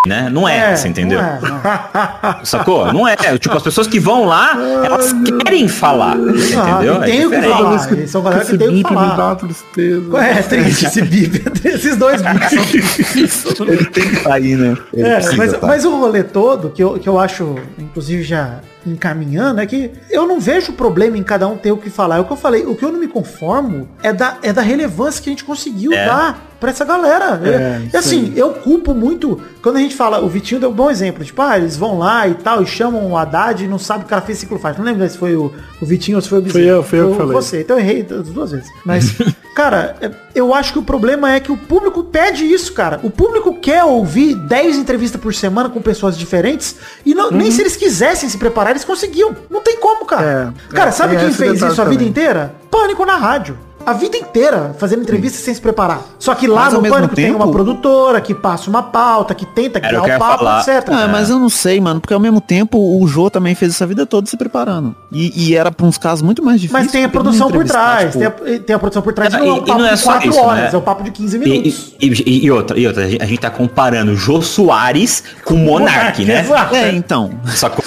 né? 0.06 0.28
Não 0.30 0.48
é, 0.48 0.74
você 0.74 0.88
entendeu? 0.88 1.20
Não 1.20 1.28
é, 1.28 1.40
não. 1.40 2.44
Sacou? 2.44 2.92
Não 2.92 3.06
é. 3.06 3.16
Tipo, 3.38 3.56
as 3.56 3.62
pessoas 3.62 3.86
que 3.86 4.00
vão 4.00 4.24
lá, 4.24 4.56
elas 4.84 5.12
querem 5.44 5.68
falar. 5.68 6.16
Ah, 6.16 6.70
entendeu? 6.70 7.02
e 7.02 7.06
tem 7.06 7.26
o 7.26 7.30
que 7.30 7.42
falar. 7.42 7.92
eles 7.92 8.10
são 8.10 8.22
galera 8.22 8.44
que 8.44 8.50
Esse 8.50 8.58
tem 8.58 8.68
o 8.68 8.70
que 8.70 8.76
bip 8.78 8.90
me 8.90 8.96
falar. 8.96 9.16
dá 9.16 9.36
tristeza. 9.36 10.18
É, 10.18 10.42
triste 10.42 10.86
esse 10.86 11.02
bip. 11.02 11.68
Esses 11.68 11.96
dois 11.96 12.20
bips. 12.22 13.60
Ele 13.60 13.84
tem 13.86 14.08
que 14.08 14.16
sair, 14.16 14.56
né? 14.56 14.76
Ele 14.92 15.08
É, 15.08 15.36
mas, 15.36 15.60
mas 15.60 15.84
o 15.84 15.96
rolê 15.96 16.22
todo, 16.24 16.70
que 16.70 16.82
eu, 16.82 16.94
que 16.98 17.08
eu 17.08 17.18
acho, 17.18 17.56
inclusive 17.78 18.22
já 18.22 18.60
encaminhando, 18.86 19.60
é 19.60 19.66
que 19.66 19.90
eu 20.10 20.26
não 20.26 20.40
vejo 20.40 20.72
problema 20.72 21.16
em 21.18 21.22
cada 21.22 21.46
um 21.48 21.56
ter 21.56 21.72
o 21.72 21.76
que 21.76 21.90
falar. 21.90 22.16
É 22.16 22.20
o 22.20 22.24
que 22.24 22.32
eu 22.32 22.36
falei, 22.36 22.64
o 22.64 22.74
que 22.74 22.84
eu 22.84 22.92
não 22.92 22.98
me 23.00 23.08
conformo 23.08 23.88
é 24.02 24.12
da, 24.12 24.38
é 24.42 24.52
da 24.52 24.62
relevância 24.62 25.22
que 25.22 25.28
a 25.28 25.32
gente 25.32 25.44
conseguiu 25.44 25.92
É. 25.92 26.06
dar 26.06 26.48
pra 26.60 26.70
essa 26.70 26.84
galera. 26.84 27.40
É, 27.44 27.82
e 27.92 27.96
assim, 27.96 28.32
eu 28.36 28.50
culpo 28.50 28.94
muito, 28.94 29.40
quando 29.60 29.76
a 29.76 29.80
gente 29.80 29.96
fala, 29.96 30.20
o 30.22 30.28
Vitinho 30.28 30.60
deu 30.60 30.70
um 30.70 30.72
bom 30.72 30.88
exemplo, 30.88 31.24
tipo, 31.24 31.42
ah, 31.42 31.58
eles 31.58 31.76
vão 31.76 31.98
lá 31.98 32.28
e 32.28 32.34
tal, 32.34 32.62
e 32.62 32.66
chamam 32.66 33.10
o 33.10 33.16
Haddad 33.16 33.64
e 33.64 33.66
não 33.68 33.80
sabe 33.80 34.04
o 34.04 34.06
cara 34.06 34.22
fez 34.22 34.38
ciclo 34.38 34.60
faz. 34.60 34.78
Não 34.78 34.84
lembro 34.84 35.08
se 35.08 35.18
foi 35.18 35.34
o, 35.34 35.52
o 35.80 35.84
Vitinho 35.86 36.18
ou 36.18 36.22
se 36.22 36.28
foi 36.28 36.38
o 36.38 36.42
Bezerra. 36.42 36.62
Fui 36.64 36.70
eu, 36.72 36.82
fui 36.84 37.00
eu 37.00 37.10
que 37.10 37.16
falei. 37.16 37.32
Você, 37.32 37.60
então 37.62 37.76
eu 37.76 37.80
errei 37.82 38.02
das 38.04 38.28
duas 38.28 38.52
vezes. 38.52 38.68
Mas, 38.84 39.12
cara, 39.56 39.96
é- 40.00 40.10
eu 40.36 40.54
acho 40.54 40.72
que 40.72 40.78
o 40.78 40.82
problema 40.82 41.32
é 41.32 41.40
que 41.40 41.50
o 41.50 41.56
público 41.58 42.04
pede 42.04 42.44
isso, 42.44 42.72
cara. 42.72 43.00
O 43.02 43.10
público 43.10 43.54
quer 43.58 43.82
ouvir 43.84 44.34
10 44.36 44.76
entrevistas 44.78 45.20
por 45.20 45.34
semana 45.34 45.68
com 45.68 45.82
pessoas 45.82 46.16
diferentes 46.16 46.76
e 47.04 47.12
não, 47.14 47.30
nem 47.32 47.50
se 47.50 47.60
eles 47.60 47.76
quisessem 47.76 48.28
se 48.28 48.38
preparar, 48.38 48.71
eles 48.72 48.84
conseguiam. 48.84 49.34
Não 49.50 49.60
tem 49.62 49.76
como, 49.78 50.04
cara. 50.04 50.54
É, 50.70 50.74
cara, 50.74 50.88
é, 50.88 50.92
sabe 50.92 51.16
quem 51.16 51.32
fez 51.32 51.56
isso 51.56 51.64
a 51.64 51.84
vida 51.84 51.84
também. 51.84 52.08
inteira? 52.08 52.54
Pânico 52.70 53.04
na 53.04 53.16
rádio. 53.16 53.58
A 53.84 53.92
vida 53.92 54.16
inteira 54.16 54.74
fazendo 54.78 55.02
entrevista 55.02 55.38
sem 55.38 55.52
se 55.54 55.60
preparar. 55.60 56.00
Só 56.18 56.34
que 56.34 56.46
lá 56.46 56.64
Mas, 56.64 56.72
no 56.74 56.80
mesmo 56.82 56.96
Pânico 56.96 57.14
tem 57.14 57.26
tempo- 57.32 57.36
uma 57.42 57.50
produtora 57.52 58.20
que 58.20 58.34
passa 58.34 58.68
uma 58.70 58.82
pauta, 58.82 59.34
que 59.34 59.44
tenta 59.46 59.78
Era 59.82 60.00
o 60.00 60.04
o 60.04 60.18
papo, 60.18 60.38
falar. 60.44 60.60
etc. 60.60 60.88
Ah, 60.92 61.08
mas 61.08 61.30
eu 61.30 61.38
não 61.38 61.48
sei, 61.48 61.80
mano, 61.80 62.00
porque 62.00 62.14
ao 62.14 62.20
mesmo 62.20 62.40
tempo 62.40 62.78
o 63.00 63.06
Jô 63.06 63.28
também 63.30 63.54
fez 63.54 63.72
essa 63.72 63.86
vida 63.86 64.06
toda 64.06 64.26
se 64.28 64.36
preparando. 64.36 64.94
E, 65.10 65.48
e 65.50 65.56
era 65.56 65.70
pra 65.70 65.86
uns 65.86 65.98
casos 65.98 66.22
muito 66.22 66.42
mais 66.42 66.60
difíceis. 66.60 66.84
Mas 66.84 66.92
tem 66.92 67.04
a 67.04 67.08
produção 67.08 67.50
por 67.50 67.64
trás, 67.64 68.12
tipo, 68.12 68.18
tem, 68.18 68.26
a, 68.26 68.58
tem 68.60 68.76
a 68.76 68.78
produção 68.78 69.02
por 69.02 69.12
trás, 69.12 69.32
Não, 69.32 69.40
não, 69.40 69.46
é 69.46 69.52
um 69.52 69.56
e 69.56 69.60
papo 69.66 69.78
não 69.78 69.86
é 69.86 69.92
de 69.94 69.98
só 69.98 70.10
4 70.12 70.28
isso, 70.30 70.38
horas, 70.40 70.62
né? 70.64 70.70
é 70.72 70.76
um 70.76 70.80
papo 70.80 71.02
de 71.02 71.10
15 71.10 71.36
E, 71.36 71.40
minutos. 71.40 71.94
e- 72.00 72.06
e- 72.26 72.44
e 72.46 72.50
outra, 72.50 72.78
e 72.78 72.86
outra, 72.86 73.04
a 73.04 73.08
gente- 73.08 73.38
tá 73.38 73.50
comparando 73.50 74.14
Jô 74.14 74.40
Soares 74.40 75.24
com 75.44 75.54
Monark, 75.54 76.24
né? 76.24 76.40
exato. 76.40 76.74
É, 76.74 76.92
então. 76.92 77.30
Sacou? 77.46 77.84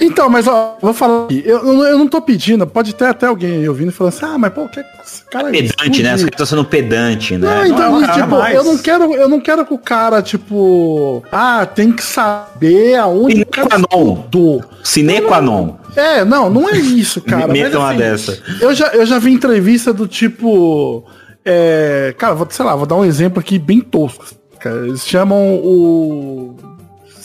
Então, 0.00 0.28
mas 0.28 0.46
ó, 0.46 0.76
vou 0.80 0.92
falar 0.92 1.24
aqui. 1.24 1.42
Eu, 1.46 1.58
eu, 1.66 1.82
eu 1.84 1.98
não 1.98 2.06
tô 2.06 2.20
pedindo, 2.20 2.66
pode 2.66 2.94
ter 2.94 3.06
até 3.06 3.26
alguém 3.26 3.52
aí 3.58 3.68
ouvindo 3.68 3.88
e 3.88 3.92
falando 3.92 4.12
assim, 4.14 4.26
ah, 4.26 4.38
mas 4.38 4.52
pô, 4.52 4.68
que 4.68 4.80
esse 4.80 5.22
cara 5.38 5.50
Pedante, 5.50 6.02
né? 6.02 6.14
Os 6.14 6.20
caras 6.22 6.34
estão 6.34 6.46
sendo 6.46 6.64
pedante, 6.64 7.36
né? 7.36 7.46
Não, 7.46 7.66
então, 7.66 7.92
Não, 7.92 8.02
tipo, 8.02 8.18
jamais. 8.18 8.54
eu 8.54 8.64
não 8.64 8.78
quero, 8.78 9.14
eu 9.14 9.28
não 9.28 9.40
quero 9.40 9.64
que 9.66 9.74
o 9.74 9.78
cara, 9.78 10.20
tipo, 10.22 11.22
ah, 11.32 11.64
tem 11.66 11.92
que 11.92 12.02
saber 12.02 12.96
aonde 12.96 13.32
Sine 13.32 13.42
o 13.42 13.46
cara 13.46 13.76
estudou. 13.76 14.64
Sine 14.82 15.20
qua 15.22 15.40
non. 15.40 15.76
É, 15.96 16.24
não, 16.24 16.48
não 16.50 16.68
é 16.68 16.76
isso, 16.76 17.20
cara. 17.20 17.48
Me- 17.48 17.62
mas, 17.62 17.74
uma 17.74 17.88
assim, 17.88 17.98
dessa. 17.98 18.38
Eu 18.60 18.74
já, 18.74 18.88
eu 18.88 19.04
já 19.06 19.18
vi 19.18 19.32
entrevista 19.32 19.92
do 19.92 20.06
tipo. 20.06 21.04
É, 21.44 22.14
cara, 22.18 22.34
vou, 22.34 22.46
sei 22.50 22.64
lá, 22.64 22.76
vou 22.76 22.86
dar 22.86 22.96
um 22.96 23.04
exemplo 23.04 23.40
aqui 23.40 23.58
bem 23.58 23.80
tosco. 23.80 24.24
cara. 24.60 24.86
Eles 24.86 25.06
chamam 25.06 25.54
o. 25.56 26.56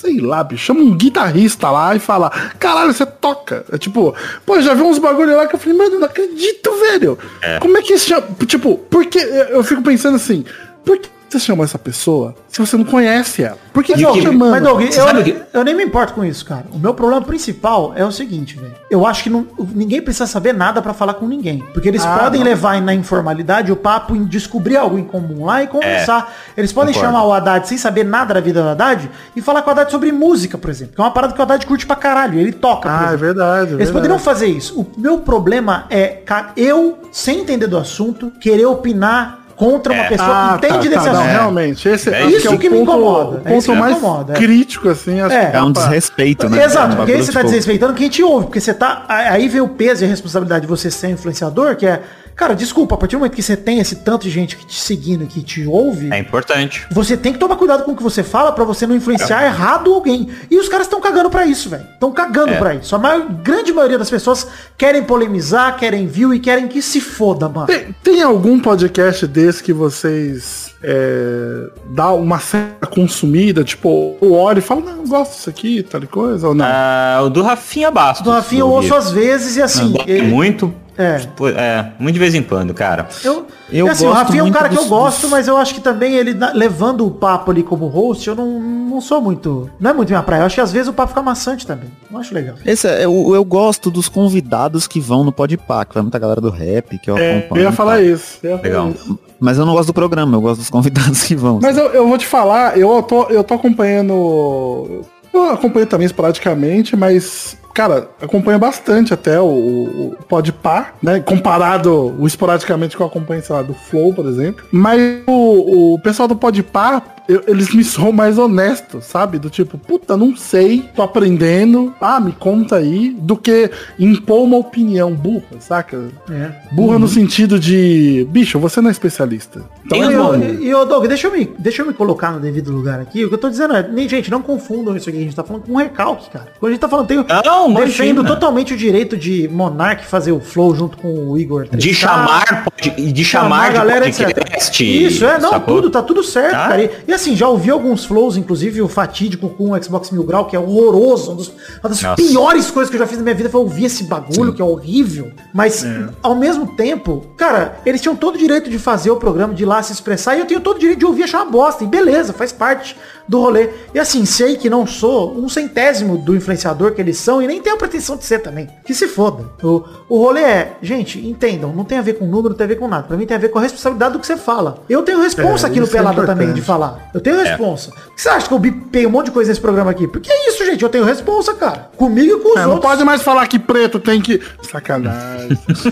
Sei 0.04 0.20
lá, 0.20 0.44
bicho, 0.44 0.66
chama 0.66 0.82
um 0.82 0.98
guitarrista 0.98 1.72
lá 1.72 1.96
e 1.96 2.00
fala, 2.00 2.30
caralho, 2.60 2.92
você 2.92 3.06
toca. 3.06 3.64
É 3.72 3.78
tipo, 3.78 4.14
pô, 4.46 4.60
já 4.60 4.74
vi 4.74 4.82
uns 4.82 5.00
bagulho 5.00 5.34
lá 5.34 5.48
que 5.48 5.56
eu 5.56 5.60
falei, 5.60 5.78
mano, 5.78 5.98
não 5.98 6.06
acredito, 6.06 6.70
velho. 6.78 7.18
Como 7.62 7.78
é 7.78 7.82
que 7.82 7.94
isso 7.94 8.10
chama? 8.10 8.28
Tipo, 8.46 8.78
porque 8.90 9.18
eu 9.18 9.64
fico 9.64 9.82
pensando 9.82 10.18
assim, 10.18 10.44
por 10.84 10.98
que 10.98 11.08
você 11.34 11.40
chama 11.40 11.64
essa 11.64 11.78
pessoa 11.78 12.34
se 12.48 12.60
você 12.60 12.78
não 12.78 12.86
conhece 12.86 13.44
ela? 13.44 13.58
Por 13.74 13.84
que 13.84 13.92
Mas, 13.94 14.02
você 14.02 14.06
Doug, 14.08 14.18
tá 14.18 14.24
chamando? 14.32 14.52
mas, 14.52 14.64
Doug, 14.64 14.82
eu, 14.82 15.24
que- 15.24 15.42
eu 15.54 15.64
nem 15.64 15.76
me 15.76 15.84
importo 15.84 16.14
com 16.14 16.24
isso, 16.24 16.46
cara. 16.46 16.66
O 16.72 16.80
meu 16.80 16.94
problema 16.94 17.22
principal 17.22 17.92
é 17.96 18.06
o 18.06 18.12
seguinte, 18.12 18.56
velho. 18.58 18.74
Eu 18.90 19.06
acho 19.06 19.24
que 19.24 19.30
não- 19.30 19.48
ninguém 19.74 20.02
precisa 20.02 20.28
saber 20.28 20.54
nada 20.54 20.82
pra 20.82 20.94
falar 20.94 21.16
com 21.16 21.28
ninguém. 21.28 21.64
Porque 21.74 21.88
eles 21.90 22.06
Ah, 22.06 22.18
podem 22.20 22.40
não. 22.42 22.48
levar 22.48 22.82
na 22.82 22.94
informalidade 22.94 23.72
o 23.72 23.76
papo 23.76 24.16
em 24.16 24.24
descobrir 24.26 24.78
algo 24.78 24.98
em 24.98 25.04
comum 25.04 25.46
lá 25.46 25.64
e 25.64 25.68
conversar. 25.68 26.34
eles 26.56 26.72
podem 26.72 26.94
concordo. 26.94 27.14
chamar 27.16 27.28
o 27.28 27.34
Haddad 27.34 27.68
sem 27.68 27.78
saber 27.78 28.04
nada 28.06 28.34
da 28.36 28.40
vida 28.40 28.62
do 28.62 28.70
Haddad 28.70 29.10
e 29.36 29.42
falar 29.42 29.62
com 29.64 29.70
o 29.70 29.72
Haddad 29.72 29.92
sobre 29.92 30.12
música, 30.12 30.58
por 30.58 30.70
exemplo. 30.70 30.94
Que 30.96 31.02
é 31.02 31.04
uma 31.04 31.12
parada 31.12 31.34
que 31.34 31.40
o 31.40 31.42
Haddad 31.44 31.66
curte 31.66 31.86
pra 31.86 31.96
caralho. 31.96 32.40
Ele 32.40 32.52
toca. 32.52 32.84
por 32.90 32.90
Ah, 32.90 33.12
é 33.14 33.18
verdade. 33.18 33.60
é 33.60 33.60
Eles 33.62 33.70
verdade. 33.78 33.92
poderiam 33.94 34.20
fazer 34.20 34.48
isso. 34.48 34.80
O 34.80 34.88
meu 34.98 35.20
problema 35.20 35.86
é 35.90 36.20
eu, 36.56 37.00
sem 37.12 37.40
entender 37.40 37.68
do 37.68 37.78
assunto, 37.78 38.32
querer 38.40 38.66
opinar 38.66 39.43
contra 39.56 39.94
uma 39.94 40.04
É. 40.04 40.10
pessoa 40.10 40.30
Ah, 40.30 40.58
que 40.60 40.66
entende 40.68 40.90
tá, 40.90 40.96
desse 40.96 41.06
tá, 41.06 41.14
não, 41.14 41.20
assunto. 41.22 41.32
realmente. 41.32 41.88
Esse 41.90 42.10
É 42.10 42.24
acho 42.24 42.30
isso 42.38 42.48
é 42.48 42.52
o 42.52 42.58
que 42.60 42.70
me 42.70 42.78
ponto- 42.80 42.92
incomoda, 42.92 43.30
O 43.30 43.34
é 43.36 43.38
isso 43.38 43.44
ponto 43.50 43.64
que 43.66 43.72
me 43.72 43.80
mais 43.80 43.98
incomoda, 43.98 44.34
é. 44.34 44.36
crítico, 44.36 44.90
assim. 44.90 45.20
acho 45.22 45.36
É. 45.36 45.52
que 45.52 45.58
É 45.58 45.62
um 45.62 45.74
pra- 45.74 45.84
desrespeito, 45.84 46.50
né? 46.50 46.64
Exato, 46.64 46.94
Um 46.94 46.96
porque 46.98 47.12
aí 47.12 47.18
você 47.24 47.32
tá 47.32 47.40
tipo, 47.40 47.46
desrespeitando 47.52 47.94
quem 47.94 48.10
te 48.10 48.24
ouve, 48.24 48.46
porque 48.48 48.60
você 48.60 48.74
tá. 48.74 49.06
Aí 49.08 49.48
vem 49.48 49.62
o 49.62 49.68
peso 49.68 50.04
e 50.04 50.06
a 50.06 50.10
responsabilidade 50.10 50.62
de 50.62 50.68
você 50.68 50.90
ser 50.92 51.10
influenciador, 51.10 51.76
que 51.76 51.86
é. 51.86 52.02
Cara, 52.36 52.56
desculpa, 52.56 52.96
a 52.96 52.98
partir 52.98 53.16
do 53.16 53.20
momento 53.20 53.36
que 53.36 53.44
você 53.44 53.56
tem 53.56 53.80
esse 53.80 53.98
tanto 53.98 54.24
de 54.24 54.30
gente 54.32 54.56
que 54.58 54.66
te 54.66 54.80
seguindo, 54.80 55.26
que 55.28 55.42
te 55.42 55.66
ouve, 55.66 56.12
É 56.12 56.18
importante. 56.18 56.86
você 56.92 57.16
tem 57.16 57.32
que 57.34 57.40
tomar 57.40 57.56
cuidado 57.56 57.84
com 57.84 57.92
o 57.92 57.96
que 57.96 58.02
você 58.04 58.24
fala 58.24 58.52
pra 58.52 58.64
você 58.64 58.88
não 58.88 58.96
influenciar 58.96 59.46
errado 59.46 59.94
alguém. 59.94 60.28
E 60.50 60.58
os 60.58 60.68
caras 60.68 60.88
estão 60.88 61.00
cagando 61.00 61.30
pra 61.30 61.46
isso, 61.46 61.70
velho. 61.70 61.84
Estão 61.94 62.12
cagando 62.12 62.54
É. 62.54 62.58
pra 62.58 62.76
isso. 62.76 62.96
A 62.96 63.00
maior, 63.00 63.26
grande 63.44 63.72
maioria 63.72 63.98
das 64.00 64.10
pessoas 64.10 64.48
querem 64.78 65.04
polemizar, 65.04 65.78
querem 65.78 66.08
view 66.08 66.34
e 66.34 66.40
querem 66.40 66.68
que 66.68 66.82
se 66.82 67.00
foda, 67.00 67.48
mano. 67.48 67.68
Tem, 67.68 67.96
tem 68.04 68.22
algum 68.24 68.60
podcast 68.60 69.28
desse 69.28 69.62
que 69.62 69.72
vocês 69.74 70.74
é, 70.84 71.70
dá 71.92 72.12
uma 72.14 72.40
certa 72.40 72.88
consumida, 72.88 73.64
tipo, 73.64 74.18
ou 74.20 74.32
olha 74.34 74.60
e 74.60 74.62
fala, 74.62 74.82
não, 74.82 74.98
eu 74.98 75.08
gosto 75.08 75.34
disso 75.36 75.50
aqui, 75.50 75.84
tal 75.84 76.04
e 76.04 76.08
coisa, 76.08 76.48
ou 76.50 76.56
não? 76.56 76.66
Ah, 76.68 77.22
o 77.24 77.30
do 77.30 77.42
Rafinha 77.42 77.90
Bastos. 77.92 78.24
Do 78.24 78.32
Rafinha 78.32 78.62
eu 78.62 78.70
ouço 78.70 78.94
às 78.94 79.12
vezes 79.12 79.56
e 79.56 79.62
assim. 79.62 79.94
Ele- 80.08 80.24
muito. 80.28 80.74
É. 80.98 81.20
Pô, 81.36 81.48
É, 81.50 81.92
muito 82.00 82.14
de 82.14 82.20
vez 82.20 82.36
em 82.36 82.44
quando, 82.44 82.74
cara. 82.74 83.08
Eu, 83.24 83.48
Eu 83.72 83.88
e 83.88 83.90
assim, 83.90 84.06
o 84.06 84.10
gosto 84.10 84.20
Rafinha 84.26 84.42
é 84.42 84.44
um 84.44 84.52
cara 84.52 84.70
que 84.70 84.78
eu 84.78 84.86
gosto, 84.86 85.22
dos- 85.22 85.30
mas 85.32 85.48
eu 85.48 85.58
acho 85.58 85.74
que 85.74 85.82
também 85.82 86.14
ele, 86.16 86.36
levando 86.54 87.06
o 87.06 87.12
papo 87.12 87.50
ali 87.52 87.64
como 87.64 87.88
host, 87.88 88.28
eu 88.28 88.36
não, 88.36 88.60
não 88.60 89.02
sou 89.02 89.20
muito. 89.22 89.70
Não 89.80 89.90
é 89.90 89.94
muito 89.94 90.10
minha 90.10 90.22
praia. 90.22 90.42
Eu 90.42 90.46
acho 90.46 90.56
que 90.56 90.62
às 90.62 90.72
vezes 90.72 90.88
o 90.88 90.94
papo 90.94 91.10
fica 91.10 91.22
maçante 91.22 91.66
também. 91.66 91.90
Não 92.12 92.20
acho 92.20 92.34
legal. 92.34 92.56
Esse 92.66 92.88
é, 92.88 93.06
eu, 93.06 93.32
eu 93.34 93.44
gosto 93.44 93.90
dos 93.90 94.08
convidados 94.08 94.86
que 94.88 95.00
vão 95.00 95.24
no 95.24 95.32
Podpah, 95.32 95.84
que 95.86 95.94
vai 95.96 96.04
muita 96.04 96.20
galera 96.20 96.40
do 96.40 96.50
rap, 96.52 96.98
que 97.00 97.10
eu 97.10 97.18
É, 97.18 97.38
acompanho. 97.40 97.62
eu 97.62 97.64
ia 97.66 97.70
e 97.74 97.76
falar 97.76 97.96
tal. 97.96 98.04
isso. 98.06 98.38
eu 98.44 98.52
ia 98.52 98.58
falar 98.58 98.70
Legal. 98.70 98.90
isso. 98.90 99.20
Mas 99.40 99.58
eu 99.58 99.66
não 99.66 99.74
gosto 99.74 99.88
do 99.88 99.94
programa, 99.94 100.38
eu 100.38 100.42
gosto 100.42 100.60
dos 100.60 100.70
convidados 100.72 101.24
que 101.24 101.36
vão. 101.36 101.60
Mas 101.62 101.76
eu, 101.78 101.88
eu 101.88 102.08
vou 102.08 102.18
te 102.18 102.28
falar, 102.28 102.78
eu 102.78 103.02
tô, 103.04 103.24
eu 103.30 103.44
tô 103.44 103.56
acompanhando. 103.56 105.02
Eu 105.34 105.50
acompanho 105.52 105.86
também 105.88 106.06
esporadicamente, 106.06 106.96
mas 106.96 107.58
cara, 107.74 108.08
acompanho 108.22 108.60
bastante 108.60 109.14
até 109.16 109.40
o, 109.42 109.46
o, 109.46 110.16
o 110.20 110.24
Podpar, 110.30 110.94
né? 111.02 111.20
Comparado 111.22 112.14
o 112.20 112.28
esporadicamente 112.28 112.96
que 112.96 113.02
eu 113.02 113.08
acompanho, 113.08 113.42
sei 113.44 113.56
lá, 113.56 113.62
do 113.64 113.74
Flow, 113.74 114.14
por 114.14 114.28
exemplo. 114.28 114.64
Mas 114.72 115.00
o, 115.28 115.96
o 115.96 116.00
pessoal 116.00 116.28
do 116.28 116.36
Podpar, 116.36 117.16
eu- 117.28 117.42
eles 117.48 117.74
me 117.74 117.82
são 117.84 118.12
mais 118.12 118.38
honestos, 118.38 119.06
sabe? 119.06 119.40
Do 119.40 119.50
tipo, 119.50 119.76
puta, 119.76 120.16
não 120.16 120.36
sei, 120.38 120.88
tô 120.96 121.02
aprendendo, 121.02 121.92
ah, 122.00 122.20
me 122.20 122.32
conta 122.34 122.76
aí, 122.76 123.10
do 123.18 123.36
que 123.36 123.72
impor 123.98 124.44
uma 124.44 124.58
opinião 124.58 125.12
burra, 125.12 125.44
saca? 125.60 126.10
É. 126.30 126.52
Burra 126.76 127.00
no 127.00 127.08
sentido 127.08 127.60
de, 127.60 128.28
bicho, 128.30 128.60
você 128.60 128.82
não 128.82 128.90
é 128.90 128.92
especialista. 128.92 129.64
Então, 129.84 129.98
E, 129.98 130.14
Não, 130.14 130.30
ô, 130.30 130.38
não. 130.38 130.46
e, 130.62 130.76
ô, 130.76 130.86
Doug, 130.86 131.08
deixa 131.08 131.26
eu, 131.26 131.32
me, 131.32 131.50
deixa 131.58 131.82
eu 131.82 131.88
me 131.88 131.94
colocar 131.96 132.32
no 132.34 132.40
devido 132.40 132.72
lugar 132.72 133.00
aqui. 133.00 133.26
O 133.26 133.30
que 133.30 133.34
eu 133.34 133.40
tô 133.40 133.50
dizendo 133.50 133.76
é, 133.76 133.88
nem, 133.88 134.08
gente, 134.08 134.30
não 134.30 134.44
confundam 134.44 134.96
isso 134.96 135.10
aqui. 135.10 135.23
A 135.24 135.28
gente 135.28 135.36
tá 135.36 135.44
falando 135.44 135.64
com 135.64 135.74
um 135.74 135.78
recalque, 135.78 136.30
cara. 136.30 136.54
Quando 136.60 136.70
a 136.70 136.74
gente 136.74 136.82
tá 136.82 136.90
falando, 136.90 137.08
tem, 137.08 137.18
Não, 137.18 137.74
defendo 137.74 137.78
imagina. 137.78 138.24
totalmente 138.26 138.74
o 138.74 138.78
direito 138.78 139.16
de 139.18 139.48
Monark 139.48 140.06
fazer 140.06 140.32
o 140.32 140.40
flow 140.40 140.76
junto 140.76 140.98
com 140.98 141.30
o 141.30 141.38
Igor. 141.38 141.64
De 141.70 141.90
3K, 141.90 141.94
chamar, 141.94 142.64
pod- 142.66 143.12
de 143.14 143.24
chamar 143.26 143.72
de 143.74 143.80
podcast. 144.24 145.06
Isso, 145.06 145.26
é, 145.26 145.40
não, 145.40 145.50
sacou? 145.52 145.76
tudo, 145.76 145.90
tá 145.90 146.02
tudo 146.02 146.24
certo, 146.24 146.52
Tá? 146.52 146.68
cara. 146.70 146.84
E, 146.84 146.90
e 147.08 147.14
assim, 147.14 147.36
já 147.36 147.48
ouvi 147.48 147.70
alguns 147.70 148.06
flows, 148.06 148.38
inclusive 148.38 148.82
o 148.82 148.88
fatídico 148.88 149.50
com 149.50 149.72
o 149.72 149.84
Xbox 149.84 150.12
Mil 150.12 150.24
Grau, 150.24 150.46
que 150.46 150.56
é 150.56 150.60
horroroso. 150.60 151.32
Um 151.32 151.36
dos- 151.36 151.48
uma 151.82 151.90
das 151.90 152.02
Nossa. 152.02 152.16
piores 152.16 152.70
coisas 152.72 152.90
que 152.90 152.96
eu 152.96 153.00
já 153.00 153.08
fiz 153.08 153.18
na 153.18 153.24
minha 153.24 153.36
vida 153.36 153.50
foi 153.50 153.62
ouvir 153.62 153.86
esse 153.86 154.04
bagulho, 154.04 154.54
que 154.54 154.62
é 154.62 154.66
horrível. 154.66 155.32
Mas, 155.54 155.86
ao 156.22 156.36
mesmo 156.36 156.76
tempo, 156.76 157.26
cara, 157.38 157.78
eles 157.86 158.02
tinham 158.02 158.16
todo 158.16 158.36
o 158.36 158.38
direito 158.38 158.70
de 158.70 158.78
fazer 158.80 159.12
o 159.12 159.16
programa, 159.18 159.54
de 159.54 159.64
ir 159.64 159.66
lá 159.66 159.82
se 159.82 159.94
expressar, 159.94 160.36
e 160.36 160.40
eu 160.40 160.46
tenho 160.46 160.60
todo 160.60 160.76
o 160.78 160.80
direito 160.80 161.00
de 161.00 161.06
ouvir 161.06 161.24
achar 161.24 161.44
uma 161.44 161.52
bosta. 161.52 161.84
E 161.84 161.88
beleza, 161.88 162.34
faz 162.34 162.52
parte 162.52 162.96
do 163.28 163.40
rolê. 163.40 163.70
E 163.94 164.00
assim, 164.00 164.26
sei 164.26 164.58
que 164.58 164.70
não 164.70 164.86
sou 164.86 165.13
um 165.14 165.48
centésimo 165.50 166.18
do 166.18 166.36
influenciador 166.36 166.94
que 166.94 167.02
eles 167.02 167.18
são, 167.18 167.42
e 167.42 167.48
nem 167.48 167.62
tenho 167.62 167.76
a 167.76 167.80
pretensão 167.80 168.16
de 168.18 168.26
ser 168.26 168.40
também. 168.40 168.68
Que 168.86 168.94
se 168.94 169.08
foda. 169.08 169.46
O, 169.64 169.84
o 170.10 170.18
rolê 170.18 170.42
é, 170.42 170.78
gente, 170.82 171.20
entendam, 171.26 171.74
não 171.74 171.84
tem 171.84 171.98
a 171.98 172.02
ver 172.02 172.14
com 172.14 172.26
número, 172.26 172.50
não 172.50 172.56
tem 172.56 172.66
a 172.66 172.68
ver 172.68 172.76
com 172.78 172.88
nada. 172.88 173.04
Pra 173.04 173.18
mim 173.18 173.26
tem 173.26 173.36
a 173.38 173.40
ver 173.40 173.50
com 173.50 173.60
a 173.60 173.62
responsabilidade 173.62 174.14
do 174.14 174.20
que 174.20 174.28
você 174.28 174.38
fala. 174.38 174.84
Eu 174.90 175.04
tenho 175.04 175.22
responsa 175.22 175.68
É, 175.68 175.70
aqui 175.70 175.80
no 175.80 175.86
é 175.86 175.90
Pelada 175.90 176.22
também 176.26 176.48
importante. 176.48 176.56
de 176.56 176.62
falar. 176.62 177.10
Eu 177.14 177.22
tenho 177.22 177.38
responsa. 177.38 177.92
Por 177.92 178.16
que 178.16 178.22
você 178.22 178.30
acha 178.30 178.48
que 178.48 178.54
eu 178.54 178.60
bipei 178.60 179.06
um 179.06 179.10
monte 179.10 179.26
de 179.28 179.32
coisa 179.32 179.50
nesse 179.50 179.62
programa 179.62 179.92
aqui? 179.92 180.08
Porque 180.08 180.32
é 180.32 180.50
isso, 180.50 180.66
gente. 180.66 180.82
Eu 180.84 180.90
tenho 180.90 181.04
responsa, 181.04 181.54
cara. 181.54 181.90
Comigo 181.98 182.38
e 182.38 182.40
com 182.42 182.50
os 182.50 182.56
É, 182.58 182.62
não 182.64 182.72
outros. 182.74 182.90
pode 182.92 183.04
mais 183.04 183.22
falar 183.22 183.48
que 183.48 183.60
preto 183.60 184.00
tem 184.00 184.22
que. 184.22 184.42
Sacanagem. 184.62 185.58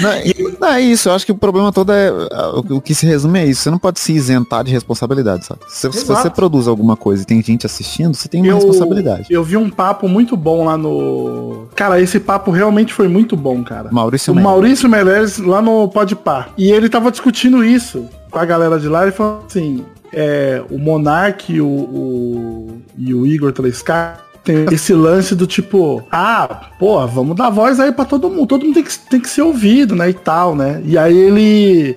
Não, 0.00 0.10
não, 0.60 0.68
é 0.68 0.80
isso, 0.80 1.08
eu 1.08 1.12
acho 1.14 1.24
que 1.26 1.32
o 1.32 1.34
problema 1.36 1.72
todo 1.72 1.92
é. 1.92 2.10
O, 2.10 2.76
o 2.76 2.80
que 2.80 2.94
se 2.94 3.06
resume 3.06 3.38
é 3.40 3.46
isso. 3.46 3.62
Você 3.62 3.70
não 3.70 3.78
pode 3.78 4.00
se 4.00 4.12
isentar 4.12 4.64
de 4.64 4.72
responsabilidade, 4.72 5.44
sabe? 5.46 5.60
Se, 5.68 5.90
se 5.92 6.04
você 6.04 6.30
produz 6.30 6.66
alguma 6.68 6.96
coisa 6.96 7.22
e 7.22 7.26
tem 7.26 7.42
gente 7.42 7.66
assistindo, 7.66 8.14
você 8.18 8.28
tem 8.28 8.40
uma 8.42 8.48
eu, 8.50 8.56
responsabilidade. 8.56 9.26
eu 9.30 9.42
vi 9.44 9.56
um 9.56 9.70
papo 9.70 10.08
muito 10.08 10.36
bom 10.36 10.64
lá 10.64 10.76
no. 10.76 11.66
Cara, 11.74 12.00
esse 12.00 12.18
papo 12.18 12.50
realmente 12.50 12.92
foi 12.92 13.08
muito 13.08 13.36
bom, 13.36 13.62
cara. 13.62 13.88
Maurício 13.92 14.32
o 14.32 14.36
Meirelles. 14.36 14.52
Maurício 14.54 14.88
Meirelles 14.88 15.38
lá 15.38 15.62
no 15.62 15.88
Podpar. 15.88 16.50
E 16.58 16.70
ele 16.70 16.88
tava 16.88 17.10
discutindo 17.10 17.64
isso 17.64 18.06
com 18.30 18.38
a 18.38 18.44
galera 18.44 18.78
de 18.78 18.88
lá 18.88 19.06
e 19.06 19.12
falou 19.12 19.44
assim: 19.46 19.84
é, 20.12 20.62
o 20.70 20.78
Monark 20.78 21.60
o, 21.60 21.66
o- 21.66 22.78
e 22.96 23.14
o 23.14 23.26
Igor 23.26 23.52
3K 23.52 24.14
tem 24.44 24.64
esse 24.72 24.94
lance 24.94 25.34
do 25.34 25.46
tipo, 25.46 26.02
ah, 26.10 26.68
pô, 26.78 27.06
vamos 27.06 27.36
dar 27.36 27.50
voz 27.50 27.78
aí 27.78 27.92
pra 27.92 28.06
todo 28.06 28.30
mundo. 28.30 28.46
Todo 28.46 28.64
mundo 28.64 28.74
tem 28.74 28.82
que, 28.82 28.98
tem 28.98 29.20
que 29.20 29.28
ser 29.28 29.42
ouvido, 29.42 29.94
né? 29.94 30.08
E 30.08 30.14
tal, 30.14 30.56
né? 30.56 30.80
E 30.84 30.96
aí 30.96 31.16
ele. 31.16 31.96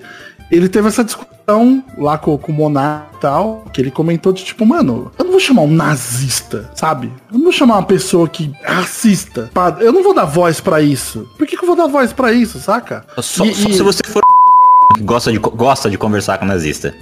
Ele 0.52 0.68
teve 0.68 0.86
essa 0.88 1.02
discussão 1.02 1.82
lá 1.96 2.18
com, 2.18 2.36
com 2.36 2.52
o 2.52 2.54
Monark 2.54 3.16
e 3.16 3.20
tal, 3.20 3.64
que 3.72 3.80
ele 3.80 3.90
comentou 3.90 4.32
de 4.34 4.44
tipo, 4.44 4.66
mano, 4.66 5.10
eu 5.18 5.24
não 5.24 5.32
vou 5.32 5.40
chamar 5.40 5.62
um 5.62 5.70
nazista, 5.70 6.70
sabe? 6.74 7.10
Eu 7.32 7.38
não 7.38 7.44
vou 7.44 7.52
chamar 7.52 7.76
uma 7.78 7.82
pessoa 7.86 8.28
que 8.28 8.52
é 8.62 8.70
racista. 8.70 9.50
pra- 9.54 9.78
eu 9.80 9.90
não 9.92 10.02
vou 10.02 10.12
dar 10.14 10.26
voz 10.26 10.60
pra 10.60 10.82
isso. 10.82 11.26
Por 11.38 11.46
que, 11.46 11.56
que 11.56 11.64
eu 11.64 11.66
vou 11.66 11.74
dar 11.76 11.86
voz 11.86 12.12
pra 12.12 12.32
isso, 12.32 12.60
saca? 12.60 13.02
Só, 13.18 13.46
E- 13.46 13.54
só 13.54 13.68
e- 13.70 13.72
se 13.74 13.82
você 13.82 14.02
for 14.06 14.22
que 14.94 15.00
gosta 15.02 15.32
de, 15.32 15.38
gosta 15.38 15.88
de 15.88 15.96
conversar 15.96 16.36
com 16.36 16.44
nazista. 16.44 16.94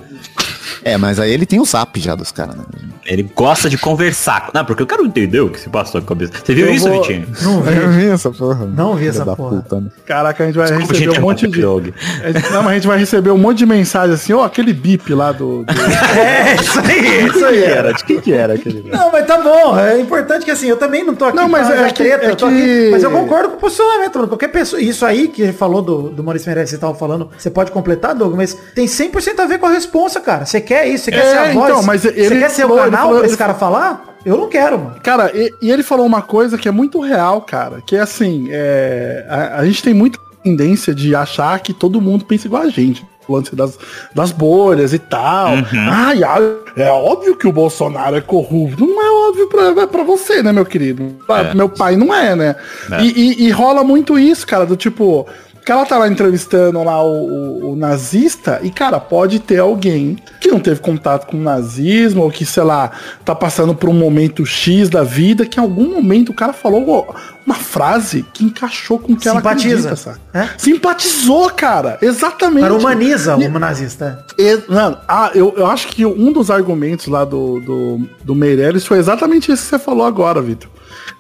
É, 0.84 0.96
mas 0.96 1.18
aí 1.18 1.32
ele 1.32 1.44
tem 1.44 1.58
o 1.60 1.64
zap 1.64 1.98
já 2.00 2.14
dos 2.14 2.30
caras, 2.30 2.54
né? 2.56 2.64
Ele 3.10 3.28
gosta 3.34 3.68
de 3.68 3.76
conversar. 3.76 4.50
Não, 4.54 4.64
porque 4.64 4.82
eu 4.82 4.86
quero 4.86 5.04
entender 5.04 5.40
o 5.40 5.50
que 5.50 5.58
se 5.58 5.68
passa 5.68 5.98
na 6.00 6.06
cabeça. 6.06 6.32
Você 6.44 6.54
viu 6.54 6.66
Eu 6.66 6.72
isso, 6.74 6.88
vou- 6.88 7.02
Vitinho? 7.02 7.26
Não 7.42 7.60
vi. 7.60 7.76
Eu 7.76 7.90
vi 7.90 8.08
essa 8.08 8.30
porra. 8.30 8.66
Não 8.66 8.94
vi 8.94 9.08
essa 9.08 9.24
da 9.24 9.34
porra. 9.34 9.56
puta, 9.56 9.80
né? 9.80 9.88
Caraca, 10.06 10.44
a 10.44 10.46
gente 10.46 10.54
vai 10.56 10.66
Desculpa, 10.68 10.92
receber 10.92 11.10
gente, 11.10 11.18
um 11.18 11.22
monte 11.22 11.48
de. 11.48 11.60
Dog. 11.60 11.92
É, 12.22 12.32
Não, 12.52 12.62
mas 12.62 12.70
a 12.70 12.74
gente 12.74 12.86
vai 12.86 12.98
receber 12.98 13.30
um 13.30 13.36
monte 13.38 13.58
de 13.58 13.66
mensagem 13.66 14.14
assim, 14.14 14.32
ó, 14.32 14.44
aquele 14.44 14.72
bip 14.72 15.12
lá 15.12 15.32
do. 15.32 15.64
do- 15.64 15.66
É, 16.20 16.54
isso 16.54 16.78
aí, 16.78 17.26
isso 17.26 17.44
aí. 17.44 17.64
Era, 17.64 17.92
de 17.92 18.04
quem 18.04 18.20
que 18.20 18.32
era 18.32 18.54
aquele? 18.54 18.88
Não, 18.88 19.10
mas 19.10 19.26
tá 19.26 19.38
bom. 19.38 19.76
É 19.78 19.98
importante 20.00 20.44
que 20.44 20.50
assim, 20.52 20.68
eu 20.68 20.76
também 20.76 21.04
não 21.04 21.14
tô 21.16 21.24
aqui 21.24 21.36
Não, 21.36 21.48
mas 21.48 21.66
pra 21.66 21.74
é 21.74 21.78
arranjar 21.78 21.94
que- 21.94 22.02
treta, 22.04 22.24
é 22.26 22.30
eu 22.30 22.36
tô 22.36 22.46
que- 22.48 22.54
aqui, 22.54 22.88
mas 22.92 23.02
eu 23.02 23.10
concordo 23.10 23.48
com 23.50 23.56
o 23.56 23.58
posicionamento, 23.60 24.14
mano. 24.16 24.28
Qualquer 24.28 24.48
pessoa, 24.48 24.80
isso 24.80 25.04
aí 25.04 25.26
que 25.26 25.42
ele 25.42 25.52
falou 25.52 25.82
do, 25.82 26.10
do 26.10 26.22
Maurício 26.22 26.46
Meirelles, 26.46 26.70
você 26.70 26.78
tava 26.78 26.94
falando, 26.94 27.28
você 27.36 27.50
pode 27.50 27.72
completar, 27.72 28.14
Doug, 28.14 28.34
mas 28.36 28.56
tem 28.74 28.86
100% 28.86 29.40
a 29.40 29.46
ver 29.46 29.58
com 29.58 29.66
a 29.66 29.70
responsa, 29.70 30.20
cara. 30.20 30.46
Você 30.46 30.60
quer 30.60 30.86
isso, 30.86 31.06
você 31.06 31.10
quer 31.10 31.24
É, 31.24 31.30
ser 31.30 31.38
a 31.38 31.52
voz, 31.52 31.70
então, 31.70 31.82
mas 31.82 32.02
você 32.02 32.08
ele 32.14 32.38
quer 32.38 32.50
ser 32.50 32.64
o 32.66 32.74
canal 32.76 32.99
falou- 33.02 33.18
pra 33.18 33.26
esse 33.26 33.36
cara 33.36 33.54
falar? 33.54 34.04
Eu 34.24 34.36
não 34.36 34.48
quero, 34.48 34.78
mano. 34.78 34.96
Cara, 35.02 35.30
e, 35.34 35.52
e 35.62 35.70
ele 35.70 35.82
falou 35.82 36.04
uma 36.04 36.20
coisa 36.22 36.58
que 36.58 36.68
é 36.68 36.70
muito 36.70 37.00
real, 37.00 37.40
cara. 37.40 37.80
Que 37.86 37.96
é 37.96 38.00
assim, 38.00 38.48
é, 38.50 39.24
a, 39.28 39.58
a 39.60 39.64
gente 39.64 39.82
tem 39.82 39.94
muita 39.94 40.18
tendência 40.42 40.94
de 40.94 41.14
achar 41.14 41.58
que 41.60 41.72
todo 41.72 42.00
mundo 42.00 42.24
pensa 42.24 42.46
igual 42.46 42.62
a 42.62 42.68
gente. 42.68 43.04
O 43.28 43.34
lance 43.36 43.54
das, 43.54 43.78
das 44.14 44.32
bolhas 44.32 44.92
e 44.92 44.98
tal. 44.98 45.50
Ai, 45.88 46.24
ai, 46.24 46.42
é 46.76 46.90
óbvio 46.90 47.36
que 47.36 47.46
o 47.46 47.52
Bolsonaro 47.52 48.16
é 48.16 48.20
corrupto. 48.20 48.84
Não 48.84 49.00
é 49.00 49.28
óbvio 49.28 49.48
pra, 49.48 49.86
pra 49.86 50.02
você, 50.02 50.42
né, 50.42 50.52
meu 50.52 50.66
querido? 50.66 51.16
Pra- 51.26 51.42
É. 51.42 51.54
Meu 51.54 51.68
pai 51.68 51.94
não 51.96 52.12
é, 52.12 52.34
né? 52.34 52.56
É. 52.90 53.02
E, 53.02 53.06
e- 53.12 53.46
e 53.46 53.50
rola 53.50 53.84
muito 53.84 54.18
isso, 54.18 54.44
cara, 54.46 54.66
do 54.66 54.76
tipo. 54.76 55.26
Que 55.64 55.70
ela 55.72 55.84
tá 55.84 55.98
lá 55.98 56.08
entrevistando 56.08 56.82
lá 56.82 57.02
o, 57.02 57.08
o- 57.26 57.72
o 57.72 57.76
nazista 57.76 58.60
e, 58.62 58.70
cara, 58.70 58.98
pode 58.98 59.38
ter 59.40 59.58
alguém 59.58 60.16
que 60.40 60.50
não 60.50 60.58
teve 60.58 60.80
contato 60.80 61.26
com 61.26 61.36
o 61.36 61.40
nazismo 61.40 62.22
ou 62.22 62.30
que, 62.30 62.46
sei 62.46 62.62
lá, 62.62 62.90
tá 63.24 63.34
passando 63.34 63.74
por 63.74 63.88
um 63.90 63.92
momento 63.92 64.44
X 64.46 64.88
da 64.88 65.02
vida 65.02 65.44
que 65.44 65.60
em 65.60 65.62
algum 65.62 65.94
momento 65.94 66.30
o 66.30 66.34
cara 66.34 66.52
falou 66.54 67.14
uma 67.46 67.54
frase 67.54 68.24
que 68.32 68.42
encaixou 68.44 68.98
com 68.98 69.12
o 69.12 69.16
que 69.16 69.28
ela 69.28 69.38
Simpatiza. 69.38 69.90
acredita, 69.90 69.96
sabe? 69.96 70.18
É? 70.32 70.48
Simpatizou, 70.56 71.50
cara. 71.50 71.98
Exatamente. 72.00 72.62
Cara, 72.62 72.74
humaniza 72.74 73.36
o 73.36 73.58
nazista. 73.58 74.24
E, 74.38 74.58
mano, 74.68 74.96
ah, 75.06 75.30
eu, 75.34 75.52
eu 75.56 75.66
acho 75.66 75.88
que 75.88 76.04
um 76.06 76.32
dos 76.32 76.50
argumentos 76.50 77.06
lá 77.06 77.24
do, 77.24 77.60
do, 77.60 78.00
do 78.24 78.34
Meirelles 78.34 78.86
foi 78.86 78.98
exatamente 78.98 79.52
esse 79.52 79.62
que 79.64 79.68
você 79.68 79.78
falou 79.78 80.06
agora, 80.06 80.40
Vitor. 80.40 80.70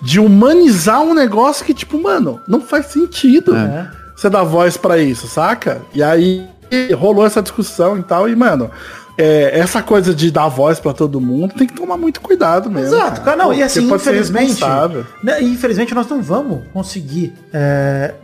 De 0.02 0.18
humanizar 0.18 1.02
um 1.02 1.12
negócio 1.12 1.64
que, 1.64 1.74
tipo, 1.74 2.00
mano, 2.02 2.40
não 2.48 2.60
faz 2.62 2.86
sentido 2.86 3.54
É. 3.54 3.99
você 4.20 4.28
dar 4.28 4.42
voz 4.42 4.76
pra 4.76 4.98
isso, 4.98 5.26
saca? 5.26 5.80
E 5.94 6.02
aí 6.02 6.46
rolou 6.94 7.24
essa 7.24 7.40
discussão 7.40 7.98
e 7.98 8.02
tal, 8.02 8.28
e, 8.28 8.36
mano, 8.36 8.70
é, 9.20 9.58
essa 9.58 9.82
coisa 9.82 10.14
de 10.14 10.30
dar 10.30 10.48
voz 10.48 10.80
pra 10.80 10.94
todo 10.94 11.20
mundo 11.20 11.54
tem 11.54 11.66
que 11.66 11.74
tomar 11.74 11.98
muito 11.98 12.20
cuidado 12.20 12.70
mesmo. 12.70 12.94
Exato, 12.96 13.20
cara, 13.20 13.36
não, 13.36 13.52
e 13.52 13.56
Porque 13.56 13.62
assim, 13.62 13.92
infelizmente, 13.92 14.64
né, 15.22 15.42
infelizmente 15.42 15.94
nós 15.94 16.08
não 16.08 16.22
vamos 16.22 16.62
conseguir. 16.72 17.34
é, 17.52 18.14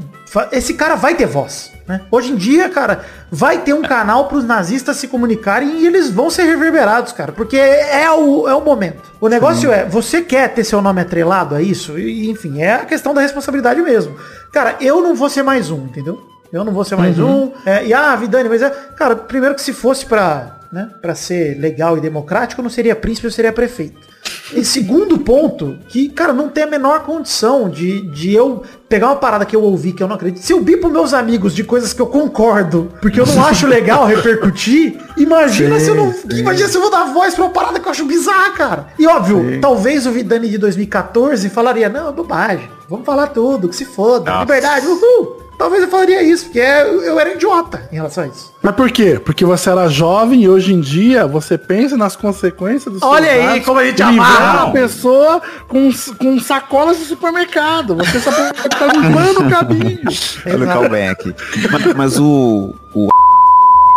esse 0.53 0.75
cara 0.75 0.97
vai 0.97 1.15
ter 1.15 1.27
voz, 1.27 1.73
né? 1.87 2.01
Hoje 2.11 2.33
em 2.33 2.37
dia, 2.37 2.69
cara, 2.69 3.05
vai 3.31 3.59
ter 3.59 3.75
um 3.75 3.83
canal 3.83 4.27
para 4.27 4.39
os 4.39 4.45
nazistas 4.45 4.97
se 4.97 5.07
comunicarem 5.07 5.83
e 5.83 5.87
eles 5.87 6.11
vão 6.11 6.31
ser 6.31 6.45
reverberados, 6.45 7.13
cara, 7.13 7.33
porque 7.33 7.57
é 7.57 8.11
o, 8.11 8.49
é 8.49 8.55
o 8.55 8.65
momento. 8.65 9.03
O 9.21 9.29
negócio 9.29 9.71
é, 9.71 9.85
você 9.85 10.23
quer 10.23 10.53
ter 10.53 10.65
seu 10.65 10.81
nome 10.81 11.01
atrelado 11.01 11.55
a 11.55 11.63
isso? 11.63 11.99
E, 11.99 12.29
enfim, 12.29 12.61
é 12.61 12.75
a 12.75 12.85
questão 12.85 13.15
da 13.15 13.21
responsabilidade 13.21 13.81
mesmo. 13.81 14.17
Cara, 14.53 14.77
eu 14.81 15.01
não 15.01 15.15
vou 15.15 15.29
ser 15.29 15.43
mais 15.43 15.71
um, 15.71 15.85
entendeu? 15.85 16.19
Eu 16.53 16.65
não 16.65 16.73
vou 16.73 16.85
ser 16.85 16.97
mais 16.97 17.19
um. 17.19 17.53
é, 17.65 17.87
e 17.87 17.93
ah, 17.93 18.15
Vidani, 18.17 18.49
mas 18.49 18.63
é. 18.63 18.71
Cara, 18.97 19.15
primeiro 19.15 19.55
que 19.55 19.61
se 19.63 19.73
fosse 19.73 20.07
pra, 20.07 20.56
né, 20.73 20.91
pra 21.01 21.15
ser 21.15 21.59
legal 21.59 21.97
e 21.97 22.01
democrático, 22.01 22.61
eu 22.61 22.63
não 22.63 22.71
seria 22.71 22.95
príncipe, 22.95 23.27
eu 23.27 23.31
seria 23.31 23.53
prefeito. 23.53 24.17
E 24.53 24.65
segundo 24.65 25.19
ponto, 25.19 25.79
que, 25.89 26.09
cara, 26.09 26.33
não 26.33 26.49
tem 26.49 26.65
a 26.65 26.67
menor 26.67 27.01
condição 27.01 27.69
de, 27.69 28.03
de 28.03 28.33
eu 28.33 28.63
pegar 28.89 29.09
uma 29.09 29.17
parada 29.17 29.45
que 29.45 29.57
eu 29.57 29.63
ouvi 29.63 29.93
que 29.93 30.03
eu 30.03 30.07
não 30.07 30.15
acredito. 30.15 30.43
Se 30.43 30.53
eu 30.53 30.61
bi 30.61 30.77
pros 30.77 30.93
meus 30.93 31.13
amigos 31.13 31.55
de 31.55 31.65
coisas 31.65 31.93
que 31.93 32.01
eu 32.01 32.07
concordo, 32.07 32.93
porque 33.01 33.21
eu 33.21 33.27
não 33.27 33.45
acho 33.45 33.67
legal 33.67 34.07
repercutir, 34.07 34.99
imagina 35.17 35.81
se 35.81 35.89
eu 35.89 35.95
não. 35.95 36.15
Imagina 36.31 36.69
se 36.69 36.77
eu 36.77 36.81
vou 36.81 36.91
dar 36.91 37.13
voz 37.13 37.35
pra 37.35 37.45
uma 37.45 37.51
parada 37.53 37.81
que 37.81 37.87
eu 37.87 37.91
acho 37.91 38.05
bizarra, 38.05 38.51
cara. 38.53 38.87
E 38.99 39.07
óbvio, 39.07 39.61
talvez 39.61 40.07
o 40.07 40.13
Vidani 40.13 40.49
de 40.49 40.59
2014 40.59 41.49
falaria, 41.49 41.89
não, 41.89 42.09
é 42.09 42.13
bobagem. 42.13 42.71
Vamos 42.89 43.05
falar 43.05 43.29
tudo, 43.29 43.69
que 43.69 43.75
se 43.75 43.85
foda. 43.85 44.31
Nossa. 44.31 44.43
Liberdade, 44.43 44.87
uhul. 44.87 45.46
Talvez 45.59 45.83
eu 45.83 45.89
falaria 45.89 46.23
isso, 46.23 46.45
porque 46.47 46.61
é- 46.61 46.83
eu 46.87 47.19
era 47.19 47.33
idiota 47.33 47.89
em 47.91 47.97
relação 47.97 48.25
a 48.25 48.27
isso. 48.27 48.53
Mas 48.63 48.75
por 48.75 48.91
quê? 48.91 49.19
Porque 49.25 49.45
você 49.45 49.71
era 49.71 49.89
jovem 49.89 50.43
e 50.43 50.49
hoje 50.49 50.75
em 50.75 50.81
dia 50.81 51.27
você 51.27 51.57
pensa 51.57 51.97
nas 51.97 52.15
consequências 52.15 52.93
dos 52.93 53.03
Olha 53.03 53.31
aí 53.31 53.47
atos, 53.47 53.65
como 53.65 53.79
a 53.81 53.85
gente 53.87 54.03
amarra. 54.03 54.65
a 54.69 54.71
pessoa 54.71 55.41
com, 55.67 55.91
com 56.19 56.39
sacolas 56.41 56.99
de 56.99 57.05
supermercado. 57.05 57.97
Você 57.97 58.21
só 58.21 58.31
estar 58.31 58.87
limpando 58.95 59.47
o 59.47 59.51
caminho. 59.51 60.01
Olha 60.47 60.65
o 60.65 60.67
callback. 60.67 61.35
mas, 61.73 61.95
mas 61.95 62.19
o, 62.19 62.75
o 62.95 63.09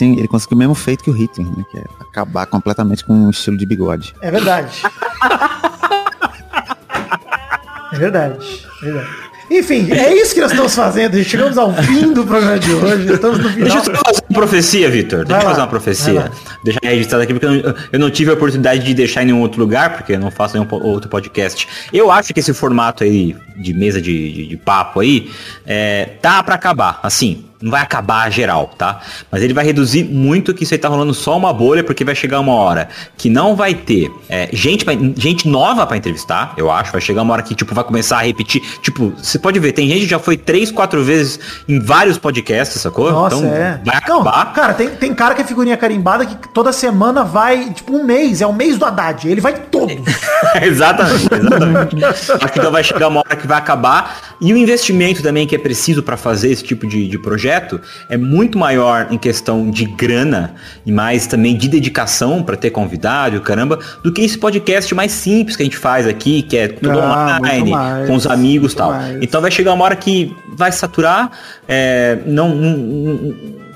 ele 0.02 0.30
conseguiu 0.30 0.56
o 0.56 0.60
mesmo 0.60 0.76
feito 0.76 1.04
que 1.04 1.10
o 1.10 1.14
Hitler, 1.14 1.46
né? 1.46 1.66
Que 1.70 1.78
é 1.80 1.84
acabar 2.00 2.46
completamente 2.46 3.04
com 3.04 3.28
o 3.28 3.30
estilo 3.32 3.58
de 3.58 3.66
bigode. 3.66 4.16
É 4.22 4.32
verdade. 4.32 4.82
Verdade, 7.92 8.68
verdade. 8.82 9.08
Enfim, 9.52 9.92
é 9.92 10.14
isso 10.14 10.34
que 10.34 10.42
nós 10.42 10.52
estamos 10.52 10.76
fazendo. 10.76 11.16
gente. 11.18 11.30
Chegamos 11.30 11.58
ao 11.58 11.74
fim 11.74 12.14
do 12.14 12.24
programa 12.26 12.60
de 12.60 12.72
hoje. 12.72 13.14
Estamos 13.14 13.40
no 13.40 13.50
final. 13.50 13.64
Deixa 13.70 13.78
eu 13.78 13.84
só 13.96 14.02
fazer 14.06 14.22
uma 14.30 14.40
profecia, 14.40 14.90
Vitor. 14.90 15.26
Deixa 15.26 15.42
eu 15.42 15.48
fazer 15.50 15.62
uma 15.62 15.68
profecia. 15.68 16.32
Deixar 16.64 16.80
registrado 16.84 17.24
aqui, 17.24 17.34
porque 17.34 17.46
eu 17.46 17.52
não, 17.64 17.76
eu 17.94 18.00
não 18.00 18.10
tive 18.12 18.30
a 18.32 18.34
oportunidade 18.34 18.84
de 18.84 18.94
deixar 18.94 19.24
em 19.24 19.28
nenhum 19.28 19.42
outro 19.42 19.60
lugar, 19.60 19.98
porque 19.98 20.14
eu 20.14 20.20
não 20.20 20.30
faço 20.30 20.58
nenhum 20.58 20.68
outro 20.86 21.10
podcast. 21.10 21.68
Eu 21.92 22.12
acho 22.12 22.34
que 22.34 22.40
esse 22.40 22.54
formato 22.54 23.04
aí 23.04 23.36
de 23.58 23.74
mesa 23.74 24.02
de, 24.02 24.32
de- 24.34 24.48
de 24.48 24.58
papo 24.58 25.00
aí 25.00 25.30
é, 25.66 26.10
tá 26.22 26.42
pra 26.44 26.56
acabar. 26.56 27.00
Assim, 27.04 27.46
não 27.62 27.72
vai 27.72 27.82
acabar 27.82 28.32
geral, 28.32 28.72
tá? 28.78 29.02
Mas 29.30 29.42
ele 29.44 29.54
vai 29.54 29.66
reduzir 29.66 30.04
muito 30.06 30.54
que 30.54 30.64
isso 30.64 30.74
aí 30.74 30.78
tá 30.78 30.88
rolando 30.88 31.14
só 31.14 31.36
uma 31.38 31.52
bolha, 31.52 31.84
porque 31.84 32.06
vai 32.06 32.16
chegar 32.16 32.40
uma 32.40 32.54
hora 32.54 32.88
que 33.18 33.30
não 33.30 33.54
vai 33.56 33.74
ter 33.74 34.10
é, 34.30 34.48
gente, 34.54 34.86
pra- 34.86 34.94
gente 35.18 35.48
nova 35.48 35.86
pra 35.86 35.98
entrevistar, 35.98 36.54
eu 36.56 36.72
acho. 36.72 36.92
Vai 36.94 37.02
chegar 37.02 37.22
uma 37.22 37.34
hora 37.34 37.42
que, 37.42 37.54
tipo, 37.54 37.76
vai 37.76 37.84
começar 37.84 38.20
a 38.20 38.22
repetir. 38.22 38.62
Tipo, 38.82 39.14
você 39.18 39.38
pode 39.38 39.60
ver, 39.60 39.74
tem 39.74 39.88
gente 39.90 40.02
que 40.04 40.08
já 40.08 40.20
foi 40.20 40.38
três, 40.38 40.72
quatro 40.72 41.04
vezes 41.04 41.38
em 41.68 41.80
vários 41.82 42.18
podcasts, 42.18 42.82
sacou? 42.82 43.12
Nossa, 43.12 43.36
então, 43.36 43.50
é. 43.54 43.82
vai 43.84 43.96
Não, 44.08 44.22
acabar. 44.22 44.54
cara, 44.54 44.74
tem, 44.74 44.90
tem 44.90 45.14
cara 45.14 45.36
que 45.36 45.42
é 45.42 45.46
figurinha 45.46 45.76
carimbada 45.76 46.26
que 46.26 46.48
toda 46.54 46.72
semana 46.72 47.26
vai, 47.26 47.74
tipo, 47.74 47.94
um 47.94 48.06
mês. 48.06 48.42
É 48.42 48.48
o 48.48 48.54
mês 48.54 48.78
do 48.78 48.86
Haddad. 48.86 49.28
Ele 49.28 49.42
vai 49.42 49.54
todos. 49.54 49.96
exatamente, 50.62 51.28
exatamente. 51.34 52.06
Acho 52.06 52.54
que 52.54 52.60
então 52.60 52.72
vai 52.72 52.84
chegar 52.84 53.10
uma 53.10 53.20
hora 53.20 53.36
que 53.36 53.46
vai 53.48 53.58
acabar. 53.58 54.18
E 54.40 54.54
o 54.54 54.58
investimento 54.58 55.22
também 55.22 55.46
que 55.46 55.56
é 55.56 55.60
preciso 55.60 56.02
para 56.02 56.16
fazer 56.16 56.52
esse 56.52 56.64
tipo 56.64 56.88
de, 56.88 57.08
de 57.08 57.18
projeto 57.18 57.49
é 58.10 58.18
muito 58.18 58.58
maior 58.58 59.08
em 59.12 59.18
questão 59.18 59.70
de 59.70 59.86
grana 59.86 60.54
e 60.86 60.92
mais 60.92 61.28
também 61.28 61.56
de 61.58 61.68
dedicação 61.68 62.44
para 62.44 62.56
ter 62.56 62.70
convidado, 62.70 63.40
caramba, 63.42 63.80
do 64.04 64.12
que 64.14 64.22
esse 64.22 64.38
podcast 64.38 64.94
mais 64.94 65.12
simples 65.12 65.56
que 65.56 65.64
a 65.64 65.66
gente 65.66 65.78
faz 65.78 66.06
aqui, 66.08 66.42
que 66.44 66.56
é 66.58 66.68
tudo 66.68 67.00
Ah, 67.00 67.38
online, 67.40 67.72
mais, 67.72 68.08
com 68.08 68.16
os 68.16 68.28
amigos 68.28 68.74
e 68.74 68.76
tal. 68.76 68.92
mais. 68.92 69.18
Então 69.22 69.42
vai 69.42 69.52
chegar 69.52 69.74
uma 69.74 69.84
hora 69.86 69.96
que 69.96 70.34
vai 70.56 70.72
saturar, 70.72 71.32
é, 71.68 72.18
não, 72.26 72.50
não- 72.56 72.78
não- 72.78 73.69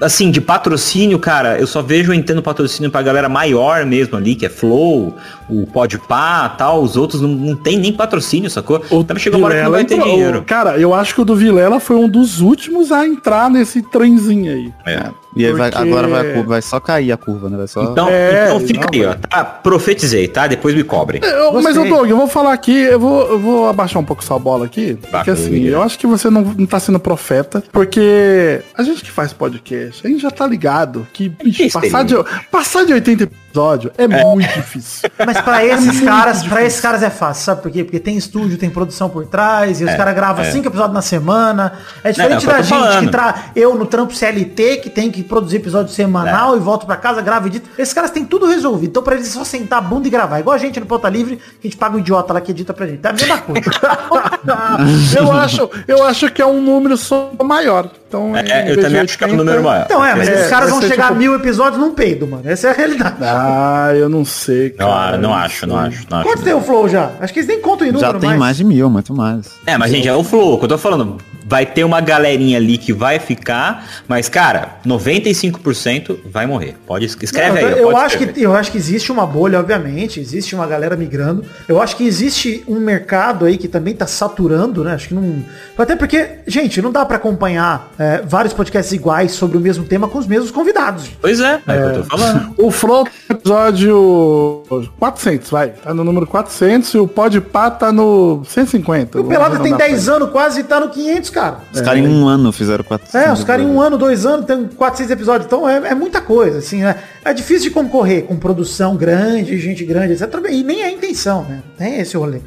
assim, 0.00 0.30
de 0.30 0.40
patrocínio, 0.40 1.18
cara, 1.18 1.58
eu 1.58 1.66
só 1.66 1.82
vejo 1.82 2.12
entrando 2.12 2.42
patrocínio 2.42 2.90
pra 2.90 3.02
galera 3.02 3.28
maior 3.28 3.84
mesmo 3.84 4.16
ali, 4.16 4.34
que 4.34 4.46
é 4.46 4.48
Flow, 4.48 5.14
o 5.48 5.66
Podpah, 5.66 6.48
tal, 6.56 6.82
os 6.82 6.96
outros 6.96 7.20
não, 7.20 7.28
não 7.28 7.56
tem 7.56 7.78
nem 7.78 7.92
patrocínio, 7.92 8.48
sacou? 8.50 8.82
Então 8.90 9.16
chega 9.18 9.36
uma 9.36 9.46
hora 9.46 9.56
que 9.56 9.62
não 9.64 9.70
vai 9.70 9.84
ter 9.84 9.94
entrou- 9.94 10.10
dinheiro. 10.10 10.42
Cara, 10.46 10.78
eu 10.78 10.94
acho 10.94 11.14
que 11.14 11.20
o 11.20 11.24
do 11.24 11.36
Vilela 11.36 11.78
foi 11.80 11.96
um 11.96 12.08
dos 12.08 12.40
últimos 12.40 12.90
a 12.90 13.06
entrar 13.06 13.50
nesse 13.50 13.82
trenzinho 13.82 14.52
aí. 14.52 14.72
É. 14.86 15.10
E 15.36 15.44
aí 15.46 15.52
vai- 15.52 15.70
Porque- 15.70 15.86
agora 15.88 16.08
vai, 16.08 16.20
a 16.20 16.34
curva- 16.34 16.48
vai 16.48 16.62
só 16.62 16.80
cair 16.80 17.12
a 17.12 17.16
curva, 17.16 17.48
né? 17.50 17.56
Vai 17.58 17.68
só... 17.68 17.82
Então, 17.82 18.08
É, 18.08 18.44
então 18.46 18.60
fica 18.60 18.80
não, 18.80 18.88
aí, 18.92 19.06
ó, 19.06 19.14
tá? 19.14 19.44
Profetizei, 19.44 20.26
tá? 20.28 20.46
Depois 20.46 20.74
me 20.74 20.82
cobrem. 20.82 21.20
Eu- 21.22 21.60
mas, 21.62 21.76
ô. 21.76 21.84
Doug, 21.84 22.08
eu 22.08 22.16
vou 22.16 22.26
falar 22.26 22.52
aqui, 22.52 22.74
eu 22.76 22.98
vou, 22.98 23.28
eu 23.28 23.38
vou 23.38 23.68
abaixar 23.68 24.00
um 24.00 24.04
pouco 24.04 24.24
sua 24.24 24.38
bola 24.38 24.64
aqui. 24.66 24.94
Porque 24.94 25.10
Bacana. 25.12 25.36
assim, 25.38 25.64
eu 25.64 25.82
acho 25.82 25.98
que 25.98 26.06
você 26.06 26.30
não, 26.30 26.42
não 26.42 26.66
tá 26.66 26.80
sendo 26.80 26.98
profeta, 26.98 27.62
porque 27.72 28.60
a 28.74 28.82
gente 28.82 29.02
que 29.04 29.10
faz 29.10 29.32
podcast, 29.32 30.06
a 30.06 30.10
gente 30.10 30.22
já 30.22 30.30
tá 30.30 30.46
ligado 30.46 31.06
que 31.12 31.28
bicho, 31.28 31.64
Que 31.64 31.70
passar, 31.70 32.04
de, 32.04 32.14
passar 32.50 32.84
de 32.86 32.92
80 32.94 33.24
episódios 33.24 33.92
é, 33.98 34.06
muito 34.06 34.52
difícil. 34.54 35.08
Mas 35.24 35.40
pra 35.40 35.64
esses 35.64 36.00
caras, 36.00 36.42
para 36.42 36.64
esses 36.64 36.80
caras 36.80 37.02
é 37.02 37.10
fácil, 37.10 37.44
sabe 37.44 37.62
por 37.62 37.70
quê? 37.70 37.84
Porque 37.84 37.98
tem 38.00 38.16
estúdio, 38.16 38.58
tem 38.58 38.68
produção 38.70 39.08
por 39.08 39.26
trás, 39.26 39.80
e 39.80 39.84
os 39.84 39.94
caras 39.94 40.14
gravam 40.14 40.44
cinco 40.44 40.68
episódios 40.68 40.94
na 40.94 41.02
semana. 41.02 41.72
É 42.04 42.10
diferente 42.12 42.34
é 42.34 42.36
o 42.36 42.40
que 42.40 42.46
da 42.46 42.62
gente 42.62 42.68
falando. 42.68 43.04
que 43.04 43.08
tra... 43.10 43.34
eu 43.54 43.74
no 43.74 43.86
trampo 43.86 44.14
CLT, 44.14 44.76
que 44.78 44.90
tem 44.90 45.10
que 45.10 45.22
produzir 45.26 45.56
episódio 45.56 45.92
semanal 45.92 46.56
e 46.56 46.60
volto 46.60 46.86
pra 46.86 46.96
casa, 46.96 47.20
gravo 47.20 47.46
edito. 47.48 47.68
Esses 47.78 47.92
caras 47.94 48.10
têm 48.10 48.24
tudo 48.24 48.46
resolvido. 48.46 48.90
Então 48.90 49.02
pra 49.02 49.14
eles 49.14 49.28
é 49.28 49.30
só 49.30 49.44
sentar 49.44 49.78
a 49.78 49.82
bunda 49.82 50.06
e 50.08 50.10
gravar. 50.10 50.40
Igual 50.40 50.54
a 50.54 50.58
gente 50.58 50.78
no 50.80 50.86
Pauta 50.86 51.08
Livre, 51.08 51.36
que 51.36 51.66
a 51.66 51.70
gente 51.70 51.76
paga 51.76 51.96
o 51.96 51.98
idiota 52.00 52.32
lá 52.32 52.40
que 52.40 52.50
edita 52.50 52.72
pra 52.72 52.86
gente. 52.86 52.98
Tá 53.00 53.10
a 53.10 53.12
mesma 53.12 53.38
coisa. 53.38 53.70
eu, 55.18 55.32
acho, 55.32 55.70
eu 55.88 56.02
acho 56.04 56.30
que 56.30 56.40
é 56.42 56.46
um 56.46 56.60
número 56.62 56.96
só 56.96 57.30
maior. 57.44 57.90
Então, 58.08 58.36
É, 58.36 58.70
eu 58.70 58.80
também 58.80 59.00
acho 59.00 59.18
que 59.18 59.24
é 59.24 59.26
um 59.26 59.30
80, 59.30 59.44
número 59.44 59.64
maior. 59.64 59.84
Então 59.86 60.04
é, 60.04 60.14
mas 60.14 60.28
É, 60.28 60.32
esses 60.34 60.50
caras 60.50 60.70
vão 60.70 60.80
chegar 60.80 61.04
tipo- 61.04 61.14
a 61.14 61.18
mil 61.18 61.34
episódios 61.34 61.80
num 61.80 61.90
peido, 61.92 62.26
mano. 62.26 62.42
Essa 62.46 62.68
é 62.68 62.70
a 62.70 62.74
realidade. 62.74 63.16
Ah, 63.20 63.90
eu 63.94 64.08
não 64.08 64.24
sei, 64.24 64.74
Não, 64.78 64.86
cara. 64.88 65.18
não 65.18 65.34
acho, 65.34 65.66
não 65.66 65.76
acho, 65.76 66.06
não 66.08 66.18
acho. 66.18 66.28
Quantos 66.28 66.44
tem 66.44 66.54
o 66.54 66.60
Flow 66.60 66.88
já? 66.88 67.10
Acho 67.20 67.32
que 67.32 67.40
eles 67.40 67.48
nem 67.48 67.60
contam 67.60 67.86
em 67.86 67.90
número 67.92 68.12
Já 68.12 68.18
tem 68.18 68.38
mais 68.38 68.56
de 68.56 68.64
mil, 68.64 68.88
muito 68.88 69.12
mais. 69.12 69.46
É, 69.66 69.76
mas 69.76 69.90
gente, 69.90 70.06
é 70.06 70.14
o 70.14 70.22
flow, 70.22 70.58
que 70.58 70.64
eu 70.64 70.68
tô 70.68 70.78
falando. 70.78 71.16
Vai 71.48 71.64
ter 71.64 71.84
uma 71.84 72.00
galerinha 72.00 72.58
ali 72.58 72.76
que 72.76 72.92
vai 72.92 73.18
ficar, 73.18 73.88
mas, 74.08 74.28
cara, 74.28 74.78
95% 74.84 76.18
vai 76.26 76.46
morrer. 76.46 76.74
Pode 76.86 77.06
escreve 77.06 77.60
Não, 77.60 77.68
aí. 77.68 77.78
eu, 77.78 77.90
pode 77.90 77.98
acho 77.98 78.14
escrever. 78.16 78.32
que, 78.32 78.42
eu 78.42 78.54
acho 78.54 78.72
que 78.72 78.78
existe 78.78 79.12
uma 79.12 79.24
bolha, 79.26 79.60
obviamente, 79.60 80.18
existe 80.18 80.54
uma 80.54 80.66
galera 80.66 80.96
migrando. 80.96 81.44
Eu 81.68 81.80
acho 81.80 81.96
que 81.96 82.04
existe 82.04 82.64
um 82.66 82.80
mercado 82.80 83.44
aí 83.44 83.56
que 83.56 83.68
também 83.68 83.94
tá 83.94 84.06
saturando, 84.06 84.82
né? 84.82 84.94
Acho 84.94 85.08
que 85.08 85.14
não. 85.14 85.44
Até 85.78 85.94
porque, 85.94 86.38
gente, 86.46 86.82
não 86.82 86.90
dá 86.90 87.04
pra 87.04 87.16
acompanhar 87.16 87.92
é, 87.98 88.22
vários 88.26 88.52
podcasts 88.52 88.92
iguais 88.92 89.32
sobre 89.32 89.56
o 89.56 89.60
mesmo 89.60 89.84
tema 89.84 90.08
com 90.08 90.18
os 90.18 90.26
mesmos 90.26 90.50
convidados. 90.50 91.10
Pois 91.20 91.40
é, 91.40 91.60
é, 91.66 91.72
o 91.72 91.92
que 91.92 91.98
eu 91.98 92.02
tô 92.02 92.16
falando. 92.16 92.56
O 92.66 92.70
Flow 92.70 93.04
tá 93.04 93.34
episódio 93.34 94.62
400, 94.98 95.50
vai. 95.50 95.68
Tá 95.70 95.94
no 95.94 96.02
número 96.02 96.26
400 96.26 96.94
e 96.94 96.98
o 96.98 97.06
Podpah 97.06 97.70
tá 97.70 97.92
no 97.92 98.42
150. 98.46 99.20
O 99.20 99.24
Pelada 99.24 99.60
tem 99.60 99.76
10 99.76 100.08
anos. 100.08 100.22
anos 100.22 100.30
quase 100.32 100.60
e 100.60 100.64
tá 100.64 100.80
no 100.80 100.88
500, 100.88 101.30
cara. 101.40 101.58
Os 101.72 101.80
caras 101.80 102.00
em 102.00 102.08
um 102.08 102.26
ano 102.26 102.50
fizeram 102.50 102.82
400. 102.82 103.14
É, 103.28 103.32
os 103.32 103.44
caras 103.44 103.64
em 103.64 103.68
um 103.68 103.80
ano, 103.80 103.98
dois 103.98 104.24
anos, 104.24 104.46
tem 104.46 104.64
400 104.66 105.10
episódios. 105.12 105.46
Então 105.46 105.68
é, 105.68 105.88
é 105.88 105.94
muita 105.94 106.20
coisa, 106.20 106.58
assim, 106.58 106.82
né? 106.82 106.96
É 107.24 107.32
difícil 107.34 107.68
de 107.68 107.70
concorrer 107.70 108.24
com 108.24 108.36
produção 108.36 108.96
grande, 108.96 109.58
gente 109.58 109.84
grande, 109.84 110.14
etc. 110.14 110.28
E 110.50 110.62
nem 110.62 110.82
é 110.82 110.86
a 110.86 110.90
intenção, 110.90 111.44
né? 111.44 111.62
Nem 111.78 111.94
é 111.96 112.00
esse 112.00 112.16
o 112.16 112.20
rolê. 112.20 112.40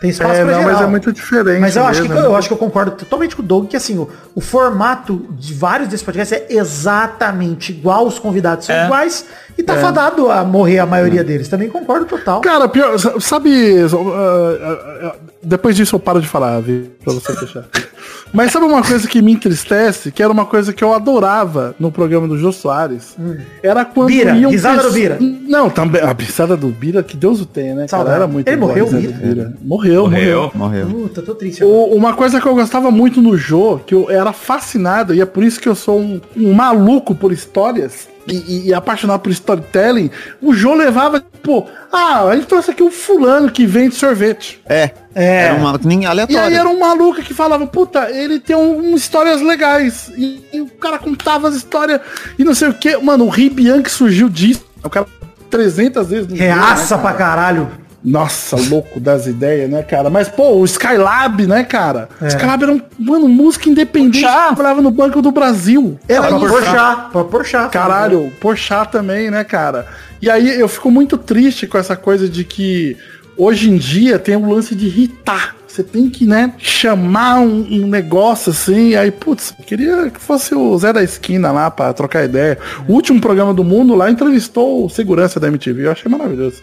Tem 0.00 0.10
espaço 0.10 0.32
É, 0.32 0.44
pra 0.44 0.52
não, 0.52 0.60
geral. 0.60 0.72
mas 0.74 0.82
é 0.82 0.86
muito 0.86 1.12
diferente. 1.12 1.58
Mas 1.60 1.74
eu 1.74 1.84
acho, 1.84 2.02
que, 2.02 2.08
mesmo. 2.08 2.24
eu 2.24 2.36
acho 2.36 2.46
que 2.46 2.54
eu 2.54 2.58
concordo 2.58 2.92
totalmente 2.92 3.34
com 3.34 3.42
o 3.42 3.44
Doug, 3.44 3.66
que 3.68 3.76
assim, 3.76 3.98
o, 3.98 4.08
o 4.32 4.40
formato 4.40 5.26
de 5.30 5.52
vários 5.52 5.88
desses 5.88 6.04
podcasts 6.06 6.38
é 6.40 6.46
exatamente 6.54 7.72
igual, 7.72 8.06
os 8.06 8.16
convidados 8.18 8.64
são 8.66 8.74
É. 8.76 8.84
iguais, 8.84 9.24
e 9.58 9.62
tá 9.64 9.76
fadado 9.76 10.30
a 10.30 10.44
morrer 10.44 10.78
a 10.78 10.86
maioria 10.86 11.24
deles. 11.24 11.48
Também 11.48 11.68
concordo 11.68 12.06
total. 12.06 12.40
Cara, 12.40 12.68
pior, 12.68 12.96
sabe. 13.20 13.50
uh, 13.82 13.96
uh, 13.96 15.08
uh, 15.08 15.12
depois 15.42 15.74
disso 15.74 15.96
eu 15.96 16.00
paro 16.00 16.20
de 16.20 16.28
falar, 16.28 16.60
viu? 16.60 16.86
Pra 17.02 17.12
você 17.12 17.34
fechar. 17.34 17.64
Mas 18.32 18.52
sabe 18.52 18.66
uma 18.66 18.82
coisa 18.82 19.08
que 19.08 19.20
me 19.22 19.32
entristece, 19.32 20.12
que 20.12 20.22
era 20.22 20.30
uma 20.32 20.44
coisa 20.44 20.72
que 20.72 20.84
eu 20.84 20.92
adorava 20.92 21.74
no 21.80 21.90
programa 21.90 22.28
do 22.28 22.38
Jô 22.38 22.52
Soares? 22.52 23.16
Era 23.62 23.84
quando 23.84 24.08
Bira, 24.08 24.36
iam 24.36 24.50
risada 24.50 24.82
do 24.82 24.92
Bira. 24.92 25.18
Não, 25.20 25.70
também. 25.70 26.02
A 26.02 26.12
risada 26.12 26.56
do 26.56 26.68
Bira, 26.68 27.02
que 27.02 27.16
Deus 27.16 27.40
o 27.40 27.46
tenha, 27.46 27.74
né? 27.74 27.86
Cara, 27.88 28.12
era 28.12 28.26
muito 28.26 28.46
Ele 28.46 28.56
morreu, 28.58 28.86
Bira? 28.86 29.12
Bira. 29.12 29.54
Morreu, 29.62 30.02
morreu. 30.02 30.50
Morreu. 30.54 30.86
Morreu. 30.86 30.86
Puta, 30.86 31.22
tô 31.22 31.34
triste. 31.34 31.64
O- 31.64 31.86
uma 31.94 32.12
coisa 32.12 32.40
que 32.40 32.46
eu 32.46 32.54
gostava 32.54 32.90
muito 32.90 33.20
no 33.22 33.36
Jô, 33.36 33.78
que 33.78 33.94
eu 33.94 34.10
era 34.10 34.32
fascinado, 34.32 35.14
e 35.14 35.20
é 35.20 35.26
por 35.26 35.42
isso 35.42 35.58
que 35.58 35.68
eu 35.68 35.74
sou 35.74 35.98
um, 35.98 36.20
um 36.36 36.52
maluco 36.52 37.14
por 37.14 37.32
histórias 37.32 38.06
e, 38.28 38.36
e- 38.36 38.66
e 38.68 38.74
apaixonado 38.74 39.20
por 39.20 39.30
storytelling, 39.32 40.10
o 40.40 40.52
Jô 40.54 40.74
levava, 40.74 41.20
tipo, 41.20 41.66
ah, 41.92 42.24
a 42.28 42.36
gente 42.36 42.46
trouxe 42.46 42.70
aqui 42.70 42.82
um 42.82 42.90
fulano 42.90 43.50
que 43.50 43.66
vende 43.66 43.94
sorvete. 43.94 44.60
É. 44.68 44.90
É. 45.14 45.46
Era 45.46 45.54
um 45.54 45.60
maluco 45.60 45.88
nem 45.88 46.02
E 46.02 46.06
aleatório. 46.06 46.40
aí 46.44 46.54
era 46.54 46.68
um 46.68 46.78
maluco 46.78 47.22
que 47.22 47.34
falava, 47.34 47.66
puta, 47.66 48.10
ele 48.10 48.38
tem 48.38 48.54
um, 48.54 48.92
um 48.92 48.94
histórias 48.94 49.40
legais. 49.40 50.10
E, 50.16 50.44
e 50.52 50.60
o 50.60 50.66
cara 50.68 50.98
contava 50.98 51.48
as 51.48 51.54
histórias 51.56 52.00
e 52.38 52.44
não 52.44 52.54
sei 52.54 52.68
o 52.68 52.74
que. 52.74 52.96
Mano, 52.98 53.24
o 53.24 53.28
Ribianchi 53.28 53.90
surgiu 53.90 54.28
disso. 54.28 54.64
O 54.84 54.88
cara 54.90 55.06
300 55.50 56.06
vezes 56.08 56.38
Reaça 56.38 56.96
né, 56.96 57.02
pra 57.02 57.12
cara? 57.14 57.30
caralho. 57.30 57.70
Nossa, 58.04 58.56
louco 58.56 59.00
das 59.00 59.26
ideias, 59.26 59.68
né, 59.68 59.82
cara? 59.82 60.08
Mas, 60.08 60.28
pô, 60.28 60.50
o 60.56 60.64
Skylab, 60.64 61.46
né, 61.46 61.64
cara? 61.64 62.08
É. 62.22 62.28
Skylab 62.28 62.62
era 62.62 62.72
um, 62.72 62.80
mano, 62.98 63.28
música 63.28 63.68
independente 63.68 64.20
que 64.24 64.54
trabalhava 64.54 64.80
no 64.80 64.90
Banco 64.90 65.20
do 65.20 65.32
Brasil. 65.32 65.98
Era 66.08 66.28
Pra. 66.28 66.38
Porchat, 66.38 67.10
pra 67.10 67.24
Porchat. 67.24 67.70
Caralho, 67.70 68.32
Porchat 68.40 68.92
também, 68.92 69.30
né, 69.30 69.42
cara? 69.42 69.86
E 70.22 70.30
aí 70.30 70.60
eu 70.60 70.68
fico 70.68 70.90
muito 70.90 71.16
triste 71.16 71.66
com 71.66 71.76
essa 71.78 71.96
coisa 71.96 72.28
de 72.28 72.44
que 72.44 72.96
hoje 73.36 73.70
em 73.70 73.76
dia 73.76 74.18
tem 74.18 74.36
o 74.36 74.50
lance 74.50 74.74
de 74.74 74.86
irritar. 74.86 75.56
Você 75.66 75.82
tem 75.84 76.08
que, 76.10 76.24
né, 76.24 76.54
chamar 76.58 77.40
um, 77.40 77.66
um 77.70 77.86
negócio 77.86 78.50
assim, 78.50 78.96
aí, 78.96 79.12
putz, 79.12 79.54
queria 79.64 80.10
que 80.10 80.18
fosse 80.18 80.52
o 80.54 80.76
Zé 80.76 80.92
da 80.92 81.04
Esquina 81.04 81.52
lá 81.52 81.70
pra 81.70 81.92
trocar 81.92 82.24
ideia. 82.24 82.58
O 82.88 82.94
último 82.94 83.20
programa 83.20 83.54
do 83.54 83.62
mundo 83.62 83.94
lá 83.94 84.10
entrevistou 84.10 84.86
o 84.86 84.88
segurança 84.88 85.38
da 85.38 85.46
MTV, 85.46 85.86
eu 85.86 85.92
achei 85.92 86.10
maravilhoso. 86.10 86.62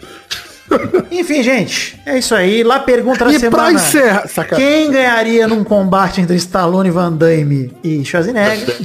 Enfim, 1.10 1.42
gente, 1.42 2.00
é 2.04 2.18
isso 2.18 2.34
aí. 2.34 2.62
Lá 2.62 2.80
pergunta 2.80 3.24
da 3.24 3.32
E 3.32 3.38
pra 3.38 3.40
semana. 3.40 3.72
encerrar, 3.72 4.28
saca... 4.28 4.56
Quem 4.56 4.90
ganharia 4.90 5.46
num 5.48 5.64
combate 5.64 6.20
entre 6.20 6.36
Stallone, 6.36 6.90
Van 6.90 7.12
Damme 7.12 7.72
e 7.82 8.04
Schwarzenegger? 8.04 8.76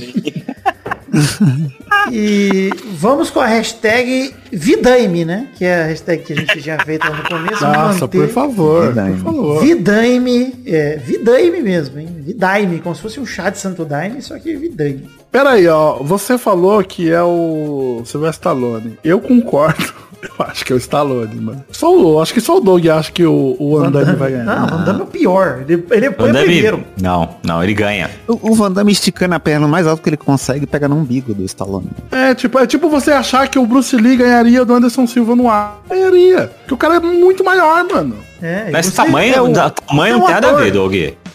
e 2.12 2.70
vamos 2.94 3.30
com 3.30 3.40
a 3.40 3.46
hashtag 3.46 4.34
Vidaime, 4.52 5.26
né? 5.26 5.48
Que 5.58 5.66
é 5.66 5.84
a 5.84 5.86
hashtag 5.88 6.24
que 6.24 6.34
a 6.34 6.36
gente 6.36 6.62
tinha 6.62 6.78
feito 6.80 7.08
lá 7.08 7.18
no 7.18 7.24
começo. 7.24 7.64
Nossa, 7.64 8.08
por 8.08 8.28
favor, 8.30 8.88
Vidaime. 8.90 9.16
por 9.18 9.24
favor. 9.34 9.62
Vidaime, 9.62 10.56
é, 10.66 10.98
Vidaime 10.98 11.62
mesmo, 11.62 12.00
hein? 12.00 12.08
Vidaime, 12.20 12.80
como 12.80 12.96
se 12.96 13.02
fosse 13.02 13.20
um 13.20 13.26
chá 13.26 13.50
de 13.50 13.58
Santo 13.58 13.84
Daime, 13.86 14.22
só 14.22 14.38
que 14.40 14.56
Vidaime. 14.56 15.10
Pera 15.32 15.52
aí, 15.52 15.68
ó, 15.68 15.96
você 16.02 16.38
falou 16.38 16.84
que 16.84 17.12
é 17.12 17.22
o 17.22 18.02
Sylvester 18.06 18.32
Stallone. 18.52 18.98
Eu 19.04 19.20
concordo. 19.20 19.94
Eu 20.24 20.46
acho 20.46 20.64
que 20.64 20.72
é 20.72 20.76
o 20.76 20.78
Stallone, 20.78 21.36
mano. 21.42 21.64
Só 21.72 21.96
o, 21.96 22.22
acho 22.22 22.34
que 22.34 22.40
só 22.42 22.58
o 22.58 22.60
Doug 22.60 22.86
acha 22.88 23.12
que 23.12 23.26
o, 23.26 23.56
o 23.60 23.80
Van 23.80 23.92
Damme 23.92 24.16
vai 24.16 24.32
ganhar. 24.32 24.44
Não, 24.46 24.66
o 24.66 24.70
Van 24.70 24.84
Damme 24.84 25.00
é 25.00 25.04
o 25.04 25.08
pior. 25.08 25.64
Ele, 25.68 25.84
ele 25.92 26.12
põe 26.12 26.28
Van 26.28 26.34
Damme- 26.34 26.46
primeiro. 26.46 26.84
Não, 27.02 27.30
não, 27.44 27.64
ele 27.64 27.74
ganha. 27.74 28.10
O, 28.28 28.52
o 28.52 28.54
Van 28.54 28.72
Damme 28.72 28.92
esticando 28.92 29.34
a 29.36 29.40
perna 29.40 29.68
mais 29.68 29.88
alto 29.88 30.02
que 30.04 30.10
ele 30.10 30.18
consegue 30.18 30.66
pega 30.68 30.88
no 30.88 30.96
umbigo 30.98 31.34
do 31.34 31.44
Stallone. 31.44 31.90
É, 32.12 32.36
tipo, 32.36 32.60
é 32.60 32.68
tipo 32.68 32.88
você 32.90 33.12
achar 33.12 33.48
que 33.48 33.58
o 33.58 33.66
Bruce 33.66 33.96
Lee 33.98 34.16
ganharia 34.18 34.64
do 34.64 34.74
Anderson 34.74 35.08
Silva 35.08 35.36
no 35.36 35.50
ar. 35.50 35.82
Ganharia. 35.90 36.52
Porque 36.60 36.74
o 36.74 36.78
cara 36.78 36.96
é 36.96 37.00
muito 37.00 37.44
maior, 37.44 37.84
mano. 37.92 38.16
É, 38.42 38.70
Mas 38.72 38.92
tamanho, 38.92 39.48
é 39.48 39.50
da- 39.52 39.70
tamanho 39.70 40.16
é 40.16 40.18
não 40.18 40.24
um 40.24 40.26
tem 40.26 40.34
nada 40.36 40.50
a 40.50 40.54
ver, 40.54 40.72
Doug. 40.72 40.94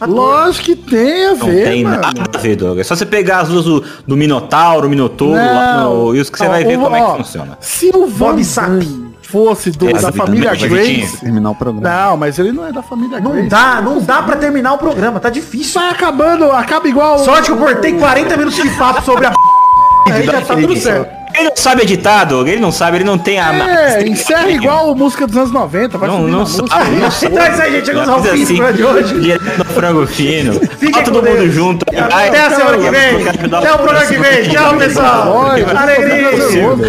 Lógico 0.09 0.65
que 0.65 0.77
tem 0.77 1.27
a 1.27 1.35
Não 1.35 1.47
ver, 1.47 1.65
tem 1.65 1.85
mano. 1.85 2.01
nada 2.03 2.23
a 2.35 2.39
ver, 2.39 2.57
Doug. 2.57 2.79
É 2.79 2.85
só 2.85 2.97
você 2.97 3.07
pegar 3.07 3.41
as 3.41 3.49
duas 3.49 3.65
do, 3.65 3.85
do 4.07 4.17
Minotauro, 4.17 4.89
Minotouro 4.91 5.35
lá 5.35 5.85
e 6.15 6.21
os 6.21 6.29
que 6.29 6.37
você 6.39 6.47
Ó, 6.47 6.49
vai 6.51 6.65
ver 6.65 6.77
o- 6.79 6.81
como 6.83 6.97
é 6.97 7.03
ó, 7.03 7.13
que 7.13 7.17
funciona. 7.19 7.57
Se 7.61 7.91
o 7.95 8.07
Bob. 8.09 8.43
Damme 8.45 9.07
fosse 9.23 9.71
do- 9.73 9.89
Esse 9.91 10.03
da 10.03 10.13
família 10.13 10.55
Grace... 10.55 11.19
Terminar 11.21 11.51
o 11.51 11.55
programa. 11.55 11.89
Não, 12.11 12.17
mas 12.17 12.39
ele 12.39 12.53
não 12.53 12.67
é 12.67 12.73
da 12.73 12.83
família 12.83 13.21
Não 13.21 13.33
Grace. 13.33 13.49
dá, 13.49 13.81
não 13.81 14.01
dá 14.01 14.23
pra 14.23 14.37
terminar 14.37 14.75
o 14.75 14.79
programa, 14.79 15.19
tá 15.21 15.31
difícil. 15.31 15.81
Vai 15.81 15.91
acabando, 15.91 16.45
acaba 16.53 16.87
igual... 16.89 17.19
Sorte 17.21 17.47
que 17.47 17.53
eu 17.53 17.57
cortei 17.57 17.93
40 17.95 18.37
minutos 18.37 18.61
de 18.63 18.69
papo 18.71 19.03
sobre 19.03 19.27
a 19.27 19.31
p... 19.31 19.37
Aí 20.13 20.25
já 20.27 20.41
tá 20.41 20.55
tudo 20.55 20.77
certo. 20.77 21.26
Ele 21.37 21.51
não 21.51 21.57
sabe 21.57 21.83
editar, 21.83 22.25
Doug. 22.25 22.49
Ele 22.49 22.61
não 22.61 22.73
sabe, 22.73 22.97
ele 22.97 23.05
não 23.05 23.19
tem 23.19 23.39
a... 23.39 23.53
É, 23.53 24.09
encerra 24.09 24.49
igual 24.51 24.95
música 24.95 25.27
dos 25.27 25.37
anos 25.37 25.53
90, 25.53 25.99
vai 25.99 26.09
Não, 26.09 26.23
não 26.23 26.39
não 26.39 26.47
sabe. 26.47 26.97
Então 26.97 27.43
é 27.45 27.51
isso 27.51 27.63
aí, 27.63 27.73
gente. 27.73 27.85
Chegamos 27.87 28.09
ao 28.09 28.23
fim 28.23 28.29
do 28.29 28.35
assim, 28.43 28.55
de 28.77 28.85
hoje. 28.85 29.21
Direto 29.21 29.59
no 29.59 29.65
frango 29.67 30.07
fino. 30.07 30.55
Fiquem 30.55 30.93
Tá 30.93 31.03
todo 31.03 31.23
mundo 31.23 31.41
Deus. 31.41 31.53
junto. 31.55 31.85
Até 31.95 32.47
a 32.47 32.51
semana 32.51 32.79
que 32.79 32.91
vem. 32.91 33.29
Até 33.29 33.73
o 33.73 33.79
programa 33.79 34.07
que 34.07 34.17
vem. 34.17 34.49
Tchau, 34.49 34.77
pessoal. 34.77 35.31
Olha, 35.33 35.67
Alegria. 35.79 36.31
Show 36.51 36.77
do 36.77 36.85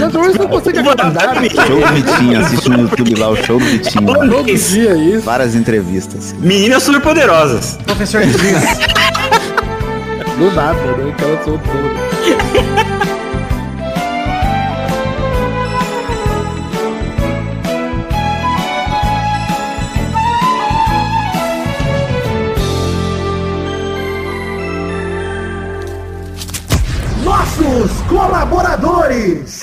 Vitinho, 1.93 2.39
assiste 2.39 2.69
no 2.69 2.79
YouTube 2.81 3.15
lá 3.15 3.29
o 3.29 3.35
show 3.35 3.59
do 3.59 3.65
Vitinho. 3.65 4.05
Todo 4.05 4.43
dia 4.45 4.95
isso. 4.95 5.21
Várias 5.21 5.55
entrevistas. 5.55 6.33
Meninas 6.39 6.83
super 6.83 7.01
poderosas. 7.01 7.77
Professor 7.85 8.21
Dias. 8.25 8.63
Do 10.37 10.51
nada, 10.51 10.73
né? 10.75 11.09
O 11.09 11.13
cara 11.13 11.37
colaboradores. 28.07 29.61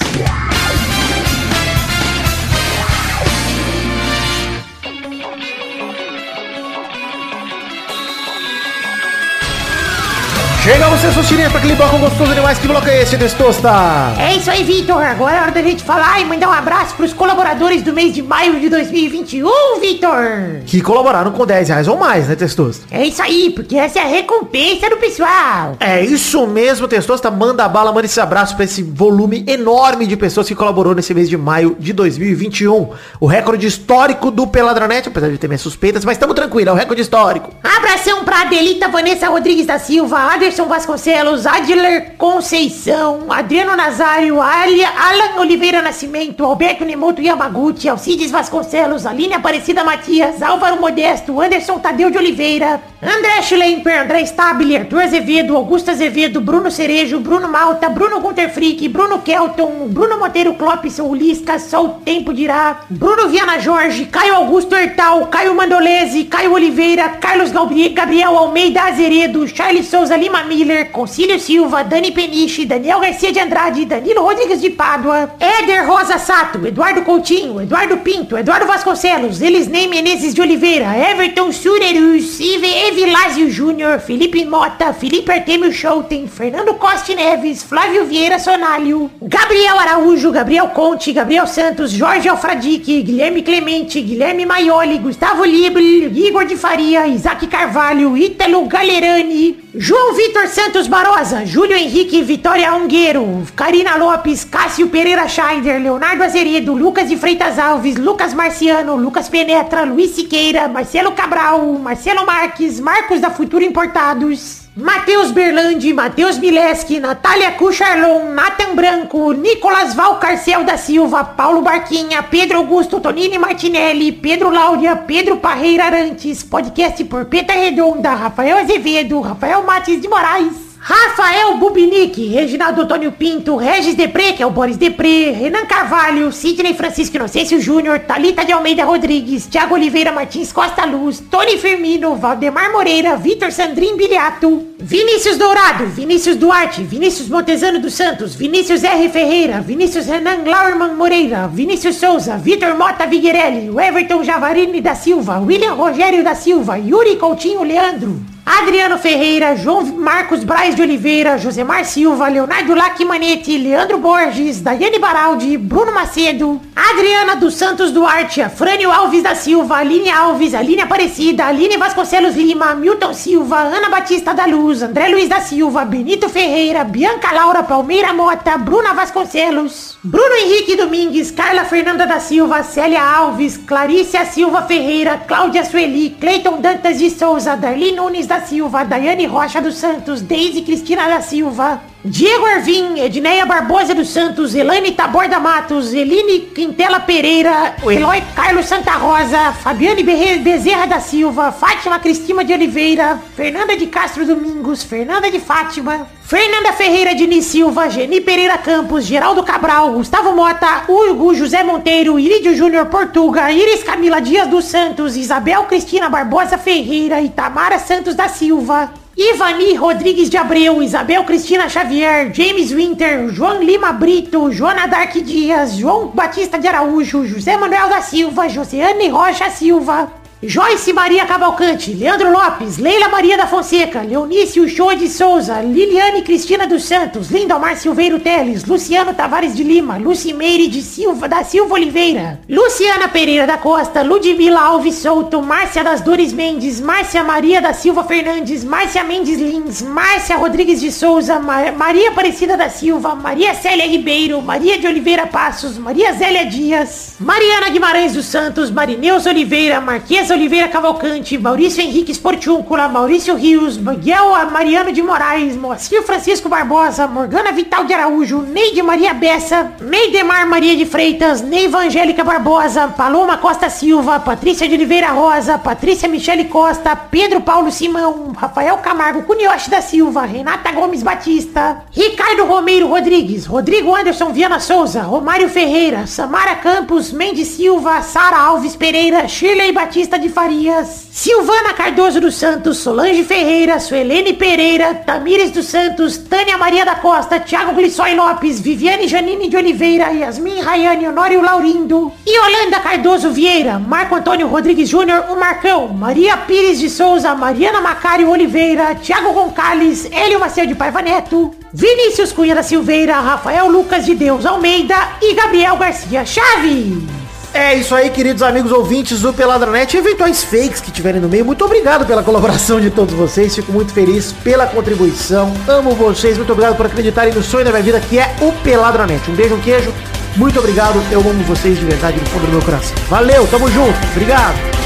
Chega 10.64 10.88
você, 10.88 11.12
suas 11.12 11.28
tirinhas, 11.28 11.50
pra 11.52 11.58
aquele 11.58 11.74
bloco 11.74 11.98
gostoso 11.98 12.34
demais. 12.34 12.56
Que 12.56 12.66
bloco 12.66 12.88
é 12.88 13.02
esse, 13.02 13.18
Testosta? 13.18 13.70
É 14.18 14.34
isso 14.34 14.50
aí, 14.50 14.64
Vitor. 14.64 14.96
Agora 15.02 15.36
é 15.36 15.40
hora 15.42 15.50
da 15.50 15.60
gente 15.60 15.84
falar 15.84 16.18
e 16.22 16.24
mandar 16.24 16.48
um 16.48 16.52
abraço 16.52 16.94
pros 16.94 17.12
colaboradores 17.12 17.82
do 17.82 17.92
mês 17.92 18.14
de 18.14 18.22
maio 18.22 18.58
de 18.58 18.70
2021, 18.70 19.46
Vitor. 19.78 20.62
Que 20.64 20.80
colaboraram 20.80 21.32
com 21.32 21.44
10 21.44 21.68
reais 21.68 21.86
ou 21.86 21.98
mais, 21.98 22.28
né, 22.28 22.34
Testosta? 22.34 22.86
É 22.90 23.04
isso 23.04 23.20
aí, 23.20 23.50
porque 23.50 23.76
essa 23.76 23.98
é 23.98 24.02
a 24.04 24.06
recompensa 24.06 24.88
do 24.88 24.96
pessoal. 24.96 25.76
É 25.78 26.02
isso 26.02 26.46
mesmo, 26.46 26.88
Testosta. 26.88 27.30
Manda 27.30 27.68
bala, 27.68 27.92
manda 27.92 28.06
esse 28.06 28.18
abraço 28.18 28.56
pra 28.56 28.64
esse 28.64 28.82
volume 28.82 29.44
enorme 29.46 30.06
de 30.06 30.16
pessoas 30.16 30.48
que 30.48 30.54
colaborou 30.54 30.94
nesse 30.94 31.12
mês 31.12 31.28
de 31.28 31.36
maio 31.36 31.76
de 31.78 31.92
2021. 31.92 32.88
O 33.20 33.26
recorde 33.26 33.66
histórico 33.66 34.30
do 34.30 34.46
Peladranet, 34.46 35.08
apesar 35.08 35.28
de 35.28 35.36
ter 35.36 35.46
minhas 35.46 35.60
suspeitas, 35.60 36.06
mas 36.06 36.16
estamos 36.16 36.34
tranquilos, 36.34 36.68
é 36.68 36.72
o 36.72 36.74
recorde 36.74 37.02
histórico. 37.02 37.50
Abração 37.62 38.24
pra 38.24 38.40
Adelita 38.40 38.88
Vanessa 38.88 39.28
Rodrigues 39.28 39.66
da 39.66 39.78
Silva, 39.78 40.16
Aderson 40.54 40.68
Vasconcelos, 40.68 41.46
Adler 41.46 42.14
Conceição, 42.16 43.26
Adriano 43.28 43.74
Nazário, 43.76 44.40
Alia, 44.40 44.88
Alan 44.88 45.40
Oliveira 45.40 45.82
Nascimento, 45.82 46.44
Alberto 46.44 46.84
Nemoto 46.84 47.20
Yamaguchi, 47.20 47.88
Alcides 47.88 48.30
Vasconcelos, 48.30 49.04
Aline 49.04 49.34
Aparecida 49.34 49.82
Matias, 49.82 50.40
Álvaro 50.40 50.80
Modesto, 50.80 51.40
Anderson 51.40 51.80
Tadeu 51.80 52.08
de 52.08 52.18
Oliveira, 52.18 52.80
André 53.02 53.42
Schlemper, 53.42 53.98
André 54.02 54.24
Stabile, 54.24 54.76
Arthur 54.76 55.02
Azevedo, 55.02 55.56
Augusto 55.56 55.90
Azevedo, 55.90 56.40
Bruno 56.40 56.70
Cerejo, 56.70 57.18
Bruno 57.18 57.48
Malta, 57.48 57.88
Bruno 57.88 58.20
Gunter 58.20 58.48
Frick, 58.48 58.88
Bruno 58.88 59.22
Kelton, 59.24 59.88
Bruno 59.88 60.18
Monteiro 60.18 60.54
Clopson, 60.54 61.08
Ulisca, 61.08 61.58
Só 61.58 61.82
o 61.84 61.88
Tempo 62.04 62.32
dirá, 62.32 62.82
Bruno 62.88 63.28
Viana 63.28 63.60
Jorge, 63.60 64.04
Caio 64.06 64.36
Augusto 64.36 64.76
Hertal, 64.76 65.26
Caio 65.26 65.52
Mandolese, 65.52 66.24
Caio 66.26 66.52
Oliveira, 66.52 67.08
Carlos 67.20 67.50
Gabri- 67.50 67.88
Gabriel 67.92 68.38
Almeida 68.38 68.82
Azeredo, 68.84 69.44
Charles 69.48 69.88
Souza 69.88 70.16
Lima 70.16 70.43
Miller, 70.44 70.90
Concílio 70.90 71.38
Silva, 71.38 71.82
Dani 71.82 72.10
Peniche, 72.12 72.66
Daniel 72.66 73.00
Garcia 73.00 73.32
de 73.32 73.40
Andrade, 73.40 73.84
Danilo 73.84 74.22
Rodrigues 74.22 74.60
de 74.60 74.70
Pádua, 74.70 75.34
Éder 75.40 75.86
Rosa 75.86 76.18
Sato, 76.18 76.66
Eduardo 76.66 77.02
Coutinho, 77.02 77.60
Eduardo 77.60 77.98
Pinto, 77.98 78.36
Eduardo 78.36 78.66
Vasconcelos, 78.66 79.40
Elisnei 79.40 79.88
Menezes 79.88 80.34
de 80.34 80.40
Oliveira, 80.40 80.96
Everton 80.96 81.52
Surerus, 81.52 82.38
Evilásio 82.40 83.50
Júnior, 83.50 84.00
Felipe 84.00 84.44
Mota, 84.44 84.92
Felipe 84.92 85.32
Artemio 85.32 85.72
Schouten, 85.72 86.28
Fernando 86.28 86.74
Costa 86.74 87.14
Neves, 87.14 87.62
Flávio 87.62 88.04
Vieira 88.04 88.38
Sonalho, 88.38 89.10
Gabriel 89.20 89.78
Araújo, 89.78 90.30
Gabriel 90.30 90.68
Conte, 90.68 91.12
Gabriel 91.12 91.46
Santos, 91.46 91.98
Jorge 91.98 92.28
Alfradique, 92.28 93.02
Guilherme 93.02 93.42
Clemente, 93.42 94.00
Guilherme 94.00 94.46
Maioli, 94.46 94.98
Gustavo 94.98 95.44
Libre, 95.44 96.10
Igor 96.14 96.46
de 96.46 96.56
Faria, 96.56 97.06
Isaac 97.06 97.46
Carvalho, 97.48 98.16
Ítalo 98.16 98.66
Galerani, 98.66 99.63
João 99.76 100.14
Vitor 100.14 100.46
Santos 100.46 100.86
Barosa, 100.86 101.44
Júlio 101.44 101.76
Henrique 101.76 102.22
Vitória 102.22 102.72
Ungueiro, 102.72 103.44
Karina 103.56 103.96
Lopes, 103.96 104.44
Cássio 104.44 104.88
Pereira 104.88 105.26
Scheider, 105.26 105.82
Leonardo 105.82 106.22
Azeredo, 106.22 106.74
Lucas 106.74 107.08
de 107.08 107.16
Freitas 107.16 107.58
Alves, 107.58 107.96
Lucas 107.96 108.32
Marciano, 108.32 108.94
Lucas 108.94 109.28
Penetra, 109.28 109.82
Luiz 109.82 110.12
Siqueira, 110.12 110.68
Marcelo 110.68 111.10
Cabral, 111.10 111.66
Marcelo 111.72 112.24
Marques, 112.24 112.78
Marcos 112.78 113.20
da 113.20 113.30
Futura 113.30 113.64
Importados. 113.64 114.63
Matheus 114.76 115.30
Berlandi, 115.30 115.92
Matheus 115.92 116.36
Mileski, 116.36 116.98
Natália 116.98 117.52
Cucharlon, 117.52 118.34
Nathan 118.34 118.74
Branco, 118.74 119.32
Nicolas 119.32 119.94
Valcarcel 119.94 120.64
da 120.64 120.76
Silva, 120.76 121.22
Paulo 121.22 121.62
Barquinha, 121.62 122.24
Pedro 122.24 122.58
Augusto 122.58 122.98
Tonini 122.98 123.38
Martinelli, 123.38 124.10
Pedro 124.10 124.50
Láudia, 124.50 124.96
Pedro 124.96 125.36
Parreira 125.36 125.84
Arantes, 125.84 126.42
podcast 126.42 127.04
por 127.04 127.26
Peta 127.26 127.52
Redonda, 127.52 128.16
Rafael 128.16 128.58
Azevedo, 128.58 129.20
Rafael 129.20 129.62
Matis 129.62 130.00
de 130.00 130.08
Moraes. 130.08 130.63
Rafael 130.86 131.56
Bubinic, 131.56 132.28
Reginaldo 132.28 132.82
Antônio 132.82 133.10
Pinto, 133.10 133.56
Regis 133.56 133.94
Depré, 133.94 134.34
que 134.34 134.42
é 134.42 134.46
o 134.46 134.50
Boris 134.50 134.76
Depré, 134.76 135.30
Renan 135.30 135.64
Carvalho, 135.64 136.30
Sidney 136.30 136.74
Francisco 136.74 137.16
Inocêncio 137.16 137.58
Júnior, 137.58 138.00
Talita 138.00 138.44
de 138.44 138.52
Almeida 138.52 138.84
Rodrigues, 138.84 139.46
Thiago 139.46 139.76
Oliveira 139.76 140.12
Martins 140.12 140.52
Costa 140.52 140.84
Luz, 140.84 141.20
Tony 141.30 141.56
Firmino, 141.56 142.16
Valdemar 142.16 142.70
Moreira, 142.70 143.16
Vitor 143.16 143.50
Sandrin 143.50 143.96
Biliato, 143.96 144.62
Vinícius 144.78 145.38
Dourado, 145.38 145.86
Vinícius 145.86 146.36
Duarte, 146.36 146.82
Vinícius 146.82 147.30
Montezano 147.30 147.80
dos 147.80 147.94
Santos, 147.94 148.34
Vinícius 148.34 148.84
R. 148.84 149.08
Ferreira, 149.08 149.62
Vinícius 149.62 150.04
Renan 150.06 150.44
Lauerman 150.44 150.96
Moreira, 150.96 151.46
Vinícius 151.46 151.96
Souza, 151.96 152.36
Vitor 152.36 152.76
Mota 152.76 153.06
Viguerelli, 153.06 153.70
Everton 153.74 154.22
Javarini 154.22 154.82
da 154.82 154.94
Silva, 154.94 155.38
William 155.38 155.76
Rogério 155.78 156.22
da 156.22 156.34
Silva, 156.34 156.76
Yuri 156.76 157.16
Coutinho 157.16 157.62
Leandro, 157.62 158.33
Adriano 158.46 158.98
Ferreira, 158.98 159.56
João 159.56 159.82
Marcos 159.86 160.44
Braz 160.44 160.74
de 160.74 160.82
Oliveira, 160.82 161.38
Josemar 161.38 161.82
Silva, 161.86 162.28
Leonardo 162.28 162.74
Lacmanetti, 162.74 163.56
Leandro 163.56 163.96
Borges, 163.96 164.60
Daiane 164.60 164.98
Baraldi, 164.98 165.56
Bruno 165.56 165.92
Macedo, 165.92 166.60
Adriana 166.76 167.36
dos 167.36 167.54
Santos 167.54 167.90
Duarte, 167.90 168.42
Afrânio 168.42 168.92
Alves 168.92 169.22
da 169.22 169.34
Silva, 169.34 169.78
Aline 169.78 170.10
Alves, 170.10 170.54
Aline 170.54 170.82
Aparecida, 170.82 171.46
Aline 171.46 171.78
Vasconcelos 171.78 172.34
Lima, 172.34 172.74
Milton 172.74 173.14
Silva, 173.14 173.60
Ana 173.60 173.88
Batista 173.88 174.34
da 174.34 174.44
Luz, 174.44 174.82
André 174.82 175.08
Luiz 175.08 175.26
da 175.26 175.40
Silva, 175.40 175.86
Benito 175.86 176.28
Ferreira, 176.28 176.84
Bianca 176.84 177.32
Laura 177.32 177.62
Palmeira 177.62 178.12
Mota, 178.12 178.58
Bruna 178.58 178.92
Vasconcelos, 178.92 179.96
Bruno 180.04 180.34
Henrique 180.34 180.76
Domingues, 180.76 181.30
Carla 181.30 181.64
Fernanda 181.64 182.06
da 182.06 182.20
Silva, 182.20 182.62
Célia 182.62 183.02
Alves, 183.02 183.56
Clarícia 183.56 184.26
Silva 184.26 184.62
Ferreira, 184.62 185.16
Cláudia 185.26 185.64
Sueli, 185.64 186.10
Cleiton 186.20 186.60
Dantas 186.60 186.98
de 186.98 187.08
Souza, 187.08 187.56
Darli 187.56 187.92
Nunes 187.92 188.26
da 188.26 188.33
Silva, 188.40 188.84
Daiane 188.84 189.26
Rocha 189.26 189.60
dos 189.60 189.76
Santos, 189.76 190.20
Deise 190.20 190.62
Cristina 190.62 191.08
da 191.08 191.20
Silva, 191.20 191.80
Diego 192.04 192.46
Ervin, 192.46 192.98
Edneia 192.98 193.46
Barbosa 193.46 193.94
dos 193.94 194.08
Santos, 194.10 194.54
Elaine 194.54 194.92
Taborda 194.92 195.40
Matos, 195.40 195.94
Eline 195.94 196.40
Quintela 196.54 197.00
Pereira, 197.00 197.76
Eloy 197.82 198.22
Carlos 198.34 198.66
Santa 198.66 198.92
Rosa, 198.92 199.52
Fabiane 199.52 200.02
Bezerra 200.02 200.86
da 200.86 201.00
Silva, 201.00 201.50
Fátima 201.50 201.98
Cristina 201.98 202.44
de 202.44 202.52
Oliveira, 202.52 203.18
Fernanda 203.34 203.76
de 203.76 203.86
Castro 203.86 204.26
Domingos, 204.26 204.82
Fernanda 204.82 205.30
de 205.30 205.40
Fátima, 205.40 206.06
Fernanda 206.26 206.72
Ferreira 206.72 207.14
Diniz 207.14 207.44
Silva, 207.44 207.90
Geni 207.90 208.18
Pereira 208.18 208.56
Campos, 208.56 209.04
Geraldo 209.04 209.42
Cabral, 209.42 209.92
Gustavo 209.92 210.34
Mota, 210.34 210.84
Hugo 210.88 211.34
José 211.34 211.62
Monteiro, 211.62 212.18
Irídio 212.18 212.56
Júnior 212.56 212.86
Portuga, 212.86 213.52
Iris 213.52 213.84
Camila 213.84 214.22
Dias 214.22 214.48
dos 214.48 214.64
Santos, 214.64 215.16
Isabel 215.16 215.64
Cristina 215.64 216.08
Barbosa 216.08 216.56
Ferreira 216.56 217.20
e 217.20 217.28
Tamara 217.28 217.78
Santos 217.78 218.14
da 218.14 218.26
Silva. 218.26 218.90
Ivani 219.14 219.74
Rodrigues 219.74 220.30
de 220.30 220.38
Abreu, 220.38 220.82
Isabel 220.82 221.22
Cristina 221.24 221.68
Xavier, 221.68 222.32
James 222.34 222.72
Winter, 222.72 223.28
João 223.28 223.62
Lima 223.62 223.92
Brito, 223.92 224.50
Joana 224.50 224.86
Dark 224.86 225.12
Dias, 225.12 225.76
João 225.76 226.06
Batista 226.06 226.58
de 226.58 226.66
Araújo, 226.66 227.26
José 227.26 227.58
Manuel 227.58 227.90
da 227.90 228.00
Silva, 228.00 228.48
Josiane 228.48 229.08
Rocha 229.08 229.50
Silva, 229.50 230.10
Joyce 230.46 230.92
Maria 230.92 231.24
Cavalcante, 231.24 231.92
Leandro 231.94 232.30
Lopes, 232.30 232.76
Leila 232.78 233.08
Maria 233.08 233.36
da 233.36 233.46
Fonseca, 233.46 234.02
Leonice 234.02 234.60
Uchoa 234.60 234.94
de 234.94 235.08
Souza, 235.08 235.60
Liliane 235.62 236.22
Cristina 236.22 236.66
dos 236.66 236.84
Santos, 236.84 237.30
Lindomar 237.30 237.76
Silveiro 237.76 238.20
Teles, 238.20 238.64
Luciano 238.64 239.14
Tavares 239.14 239.54
de 239.54 239.62
Lima, 239.64 239.96
Lucimeire 239.96 240.68
de 240.68 240.82
Silva, 240.82 241.28
da 241.28 241.42
Silva 241.44 241.74
Oliveira, 241.74 242.40
Luciana 242.48 243.08
Pereira 243.08 243.46
da 243.46 243.56
Costa, 243.56 244.02
Ludmila 244.02 244.60
Alves 244.60 244.96
Souto, 244.96 245.40
Márcia 245.40 245.82
das 245.82 246.02
Dores 246.02 246.32
Mendes, 246.32 246.80
Márcia 246.80 247.24
Maria 247.24 247.62
da 247.62 247.72
Silva 247.72 248.04
Fernandes, 248.04 248.64
Márcia 248.64 249.02
Mendes 249.02 249.38
Lins, 249.38 249.80
Márcia 249.80 250.36
Rodrigues 250.36 250.80
de 250.80 250.92
Souza, 250.92 251.38
Ma 251.38 251.72
Maria 251.72 252.10
Aparecida 252.10 252.56
da 252.56 252.68
Silva, 252.68 253.14
Maria 253.14 253.54
Célia 253.54 253.86
Ribeiro, 253.86 254.42
Maria 254.42 254.78
de 254.78 254.86
Oliveira 254.86 255.26
Passos, 255.26 255.78
Maria 255.78 256.12
Zélia 256.12 256.44
Dias, 256.44 257.14
Mariana 257.18 257.70
Guimarães 257.70 258.12
dos 258.12 258.26
Santos, 258.26 258.70
Marineus 258.70 259.24
Oliveira, 259.24 259.80
Marquesa 259.80 260.33
Oliveira 260.34 260.68
Cavalcante, 260.68 261.38
Maurício 261.38 261.82
Henrique 261.82 262.12
Sportiúncula, 262.12 262.88
Maurício 262.88 263.36
Rios, 263.36 263.78
Miguel 263.78 264.50
Mariano 264.52 264.92
de 264.92 265.02
Moraes, 265.02 265.56
Moacir 265.56 266.02
Francisco 266.02 266.48
Barbosa, 266.48 267.06
Morgana 267.06 267.52
Vital 267.52 267.86
de 267.86 267.94
Araújo, 267.94 268.42
Neide 268.42 268.82
Maria 268.82 269.14
Bessa, 269.14 269.72
Neidemar 269.80 270.46
Maria 270.46 270.76
de 270.76 270.84
Freitas, 270.84 271.40
Neiva 271.40 271.78
Angélica 271.78 272.24
Barbosa, 272.24 272.88
Paloma 272.88 273.38
Costa 273.38 273.70
Silva, 273.70 274.20
Patrícia 274.20 274.68
de 274.68 274.74
Oliveira 274.74 275.12
Rosa, 275.12 275.56
Patrícia 275.58 276.08
Michele 276.08 276.46
Costa, 276.46 276.96
Pedro 276.96 277.40
Paulo 277.40 277.70
Simão, 277.70 278.32
Rafael 278.36 278.76
Camargo 278.78 279.22
Cunioche 279.22 279.70
da 279.70 279.80
Silva, 279.80 280.22
Renata 280.26 280.72
Gomes 280.72 281.02
Batista, 281.02 281.84
Ricardo 281.94 282.44
Romeiro 282.44 282.88
Rodrigues, 282.88 283.46
Rodrigo 283.46 283.94
Anderson 283.94 284.32
Viana 284.32 284.58
Souza, 284.58 285.02
Romário 285.02 285.48
Ferreira, 285.48 286.06
Samara 286.06 286.56
Campos, 286.56 287.12
Mendes 287.12 287.48
Silva, 287.48 288.02
Sara 288.02 288.38
Alves 288.38 288.74
Pereira, 288.74 289.28
Shirley 289.28 289.70
Batista 289.70 290.18
de 290.24 290.30
Farias, 290.30 291.08
Silvana 291.12 291.74
Cardoso 291.74 292.18
dos 292.18 292.34
Santos, 292.34 292.78
Solange 292.78 293.22
Ferreira, 293.24 293.78
Suelene 293.78 294.32
Pereira, 294.32 294.94
Tamires 294.94 295.50
dos 295.50 295.66
Santos, 295.66 296.16
Tânia 296.16 296.56
Maria 296.56 296.84
da 296.84 296.94
Costa, 296.94 297.38
Thiago 297.38 297.74
Glissói 297.74 298.14
Lopes, 298.14 298.58
Viviane 298.58 299.06
Janine 299.06 299.50
de 299.50 299.56
Oliveira, 299.56 300.10
Yasmin 300.12 300.62
Rayane, 300.62 301.08
Honório 301.08 301.42
Laurindo, 301.42 302.10
Yolanda 302.26 302.80
Cardoso 302.80 303.30
Vieira, 303.30 303.78
Marco 303.78 304.14
Antônio 304.14 304.48
Rodrigues 304.48 304.88
Júnior, 304.88 305.26
o 305.30 305.36
Marcão, 305.38 305.88
Maria 305.88 306.38
Pires 306.38 306.78
de 306.78 306.88
Souza, 306.88 307.34
Mariana 307.34 307.82
Macário 307.82 308.30
Oliveira, 308.30 308.94
Thiago 308.94 309.32
Gonçalves, 309.34 310.10
Hélio 310.10 310.40
Macedo 310.40 310.68
de 310.68 310.74
Paiva 310.74 311.02
Neto, 311.02 311.54
Vinícius 311.70 312.32
Cunha 312.32 312.54
da 312.54 312.62
Silveira, 312.62 313.20
Rafael 313.20 313.68
Lucas 313.68 314.06
de 314.06 314.14
Deus 314.14 314.46
Almeida 314.46 314.96
e 315.20 315.34
Gabriel 315.34 315.76
Garcia 315.76 316.24
Chaves. 316.24 317.23
É 317.54 317.72
isso 317.72 317.94
aí, 317.94 318.10
queridos 318.10 318.42
amigos 318.42 318.72
ouvintes 318.72 319.20
do 319.20 319.32
Peladranet 319.32 319.94
e 319.94 319.98
eventuais 320.00 320.42
fakes 320.42 320.80
que 320.80 320.90
tiverem 320.90 321.20
no 321.20 321.28
meio. 321.28 321.44
Muito 321.44 321.64
obrigado 321.64 322.04
pela 322.04 322.20
colaboração 322.20 322.80
de 322.80 322.90
todos 322.90 323.14
vocês. 323.14 323.54
Fico 323.54 323.70
muito 323.70 323.92
feliz 323.92 324.32
pela 324.32 324.66
contribuição. 324.66 325.54
Amo 325.68 325.92
vocês. 325.92 326.36
Muito 326.36 326.50
obrigado 326.50 326.76
por 326.76 326.86
acreditarem 326.86 327.32
no 327.32 327.44
sonho 327.44 327.64
da 327.64 327.70
minha 327.70 327.82
vida, 327.84 328.00
que 328.00 328.18
é 328.18 328.34
o 328.40 328.50
Peladranet. 328.64 329.30
Um 329.30 329.36
beijo, 329.36 329.54
um 329.54 329.60
queijo. 329.60 329.94
Muito 330.34 330.58
obrigado. 330.58 331.00
Eu 331.12 331.20
amo 331.20 331.44
vocês 331.44 331.78
de 331.78 331.84
verdade 331.84 332.18
no 332.18 332.26
fundo 332.26 332.46
do 332.46 332.52
meu 332.54 332.62
coração. 332.62 332.96
Valeu, 333.08 333.46
tamo 333.46 333.70
junto. 333.70 333.96
Obrigado. 334.10 334.83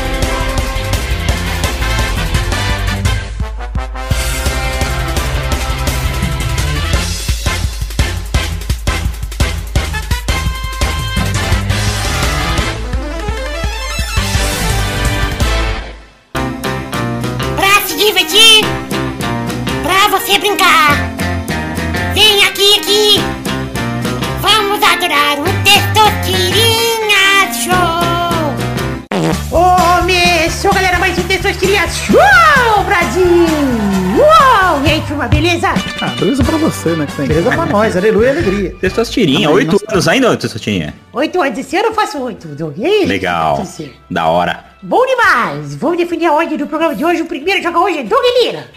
Beleza? 35.29 35.69
Ah, 36.01 36.09
beleza 36.19 36.45
pra 36.45 36.57
você, 36.57 36.91
né? 36.97 37.07
Que 37.07 37.13
tem. 37.17 37.27
Beleza 37.27 37.51
pra 37.51 37.67
nós. 37.67 37.97
Aleluia, 37.97 38.31
alegria. 38.31 38.75
Testostirinha, 38.81 39.51
oito 39.51 39.79
anos 39.89 40.09
ainda, 40.09 40.37
Testostirinha? 40.37 40.95
Oito 41.13 41.41
anos, 41.41 41.59
esse 41.59 41.77
ano 41.77 41.89
eu 41.89 41.95
faço 41.95 42.19
oito. 42.21 42.49
Doug. 42.49 42.77
Legal. 42.79 43.63
Da 44.11 44.27
hora. 44.27 44.65
Bom 44.83 45.05
demais! 45.07 45.75
Vamos 45.75 45.99
definir 45.99 46.27
a 46.27 46.33
ordem 46.33 46.57
do 46.57 46.67
programa 46.67 46.95
de 46.95 47.05
hoje. 47.05 47.23
O 47.23 47.27
primeiro 47.27 47.63
joga 47.63 47.81
hoje 47.81 47.99
é 47.99 48.03
Doug 48.05 48.23
Lira. 48.43 48.71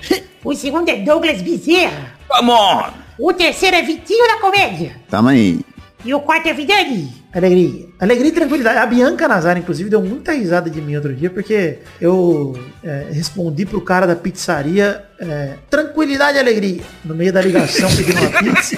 O 0.44 0.56
segundo 0.56 0.90
é 0.90 0.96
Douglas 0.96 1.42
Bezerra. 1.42 2.14
Come 2.28 2.50
on! 2.52 2.84
O 3.20 3.32
terceiro 3.34 3.76
é 3.76 3.82
Vitinho 3.84 4.28
da 4.28 4.38
Comédia. 4.40 4.96
Tamo 5.10 5.30
aí. 5.30 5.60
E 6.04 6.14
o 6.14 6.20
quarto 6.20 6.48
é 6.48 6.54
Vidani. 6.54 7.21
Alegria. 7.34 7.86
Alegria 8.00 8.28
e 8.28 8.32
tranquilidade. 8.34 8.78
A 8.78 8.86
Bianca 8.86 9.28
Nazar, 9.28 9.58
inclusive, 9.58 9.90
deu 9.90 10.02
muita 10.02 10.34
risada 10.34 10.70
de 10.70 10.82
mim 10.82 10.96
outro 10.96 11.14
dia, 11.14 11.30
porque 11.30 11.80
eu 12.00 12.60
é, 12.84 13.08
respondi 13.12 13.66
pro 13.66 13.80
cara 13.82 14.06
da 14.06 14.16
pizzaria 14.16 15.04
é, 15.20 15.54
tranquilidade 15.70 16.38
e 16.38 16.42
alegria 16.42 16.82
no 17.06 17.16
meio 17.16 17.32
da 17.32 17.42
ligação 17.42 17.90
pedindo 17.96 18.20
uma 18.20 18.32
pizza. 18.40 18.76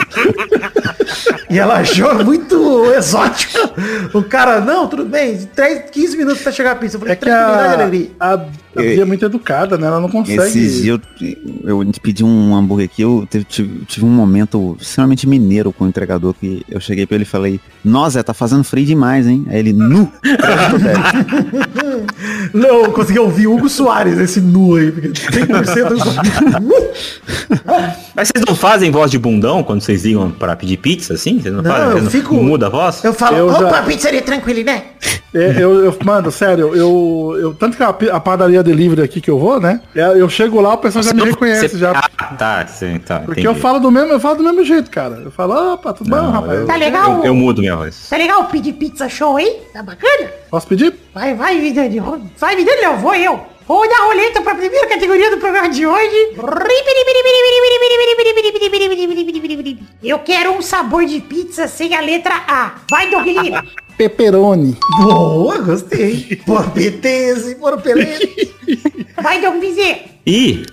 e 1.50 1.58
ela 1.58 1.80
achou 1.80 2.24
muito 2.24 2.86
exótico. 2.94 3.58
O 4.14 4.24
cara, 4.24 4.60
não, 4.60 4.88
tudo 4.88 5.06
bem, 5.06 5.38
3, 5.56 5.90
15 5.90 6.18
minutos 6.18 6.42
pra 6.44 6.52
chegar 6.52 6.72
a 6.74 6.76
pizza. 6.76 6.98
Eu 6.98 7.00
falei, 7.00 7.14
É 7.14 7.16
tranquilidade 7.16 7.64
e 7.64 7.76
a, 7.76 7.84
alegria. 7.86 8.12
a, 8.20 8.46
a 8.76 8.82
Bia 8.82 9.02
é 9.02 9.06
muito 9.06 9.24
educada, 9.26 9.78
né? 9.78 9.88
Ela 9.88 10.00
não 10.00 10.10
consegue. 10.10 10.42
Esses 10.42 10.82
dias 10.84 11.00
eu, 11.64 11.80
eu 11.82 11.86
te 11.92 12.00
pedi 12.00 12.24
um 12.24 12.56
hambúrguer 12.56 12.86
aqui, 12.92 13.02
eu 13.02 13.28
tive, 13.30 13.44
tive- 13.46 13.86
tive 13.86 14.06
um 14.06 14.10
momento 14.10 14.76
extremamente 14.80 15.28
mineiro 15.28 15.72
com 15.72 15.86
o 15.86 15.88
entregador 15.88 16.34
que 16.34 16.64
eu 16.70 16.80
cheguei 16.80 17.06
pra 17.06 17.16
ele 17.16 17.24
e 17.24 17.28
falei, 17.28 17.60
nossa, 17.84 18.24
tá 18.24 18.34
fazendo 18.34 18.64
frio 18.64 18.86
demais, 18.86 19.28
hein? 19.28 19.46
Aí 19.50 19.60
ele, 19.60 19.74
nu! 19.74 20.12
Não, 22.54 22.84
eu 22.86 22.92
consegui 22.92 23.20
ouvir 23.20 23.48
Hugo 23.48 23.68
Soares, 23.70 24.18
esse 24.18 24.40
nu 24.42 24.76
aí, 24.76 24.92
porque 24.92 25.10
100% 25.10 26.04
Mas 28.16 28.28
vocês 28.30 28.46
não 28.48 28.56
fazem 28.56 28.92
voz 28.92 29.10
de 29.12 29.18
bundão 29.18 29.64
quando 29.64 29.82
vocês 29.82 30.04
ligam 30.06 30.30
pra 30.32 30.56
pedir 30.56 30.78
pizza, 30.78 31.14
assim? 31.16 31.40
Vocês 31.42 31.54
não, 31.54 31.62
Não, 31.64 31.72
fazem? 31.72 31.86
eu 31.86 31.92
Vocês 31.94 32.04
não 32.04 32.12
fico- 32.12 32.36
muda 32.36 32.68
a 32.68 32.70
voz? 32.70 33.04
Eu 33.04 33.14
falo, 33.14 33.38
Eu 33.38 33.48
opa, 33.50 33.60
já- 33.78 33.84
Pizzaria 33.84 34.22
tranquila, 34.22 34.64
né? 34.64 34.84
É, 35.34 35.56
eu, 35.64 35.84
eu- 35.86 35.98
mano, 36.06 36.32
sério, 36.32 36.76
eu, 36.76 37.36
eu. 37.40 37.54
Tanto 37.56 37.76
que 37.76 37.84
a, 37.84 37.90
a 37.90 38.20
padaria 38.20 38.63
delivery 38.64 39.02
aqui 39.04 39.22
que 39.22 39.30
eu 39.30 39.38
vou, 39.38 39.60
né? 39.60 39.82
é, 39.96 40.20
Eu 40.20 40.28
chego 40.30 40.60
lá, 40.62 40.74
o 40.74 40.78
pessoal 40.78 41.04
já 41.04 41.14
me 41.14 41.24
reconhece 41.24 41.70
você- 41.70 41.78
já. 41.78 41.92
Ah, 41.92 42.26
tá, 42.36 42.66
sim, 42.68 42.98
tá. 43.00 43.20
Porque 43.20 43.42
entendi. 43.42 43.48
eu 43.48 43.62
falo 43.62 43.80
do 43.80 43.92
mesmo, 43.92 44.12
eu 44.14 44.20
falo 44.20 44.38
do 44.38 44.44
mesmo 44.44 44.64
jeito, 44.64 44.90
cara. 44.90 45.22
Eu 45.24 45.32
falo, 45.32 45.74
opa, 45.74 45.94
tudo 45.94 46.10
bom, 46.10 46.16
Não, 46.16 46.32
rapaz? 46.32 46.60
eu, 46.62 46.66
Tá 46.66 46.76
legal? 46.76 47.18
Eu, 47.20 47.26
eu 47.26 47.36
mudo 47.36 47.60
minha 47.62 47.76
voz. 47.76 48.08
Tá 48.10 48.18
legal 48.18 48.46
pedir 48.46 48.74
pizza 48.74 49.08
show 49.10 49.38
aí? 49.38 49.62
Tá 49.74 49.84
bacana? 49.84 50.30
Posso 50.50 50.68
pedir? 50.68 50.94
Vai, 51.14 51.36
vai, 51.36 51.60
Vidani. 51.60 52.02
Vai, 52.40 52.56
Vidani, 52.56 52.84
eu 52.84 52.98
vou 52.98 53.14
eu. 53.16 53.40
Vou 53.66 53.88
dar 53.88 53.96
a 53.96 54.06
roleta 54.08 54.42
pra 54.42 54.56
primeira 54.56 54.88
categoria 54.90 55.32
do 55.32 55.38
programa 55.38 55.70
de 55.70 55.88
hoje. 55.88 56.36
Eu 60.04 60.20
quero 60.20 60.52
um 60.52 60.62
sabor 60.62 61.06
de 61.06 61.22
pizza 61.22 61.66
sem 61.68 61.96
a 61.96 62.02
letra 62.02 62.36
A. 62.46 62.74
Vai, 62.90 63.10
Doug 63.10 63.26
Lira. 63.98 64.10
Pepperoni. 64.10 64.78
Boa, 65.02 65.58
gostei. 65.60 66.42
Por 66.46 66.70
BTs, 66.70 67.56
por 67.56 67.82
Pelé. 67.82 68.20
Vai, 69.22 69.42
Doug 69.42 69.60
Bezerra. 69.60 70.00
Ih, 70.26 70.66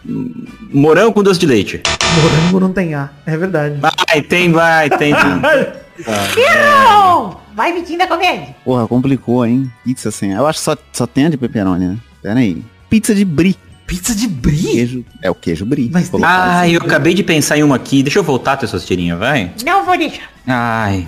morango 0.72 1.12
com 1.12 1.22
doce 1.22 1.40
de 1.40 1.46
leite. 1.46 1.82
Morango 2.22 2.60
não 2.60 2.72
tem 2.72 2.94
A, 2.94 3.10
é 3.26 3.36
verdade. 3.36 3.78
Vai, 3.80 4.22
tem, 4.22 4.52
vai, 4.52 4.88
tem. 4.90 5.12
tem. 5.14 5.70
Errou! 6.44 7.40
Vai, 7.54 7.72
Vitinho 7.74 7.98
da 7.98 8.06
Comédia. 8.06 8.54
Porra, 8.64 8.86
complicou, 8.86 9.44
hein? 9.44 9.70
Pizza 9.84 10.10
sem. 10.10 10.32
Eu 10.32 10.46
acho 10.46 10.58
que 10.60 10.64
só, 10.64 10.76
só 10.92 11.06
tem 11.06 11.26
a 11.26 11.30
de 11.30 11.36
pepperoni, 11.36 11.86
né? 11.88 11.98
Pera 12.22 12.38
aí. 12.38 12.62
Pizza 12.88 13.14
de 13.14 13.24
brie. 13.24 13.56
Pizza 13.86 14.14
de 14.14 14.28
brie? 14.28 14.62
Queijo. 14.62 15.04
É 15.20 15.30
o 15.30 15.34
queijo 15.34 15.66
brie. 15.66 15.90
Mas 15.92 16.10
Ah, 16.22 16.68
eu 16.68 16.80
acabei 16.80 17.12
de 17.12 17.22
pensar 17.24 17.58
em 17.58 17.62
uma 17.64 17.74
aqui. 17.76 18.02
Deixa 18.04 18.20
eu 18.20 18.22
voltar, 18.22 18.56
Testostirinha, 18.56 19.16
vai. 19.16 19.52
Não 19.66 19.84
vou 19.84 19.98
deixar. 19.98 20.30
Ai. 20.46 21.06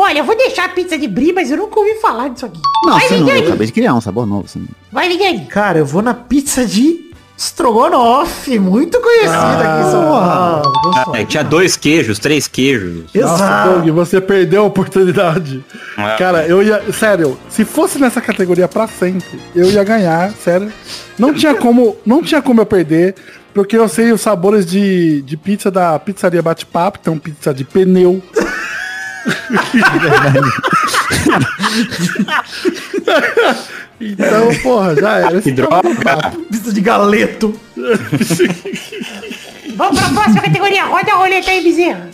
Olha, 0.00 0.20
eu 0.20 0.24
vou 0.24 0.36
deixar 0.36 0.66
a 0.66 0.68
pizza 0.68 0.96
de 0.96 1.08
brie, 1.08 1.32
mas 1.32 1.50
eu 1.50 1.56
nunca 1.56 1.80
ouvi 1.80 1.94
falar 1.96 2.28
disso 2.28 2.46
aqui. 2.46 2.60
Não, 2.84 2.92
vai, 2.92 3.08
você 3.08 3.16
não. 3.16 3.28
Eu 3.28 3.46
acabei 3.46 3.66
de 3.66 3.72
criar 3.72 3.94
um 3.94 4.00
sabor 4.00 4.24
novo. 4.24 4.44
Assim. 4.44 4.64
Vai, 4.92 5.08
Vidani. 5.08 5.46
Cara, 5.46 5.80
eu 5.80 5.84
vou 5.84 6.00
na 6.00 6.14
pizza 6.14 6.64
de 6.64 7.10
Strogonoff, 7.36 8.56
muito 8.60 9.00
conhecida 9.00 9.58
aqui 9.58 9.88
em 9.88 9.90
São 9.90 10.02
Paulo. 10.02 10.72
Gostou. 10.84 11.16
É, 11.16 11.24
tinha 11.24 11.42
dois 11.42 11.76
queijos, 11.76 12.20
três 12.20 12.46
queijos. 12.46 13.12
Nossa, 13.12 13.44
Exato. 13.44 13.70
Doug, 13.80 13.88
você 13.88 14.20
perdeu 14.20 14.62
a 14.62 14.66
oportunidade. 14.66 15.64
É. 15.96 16.16
Cara, 16.16 16.46
eu 16.46 16.62
ia. 16.62 16.80
Sério, 16.92 17.36
se 17.48 17.64
fosse 17.64 17.98
nessa 17.98 18.20
categoria 18.20 18.68
pra 18.68 18.86
sempre, 18.86 19.40
eu 19.52 19.68
ia 19.68 19.82
ganhar, 19.82 20.30
sério. 20.30 20.72
Não 21.18 21.34
tinha 21.34 21.56
como, 21.56 21.96
não 22.06 22.22
tinha 22.22 22.40
como 22.40 22.60
eu 22.60 22.66
perder, 22.66 23.16
porque 23.52 23.76
eu 23.76 23.88
sei 23.88 24.12
os 24.12 24.20
sabores 24.20 24.64
de, 24.64 25.22
de 25.22 25.36
pizza 25.36 25.72
da 25.72 25.98
pizzaria 25.98 26.40
Bate-Papo, 26.40 27.10
um 27.10 27.18
pizza 27.18 27.52
de 27.52 27.64
pneu. 27.64 28.22
Então, 34.00 34.48
porra, 34.62 34.94
já 34.96 35.18
era. 35.18 35.40
Que 35.40 35.52
droga. 35.52 35.82
Pista 36.50 36.72
de 36.72 36.80
galeto. 36.80 37.58
Vamos 39.76 40.00
pra 40.00 40.08
próxima 40.10 40.40
categoria. 40.40 40.84
Roda 40.84 41.12
a 41.12 41.16
roleta 41.16 41.50
aí, 41.50 41.62
Bezerra. 41.62 42.08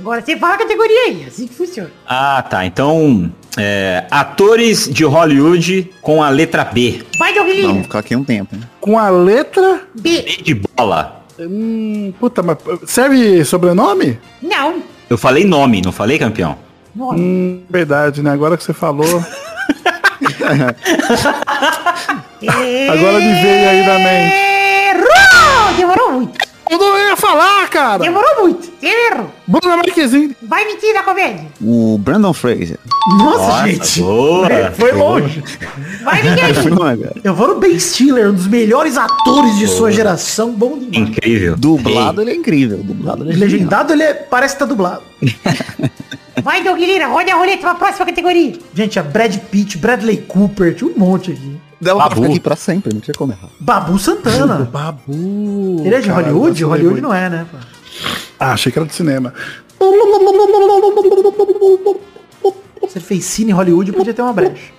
Agora 0.00 0.22
você 0.22 0.36
fala 0.36 0.54
a 0.54 0.58
categoria 0.58 1.02
aí. 1.06 1.24
Assim 1.26 1.46
que 1.46 1.54
funciona. 1.54 1.90
Ah, 2.06 2.42
tá. 2.48 2.64
Então, 2.64 3.30
é, 3.56 4.04
atores 4.10 4.88
de 4.88 5.04
Hollywood 5.04 5.90
com 6.00 6.22
a 6.22 6.28
letra 6.28 6.64
B. 6.64 7.02
Vai, 7.18 7.34
Doguinho. 7.34 7.68
Vamos 7.68 7.82
ficar 7.84 7.98
aqui 8.00 8.14
um 8.14 8.24
tempo, 8.24 8.54
hein? 8.54 8.62
Com 8.80 8.98
a 8.98 9.08
letra. 9.08 9.82
B. 9.94 10.22
B 10.22 10.42
de 10.42 10.54
bola. 10.54 11.15
Hum, 11.38 12.12
puta, 12.18 12.42
mas 12.42 12.58
serve 12.86 13.44
sobrenome? 13.44 14.18
Não. 14.42 14.82
Eu 15.08 15.18
falei 15.18 15.44
nome, 15.44 15.82
não 15.82 15.92
falei 15.92 16.18
campeão? 16.18 16.56
Nome. 16.94 17.20
Hum, 17.20 17.62
verdade, 17.68 18.22
né? 18.22 18.30
Agora 18.30 18.56
que 18.56 18.64
você 18.64 18.72
falou. 18.72 19.06
Agora 22.90 23.18
me 23.18 23.42
veio 23.42 23.68
aí 23.68 23.86
na 23.86 23.98
mente. 23.98 24.34
Errou! 24.88 25.74
Demorou 25.76 26.12
muito. 26.12 26.45
Eu 26.84 26.90
não 26.90 27.08
ia 27.08 27.16
falar, 27.16 27.68
cara! 27.68 27.98
Demorou 27.98 28.42
muito. 28.42 28.70
Errou. 28.82 29.30
Bruna 29.46 29.76
Marquezine. 29.76 30.36
Vai 30.42 30.64
mentir 30.64 30.92
na 30.92 31.02
comédia. 31.02 31.46
O 31.60 31.98
Brandon 31.98 32.32
Fraser. 32.32 32.78
Nossa, 33.18 33.68
gente. 33.68 34.00
boa. 34.00 34.52
É, 34.52 34.70
Foi 34.72 34.92
longe. 34.92 35.42
Vai 36.02 36.20
é, 36.26 36.36
cara? 36.36 37.14
Eu 37.22 37.34
vou 37.34 37.48
no 37.48 37.60
Ben 37.60 37.78
Stiller, 37.78 38.30
um 38.30 38.34
dos 38.34 38.46
melhores 38.46 38.96
atores 38.96 39.56
de 39.58 39.68
sua 39.68 39.90
geração. 39.92 40.52
Bom 40.52 40.78
demais. 40.78 41.10
Incrível. 41.10 41.56
Dublado 41.56 42.20
ele 42.20 42.32
é 42.32 42.34
incrível. 42.34 42.78
Dublado 42.78 43.22
ele 43.22 43.30
é 43.30 43.34
genial. 43.34 43.48
Legendado, 43.50 43.92
ele 43.92 44.02
é, 44.02 44.14
parece 44.14 44.54
que 44.54 44.60
tá 44.60 44.66
dublado. 44.66 45.02
Vai, 46.42 46.62
Doguinho. 46.62 47.08
Roda 47.10 47.32
a 47.32 47.36
roleta 47.36 47.62
pra 47.62 47.74
próxima 47.74 48.06
categoria. 48.06 48.52
Gente, 48.74 48.98
a 48.98 49.02
Brad 49.02 49.36
Pitt, 49.50 49.78
Bradley 49.78 50.18
Cooper, 50.28 50.74
tinha 50.74 50.90
um 50.90 50.98
monte 50.98 51.32
aqui. 51.32 51.55
Pra 51.94 52.04
Babu. 52.08 52.14
ficar 52.16 52.26
aqui 52.28 52.40
pra 52.40 52.56
sempre, 52.56 52.94
não 52.94 53.00
tinha 53.00 53.14
como 53.14 53.32
errar. 53.32 53.48
Babu 53.60 53.98
Santana. 53.98 54.58
Babu. 54.70 55.82
Ele 55.84 55.94
é 55.94 56.00
de 56.00 56.10
Hollywood? 56.10 56.64
Hollywood 56.64 57.00
não 57.00 57.12
é, 57.14 57.28
né? 57.28 57.46
Ah, 58.38 58.52
achei 58.52 58.70
que 58.70 58.78
era 58.78 58.86
de 58.86 58.94
cinema. 58.94 59.32
Você 62.80 63.00
fez 63.00 63.24
cine 63.24 63.50
em 63.50 63.54
Hollywood, 63.54 63.92
podia 63.92 64.14
ter 64.14 64.22
uma 64.22 64.32
brecha. 64.32 64.72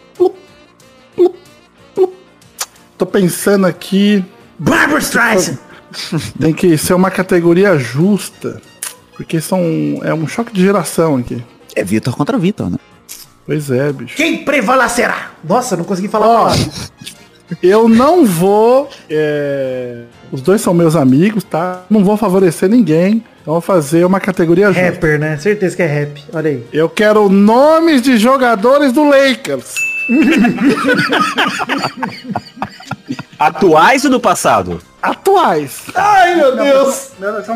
Tô 2.98 3.06
pensando 3.06 3.66
aqui. 3.68 4.26
Barbara 4.58 5.00
Streisand. 5.00 5.58
Tem 6.40 6.54
que 6.54 6.78
ser 6.78 6.94
uma 6.94 7.12
categoria 7.12 7.78
justa. 7.78 8.62
Porque 9.16 9.40
são. 9.40 9.62
É 10.04 10.14
um 10.14 10.28
choque 10.28 10.52
de 10.54 10.62
geração 10.62 11.18
aqui. 11.18 11.44
É 11.76 11.84
Vitor 11.84 12.16
contra 12.16 12.38
Vitor, 12.38 12.70
né? 12.70 12.78
Pois 13.48 13.72
é, 13.72 13.92
bicho. 13.94 14.16
Quem 14.16 14.44
prevalecerá? 14.44 15.32
Nossa, 15.44 15.74
eu 15.74 15.78
não 15.80 15.86
consegui 15.86 16.08
falar. 16.10 16.28
Palavra. 16.28 16.66
Eu 17.64 17.88
não 17.88 18.26
vou. 18.26 18.90
é, 19.10 20.02
Os 20.32 20.42
dois 20.42 20.60
são 20.62 20.74
meus 20.74 20.96
amigos, 20.98 21.46
tá? 21.46 21.84
Não 21.90 22.04
vou 22.04 22.18
favorecer 22.18 22.68
ninguém. 22.70 23.24
Então 23.42 23.54
vou 23.54 23.62
fazer 23.62 24.06
uma 24.06 24.20
categoria 24.20 24.68
justa. 24.68 24.82
Rapper, 24.84 25.18
né? 25.18 25.38
Certeza 25.38 25.76
que 25.78 25.82
é 25.82 25.86
rap. 25.88 26.22
Olha 26.34 26.50
aí. 26.50 26.66
Eu 26.74 26.90
quero 26.90 27.30
nomes 27.30 28.02
de 28.02 28.18
jogadores 28.18 28.92
do 28.92 29.06
Lakers. 29.06 29.76
Atuais 33.40 34.04
ou 34.04 34.12
do 34.12 34.20
passado? 34.20 34.80
Atuais. 35.02 35.84
Ai, 35.96 36.36
meu 36.36 36.56
Deus. 36.56 37.12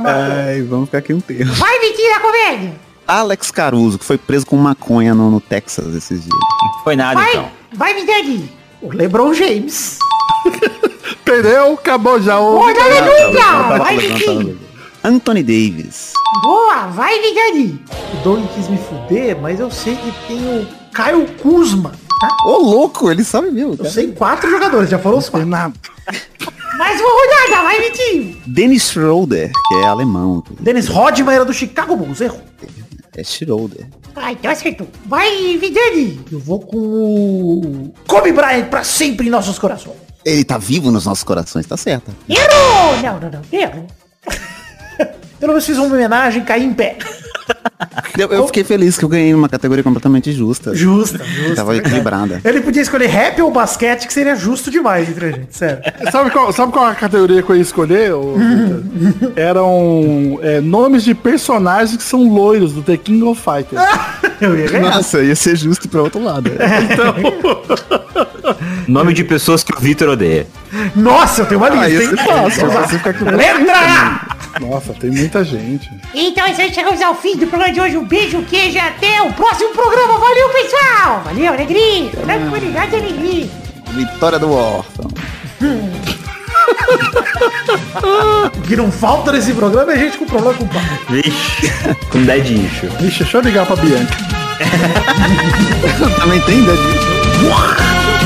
Ai, 0.06 0.62
vamos 0.62 0.86
ficar 0.86 1.00
aqui 1.00 1.14
um 1.14 1.20
tempo. 1.20 1.46
Vai 1.54 1.80
mentir 1.80 2.10
na 2.12 2.20
comédia. 2.20 2.74
Alex 3.08 3.52
Caruso, 3.52 4.00
que 4.00 4.06
foi 4.06 4.18
preso 4.18 4.46
com 4.46 4.56
maconha 4.58 5.14
no, 5.14 5.30
no 5.30 5.42
Texas 5.42 5.94
esses 5.96 6.24
dias. 6.24 6.36
Foi 6.84 6.96
nada 6.96 7.20
Vai. 7.20 7.30
então. 7.30 7.52
Vai 7.74 7.94
mentir 7.94 8.16
aqui. 8.16 8.50
O 8.82 8.90
LeBron 8.90 9.34
James. 9.34 9.98
Perdeu, 11.24 11.74
acabou 11.74 12.22
já. 12.22 12.40
O... 12.40 12.58
Roda 12.58 12.80
a 12.80 12.86
aleluia. 12.86 13.78
Vai 13.78 13.98
mentir. 13.98 14.58
Anthony 15.04 15.44
Davis. 15.44 16.14
Boa. 16.44 16.88
Vai 16.88 17.16
aqui. 17.16 17.80
O 18.14 18.24
Doug 18.24 18.46
quis 18.56 18.68
me 18.68 18.78
fuder, 18.78 19.40
mas 19.42 19.60
eu 19.60 19.72
sei 19.72 19.96
que 19.96 20.12
tem 20.28 20.40
o 20.40 20.68
Caio 20.92 21.26
Kuzma. 21.42 21.92
Tá? 22.20 22.30
Ô, 22.46 22.58
louco, 22.58 23.10
ele 23.10 23.24
sabe 23.24 23.50
mesmo. 23.50 23.74
Eu 23.74 23.78
cara. 23.78 23.90
sei 23.90 24.12
quatro 24.12 24.50
jogadores, 24.50 24.90
já 24.90 25.00
foram 25.00 25.18
os 25.18 25.28
quatro. 25.28 25.48
Mais 25.48 27.02
uma 27.02 27.10
rodada. 27.10 27.64
Vai 27.64 27.80
mentir. 27.80 28.38
Dennis 28.46 28.92
Schroeder, 28.92 29.52
que 29.68 29.76
é 29.76 29.88
alemão. 29.88 30.44
Dennis 30.60 30.88
Rodman 30.88 31.34
era 31.34 31.46
do 31.46 31.54
Chicago 31.54 31.96
Bulls, 31.96 32.22
errou. 32.22 32.42
É 33.16 33.24
Schroeder. 33.24 33.88
Ah, 34.16 34.32
então 34.32 34.52
acertou. 34.52 34.88
Vai 35.06 35.56
aqui. 35.56 36.20
Eu 36.32 36.40
vou 36.40 36.60
com 36.60 36.78
o 36.78 37.94
Kobe 38.08 38.32
Bryant 38.32 38.70
pra 38.70 38.84
sempre 38.84 39.28
em 39.28 39.30
nossos 39.30 39.60
corações. 39.60 39.98
Ele 40.24 40.44
tá 40.44 40.58
vivo 40.58 40.92
nos 40.92 41.06
nossos 41.06 41.24
corações, 41.24 41.66
tá 41.66 41.76
certo. 41.76 42.16
Errou. 42.30 43.02
Não, 43.04 43.20
não, 43.20 43.30
não. 43.30 43.42
Errou. 43.52 43.88
Pelo 45.40 45.54
menos 45.54 45.66
fiz 45.66 45.78
uma 45.78 45.88
homenagem, 45.88 46.44
caí 46.44 46.64
em 46.64 46.74
pé. 46.74 46.98
Eu, 48.18 48.28
eu 48.30 48.46
fiquei 48.48 48.64
feliz 48.64 48.98
que 48.98 49.06
eu 49.06 49.10
ganhei 49.10 49.34
uma 49.34 49.48
categoria 49.50 49.84
completamente 49.84 50.32
justa. 50.34 50.76
Justa, 50.76 51.24
justa. 51.24 51.56
Tava 51.56 51.76
equilibrada. 51.78 52.42
Ele 52.44 52.62
podia 52.62 52.82
escolher 52.82 53.08
rap 53.08 53.42
ou 53.42 53.52
basquete, 53.52 54.06
que 54.06 54.14
seria 54.14 54.36
justo 54.36 54.70
demais 54.70 55.10
entre 55.10 55.26
a 55.28 55.32
gente, 55.32 55.56
sério. 55.56 55.82
Sabe 56.12 56.30
qual, 56.30 56.52
sabe 56.54 56.72
qual 56.72 56.86
a 56.86 56.94
categoria 56.96 57.42
que 57.42 57.50
eu 57.50 57.56
ia 57.56 57.62
escolher? 57.62 58.12
Eram 59.36 60.40
é, 60.42 60.62
nomes 60.62 61.04
de 61.04 61.16
personagens 61.16 61.98
que 61.98 62.04
são 62.04 62.24
loiros 62.32 62.74
do 62.74 62.84
The 62.84 62.98
King 62.98 63.24
of 63.24 63.42
Fighters. 63.42 63.82
Eu 64.42 64.58
ia 64.58 64.68
ganhar. 64.72 64.96
Nossa, 64.96 65.22
ia 65.22 65.36
ser 65.36 65.56
justo 65.56 65.88
pra 65.88 66.02
outro 66.02 66.24
lado. 66.24 66.50
Nome 68.88 69.14
de 69.14 69.24
pessoas 69.24 69.64
que 69.64 69.72
o 69.76 69.80
Vitor 69.80 70.10
odeia. 70.10 70.48
Nossa, 70.96 71.44
eu 71.44 71.46
tenho 71.46 71.60
uma 71.60 71.68
Ah, 71.68 71.88
lista, 71.88 72.16
ser 72.16 72.20
hein? 72.20 72.26
fácil. 72.72 72.98
Fica 72.98 73.12
aqui 73.12 73.24
Letra 73.24 73.74
A! 73.78 74.38
Nossa, 74.60 74.94
tem 74.94 75.10
muita 75.10 75.44
gente. 75.44 75.90
Então 76.14 76.46
é 76.46 76.52
isso 76.52 76.62
aí, 76.62 76.74
chegamos 76.74 77.02
ao 77.02 77.16
fim 77.16 77.38
do 77.38 77.48
programa 77.48 77.74
de 77.74 77.82
hoje. 77.82 77.98
Um 77.98 78.06
beijo, 78.06 78.44
queijo 78.44 78.76
e 78.76 78.80
até 78.80 79.22
o 79.22 79.32
próximo 79.34 79.70
programa. 79.70 80.18
Valeu, 80.18 80.50
pessoal! 80.50 81.22
Valeu, 81.24 81.54
alegria! 81.54 82.10
Tranquilidade 82.12 82.96
e 82.96 83.00
alegria! 83.00 83.50
Vitória 83.92 84.40
do 84.40 84.52
órfão. 84.52 85.10
O 88.04 88.62
que 88.68 88.76
não 88.76 88.92
falta 88.92 89.32
nesse 89.32 89.54
programa 89.54 89.94
é 89.94 89.98
gente 89.98 90.18
com 90.18 90.26
problema 90.26 90.54
com 90.56 90.64
o 90.66 90.68
pau. 90.68 90.82
Vixe, 91.10 91.72
com 92.10 92.24
dead 92.24 92.46
issue. 92.46 92.90
Vixe, 93.00 93.24
deixa 93.24 93.38
eu 93.38 93.42
ligar 93.42 93.66
pra 93.66 93.76
Bianca. 93.76 94.16
Também 96.20 96.40
tem, 96.42 96.64
Dadi? 96.64 98.21